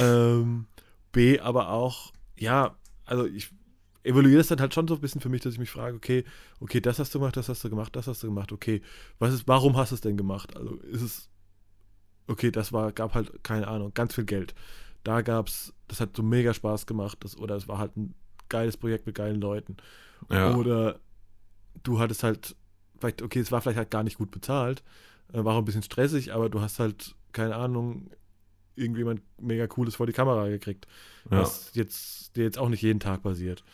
ähm, 0.00 0.66
B, 1.12 1.40
aber 1.40 1.70
auch, 1.70 2.12
ja, 2.36 2.76
also 3.04 3.26
ich 3.26 3.50
evaluiere 4.02 4.40
es 4.40 4.48
dann 4.48 4.60
halt 4.60 4.74
schon 4.74 4.88
so 4.88 4.94
ein 4.94 5.00
bisschen 5.00 5.20
für 5.20 5.28
mich, 5.28 5.42
dass 5.42 5.54
ich 5.54 5.58
mich 5.58 5.70
frage, 5.70 5.96
okay, 5.96 6.24
okay, 6.60 6.80
das 6.80 6.98
hast 6.98 7.14
du 7.14 7.18
gemacht, 7.18 7.36
das 7.36 7.48
hast 7.48 7.62
du 7.64 7.70
gemacht, 7.70 7.94
das 7.94 8.06
hast 8.06 8.22
du 8.22 8.28
gemacht, 8.28 8.52
okay, 8.52 8.82
was 9.18 9.34
ist, 9.34 9.48
warum 9.48 9.76
hast 9.76 9.90
du 9.90 9.96
es 9.96 10.00
denn 10.00 10.16
gemacht? 10.16 10.56
Also 10.56 10.76
ist 10.76 11.02
es, 11.02 11.30
okay, 12.26 12.50
das 12.50 12.72
war, 12.72 12.92
gab 12.92 13.14
halt, 13.14 13.42
keine 13.42 13.68
Ahnung, 13.68 13.92
ganz 13.94 14.14
viel 14.14 14.24
Geld. 14.24 14.54
Da 15.04 15.22
gab 15.22 15.48
es, 15.48 15.74
das 15.88 16.00
hat 16.00 16.16
so 16.16 16.22
mega 16.22 16.54
Spaß 16.54 16.86
gemacht, 16.86 17.18
das, 17.20 17.36
oder 17.36 17.56
es 17.56 17.68
war 17.68 17.78
halt 17.78 17.96
ein 17.96 18.14
geiles 18.48 18.76
Projekt 18.76 19.06
mit 19.06 19.14
geilen 19.14 19.40
Leuten. 19.40 19.76
Ja. 20.30 20.54
Oder 20.54 21.00
du 21.82 21.98
hattest 21.98 22.22
halt, 22.22 22.56
vielleicht, 22.98 23.22
okay, 23.22 23.40
es 23.40 23.52
war 23.52 23.60
vielleicht 23.60 23.78
halt 23.78 23.90
gar 23.90 24.02
nicht 24.02 24.18
gut 24.18 24.30
bezahlt, 24.30 24.82
äh, 25.32 25.44
war 25.44 25.54
auch 25.54 25.58
ein 25.58 25.64
bisschen 25.64 25.82
stressig, 25.82 26.32
aber 26.32 26.48
du 26.48 26.60
hast 26.60 26.78
halt, 26.78 27.14
keine 27.32 27.56
Ahnung, 27.56 28.10
irgendjemand 28.78 29.22
mega 29.40 29.66
Cooles 29.66 29.96
vor 29.96 30.06
die 30.06 30.12
Kamera 30.12 30.48
gekriegt. 30.48 30.86
Ja. 31.30 31.40
Was 31.40 31.70
jetzt, 31.74 32.36
der 32.36 32.44
jetzt 32.44 32.58
auch 32.58 32.68
nicht 32.68 32.82
jeden 32.82 33.00
Tag 33.00 33.22
passiert. 33.22 33.64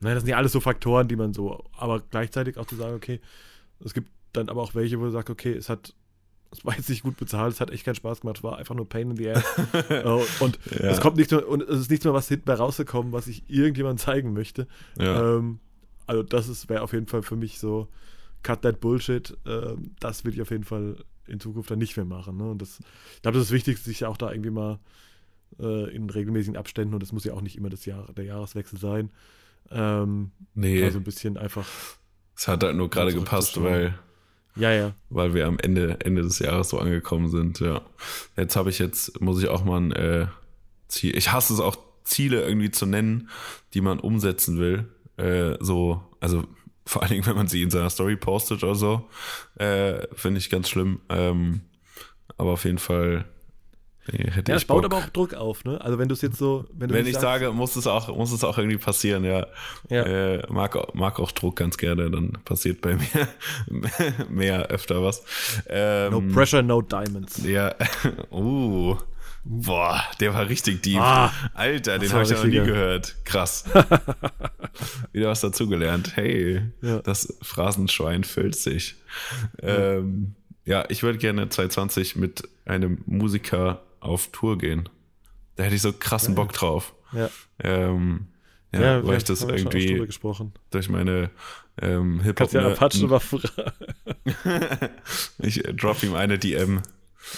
Nein, 0.00 0.14
das 0.14 0.22
sind 0.22 0.30
ja 0.30 0.36
alles 0.36 0.52
so 0.52 0.60
Faktoren, 0.60 1.08
die 1.08 1.16
man 1.16 1.32
so, 1.32 1.64
aber 1.76 2.00
gleichzeitig 2.00 2.58
auch 2.58 2.66
zu 2.66 2.76
sagen, 2.76 2.94
okay, 2.94 3.20
es 3.84 3.94
gibt 3.94 4.10
dann 4.32 4.48
aber 4.48 4.62
auch 4.62 4.74
welche, 4.74 4.98
wo 5.00 5.04
du 5.04 5.10
sagst, 5.10 5.30
okay, 5.30 5.52
es 5.52 5.68
hat, 5.68 5.94
es 6.50 6.64
war 6.64 6.76
jetzt 6.76 6.88
nicht 6.88 7.02
gut 7.02 7.16
bezahlt, 7.16 7.54
es 7.54 7.60
hat 7.60 7.70
echt 7.70 7.84
keinen 7.84 7.94
Spaß 7.94 8.20
gemacht, 8.20 8.38
es 8.38 8.42
war 8.42 8.58
einfach 8.58 8.74
nur 8.74 8.88
Pain 8.88 9.10
in 9.10 9.16
the 9.16 9.30
ass. 9.30 9.44
Oh, 10.04 10.24
und 10.40 10.58
ja. 10.70 10.90
es 10.90 11.00
kommt 11.00 11.16
nicht 11.16 11.30
mehr, 11.30 11.48
und 11.48 11.62
es 11.62 11.80
ist 11.80 11.90
nichts 11.90 12.04
mehr 12.04 12.14
was 12.14 12.28
hinten 12.28 12.44
bei 12.44 12.54
rausgekommen, 12.54 13.12
was 13.12 13.26
ich 13.26 13.48
irgendjemand 13.48 14.00
zeigen 14.00 14.32
möchte. 14.32 14.66
Ja. 14.98 15.36
Ähm, 15.36 15.60
also 16.06 16.22
das 16.22 16.68
wäre 16.68 16.82
auf 16.82 16.92
jeden 16.92 17.06
Fall 17.06 17.22
für 17.22 17.36
mich 17.36 17.58
so, 17.58 17.88
cut 18.42 18.62
that 18.62 18.80
bullshit, 18.80 19.36
ähm, 19.46 19.92
das 20.00 20.24
will 20.24 20.34
ich 20.34 20.42
auf 20.42 20.50
jeden 20.50 20.64
Fall 20.64 20.96
in 21.26 21.40
Zukunft 21.40 21.70
dann 21.70 21.78
nicht 21.78 21.96
mehr 21.96 22.06
machen. 22.06 22.36
Ne? 22.36 22.50
Und 22.50 22.62
das, 22.62 22.80
ich 23.16 23.22
glaube, 23.22 23.38
das 23.38 23.48
ist 23.48 23.52
wichtig, 23.52 23.78
sich 23.78 24.04
auch 24.04 24.16
da 24.16 24.30
irgendwie 24.30 24.50
mal 24.50 24.78
äh, 25.58 25.94
in 25.94 26.08
regelmäßigen 26.10 26.56
Abständen, 26.56 26.94
und 26.94 27.02
das 27.02 27.12
muss 27.12 27.24
ja 27.24 27.34
auch 27.34 27.40
nicht 27.40 27.56
immer 27.56 27.70
das 27.70 27.84
Jahr, 27.86 28.12
der 28.12 28.24
Jahreswechsel 28.24 28.78
sein, 28.78 29.10
ähm, 29.70 30.30
nee. 30.54 30.88
so 30.90 30.98
ein 30.98 31.04
bisschen 31.04 31.36
einfach. 31.36 31.66
Es 32.36 32.48
hat 32.48 32.62
halt 32.62 32.76
nur 32.76 32.90
gerade 32.90 33.14
gepasst, 33.14 33.62
weil, 33.62 33.98
ja, 34.56 34.72
ja. 34.72 34.94
weil 35.10 35.34
wir 35.34 35.46
am 35.46 35.58
Ende, 35.58 36.00
Ende 36.00 36.22
des 36.22 36.38
Jahres 36.38 36.70
so 36.70 36.78
angekommen 36.78 37.28
sind, 37.28 37.60
ja. 37.60 37.82
Jetzt 38.36 38.56
habe 38.56 38.70
ich 38.70 38.78
jetzt, 38.78 39.20
muss 39.20 39.42
ich 39.42 39.48
auch 39.48 39.64
mal 39.64 39.80
ein 39.80 39.92
äh, 39.92 40.26
Ziel, 40.88 41.16
ich 41.16 41.32
hasse 41.32 41.54
es 41.54 41.60
auch, 41.60 41.76
Ziele 42.04 42.46
irgendwie 42.46 42.70
zu 42.70 42.84
nennen, 42.84 43.30
die 43.72 43.80
man 43.80 43.98
umsetzen 43.98 44.58
will. 44.58 44.88
Äh, 45.16 45.56
so, 45.60 46.02
also 46.20 46.44
vor 46.86 47.02
allen 47.02 47.12
Dingen, 47.12 47.26
wenn 47.26 47.36
man 47.36 47.48
sie 47.48 47.62
in 47.62 47.70
seiner 47.70 47.90
Story 47.90 48.16
postet 48.16 48.62
oder 48.62 48.74
so. 48.74 49.08
Äh, 49.56 50.06
Finde 50.14 50.38
ich 50.38 50.50
ganz 50.50 50.68
schlimm. 50.68 51.00
Ähm, 51.08 51.62
aber 52.36 52.52
auf 52.52 52.64
jeden 52.64 52.78
Fall 52.78 53.24
Nee, 54.12 54.30
ja, 54.36 54.42
das 54.42 54.66
baut 54.66 54.84
aber 54.84 54.98
auch 54.98 55.08
Druck 55.08 55.32
auf, 55.32 55.64
ne? 55.64 55.80
Also 55.80 55.98
wenn 55.98 56.08
du 56.08 56.12
es 56.12 56.20
jetzt 56.20 56.36
so, 56.36 56.66
wenn 56.72 56.90
Wenn 56.90 57.06
ich 57.06 57.14
sagst, 57.14 57.22
sage, 57.22 57.52
muss 57.52 57.74
es 57.74 57.86
auch, 57.86 58.14
muss 58.14 58.32
es 58.32 58.44
auch 58.44 58.58
irgendwie 58.58 58.76
passieren, 58.76 59.24
ja. 59.24 59.46
ja. 59.88 60.02
Äh, 60.02 60.52
mag, 60.52 60.94
mag 60.94 61.18
auch 61.18 61.32
Druck 61.32 61.56
ganz 61.56 61.78
gerne, 61.78 62.10
dann 62.10 62.32
passiert 62.44 62.82
bei 62.82 62.96
mir 62.96 63.28
mehr 64.28 64.66
öfter 64.66 65.02
was. 65.02 65.22
Ähm, 65.68 66.12
no 66.12 66.20
pressure, 66.34 66.62
no 66.62 66.82
diamonds. 66.82 67.44
Ja. 67.44 67.74
Uh. 68.30 68.96
Boah, 69.44 70.02
der 70.20 70.32
war 70.32 70.48
richtig 70.48 70.82
deep. 70.82 70.98
Ah, 71.00 71.30
Alter, 71.52 71.98
den 71.98 72.10
habe 72.12 72.22
ich 72.22 72.30
ja 72.30 72.36
noch 72.36 72.44
nie 72.44 72.52
gehört. 72.52 73.14
Krass. 73.24 73.64
wieder 75.12 75.28
was 75.28 75.40
dazugelernt. 75.42 76.16
Hey, 76.16 76.62
Ja. 76.80 77.00
das 77.00 77.36
Phrasenschwein 77.42 78.24
füllt 78.24 78.56
sich. 78.56 78.96
Ähm, 79.60 80.34
ja, 80.64 80.84
ich 80.88 81.02
würde 81.02 81.18
gerne 81.18 81.48
2020 81.48 82.16
mit 82.16 82.48
einem 82.64 83.02
Musiker 83.06 83.82
auf 84.00 84.28
Tour 84.32 84.56
gehen. 84.56 84.88
Da 85.56 85.64
hätte 85.64 85.74
ich 85.76 85.82
so 85.82 85.92
krassen 85.92 86.34
Bock 86.34 86.52
drauf. 86.52 86.94
Ja, 87.12 87.28
Ähm, 87.62 88.28
ja, 88.72 88.80
ja, 88.80 89.06
weil 89.06 89.18
ich 89.18 89.24
das 89.24 89.42
ja 89.42 89.50
irgendwie 89.50 90.08
durch 90.70 90.88
meine 90.88 91.30
ähm, 91.80 92.20
Hip-Hop. 92.22 92.50
Kannst 92.50 92.54
ja 92.54 92.66
Apache 92.66 93.06
mal 93.06 93.20
fragen. 93.20 93.70
ich 95.38 95.64
äh, 95.64 95.74
drop 95.74 96.02
ihm 96.02 96.14
eine 96.14 96.38
DM. 96.38 96.82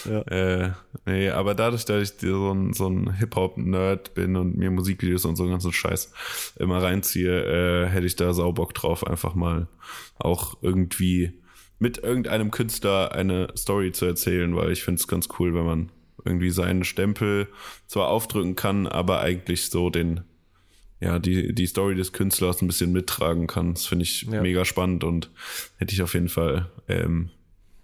Ja. 0.05 0.21
Äh, 0.23 0.73
nee, 1.05 1.31
aber 1.31 1.55
dadurch, 1.55 1.85
dass 1.85 2.11
ich 2.11 2.19
so 2.21 2.53
ein, 2.53 2.73
so 2.73 2.89
ein 2.89 3.15
Hip-Hop-Nerd 3.15 4.15
bin 4.15 4.37
und 4.37 4.57
mir 4.57 4.71
Musikvideos 4.71 5.25
und 5.25 5.37
so 5.37 5.45
einen 5.45 5.53
ganzen 5.53 5.73
Scheiß 5.73 6.13
immer 6.59 6.83
reinziehe, 6.83 7.85
äh, 7.85 7.89
hätte 7.89 8.07
ich 8.07 8.17
da 8.17 8.33
Saubock 8.33 8.75
drauf, 8.75 9.07
einfach 9.07 9.35
mal 9.35 9.69
auch 10.19 10.57
irgendwie 10.63 11.33
mit 11.79 11.99
irgendeinem 11.99 12.51
Künstler 12.51 13.13
eine 13.13 13.49
Story 13.57 13.93
zu 13.93 14.07
erzählen, 14.07 14.55
weil 14.57 14.73
ich 14.73 14.83
finde 14.83 14.99
es 15.01 15.09
ganz 15.09 15.29
cool, 15.39 15.55
wenn 15.55 15.67
man 15.67 15.93
irgendwie 16.25 16.51
seinen 16.51 16.85
Stempel 16.85 17.49
zwar 17.87 18.09
aufdrücken 18.09 18.57
kann, 18.57 18.87
aber 18.87 19.21
eigentlich 19.21 19.71
so 19.71 19.91
den, 19.91 20.23
ja, 21.01 21.19
die, 21.19 21.55
die 21.55 21.67
Story 21.67 21.95
des 21.95 22.13
Künstlers 22.13 22.63
ein 22.63 22.67
bisschen 22.67 22.93
mittragen 22.93 23.47
kann. 23.47 23.75
Das 23.75 23.87
finde 23.87 24.05
ich 24.05 24.23
Ja. 24.23 24.41
mega 24.43 24.65
spannend 24.65 25.05
und 25.05 25.31
hätte 25.77 25.95
ich 25.95 26.03
auf 26.03 26.15
jeden 26.15 26.29
Fall 26.31 26.71
ähm, 26.89 27.31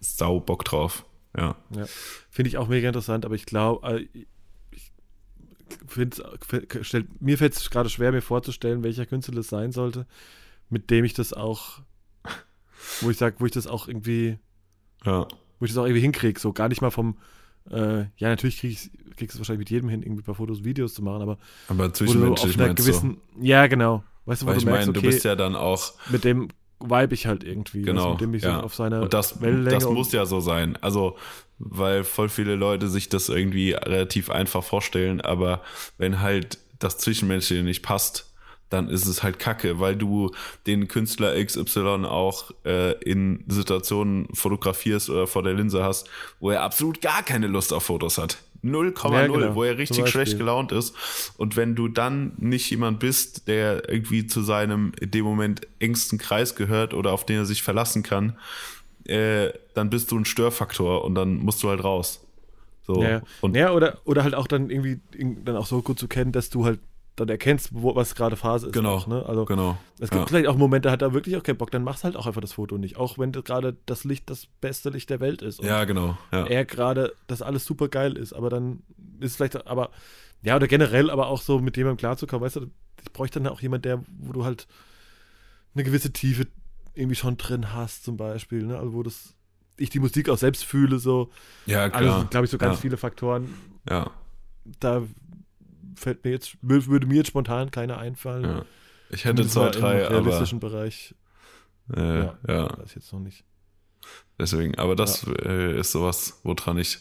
sau 0.01 0.41
Bock 0.41 0.65
drauf. 0.65 1.05
Ja. 1.37 1.57
Ja. 1.75 1.85
Finde 2.31 2.49
ich 2.49 2.59
auch 2.59 2.69
mega 2.69 2.89
interessant, 2.89 3.25
aber 3.25 3.35
ich 3.35 3.47
glaube, 3.47 4.07
ich 4.71 4.93
find's, 5.87 6.23
stell, 6.83 7.07
mir 7.21 7.39
fällt 7.39 7.55
es 7.57 7.71
gerade 7.71 7.89
schwer, 7.89 8.13
mir 8.13 8.21
vorzustellen, 8.23 8.85
welcher 8.85 9.07
Künstler 9.07 9.35
das 9.35 9.49
sein 9.49 9.73
sollte, 9.73 10.07
mit 10.69 10.91
dem 10.91 11.05
ich 11.05 11.15
das 11.15 11.33
auch, 11.33 11.81
wo 13.01 13.11
ich 13.11 13.17
sage, 13.17 13.37
wo 13.39 13.47
ich 13.47 13.53
das 13.53 13.67
auch 13.67 13.89
irgendwie, 13.89 14.39
Ja. 15.05 15.27
wo 15.59 15.65
ich 15.65 15.71
das 15.71 15.79
auch 15.79 15.85
irgendwie 15.87 16.03
hinkriege, 16.03 16.39
so 16.39 16.53
gar 16.53 16.69
nicht 16.69 16.83
mal 16.83 16.91
vom, 16.91 17.17
äh, 17.71 18.01
ja, 18.17 18.29
natürlich 18.29 18.59
krieg 18.59 18.73
ich, 18.73 18.91
kriegst 19.17 19.35
du 19.35 19.37
es 19.37 19.39
wahrscheinlich 19.39 19.61
mit 19.61 19.71
jedem 19.71 19.89
hin, 19.89 20.03
irgendwie 20.03 20.23
ein 20.23 20.25
paar 20.27 20.35
Fotos, 20.35 20.65
Videos 20.65 20.95
zu 20.95 21.03
machen, 21.03 21.23
aber 21.23 21.39
Aber 21.69 21.79
wo 21.79 21.83
du 21.83 21.85
auf 21.87 21.93
zwischenmenschlich 21.97 22.61
einer 22.61 22.75
gewissen, 22.75 23.19
ja, 23.41 23.67
genau, 23.69 24.05
weißt 24.27 24.43
du, 24.43 24.47
du. 24.47 24.51
wo 24.51 24.51
Weil 24.51 24.55
du 24.57 24.61
ich 24.61 24.67
merkst, 24.67 24.87
meine, 24.89 24.99
okay, 24.99 25.07
du 25.07 25.13
bist 25.13 25.25
ja 25.25 25.37
dann 25.37 25.55
auch, 25.57 25.95
mit 26.11 26.25
dem 26.25 26.49
vibe 26.85 27.15
ich 27.15 27.27
halt 27.27 27.45
irgendwie, 27.45 27.83
genau, 27.83 28.01
weißt 28.01 28.07
du, 28.07 28.11
mit 28.11 28.21
dem 28.21 28.35
ich 28.35 28.43
ja. 28.43 28.59
so 28.59 28.65
auf 28.67 28.75
seiner 28.75 29.03
und 29.03 29.13
das, 29.15 29.41
Wellenlänge 29.41 29.79
das 29.79 29.89
muss 29.89 30.13
ja 30.13 30.27
so 30.27 30.41
sein. 30.41 30.77
Also, 30.81 31.17
weil 31.59 32.05
voll 32.05 32.29
viele 32.29 32.57
Leute 32.57 32.89
sich 32.89 33.09
das 33.09 33.29
irgendwie 33.29 33.73
relativ 33.73 34.31
einfach 34.31 34.65
vorstellen, 34.65 35.21
aber 35.21 35.63
wenn 35.99 36.21
halt 36.21 36.59
das 36.79 36.99
Zwischenmenschliche 36.99 37.63
nicht 37.63 37.83
passt, 37.83 38.33
dann 38.73 38.89
ist 38.89 39.07
es 39.07 39.23
halt 39.23 39.39
kacke, 39.39 39.81
weil 39.81 39.97
du 39.97 40.31
den 40.67 40.89
Künstler 40.89 41.43
XY 41.45 42.07
auch 42.07 42.51
äh, 42.65 42.93
in 43.03 43.45
Situationen 43.47 44.29
fotografierst 44.33 45.11
oder 45.11 45.27
vor 45.27 45.43
der 45.43 45.55
Linse 45.55 45.85
hast, 45.85 46.09
wo 46.41 46.51
er 46.51 46.63
absolut 46.63 47.01
gar 47.01 47.23
keine 47.23 47.47
Lust 47.49 47.73
auf 47.73 47.85
Fotos 47.85 48.19
hat. 48.19 48.39
0,0, 48.65 49.13
Ja, 49.13 49.27
genau. 49.27 49.55
wo 49.55 49.65
er 49.65 49.77
richtig 49.79 50.09
schlecht 50.09 50.39
gelaunt 50.39 50.73
ist. 50.73 50.95
Und 51.37 51.57
wenn 51.57 51.75
du 51.75 51.89
dann 51.89 52.33
nicht 52.39 52.71
jemand 52.71 53.01
bist, 53.01 53.49
der 53.49 53.89
irgendwie 53.89 54.27
zu 54.27 54.43
seinem 54.43 54.93
in 55.01 55.11
dem 55.11 55.25
Moment 55.25 55.67
engsten 55.81 56.19
Kreis 56.19 56.55
gehört 56.55 56.95
oder 56.95 57.13
auf 57.13 57.27
den 57.27 57.39
er 57.39 57.45
sich 57.45 57.63
verlassen 57.63 58.03
kann, 58.03 58.37
äh, 59.05 59.51
dann 59.75 59.91
bist 59.91 60.11
du 60.13 60.19
ein 60.19 60.25
Störfaktor 60.25 61.05
und 61.05 61.15
dann 61.15 61.39
musst 61.39 61.63
du 61.63 61.69
halt 61.69 61.83
raus. 61.83 62.25
So. 62.87 63.03
Ja, 63.03 63.23
Und 63.41 63.57
ja 63.57 63.73
oder, 63.73 63.99
oder 64.05 64.25
halt 64.25 64.35
auch 64.35 64.47
dann 64.47 64.71
irgendwie 64.71 65.01
dann 65.45 65.57
auch 65.57 65.67
so 65.67 65.83
gut 65.83 65.99
zu 65.99 66.09
kennen, 66.09 66.33
dass 66.33 66.51
du 66.51 66.65
halt 66.65 66.81
dann 67.17 67.29
erkennst, 67.29 67.71
wo, 67.73 67.95
was 67.95 68.15
gerade 68.15 68.37
Phase 68.37 68.69
ist. 68.69 68.73
Genau, 68.73 68.95
Auch, 68.97 69.07
ne? 69.07 69.25
Also 69.27 69.45
genau. 69.45 69.77
es 70.01 70.09
gibt 70.11 70.23
Ja. 70.23 70.27
vielleicht 70.27 70.47
auch 70.47 70.57
Momente, 70.57 70.89
da 70.89 70.93
hat 70.93 71.03
er 71.03 71.13
wirklich 71.13 71.37
auch 71.37 71.43
keinen 71.43 71.59
Bock, 71.59 71.71
dann 71.71 71.85
machst 71.85 72.05
halt 72.05 72.17
auch 72.17 72.27
einfach 72.27 72.41
das 72.41 72.55
Foto 72.55 72.79
nicht. 72.79 72.97
Auch 72.97 73.19
wenn 73.19 73.33
gerade 73.33 73.77
das 73.87 74.05
Licht 74.05 74.31
das 74.31 74.47
beste 74.61 74.89
Licht 74.91 75.11
der 75.11 75.21
Welt 75.21 75.43
ist. 75.43 75.63
Ja, 75.63 75.85
genau. 75.85 76.17
Ja. 76.33 76.47
er 76.47 76.65
gerade, 76.65 77.13
dass 77.27 77.43
alles 77.43 77.65
super 77.67 77.89
geil 77.89 78.17
ist, 78.17 78.33
aber 78.33 78.49
dann 78.49 78.83
ist 79.21 79.37
vielleicht, 79.37 79.67
aber 79.67 79.91
ja, 80.43 80.57
oder 80.57 80.67
generell 80.69 81.11
aber 81.11 81.29
auch 81.29 81.43
so 81.43 81.59
mit 81.61 81.77
jemandem 81.77 81.99
klarzukommen, 81.99 82.45
weißt 82.45 82.57
du, 82.57 82.67
ich 83.05 83.13
bräuchte 83.13 83.41
dann 83.41 83.53
auch 83.53 83.61
jemand, 83.61 83.85
der, 83.85 84.03
wo 84.19 84.33
du 84.33 84.45
halt 84.45 84.67
eine 85.75 85.85
gewisse 85.85 86.13
Tiefe 86.13 86.47
irgendwie 86.95 87.17
schon 87.17 87.37
drin 87.37 87.73
hast, 87.75 88.05
zum 88.05 88.17
Beispiel, 88.17 88.65
ne? 88.67 88.79
Also 88.79 88.93
wo 88.95 89.03
das, 89.03 89.35
ich 89.77 89.91
die 89.91 90.01
Musik 90.01 90.29
auch 90.29 90.39
selbst 90.39 90.65
fühle, 90.65 90.99
so. 90.99 91.31
ja, 91.67 91.85
Also, 91.85 91.99
klar. 91.99 92.25
glaube 92.31 92.45
ich, 92.47 92.51
so 92.51 92.59
ganz 92.59 92.77
ja. 92.77 92.81
viele 92.81 92.97
Faktoren, 92.97 93.55
Ja, 93.89 94.11
da 94.81 95.03
fällt 95.97 96.25
mir 96.25 96.31
jetzt, 96.31 96.57
wür- 96.63 96.87
würde 96.87 97.07
mir 97.07 97.17
jetzt 97.17 97.29
spontan 97.29 97.71
keiner 97.71 97.99
einfallen. 97.99 98.45
ja. 98.45 98.65
Ich 99.11 99.25
hätte 99.27 99.47
Zumindest 99.47 99.55
zwei, 99.55 99.61
mal 99.61 99.75
im 99.75 99.81
drei, 99.81 100.07
aber 100.07 100.17
realistischen 100.27 100.61
Bereich. 100.61 101.15
äh, 101.95 102.19
Ja. 102.21 102.39
ja. 102.49 102.79
Weiß 102.79 102.95
jetzt 102.95 103.13
noch 103.13 103.21
nicht. 103.21 103.45
Deswegen, 104.39 104.75
aber 104.79 104.97
das 104.97 105.25
äh, 105.45 105.79
ist 105.79 105.93
sowas, 105.93 106.41
woran 106.43 106.79
ich 106.79 106.99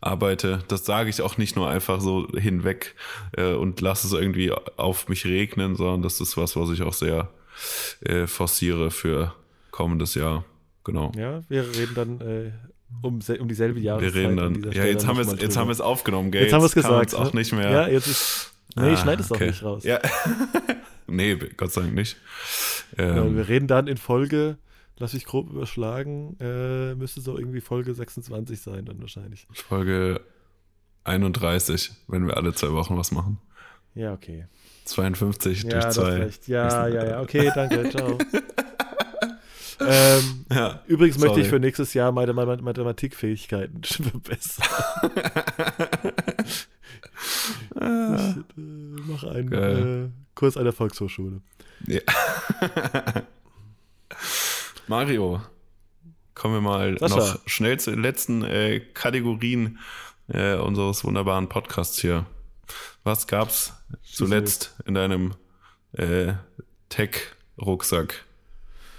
arbeite. 0.00 0.58
Das 0.68 0.84
sage 0.84 1.08
ich 1.08 1.22
auch 1.22 1.38
nicht 1.38 1.56
nur 1.56 1.68
einfach 1.70 2.00
so 2.00 2.28
hinweg 2.36 2.94
äh, 3.36 3.52
und 3.54 3.80
lasse 3.80 4.06
es 4.08 4.12
irgendwie 4.12 4.52
auf 4.76 5.08
mich 5.08 5.24
regnen, 5.24 5.76
sondern 5.76 6.02
das 6.02 6.20
ist 6.20 6.36
was, 6.36 6.56
was 6.56 6.70
ich 6.70 6.82
auch 6.82 6.92
sehr 6.92 7.30
äh, 8.00 8.26
forciere 8.26 8.90
für 8.90 9.32
kommendes 9.70 10.14
Jahr. 10.14 10.44
Genau. 10.84 11.12
Ja, 11.16 11.42
wir 11.48 11.62
reden 11.76 11.94
dann 11.94 12.20
äh, 12.20 12.52
um, 13.02 13.20
um 13.40 13.48
dieselbe 13.48 13.76
Wir 13.76 13.82
Jahreszeit. 13.82 14.14
reden 14.14 14.38
an 14.38 14.62
dann. 14.62 14.72
Ja, 14.72 14.84
jetzt 14.84 15.06
haben 15.06 15.16
wir 15.18 15.26
es, 15.26 15.40
jetzt 15.40 15.56
haben 15.56 15.68
wir 15.68 15.72
es 15.72 15.80
aufgenommen, 15.80 16.30
gell? 16.30 16.42
Jetzt 16.42 16.52
haben 16.52 16.62
wir 16.62 16.66
es 16.66 16.74
gesagt. 16.74 17.08
es 17.08 17.14
auch 17.14 17.32
ne? 17.32 17.40
nicht 17.40 17.52
mehr. 17.52 17.70
Ja, 17.70 17.88
jetzt 17.88 18.06
ist. 18.06 18.52
Nee, 18.76 18.92
ich 18.92 18.98
Ah, 18.98 19.02
schneide 19.02 19.22
es 19.22 19.28
doch 19.28 19.36
okay. 19.36 19.48
nicht 19.48 19.62
raus. 19.62 19.84
Ja. 19.84 20.00
nee, 21.06 21.34
Gott 21.56 21.72
sei 21.72 21.82
Dank 21.82 21.94
nicht. 21.94 22.16
Ähm, 22.98 23.36
wir 23.36 23.48
reden 23.48 23.66
dann 23.66 23.86
in 23.86 23.96
Folge, 23.98 24.56
lass 24.98 25.12
mich 25.14 25.24
grob 25.26 25.50
überschlagen, 25.50 26.36
äh, 26.40 26.94
müsste 26.94 27.20
so 27.20 27.36
irgendwie 27.38 27.60
Folge 27.60 27.92
26 27.94 28.60
sein 28.60 28.84
dann 28.86 29.00
wahrscheinlich. 29.00 29.46
Folge 29.52 30.20
31, 31.04 31.92
wenn 32.08 32.26
wir 32.26 32.36
alle 32.36 32.54
zwei 32.54 32.70
Wochen 32.72 32.96
was 32.96 33.10
machen. 33.12 33.38
Ja, 33.94 34.12
okay. 34.14 34.46
52 34.86 35.64
Ja, 35.64 35.68
durch 35.70 35.82
du 35.82 35.86
hast 35.88 35.94
zwei. 35.96 36.16
recht. 36.16 36.48
Ja, 36.48 36.88
ja, 36.88 37.04
ja. 37.04 37.20
Okay, 37.20 37.50
danke. 37.54 37.90
Ciao. 37.90 38.18
Ähm, 39.88 40.44
Ja. 40.52 40.82
übrigens 40.86 41.18
möchte 41.18 41.40
ich 41.40 41.46
Sorry. 41.46 41.56
für 41.56 41.60
nächstes 41.60 41.94
Jahr 41.94 42.12
meine 42.12 42.32
Ma- 42.32 42.56
Mathematikfähigkeiten 42.56 43.82
verbessern. 43.84 44.64
ich 46.44 46.68
äh, 47.80 48.34
mache 48.56 49.30
einen 49.30 49.52
äh, 49.52 50.08
Kurs 50.34 50.56
an 50.56 50.64
der 50.64 50.72
Volkshochschule. 50.72 51.40
Ja. 51.86 52.00
Mario, 54.88 55.40
kommen 56.34 56.54
wir 56.54 56.60
mal 56.60 56.98
Sascha. 56.98 57.16
noch 57.16 57.38
schnell 57.48 57.78
zu 57.80 57.90
den 57.90 58.02
letzten 58.02 58.42
äh, 58.44 58.80
Kategorien 58.80 59.78
äh, 60.28 60.54
unseres 60.56 61.04
wunderbaren 61.04 61.48
Podcasts 61.48 62.00
hier. 62.00 62.26
Was 63.04 63.26
gab's 63.26 63.72
zuletzt 64.02 64.74
in 64.86 64.94
deinem 64.94 65.34
äh, 65.92 66.34
Tech-Rucksack? 66.88 68.24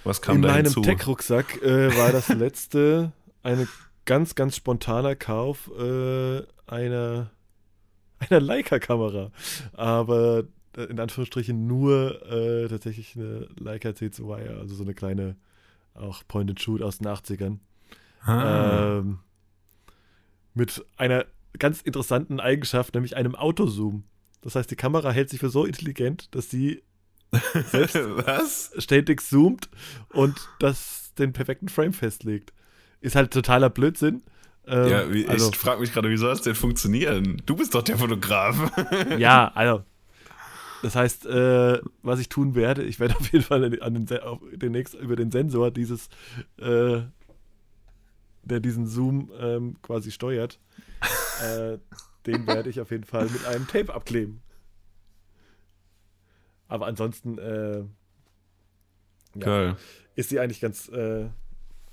Was 0.04 0.22
kam 0.22 0.38
In 0.38 0.42
da 0.42 0.50
meinem? 0.50 0.72
Tech-Rucksack 0.72 1.62
äh, 1.62 1.96
war 1.98 2.12
das 2.12 2.30
letzte 2.34 3.12
ein 3.44 3.68
ganz, 4.06 4.36
ganz 4.36 4.56
spontaner 4.56 5.16
Kauf 5.16 5.70
äh, 5.78 6.42
einer, 6.68 7.32
einer 8.20 8.40
Leica-Kamera. 8.40 9.32
Aber 9.74 10.46
äh, 10.76 10.84
in 10.84 11.00
Anführungsstrichen 11.00 11.68
nur 11.68 12.26
äh, 12.30 12.68
tatsächlich 12.68 13.16
eine 13.16 13.48
Leica 13.58 13.90
C2, 13.90 14.60
also 14.60 14.76
so 14.76 14.84
eine 14.84 14.94
kleine, 14.94 15.36
auch 15.94 16.24
Point-and-Shoot 16.28 16.82
aus 16.82 16.98
den 16.98 17.08
80ern. 17.08 17.60
ah, 18.26 19.00
Ähm, 19.00 19.20
mit 20.54 20.86
einer 20.98 21.26
ganz 21.60 21.82
interessanten 21.82 22.40
Eigenschaft, 22.40 22.94
nämlich 22.94 23.16
einem 23.16 23.36
Autozoom. 23.36 24.04
Das 24.42 24.56
heißt, 24.56 24.70
die 24.70 24.76
Kamera 24.76 25.12
hält 25.12 25.30
sich 25.30 25.40
für 25.40 25.50
so 25.50 25.66
intelligent, 25.66 26.34
dass 26.36 26.50
sie 26.50 26.84
Was? 28.26 28.72
ständig 28.78 29.22
zoomt 29.22 29.70
und 30.10 30.36
das 30.60 31.14
den 31.18 31.34
perfekten 31.34 31.70
Frame 31.70 31.94
festlegt. 31.94 32.54
Ist 33.02 33.16
halt 33.16 33.32
totaler 33.32 33.70
Blödsinn. 33.70 34.24
Ähm, 34.66 34.90
ja, 34.90 35.30
also, 35.30 35.50
ich 35.50 35.58
frage 35.58 35.82
mich 35.82 35.92
gerade, 35.92 36.10
wie 36.10 36.18
soll 36.18 36.30
das 36.30 36.42
denn 36.42 36.56
funktionieren? 36.56 37.42
Du 37.46 37.56
bist 37.56 37.76
doch 37.76 37.82
der 37.82 37.98
Fotograf. 37.98 38.72
ja, 39.18 39.52
also. 39.54 39.84
Das 40.82 40.96
heißt, 40.96 41.26
äh, 41.26 41.80
was 42.02 42.20
ich 42.20 42.28
tun 42.28 42.56
werde, 42.56 42.84
ich 42.84 43.00
werde 43.00 43.16
auf 43.16 43.32
jeden 43.32 43.44
Fall 43.44 43.82
an 43.82 44.06
den, 44.06 44.20
auf, 44.20 44.40
demnächst 44.54 44.94
über 44.96 45.16
den 45.16 45.32
Sensor 45.32 45.72
dieses, 45.72 46.10
äh, 46.58 47.02
der 48.44 48.60
diesen 48.60 48.88
Zoom 48.88 49.32
ähm, 49.40 49.78
quasi 49.82 50.12
steuert, 50.12 50.60
äh, 51.42 51.78
den 52.26 52.46
werde 52.48 52.70
ich 52.70 52.82
auf 52.82 52.92
jeden 52.92 53.06
Fall 53.06 53.30
mit 53.30 53.46
einem 53.46 53.66
Tape 53.68 53.94
abkleben. 53.94 54.43
Aber 56.74 56.88
ansonsten 56.88 57.38
äh, 57.38 57.82
ja, 59.36 59.40
Geil. 59.40 59.78
ist 60.16 60.30
sie 60.30 60.40
eigentlich 60.40 60.60
ganz, 60.60 60.90
äh, 60.90 61.30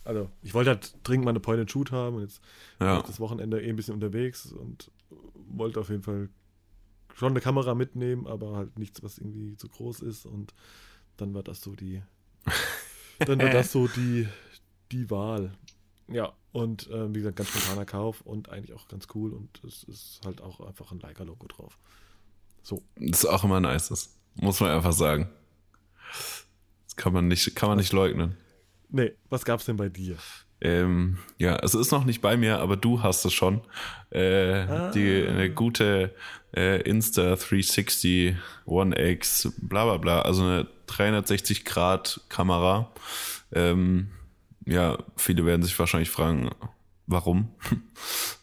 also 0.05 0.31
ich 0.41 0.55
wollte 0.55 0.71
halt 0.71 0.97
dringend 1.03 1.27
mal 1.27 1.33
eine 1.33 1.41
Point-and-Shoot 1.41 1.93
haben 1.93 2.17
und 2.17 2.23
jetzt 2.23 2.41
Ja. 2.81 3.03
das 3.03 3.21
Wochenende 3.21 3.61
eh 3.61 3.69
ein 3.69 3.77
bisschen 3.77 3.93
unterwegs 3.93 4.47
und 4.51 4.91
wollte 5.35 5.81
auf 5.81 5.91
jeden 5.91 6.03
Fall 6.03 6.31
schon 7.15 7.33
eine 7.33 7.43
Kamera 7.43 7.75
mitnehmen, 7.75 8.27
aber 8.27 8.57
halt 8.57 8.79
nichts, 8.79 9.03
was 9.03 9.19
irgendwie 9.19 9.55
zu 9.57 9.69
groß 9.69 10.01
ist 10.01 10.25
und 10.25 10.55
dann 11.19 11.35
war 11.35 11.43
das 11.43 11.61
so 11.61 11.75
die, 11.75 12.01
dann 13.19 13.39
war 13.39 13.51
das 13.51 13.73
so 13.73 13.87
die, 13.87 14.29
die 14.93 15.11
Wahl. 15.11 15.53
Ja, 16.09 16.33
und 16.53 16.89
äh, 16.89 17.11
wie 17.11 17.19
gesagt, 17.19 17.37
ganz 17.37 17.51
spontaner 17.51 17.85
Kauf 17.85 18.23
und 18.23 18.49
eigentlich 18.49 18.73
auch 18.73 18.89
ganz 18.89 19.09
cool 19.15 19.35
und 19.35 19.63
es 19.63 19.85
ist 19.85 20.23
halt 20.25 20.41
auch 20.41 20.61
einfach 20.61 20.91
ein 20.91 21.01
Leica-Logo 21.01 21.49
drauf. 21.49 21.79
So. 22.63 22.83
Das 22.97 23.25
ist 23.25 23.27
auch 23.27 23.45
immer 23.45 23.61
nice, 23.61 23.89
das 23.91 24.17
muss 24.41 24.61
man 24.61 24.71
einfach 24.71 24.93
sagen. 24.93 25.29
Das 26.87 26.97
kann 26.97 27.13
man 27.13 27.29
nicht, 27.29 27.55
kann 27.55 27.69
man 27.69 27.79
nicht 27.79 27.93
leugnen. 27.93 28.37
Nee, 28.89 29.13
was 29.29 29.45
gab's 29.45 29.67
denn 29.67 29.77
bei 29.77 29.89
dir? 29.89 30.17
Ähm, 30.63 31.19
ja, 31.39 31.57
es 31.63 31.75
ist 31.75 31.91
noch 31.91 32.05
nicht 32.05 32.21
bei 32.21 32.37
mir, 32.37 32.59
aber 32.59 32.77
du 32.77 33.03
hast 33.03 33.25
es 33.25 33.33
schon. 33.33 33.63
Äh, 34.11 34.63
ah. 34.63 34.91
Die 34.91 35.27
eine 35.27 35.51
gute 35.51 36.15
äh, 36.55 36.83
Insta 36.83 37.37
360 37.37 38.37
One 38.67 38.99
X, 39.13 39.53
bla 39.59 39.85
bla 39.85 39.97
bla, 39.97 40.23
also 40.23 40.43
eine 40.43 40.67
360 40.87 41.65
Grad 41.65 42.21
Kamera. 42.29 42.91
Ähm, 43.53 44.11
ja, 44.67 44.99
viele 45.17 45.47
werden 45.47 45.63
sich 45.63 45.79
wahrscheinlich 45.79 46.11
fragen, 46.11 46.51
warum? 47.07 47.49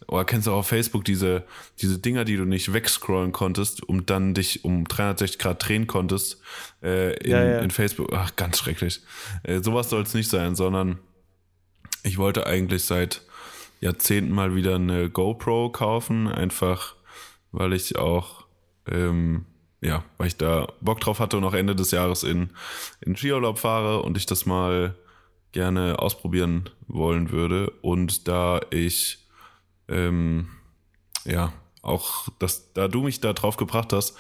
Oder 0.08 0.26
kennst 0.26 0.48
du 0.48 0.52
auch 0.52 0.58
auf 0.58 0.68
Facebook 0.68 1.04
diese, 1.04 1.44
diese 1.82 2.00
Dinger, 2.00 2.26
die 2.26 2.38
du 2.38 2.46
nicht 2.46 2.72
wegscrollen 2.72 3.32
konntest, 3.32 3.84
um 3.88 4.06
dann 4.06 4.34
dich 4.34 4.64
um 4.64 4.88
360 4.88 5.40
Grad 5.40 5.68
drehen 5.68 5.88
konntest 5.88 6.42
äh, 6.82 7.18
in, 7.18 7.32
ja, 7.32 7.44
ja. 7.44 7.60
in 7.60 7.72
Facebook? 7.72 8.12
Ach, 8.14 8.36
ganz 8.36 8.58
schrecklich. 8.58 9.02
Äh, 9.44 9.60
sowas 9.62 9.90
soll 9.90 10.04
es 10.04 10.14
nicht 10.14 10.30
sein, 10.30 10.56
sondern 10.56 11.00
ich 12.04 12.18
wollte 12.18 12.48
eigentlich 12.48 12.86
seit 12.86 13.22
Jahrzehnten 13.82 14.32
mal 14.32 14.56
wieder 14.56 14.76
eine 14.76 15.10
GoPro 15.10 15.70
kaufen, 15.70 16.28
einfach 16.28 16.96
weil 17.52 17.74
ich 17.74 17.98
auch, 17.98 18.46
ähm, 18.90 19.46
ja, 19.82 20.04
weil 20.18 20.28
ich 20.28 20.38
da 20.38 20.68
Bock 20.82 21.00
drauf 21.00 21.20
hatte 21.20 21.38
und 21.38 21.44
auch 21.44 21.54
Ende 21.54 21.76
des 21.76 21.92
Jahres 21.92 22.24
in, 22.24 22.50
in 23.02 23.16
Skiurlaub 23.16 23.60
fahre 23.60 24.02
und 24.02 24.18
ich 24.18 24.26
das 24.26 24.46
mal 24.46 24.96
gerne 25.52 26.00
ausprobieren 26.00 26.70
wollen 26.88 27.32
würde. 27.32 27.72
Und 27.82 28.28
da 28.28 28.62
ich, 28.70 29.27
ähm, 29.88 30.50
ja, 31.26 31.54
auch, 31.82 32.28
dass, 32.40 32.74
da 32.74 32.88
du 32.88 33.02
mich 33.04 33.22
da 33.22 33.34
drauf 33.34 33.58
gebracht 33.58 33.94
hast, 33.94 34.18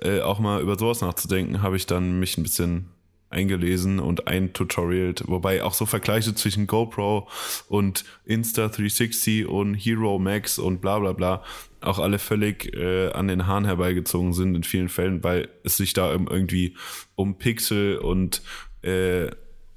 äh, 0.00 0.20
auch 0.20 0.38
mal 0.38 0.60
über 0.60 0.78
sowas 0.78 1.00
nachzudenken, 1.00 1.62
habe 1.62 1.76
ich 1.76 1.86
dann 1.86 2.20
mich 2.20 2.38
ein 2.38 2.42
bisschen 2.42 2.90
eingelesen 3.30 3.98
und 3.98 4.26
ein 4.26 4.54
Tutorial, 4.54 5.14
wobei 5.24 5.62
auch 5.62 5.74
so 5.74 5.84
Vergleiche 5.84 6.34
zwischen 6.34 6.66
GoPro 6.66 7.28
und 7.68 8.04
Insta360 8.26 9.44
und 9.44 9.74
Hero 9.74 10.18
Max 10.18 10.58
und 10.58 10.80
bla 10.80 10.98
bla 10.98 11.12
bla 11.12 11.44
auch 11.80 11.98
alle 11.98 12.18
völlig 12.18 12.74
äh, 12.74 13.10
an 13.12 13.28
den 13.28 13.46
Haaren 13.46 13.64
herbeigezogen 13.64 14.32
sind 14.32 14.54
in 14.54 14.64
vielen 14.64 14.88
Fällen, 14.88 15.22
weil 15.22 15.48
es 15.64 15.76
sich 15.76 15.92
da 15.92 16.10
irgendwie 16.10 16.76
um 17.14 17.38
Pixel 17.38 17.98
und, 17.98 18.42
äh, 18.82 19.30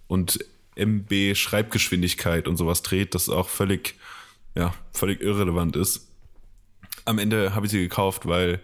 und 0.08 0.40
MB 0.76 1.36
Schreibgeschwindigkeit 1.36 2.48
und 2.48 2.58
sowas 2.58 2.82
dreht, 2.82 3.14
das 3.14 3.30
auch 3.30 3.50
völlig, 3.50 3.96
ja, 4.56 4.74
völlig 4.92 5.22
irrelevant 5.22 5.76
ist. 5.76 6.08
Am 7.06 7.20
Ende 7.20 7.56
habe 7.56 7.66
ich 7.66 7.72
sie 7.72 7.80
gekauft, 7.80 8.28
weil 8.28 8.62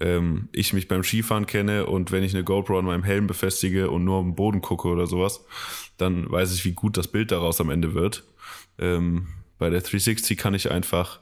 ähm, 0.00 0.48
ich 0.52 0.72
mich 0.72 0.88
beim 0.88 1.02
Skifahren 1.02 1.46
kenne 1.46 1.86
und 1.86 2.12
wenn 2.12 2.22
ich 2.22 2.34
eine 2.34 2.44
GoPro 2.44 2.78
an 2.78 2.84
meinem 2.84 3.04
Helm 3.04 3.26
befestige 3.26 3.90
und 3.90 4.04
nur 4.04 4.16
auf 4.16 4.24
den 4.24 4.34
Boden 4.34 4.60
gucke 4.60 4.88
oder 4.88 5.06
sowas, 5.06 5.44
dann 5.96 6.30
weiß 6.30 6.54
ich, 6.54 6.64
wie 6.64 6.72
gut 6.72 6.96
das 6.96 7.08
Bild 7.08 7.30
daraus 7.30 7.60
am 7.60 7.70
Ende 7.70 7.94
wird. 7.94 8.24
Ähm, 8.78 9.28
bei 9.58 9.70
der 9.70 9.80
360 9.80 10.36
kann 10.36 10.54
ich 10.54 10.70
einfach 10.70 11.20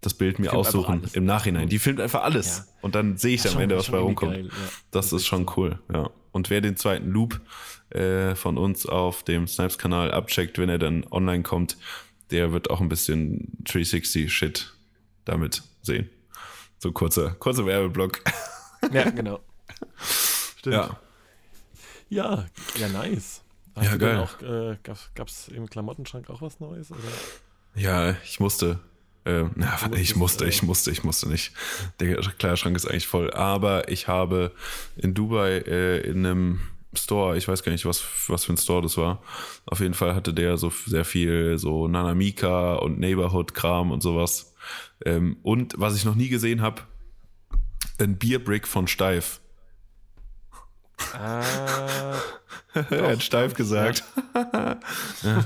das 0.00 0.14
Bild 0.14 0.38
mir 0.38 0.52
aussuchen 0.52 1.04
im 1.12 1.24
Nachhinein. 1.24 1.68
Die 1.68 1.78
filmt 1.78 2.00
einfach 2.00 2.22
alles. 2.22 2.58
Ja. 2.58 2.64
Und 2.80 2.94
dann 2.94 3.16
sehe 3.16 3.34
ich 3.34 3.48
am 3.48 3.60
Ende, 3.60 3.76
was 3.76 3.90
bei 3.90 3.98
rumkommt. 3.98 4.32
Geil, 4.32 4.46
ja. 4.46 4.50
Das, 4.90 5.10
das 5.10 5.20
ist 5.20 5.26
schon 5.26 5.46
cool, 5.56 5.78
ja. 5.92 6.10
Und 6.32 6.50
wer 6.50 6.60
den 6.60 6.76
zweiten 6.76 7.10
Loop 7.10 7.40
äh, 7.90 8.34
von 8.34 8.58
uns 8.58 8.86
auf 8.86 9.22
dem 9.22 9.46
Snipes-Kanal 9.46 10.10
abcheckt, 10.10 10.58
wenn 10.58 10.68
er 10.68 10.78
dann 10.78 11.06
online 11.10 11.42
kommt, 11.42 11.76
der 12.32 12.52
wird 12.52 12.70
auch 12.70 12.80
ein 12.80 12.88
bisschen 12.88 13.52
360-Shit 13.64 14.72
damit 15.24 15.62
sehen. 15.82 16.10
So 16.78 16.90
kurzer, 16.92 17.30
kurzer 17.38 17.66
Werbeblock. 17.66 18.20
Ja, 18.92 19.08
genau. 19.10 19.38
Stimmt. 20.58 20.74
Ja. 20.74 21.00
Ja, 22.08 22.46
ja, 22.78 22.88
nice. 22.88 23.42
Hast 23.76 23.86
ja, 23.86 23.96
geil. 23.96 24.18
Auch, 24.18 24.42
äh, 24.42 24.76
gab 24.82 25.28
es 25.28 25.48
im 25.48 25.70
Klamottenschrank 25.70 26.28
auch 26.28 26.42
was 26.42 26.60
Neues? 26.60 26.90
Oder? 26.90 27.00
Ja, 27.74 28.16
ich 28.24 28.40
musste. 28.40 28.80
Äh, 29.24 29.44
na, 29.54 29.78
ich 29.94 30.16
musste, 30.16 30.46
ich 30.46 30.62
musste, 30.62 30.90
ich 30.90 31.04
musste 31.04 31.28
nicht. 31.28 31.52
Der 32.00 32.16
Kleiderschrank 32.16 32.76
ist 32.76 32.86
eigentlich 32.86 33.06
voll. 33.06 33.32
Aber 33.32 33.88
ich 33.88 34.08
habe 34.08 34.52
in 34.96 35.14
Dubai 35.14 35.58
äh, 35.58 36.00
in 36.00 36.26
einem 36.26 36.60
Store, 36.94 37.36
ich 37.36 37.48
weiß 37.48 37.62
gar 37.62 37.72
nicht, 37.72 37.86
was, 37.86 38.04
was 38.28 38.44
für 38.44 38.52
ein 38.52 38.58
Store 38.58 38.82
das 38.82 38.96
war. 38.96 39.22
Auf 39.66 39.80
jeden 39.80 39.94
Fall 39.94 40.14
hatte 40.14 40.34
der 40.34 40.58
so 40.58 40.70
sehr 40.86 41.04
viel 41.04 41.58
so 41.58 41.88
Nanamika 41.88 42.74
und 42.74 43.00
Neighborhood-Kram 43.00 43.90
und 43.90 44.02
sowas. 44.02 44.54
Ähm, 45.04 45.38
und 45.42 45.74
was 45.78 45.96
ich 45.96 46.04
noch 46.04 46.14
nie 46.14 46.28
gesehen 46.28 46.60
habe, 46.60 46.82
ein 47.98 48.18
Bierbrick 48.18 48.68
von 48.68 48.86
Steif. 48.86 49.40
Ah, 51.14 52.14
er 52.90 53.08
hat 53.08 53.22
steif 53.22 53.54
gesagt. 53.54 54.04
Ja. 54.34 54.78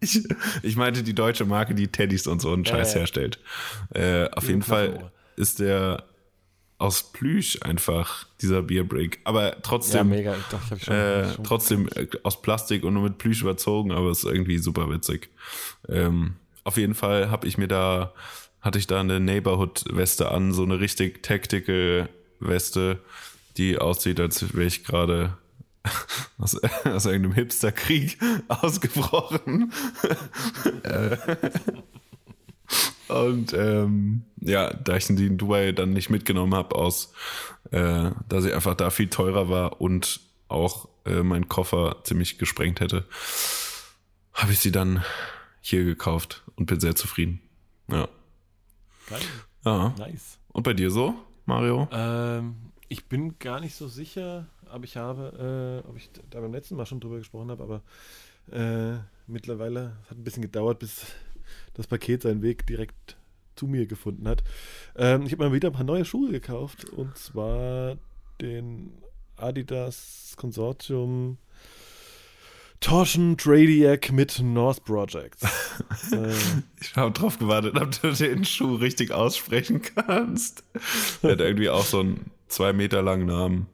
ich, 0.00 0.26
ich, 0.62 0.76
meinte 0.76 1.02
die 1.02 1.14
deutsche 1.14 1.44
Marke, 1.44 1.74
die 1.74 1.88
Teddys 1.88 2.26
und 2.26 2.40
so 2.40 2.52
einen 2.52 2.64
Scheiß 2.64 2.88
ja, 2.88 2.94
ja. 2.94 3.00
herstellt. 3.00 3.38
Äh, 3.94 4.28
auf 4.30 4.48
jeden 4.48 4.62
Fall 4.62 5.12
ist 5.36 5.60
der 5.60 6.04
aus 6.78 7.12
Plüsch 7.12 7.58
einfach, 7.62 8.26
dieser 8.40 8.62
Bierbrick. 8.62 9.20
Aber 9.24 9.56
trotzdem, 9.62 9.96
ja, 10.10 10.16
mega. 10.16 10.36
Doch, 10.50 10.76
ich 10.76 10.84
schon, 10.84 10.94
äh, 10.94 11.34
schon 11.34 11.44
trotzdem 11.44 11.88
äh, 11.94 12.06
aus 12.22 12.42
Plastik 12.42 12.84
und 12.84 12.94
nur 12.94 13.04
mit 13.04 13.18
Plüsch 13.18 13.42
überzogen, 13.42 13.92
aber 13.92 14.10
es 14.10 14.18
ist 14.18 14.30
irgendwie 14.30 14.58
super 14.58 14.90
witzig. 14.90 15.30
Ähm, 15.88 16.36
auf 16.64 16.76
jeden 16.76 16.94
Fall 16.94 17.30
habe 17.30 17.46
ich 17.46 17.58
mir 17.58 17.68
da, 17.68 18.12
hatte 18.60 18.78
ich 18.78 18.86
da 18.86 19.00
eine 19.00 19.20
Neighborhood-Weste 19.20 20.30
an, 20.30 20.52
so 20.52 20.62
eine 20.62 20.80
richtig 20.80 21.22
tactical 21.22 22.08
Weste, 22.40 23.00
die 23.56 23.78
aussieht, 23.78 24.18
als 24.18 24.54
wäre 24.54 24.66
ich 24.66 24.84
gerade 24.84 25.36
aus, 26.38 26.60
aus 26.84 27.06
irgendeinem 27.06 27.34
Hipster-Krieg 27.34 28.18
ausgebrochen. 28.48 29.72
Äh, 30.82 31.16
und 33.22 33.52
ähm, 33.52 34.22
ja, 34.40 34.72
da 34.72 34.96
ich 34.96 35.06
die 35.06 35.26
in 35.26 35.38
Dubai 35.38 35.72
dann 35.72 35.92
nicht 35.92 36.10
mitgenommen 36.10 36.54
habe, 36.54 36.74
aus, 36.74 37.12
äh, 37.70 38.10
da 38.28 38.40
sie 38.40 38.52
einfach 38.52 38.74
da 38.74 38.90
viel 38.90 39.08
teurer 39.08 39.48
war 39.48 39.80
und 39.80 40.20
auch 40.48 40.88
äh, 41.04 41.22
mein 41.22 41.48
Koffer 41.48 41.96
ziemlich 42.04 42.38
gesprengt 42.38 42.80
hätte, 42.80 43.04
habe 44.32 44.52
ich 44.52 44.60
sie 44.60 44.72
dann 44.72 45.04
hier 45.60 45.84
gekauft 45.84 46.42
und 46.56 46.66
bin 46.66 46.80
sehr 46.80 46.94
zufrieden. 46.94 47.40
Ja. 47.88 48.08
Geil. 49.08 49.20
Ja. 49.64 49.94
Nice. 49.98 50.38
Und 50.52 50.62
bei 50.62 50.74
dir 50.74 50.90
so, 50.90 51.14
Mario? 51.46 51.88
Ähm, 51.90 52.56
ich 52.88 53.06
bin 53.06 53.38
gar 53.38 53.60
nicht 53.60 53.74
so 53.74 53.88
sicher, 53.88 54.46
aber 54.66 54.84
ich 54.84 54.96
habe, 54.96 55.82
äh, 55.84 55.88
ob 55.88 55.96
ich 55.96 56.10
da 56.30 56.40
beim 56.40 56.52
letzten 56.52 56.76
Mal 56.76 56.86
schon 56.86 57.00
drüber 57.00 57.18
gesprochen 57.18 57.50
habe, 57.50 57.62
aber 57.62 57.82
äh, 58.52 58.98
mittlerweile 59.26 59.96
hat 60.10 60.18
ein 60.18 60.24
bisschen 60.24 60.42
gedauert, 60.42 60.78
bis 60.78 61.06
das 61.74 61.86
Paket 61.86 62.22
seinen 62.22 62.42
Weg 62.42 62.66
direkt 62.66 63.16
zu 63.56 63.66
mir 63.66 63.86
gefunden 63.86 64.26
hat. 64.26 64.42
Ähm, 64.96 65.26
ich 65.26 65.32
habe 65.32 65.44
mal 65.44 65.52
wieder 65.52 65.70
ein 65.70 65.74
paar 65.74 65.84
neue 65.84 66.04
Schuhe 66.04 66.30
gekauft 66.30 66.84
und 66.90 67.16
zwar 67.16 67.96
den 68.40 68.92
Adidas 69.36 70.34
Konsortium 70.36 71.38
Torsion 72.80 73.36
Tradiac 73.38 74.12
mit 74.12 74.40
North 74.40 74.84
Projects. 74.84 75.42
äh, 76.12 76.32
ich 76.80 76.94
habe 76.96 77.12
drauf 77.12 77.38
gewartet, 77.38 77.80
ob 77.80 78.00
du 78.02 78.12
den 78.12 78.44
Schuh 78.44 78.74
richtig 78.74 79.10
aussprechen 79.10 79.80
kannst. 79.80 80.64
Der 81.22 81.32
hat 81.32 81.40
irgendwie 81.40 81.70
auch 81.70 81.84
so 81.84 82.00
einen 82.00 82.30
zwei 82.48 82.72
Meter 82.72 83.00
langen 83.00 83.26
Namen. 83.26 83.66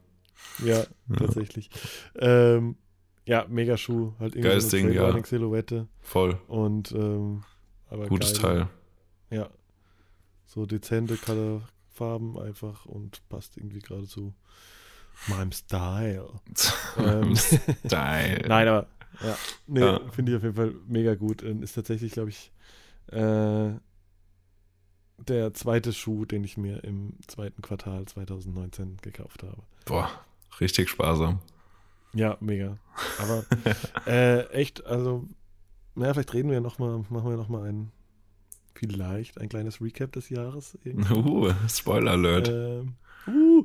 Ja, 0.63 0.79
ja. 0.79 0.85
tatsächlich. 1.17 1.69
Ähm, 2.17 2.75
ja, 3.25 3.45
mega 3.49 3.75
Schuh. 3.75 4.13
Halt 4.19 4.33
irgendwie 4.33 4.49
Geiles 4.49 4.69
so 4.69 4.77
eine 4.77 4.87
Ding, 4.87 4.95
ja. 4.95 5.23
Silhouette. 5.25 5.87
Voll. 6.01 6.39
Und 6.47 6.91
ähm, 6.93 7.43
aber 7.91 8.07
Gutes 8.07 8.41
geil. 8.41 8.67
Teil. 9.29 9.37
Ja. 9.37 9.49
So 10.45 10.65
dezente 10.65 11.17
Colorfarben 11.17 12.39
einfach 12.39 12.85
und 12.85 13.21
passt 13.29 13.57
irgendwie 13.57 13.79
gerade 13.79 14.07
zu 14.07 14.33
meinem 15.27 15.51
Style. 15.51 16.27
ähm, 16.97 17.35
Style. 17.35 18.43
Nein, 18.47 18.67
aber 18.67 18.87
ja, 19.21 19.37
nee, 19.67 19.81
ja. 19.81 19.99
finde 20.11 20.31
ich 20.31 20.37
auf 20.37 20.43
jeden 20.43 20.55
Fall 20.55 20.73
mega 20.87 21.15
gut. 21.15 21.41
Ist 21.41 21.73
tatsächlich, 21.73 22.13
glaube 22.13 22.29
ich, 22.29 22.51
äh, 23.07 23.71
der 25.17 25.53
zweite 25.53 25.93
Schuh, 25.93 26.25
den 26.25 26.43
ich 26.43 26.57
mir 26.57 26.83
im 26.83 27.13
zweiten 27.27 27.61
Quartal 27.61 28.05
2019 28.05 28.97
gekauft 29.01 29.43
habe. 29.43 29.61
Boah, 29.85 30.09
richtig 30.59 30.89
sparsam. 30.89 31.39
Ja, 32.13 32.37
mega. 32.39 32.77
Aber 33.19 33.45
äh, 34.07 34.47
echt, 34.47 34.85
also, 34.85 35.27
naja, 35.95 36.13
vielleicht 36.13 36.33
reden 36.33 36.51
wir 36.51 36.61
noch 36.61 36.79
mal, 36.79 37.03
machen 37.09 37.29
wir 37.29 37.37
nochmal 37.37 37.69
ein, 37.69 37.91
vielleicht 38.73 39.39
ein 39.39 39.49
kleines 39.49 39.81
Recap 39.81 40.11
des 40.13 40.29
Jahres. 40.29 40.77
Irgendwie. 40.83 41.13
Uh, 41.13 41.53
Spoiler 41.67 42.11
Alert. 42.11 42.49
Ähm, 42.49 42.95
uh. 43.27 43.63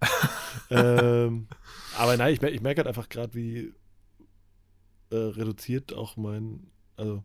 ähm, 0.70 1.46
aber 1.98 2.16
nein, 2.16 2.34
ich, 2.34 2.42
ich 2.42 2.62
merke 2.62 2.78
halt 2.78 2.88
einfach 2.88 3.08
gerade, 3.08 3.34
wie 3.34 3.74
äh, 5.10 5.16
reduziert 5.16 5.92
auch 5.92 6.16
mein, 6.16 6.70
also 6.96 7.22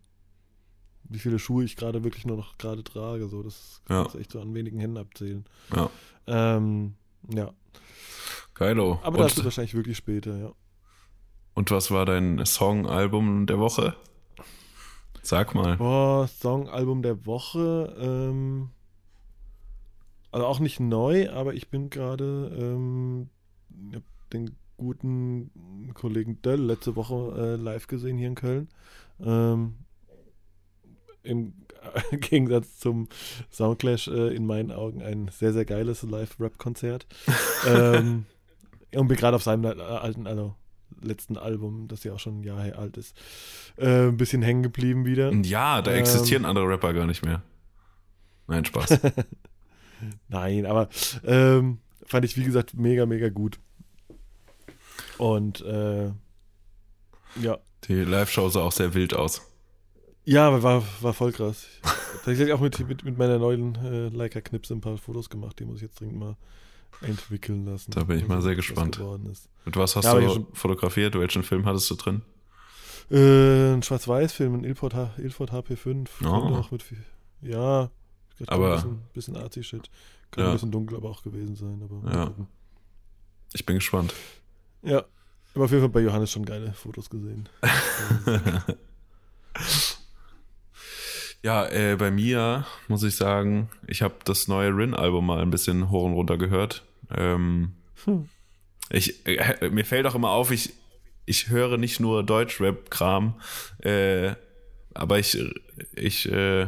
wie 1.03 1.19
viele 1.19 1.39
Schuhe 1.39 1.63
ich 1.63 1.75
gerade 1.75 2.03
wirklich 2.03 2.25
nur 2.25 2.37
noch 2.37 2.57
gerade 2.57 2.83
trage. 2.83 3.27
So, 3.27 3.43
das 3.43 3.81
kannst 3.85 4.15
du 4.15 4.19
echt 4.19 4.31
so 4.31 4.41
an 4.41 4.53
wenigen 4.53 4.79
Händen 4.79 4.97
abzählen. 4.97 5.45
Ja. 5.75 5.89
Ähm, 6.27 6.95
ja. 7.29 7.53
Geilo. 8.53 8.99
Aber 9.03 9.19
das 9.19 9.37
ist 9.37 9.43
wahrscheinlich 9.43 9.75
wirklich 9.75 9.97
später, 9.97 10.37
ja. 10.37 10.51
Und 11.53 11.71
was 11.71 11.91
war 11.91 12.05
dein 12.05 12.45
Song-Album 12.45 13.45
der 13.45 13.59
Woche? 13.59 13.95
Sag 15.25 15.55
mal. 15.55 15.77
Boah, 15.77 16.27
Song-Album 16.27 17.01
der 17.01 17.25
Woche. 17.25 17.95
Ähm, 17.99 18.69
also 20.31 20.45
auch 20.45 20.59
nicht 20.59 20.79
neu, 20.79 21.31
aber 21.31 21.55
ich 21.55 21.69
bin 21.69 21.89
gerade 21.89 22.55
ähm, 22.55 23.29
den 24.31 24.55
guten 24.77 25.49
Kollegen 25.95 26.43
Döll 26.43 26.61
letzte 26.61 26.95
Woche 26.95 27.33
äh, 27.37 27.55
live 27.55 27.87
gesehen 27.87 28.19
hier 28.19 28.27
in 28.27 28.35
Köln. 28.35 28.69
Ähm, 29.19 29.77
Im 31.23 31.53
Gegensatz 32.11 32.77
zum 32.77 33.07
Soundclash 33.49 34.07
äh, 34.09 34.35
in 34.35 34.45
meinen 34.45 34.71
Augen 34.71 35.01
ein 35.01 35.29
sehr, 35.29 35.53
sehr 35.53 35.65
geiles 35.65 36.03
Live-Rap-Konzert. 36.03 37.07
ähm, 37.67 38.27
und 38.93 39.07
bin 39.07 39.17
gerade 39.17 39.37
auf 39.37 39.43
seinem 39.43 39.63
äh, 39.63 39.81
alten, 39.81 40.27
also 40.27 40.53
letzten 41.01 41.37
Album, 41.37 41.87
das 41.87 42.03
ja 42.03 42.13
auch 42.13 42.19
schon 42.19 42.39
ein 42.39 42.43
Jahr 42.43 42.59
alt 42.77 42.97
ist, 42.97 43.15
äh, 43.77 44.07
ein 44.07 44.17
bisschen 44.17 44.41
hängen 44.41 44.63
geblieben 44.63 45.05
wieder. 45.05 45.31
Ja, 45.33 45.81
da 45.81 45.91
existieren 45.91 46.43
ähm, 46.43 46.49
andere 46.49 46.67
Rapper 46.69 46.93
gar 46.93 47.05
nicht 47.05 47.23
mehr. 47.23 47.41
Nein, 48.47 48.65
Spaß. 48.65 48.99
Nein, 50.27 50.65
aber 50.65 50.89
ähm, 51.25 51.79
fand 52.05 52.25
ich, 52.25 52.37
wie 52.37 52.43
gesagt, 52.43 52.73
mega, 52.75 53.05
mega 53.05 53.29
gut. 53.29 53.59
Und 55.17 55.61
äh, 55.61 56.11
ja. 57.41 57.57
Die 57.87 58.03
Live-Show 58.03 58.49
sah 58.49 58.61
auch 58.61 58.71
sehr 58.71 58.93
wild 58.93 59.13
aus. 59.13 59.41
Ja, 60.23 60.63
war, 60.63 60.83
war 61.01 61.13
voll 61.13 61.31
krass. 61.31 61.67
Tatsächlich 62.25 62.53
auch 62.53 62.59
mit, 62.59 62.79
mit, 62.87 63.03
mit 63.03 63.17
meiner 63.17 63.37
neuen 63.37 63.75
äh, 63.75 64.07
Leica-Knipse 64.09 64.73
ein 64.73 64.81
paar 64.81 64.97
Fotos 64.97 65.29
gemacht, 65.29 65.59
die 65.59 65.65
muss 65.65 65.77
ich 65.77 65.83
jetzt 65.83 65.99
dringend 65.99 66.17
mal 66.17 66.35
entwickeln 67.01 67.65
lassen. 67.65 67.91
Da 67.91 68.03
bin 68.03 68.17
ich 68.17 68.27
mal 68.27 68.41
sehr 68.41 68.55
gespannt. 68.55 68.99
Mit 69.65 69.77
was 69.77 69.95
hast 69.95 70.05
ja, 70.05 70.19
du 70.19 70.47
fotografiert? 70.53 71.17
Welchen 71.17 71.43
Film 71.43 71.65
hattest 71.65 71.89
du 71.89 71.95
drin? 71.95 72.21
Äh, 73.11 73.73
ein 73.73 73.83
Schwarz-Weiß-Film, 73.83 74.55
ein 74.55 74.63
Ilford, 74.63 74.95
Ilford 75.17 75.51
HP5. 75.51 76.07
Oh. 76.25 76.65
Mit, 76.71 76.83
ja, 77.41 77.89
aber 78.47 78.69
ein 78.69 78.75
bisschen, 78.75 79.01
bisschen 79.13 79.37
Arzi-Shit. 79.37 79.89
Kann 80.31 80.43
ja. 80.43 80.49
ein 80.49 80.55
bisschen 80.55 80.71
dunkel 80.71 80.97
aber 80.97 81.09
auch 81.09 81.23
gewesen 81.23 81.55
sein. 81.55 81.81
Aber 81.83 82.11
ja. 82.11 82.31
Ich 83.53 83.65
bin 83.65 83.75
gespannt. 83.75 84.13
Ja, 84.81 85.05
aber 85.53 85.65
auf 85.65 85.71
jeden 85.71 85.83
Fall 85.83 85.89
bei 85.89 86.01
Johannes 86.01 86.31
schon 86.31 86.45
geile 86.45 86.73
Fotos 86.73 87.09
gesehen. 87.09 87.47
ja, 91.45 91.67
äh, 91.67 91.95
bei 91.95 92.09
mir 92.09 92.65
muss 92.87 93.03
ich 93.03 93.15
sagen, 93.15 93.69
ich 93.85 94.01
habe 94.01 94.15
das 94.25 94.47
neue 94.47 94.75
Rin-Album 94.75 95.27
mal 95.27 95.43
ein 95.43 95.51
bisschen 95.51 95.91
hoch 95.91 96.05
und 96.05 96.13
runter 96.13 96.39
gehört. 96.39 96.83
Ähm, 97.15 97.73
hm. 98.05 98.29
ich, 98.89 99.27
äh, 99.27 99.69
mir 99.69 99.85
fällt 99.85 100.07
auch 100.07 100.15
immer 100.15 100.31
auf, 100.31 100.49
ich, 100.49 100.73
ich 101.27 101.49
höre 101.49 101.77
nicht 101.77 101.99
nur 101.99 102.23
Deutschrap-Kram, 102.23 103.39
äh, 103.83 104.33
aber 104.95 105.19
ich, 105.19 105.37
ich 105.95 106.27
äh, 106.31 106.65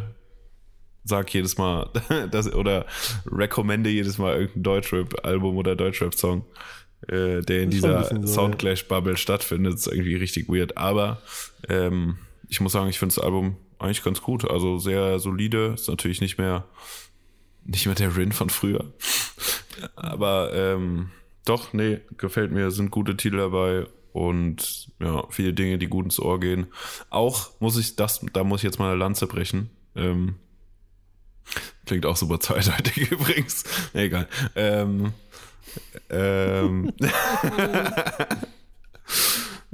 sag 1.04 1.34
jedes 1.34 1.58
Mal 1.58 1.90
das, 2.32 2.54
oder 2.54 2.86
recommende 3.26 3.90
jedes 3.90 4.20
Mal 4.20 4.36
irgendein 4.36 4.62
Deutschrap-Album 4.62 5.58
oder 5.58 5.76
Deutschrap-Song, 5.76 6.46
äh, 7.08 7.42
der 7.42 7.64
in 7.64 7.72
dieser 7.72 8.04
so, 8.04 8.28
Soundclash-Bubble 8.28 9.14
ja. 9.14 9.18
stattfindet. 9.18 9.74
Das 9.74 9.88
ist 9.88 9.92
irgendwie 9.92 10.18
richtig 10.18 10.48
weird. 10.50 10.78
Aber 10.78 11.20
ähm, 11.68 12.20
ich 12.48 12.62
muss 12.62 12.74
sagen, 12.74 12.90
ich 12.90 13.00
finde 13.00 13.16
das 13.16 13.24
Album 13.24 13.58
eigentlich 13.80 14.04
ganz 14.04 14.22
gut. 14.22 14.50
Also 14.50 14.78
sehr 14.78 15.20
solide. 15.20 15.74
Ist 15.76 15.88
natürlich 15.88 16.22
nicht 16.22 16.38
mehr 16.38 16.66
nicht 17.68 17.86
mehr 17.86 17.96
der 17.96 18.16
Rin 18.16 18.32
von 18.32 18.50
früher. 18.50 18.86
Aber 19.96 20.54
ähm, 20.54 21.12
doch, 21.46 21.74
nee, 21.74 22.00
gefällt 22.18 22.52
mir, 22.52 22.72
sind 22.72 22.92
gute 22.92 23.16
Titel 23.18 23.38
dabei 23.38 23.86
und 24.14 24.90
ja, 25.00 25.26
viele 25.30 25.54
Dinge, 25.54 25.78
die 25.78 25.88
gut 25.88 26.06
ins 26.06 26.20
Ohr 26.20 26.40
gehen. 26.40 26.68
Auch 27.10 27.52
muss 27.60 27.78
ich 27.78 27.96
das, 27.96 28.26
da 28.34 28.44
muss 28.44 28.62
ich 28.62 28.64
jetzt 28.64 28.80
mal 28.80 28.90
eine 28.90 28.98
Lanze 28.98 29.28
brechen. 29.28 29.70
Ähm, 29.96 30.36
Klingt 31.86 32.06
auch 32.06 32.18
super 32.18 32.40
zweideutig 32.40 33.12
übrigens. 33.12 33.64
egal. 33.94 34.28
Ähm, 34.56 35.14
ähm, 36.10 36.92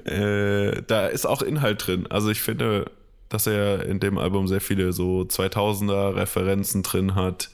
äh, 0.03 0.81
da 0.83 1.07
ist 1.07 1.25
auch 1.25 1.41
Inhalt 1.41 1.87
drin. 1.87 2.07
Also 2.07 2.29
ich 2.29 2.41
finde, 2.41 2.91
dass 3.33 3.47
er 3.47 3.87
in 3.87 3.99
dem 3.99 4.19
Album 4.19 4.47
sehr 4.47 4.61
viele 4.61 4.93
so 4.93 5.21
2000er 5.21 6.15
Referenzen 6.15 6.83
drin 6.83 7.15
hat, 7.15 7.49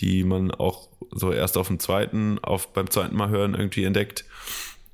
die 0.00 0.24
man 0.24 0.50
auch 0.50 0.88
so 1.12 1.30
erst 1.30 1.56
auf 1.56 1.68
dem 1.68 1.78
zweiten, 1.78 2.40
auf 2.40 2.72
beim 2.72 2.90
zweiten 2.90 3.14
Mal 3.14 3.28
hören 3.28 3.54
irgendwie 3.54 3.84
entdeckt 3.84 4.24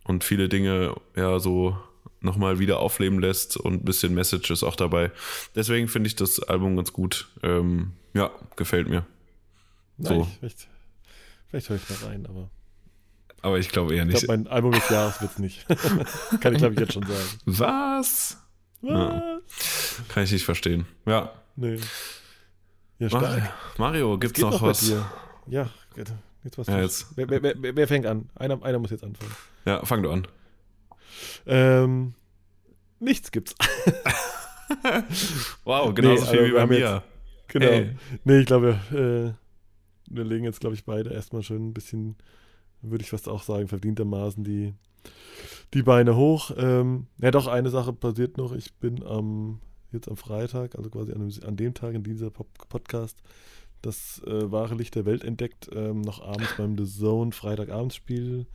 und 0.04 0.24
viele 0.24 0.50
Dinge 0.50 0.94
ja 1.16 1.38
so 1.38 1.78
nochmal 2.20 2.58
wieder 2.58 2.80
aufleben 2.80 3.20
lässt 3.20 3.56
und 3.56 3.72
ein 3.72 3.84
bisschen 3.86 4.12
Messages 4.12 4.62
auch 4.62 4.76
dabei. 4.76 5.12
Deswegen 5.54 5.88
finde 5.88 6.08
ich 6.08 6.16
das 6.16 6.40
Album 6.42 6.76
ganz 6.76 6.92
gut. 6.92 7.30
Ähm, 7.42 7.92
ja, 8.12 8.30
gefällt 8.56 8.90
mir. 8.90 9.06
So. 9.96 10.12
Nein, 10.12 10.26
vielleicht, 10.40 10.68
vielleicht 11.48 11.70
höre 11.70 11.76
ich 11.76 11.86
da 11.86 12.06
rein, 12.06 12.26
aber. 12.26 12.50
Aber 13.40 13.58
ich 13.58 13.70
glaube 13.70 13.94
eher 13.94 14.04
nicht. 14.04 14.16
Ich 14.16 14.24
glaube, 14.24 14.42
mein 14.42 14.52
Album 14.52 14.72
des 14.72 14.90
Jahres 14.90 15.22
wird 15.22 15.32
es 15.32 15.38
nicht. 15.38 15.66
Kann 16.42 16.52
ich, 16.52 16.58
glaube 16.58 16.74
ich, 16.74 16.80
jetzt 16.80 16.92
schon 16.92 17.06
sagen. 17.06 17.28
Was? 17.46 18.36
Was? 18.82 18.90
Ja. 18.90 19.37
Kann 20.08 20.24
ich 20.24 20.32
nicht 20.32 20.44
verstehen. 20.44 20.86
Ja. 21.06 21.32
Nee. 21.56 21.78
Ja, 22.98 23.08
stark. 23.08 23.52
Mario, 23.78 24.18
gibt's 24.18 24.40
noch, 24.40 24.52
noch 24.52 24.62
was? 24.62 24.92
Ja, 25.46 25.70
jetzt 25.96 26.58
was. 26.58 26.66
Ja, 26.66 26.80
jetzt. 26.80 27.06
Wer, 27.16 27.28
wer, 27.30 27.42
wer, 27.42 27.76
wer, 27.76 27.88
fängt 27.88 28.06
an? 28.06 28.28
Einer, 28.34 28.62
einer 28.62 28.78
muss 28.78 28.90
jetzt 28.90 29.04
anfangen. 29.04 29.30
Ja, 29.64 29.84
fang 29.84 30.02
du 30.02 30.10
an. 30.10 30.26
Ähm, 31.46 32.14
nichts 32.98 33.30
gibt's. 33.30 33.54
wow, 35.64 35.94
genauso 35.94 36.24
nee, 36.24 36.30
viel 36.30 36.38
also, 36.40 36.50
wie 36.50 36.52
bei 36.52 36.66
mir. 36.66 36.78
Jetzt, 36.78 37.02
genau. 37.48 37.66
Hey. 37.66 37.96
Nee, 38.24 38.38
ich 38.40 38.46
glaube, 38.46 38.78
äh, 38.90 39.32
wir 40.14 40.24
legen 40.24 40.44
jetzt, 40.44 40.60
glaube 40.60 40.74
ich, 40.74 40.84
beide 40.84 41.10
erstmal 41.10 41.42
schön 41.42 41.68
ein 41.68 41.74
bisschen, 41.74 42.16
würde 42.82 43.02
ich 43.04 43.10
fast 43.10 43.28
auch 43.28 43.42
sagen, 43.42 43.68
verdientermaßen 43.68 44.44
die, 44.44 44.74
die 45.74 45.82
Beine 45.82 46.16
hoch. 46.16 46.50
Ähm, 46.56 47.06
ja, 47.18 47.30
doch, 47.30 47.46
eine 47.46 47.70
Sache 47.70 47.92
passiert 47.92 48.36
noch. 48.36 48.52
Ich 48.52 48.74
bin 48.74 49.04
am, 49.04 49.60
jetzt 49.92 50.08
am 50.08 50.16
Freitag, 50.16 50.76
also 50.76 50.90
quasi 50.90 51.12
an, 51.12 51.32
an 51.44 51.56
dem 51.56 51.74
Tag 51.74 51.94
in 51.94 52.02
dieser 52.02 52.30
Pop 52.30 52.48
Podcast, 52.68 53.22
das 53.82 54.22
äh, 54.26 54.50
wahre 54.50 54.74
Licht 54.74 54.94
der 54.94 55.06
Welt 55.06 55.24
entdeckt, 55.24 55.70
ähm, 55.72 56.00
noch 56.00 56.20
abends 56.22 56.56
beim 56.56 56.76
The 56.76 56.84
Zone 56.84 57.32
Freitagabendsspiel 57.32 58.46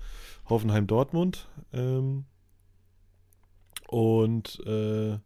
Hoffenheim-Dortmund. 0.49 1.47
Ähm, 1.71 2.25
und 3.87 4.59
äh, 4.65 5.19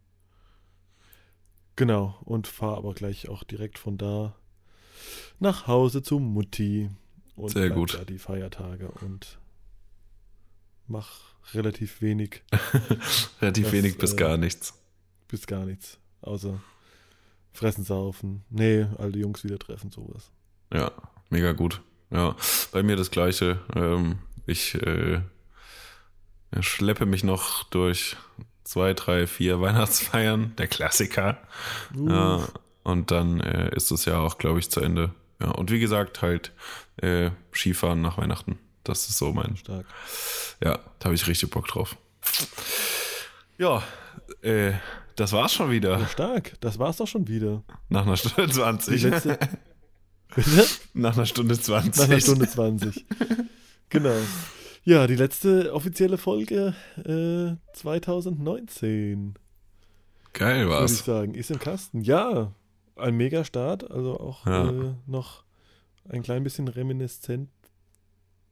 genau, 1.75 2.17
und 2.25 2.47
fahre 2.47 2.77
aber 2.77 2.93
gleich 2.93 3.29
auch 3.29 3.43
direkt 3.43 3.79
von 3.79 3.97
da 3.97 4.35
nach 5.39 5.67
Hause 5.67 6.01
zu 6.01 6.19
Mutti. 6.19 6.89
Und 7.35 7.51
Sehr 7.51 7.69
gut. 7.69 7.93
Da 7.93 8.03
die 8.03 8.17
Feiertage 8.17 8.91
und 9.01 9.39
mach 10.87 11.36
relativ 11.53 12.01
wenig. 12.01 12.43
relativ 13.41 13.67
was, 13.67 13.71
wenig 13.71 13.97
bis 13.97 14.13
äh, 14.13 14.15
gar 14.15 14.37
nichts. 14.37 14.73
Bis 15.27 15.47
gar 15.47 15.65
nichts. 15.65 15.97
Außer 16.21 16.59
fressen, 17.53 17.83
saufen. 17.83 18.43
Nee, 18.49 18.87
alte 18.97 19.19
Jungs 19.19 19.43
wieder 19.43 19.59
treffen, 19.59 19.91
sowas. 19.91 20.31
Ja, 20.73 20.91
mega 21.29 21.53
gut. 21.53 21.81
Ja, 22.11 22.35
bei 22.71 22.83
mir 22.83 22.95
das 22.95 23.11
gleiche. 23.11 23.59
Ähm, 23.75 24.19
ich 24.45 24.75
äh, 24.75 25.21
schleppe 26.61 27.05
mich 27.05 27.23
noch 27.23 27.63
durch 27.63 28.15
zwei, 28.63 28.93
drei, 28.93 29.27
vier 29.27 29.59
Weihnachtsfeiern, 29.61 30.55
der 30.57 30.67
Klassiker. 30.67 31.39
Uh. 31.95 32.09
Ja, 32.09 32.47
und 32.83 33.11
dann 33.11 33.41
äh, 33.41 33.75
ist 33.75 33.91
es 33.91 34.05
ja 34.05 34.19
auch, 34.19 34.37
glaube 34.37 34.59
ich, 34.59 34.71
zu 34.71 34.79
Ende. 34.79 35.13
Ja, 35.41 35.51
und 35.51 35.71
wie 35.71 35.79
gesagt, 35.79 36.21
halt 36.21 36.53
äh, 36.97 37.31
Skifahren 37.51 38.01
nach 38.01 38.17
Weihnachten. 38.17 38.57
Das 38.87 39.09
ist 39.09 39.17
so 39.17 39.33
mein. 39.33 39.57
Stark. 39.57 39.85
Ja, 40.63 40.79
da 40.99 41.05
habe 41.05 41.15
ich 41.15 41.27
richtig 41.27 41.49
Bock 41.49 41.67
drauf. 41.67 41.97
Ja, 43.57 43.83
äh, 44.41 44.73
das 45.17 45.33
war's 45.33 45.53
schon 45.53 45.71
wieder. 45.71 45.99
Ja, 45.99 46.07
stark, 46.07 46.53
das 46.61 46.79
war's 46.79 46.97
doch 46.97 47.07
schon 47.07 47.27
wieder. 47.27 47.63
Nach 47.89 48.05
einer 48.05 48.15
Stunde 48.15 48.49
20. 48.49 49.01
Die 49.01 49.09
letzte. 49.09 49.39
Nach 50.93 51.17
einer 51.17 51.25
Stunde 51.25 51.59
20. 51.59 51.97
Nach 51.97 52.09
einer 52.09 52.21
Stunde 52.21 52.47
20. 52.47 53.05
genau. 53.89 54.15
Ja, 54.85 55.05
die 55.05 55.15
letzte 55.15 55.73
offizielle 55.73 56.17
Folge 56.17 56.73
äh, 56.95 57.57
2019. 57.75 59.33
Geil, 60.31 60.69
was? 60.69 60.79
Würde 60.79 60.93
ich 60.93 60.99
sagen. 60.99 61.35
Ist 61.35 61.51
im 61.51 61.59
Kasten. 61.59 62.01
Ja, 62.01 62.53
ein 62.95 63.17
Mega-Start. 63.17 63.91
Also 63.91 64.17
auch 64.17 64.45
ja. 64.45 64.69
äh, 64.69 64.93
noch 65.07 65.43
ein 66.07 66.23
klein 66.23 66.43
bisschen 66.43 66.69
reminiszent 66.69 67.49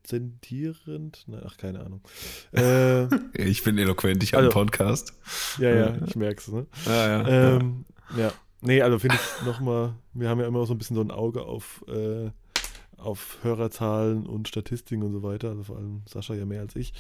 akzentierend. 0.06 1.24
Na, 1.28 1.42
ach, 1.46 1.58
keine 1.58 1.80
Ahnung. 1.82 2.02
Äh, 2.56 3.08
ich 3.34 3.64
bin 3.64 3.78
eloquent, 3.78 4.24
ich 4.24 4.34
habe 4.34 4.46
also, 4.46 4.60
einen 4.60 4.68
Podcast. 4.68 5.14
Ja, 5.58 5.70
ja, 5.70 5.98
ich 6.06 6.16
merke 6.16 6.40
es. 6.40 6.48
Ne? 6.48 6.68
Ja, 6.86 7.08
ja. 7.08 7.56
Ähm, 7.58 7.86
ja. 8.18 8.32
Nee, 8.62 8.82
also 8.82 9.00
finde 9.00 9.18
ich 9.18 9.46
nochmal, 9.46 9.96
wir 10.14 10.30
haben 10.30 10.40
ja 10.40 10.48
immer 10.48 10.66
so 10.66 10.74
ein 10.74 10.78
bisschen 10.78 10.96
so 10.96 11.02
ein 11.02 11.12
Auge 11.12 11.44
auf, 11.44 11.84
äh, 11.88 12.30
auf 12.98 13.40
Hörerzahlen 13.42 14.26
und 14.26 14.48
Statistiken 14.48 15.04
und 15.04 15.12
so 15.12 15.24
weiter. 15.24 15.50
Also 15.50 15.64
vor 15.64 15.78
allem 15.78 16.04
Sascha 16.08 16.34
ja 16.34 16.46
mehr 16.46 16.62
als 16.62 16.76
ich. 16.76 16.94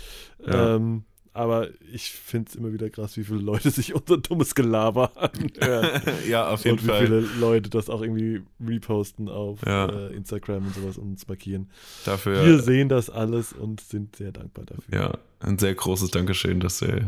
Ja. 0.45 0.76
Ähm, 0.76 1.06
aber 1.36 1.68
ich 1.91 2.12
finde 2.12 2.49
es 2.49 2.56
immer 2.56 2.72
wieder 2.74 2.90
krass, 2.90 3.18
wie 3.18 3.24
viele 3.24 3.40
Leute 3.41 3.70
sich 3.70 3.94
unser 3.94 4.18
dummes 4.18 4.56
Gelaber 4.56 5.12
anhören. 5.16 6.02
ja, 6.28 6.49
auf 6.49 6.64
jeden 6.64 6.78
und 6.80 6.84
wie 6.84 6.88
Fall. 6.90 7.02
viele 7.06 7.20
Leute 7.40 7.70
das 7.70 7.90
auch 7.90 8.02
irgendwie 8.02 8.41
reposten 8.66 9.30
auf 9.30 9.60
Ja. 9.66 9.88
äh, 9.88 10.14
Instagram 10.16 10.66
und 10.68 10.76
sowas 10.76 10.98
und 10.98 11.10
uns 11.12 11.28
markieren. 11.28 11.70
Dafür, 12.06 12.45
Wir 12.45 12.60
sehen 12.60 12.90
das 12.90 13.10
alles 13.10 13.53
und 13.53 13.82
sind 13.82 14.16
sehr 14.16 14.32
dankbar 14.32 14.66
dafür. 14.66 14.94
ja, 14.94 15.18
ein 15.41 15.60
sehr 15.60 15.76
großes 15.76 16.12
Dankeschön, 16.12 16.60
dass, 16.60 16.82
äh, 16.82 17.06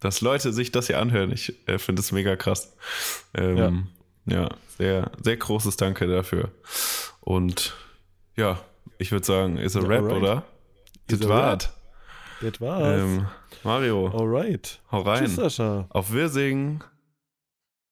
dass 0.00 0.20
Leute 0.20 0.52
sich 0.52 0.70
das 0.72 0.86
hier 0.86 0.98
anhören. 1.00 1.32
Ich 1.32 1.54
äh, 1.66 1.78
finde 1.78 2.00
es 2.00 2.12
mega 2.12 2.36
krass. 2.36 2.76
Ähm, 3.34 3.88
ja. 4.26 4.48
sehr, 4.78 5.10
sehr 5.22 5.36
großes 5.36 5.76
Danke 5.76 6.06
dafür. 6.06 6.50
Und 7.20 7.74
ja, 8.36 8.58
ich 8.98 9.12
würde 9.12 9.26
sagen, 9.26 9.56
ist 9.58 9.76
a 9.76 9.80
Ja, 9.80 9.86
Rap, 9.88 10.02
alright. 10.04 10.16
oder? 10.16 10.44
Is 11.08 11.18
Das 11.20 11.28
war's. 11.28 11.70
Das 12.40 12.60
war's. 12.60 13.00
Ähm, 13.02 13.26
Mario, 13.64 14.08
Alright. 14.08 14.80
hau 14.92 15.00
rein. 15.02 15.24
Tschüss, 15.24 15.36
Sascha. 15.36 15.86
Auf 15.90 16.12
Wirsing. 16.12 16.82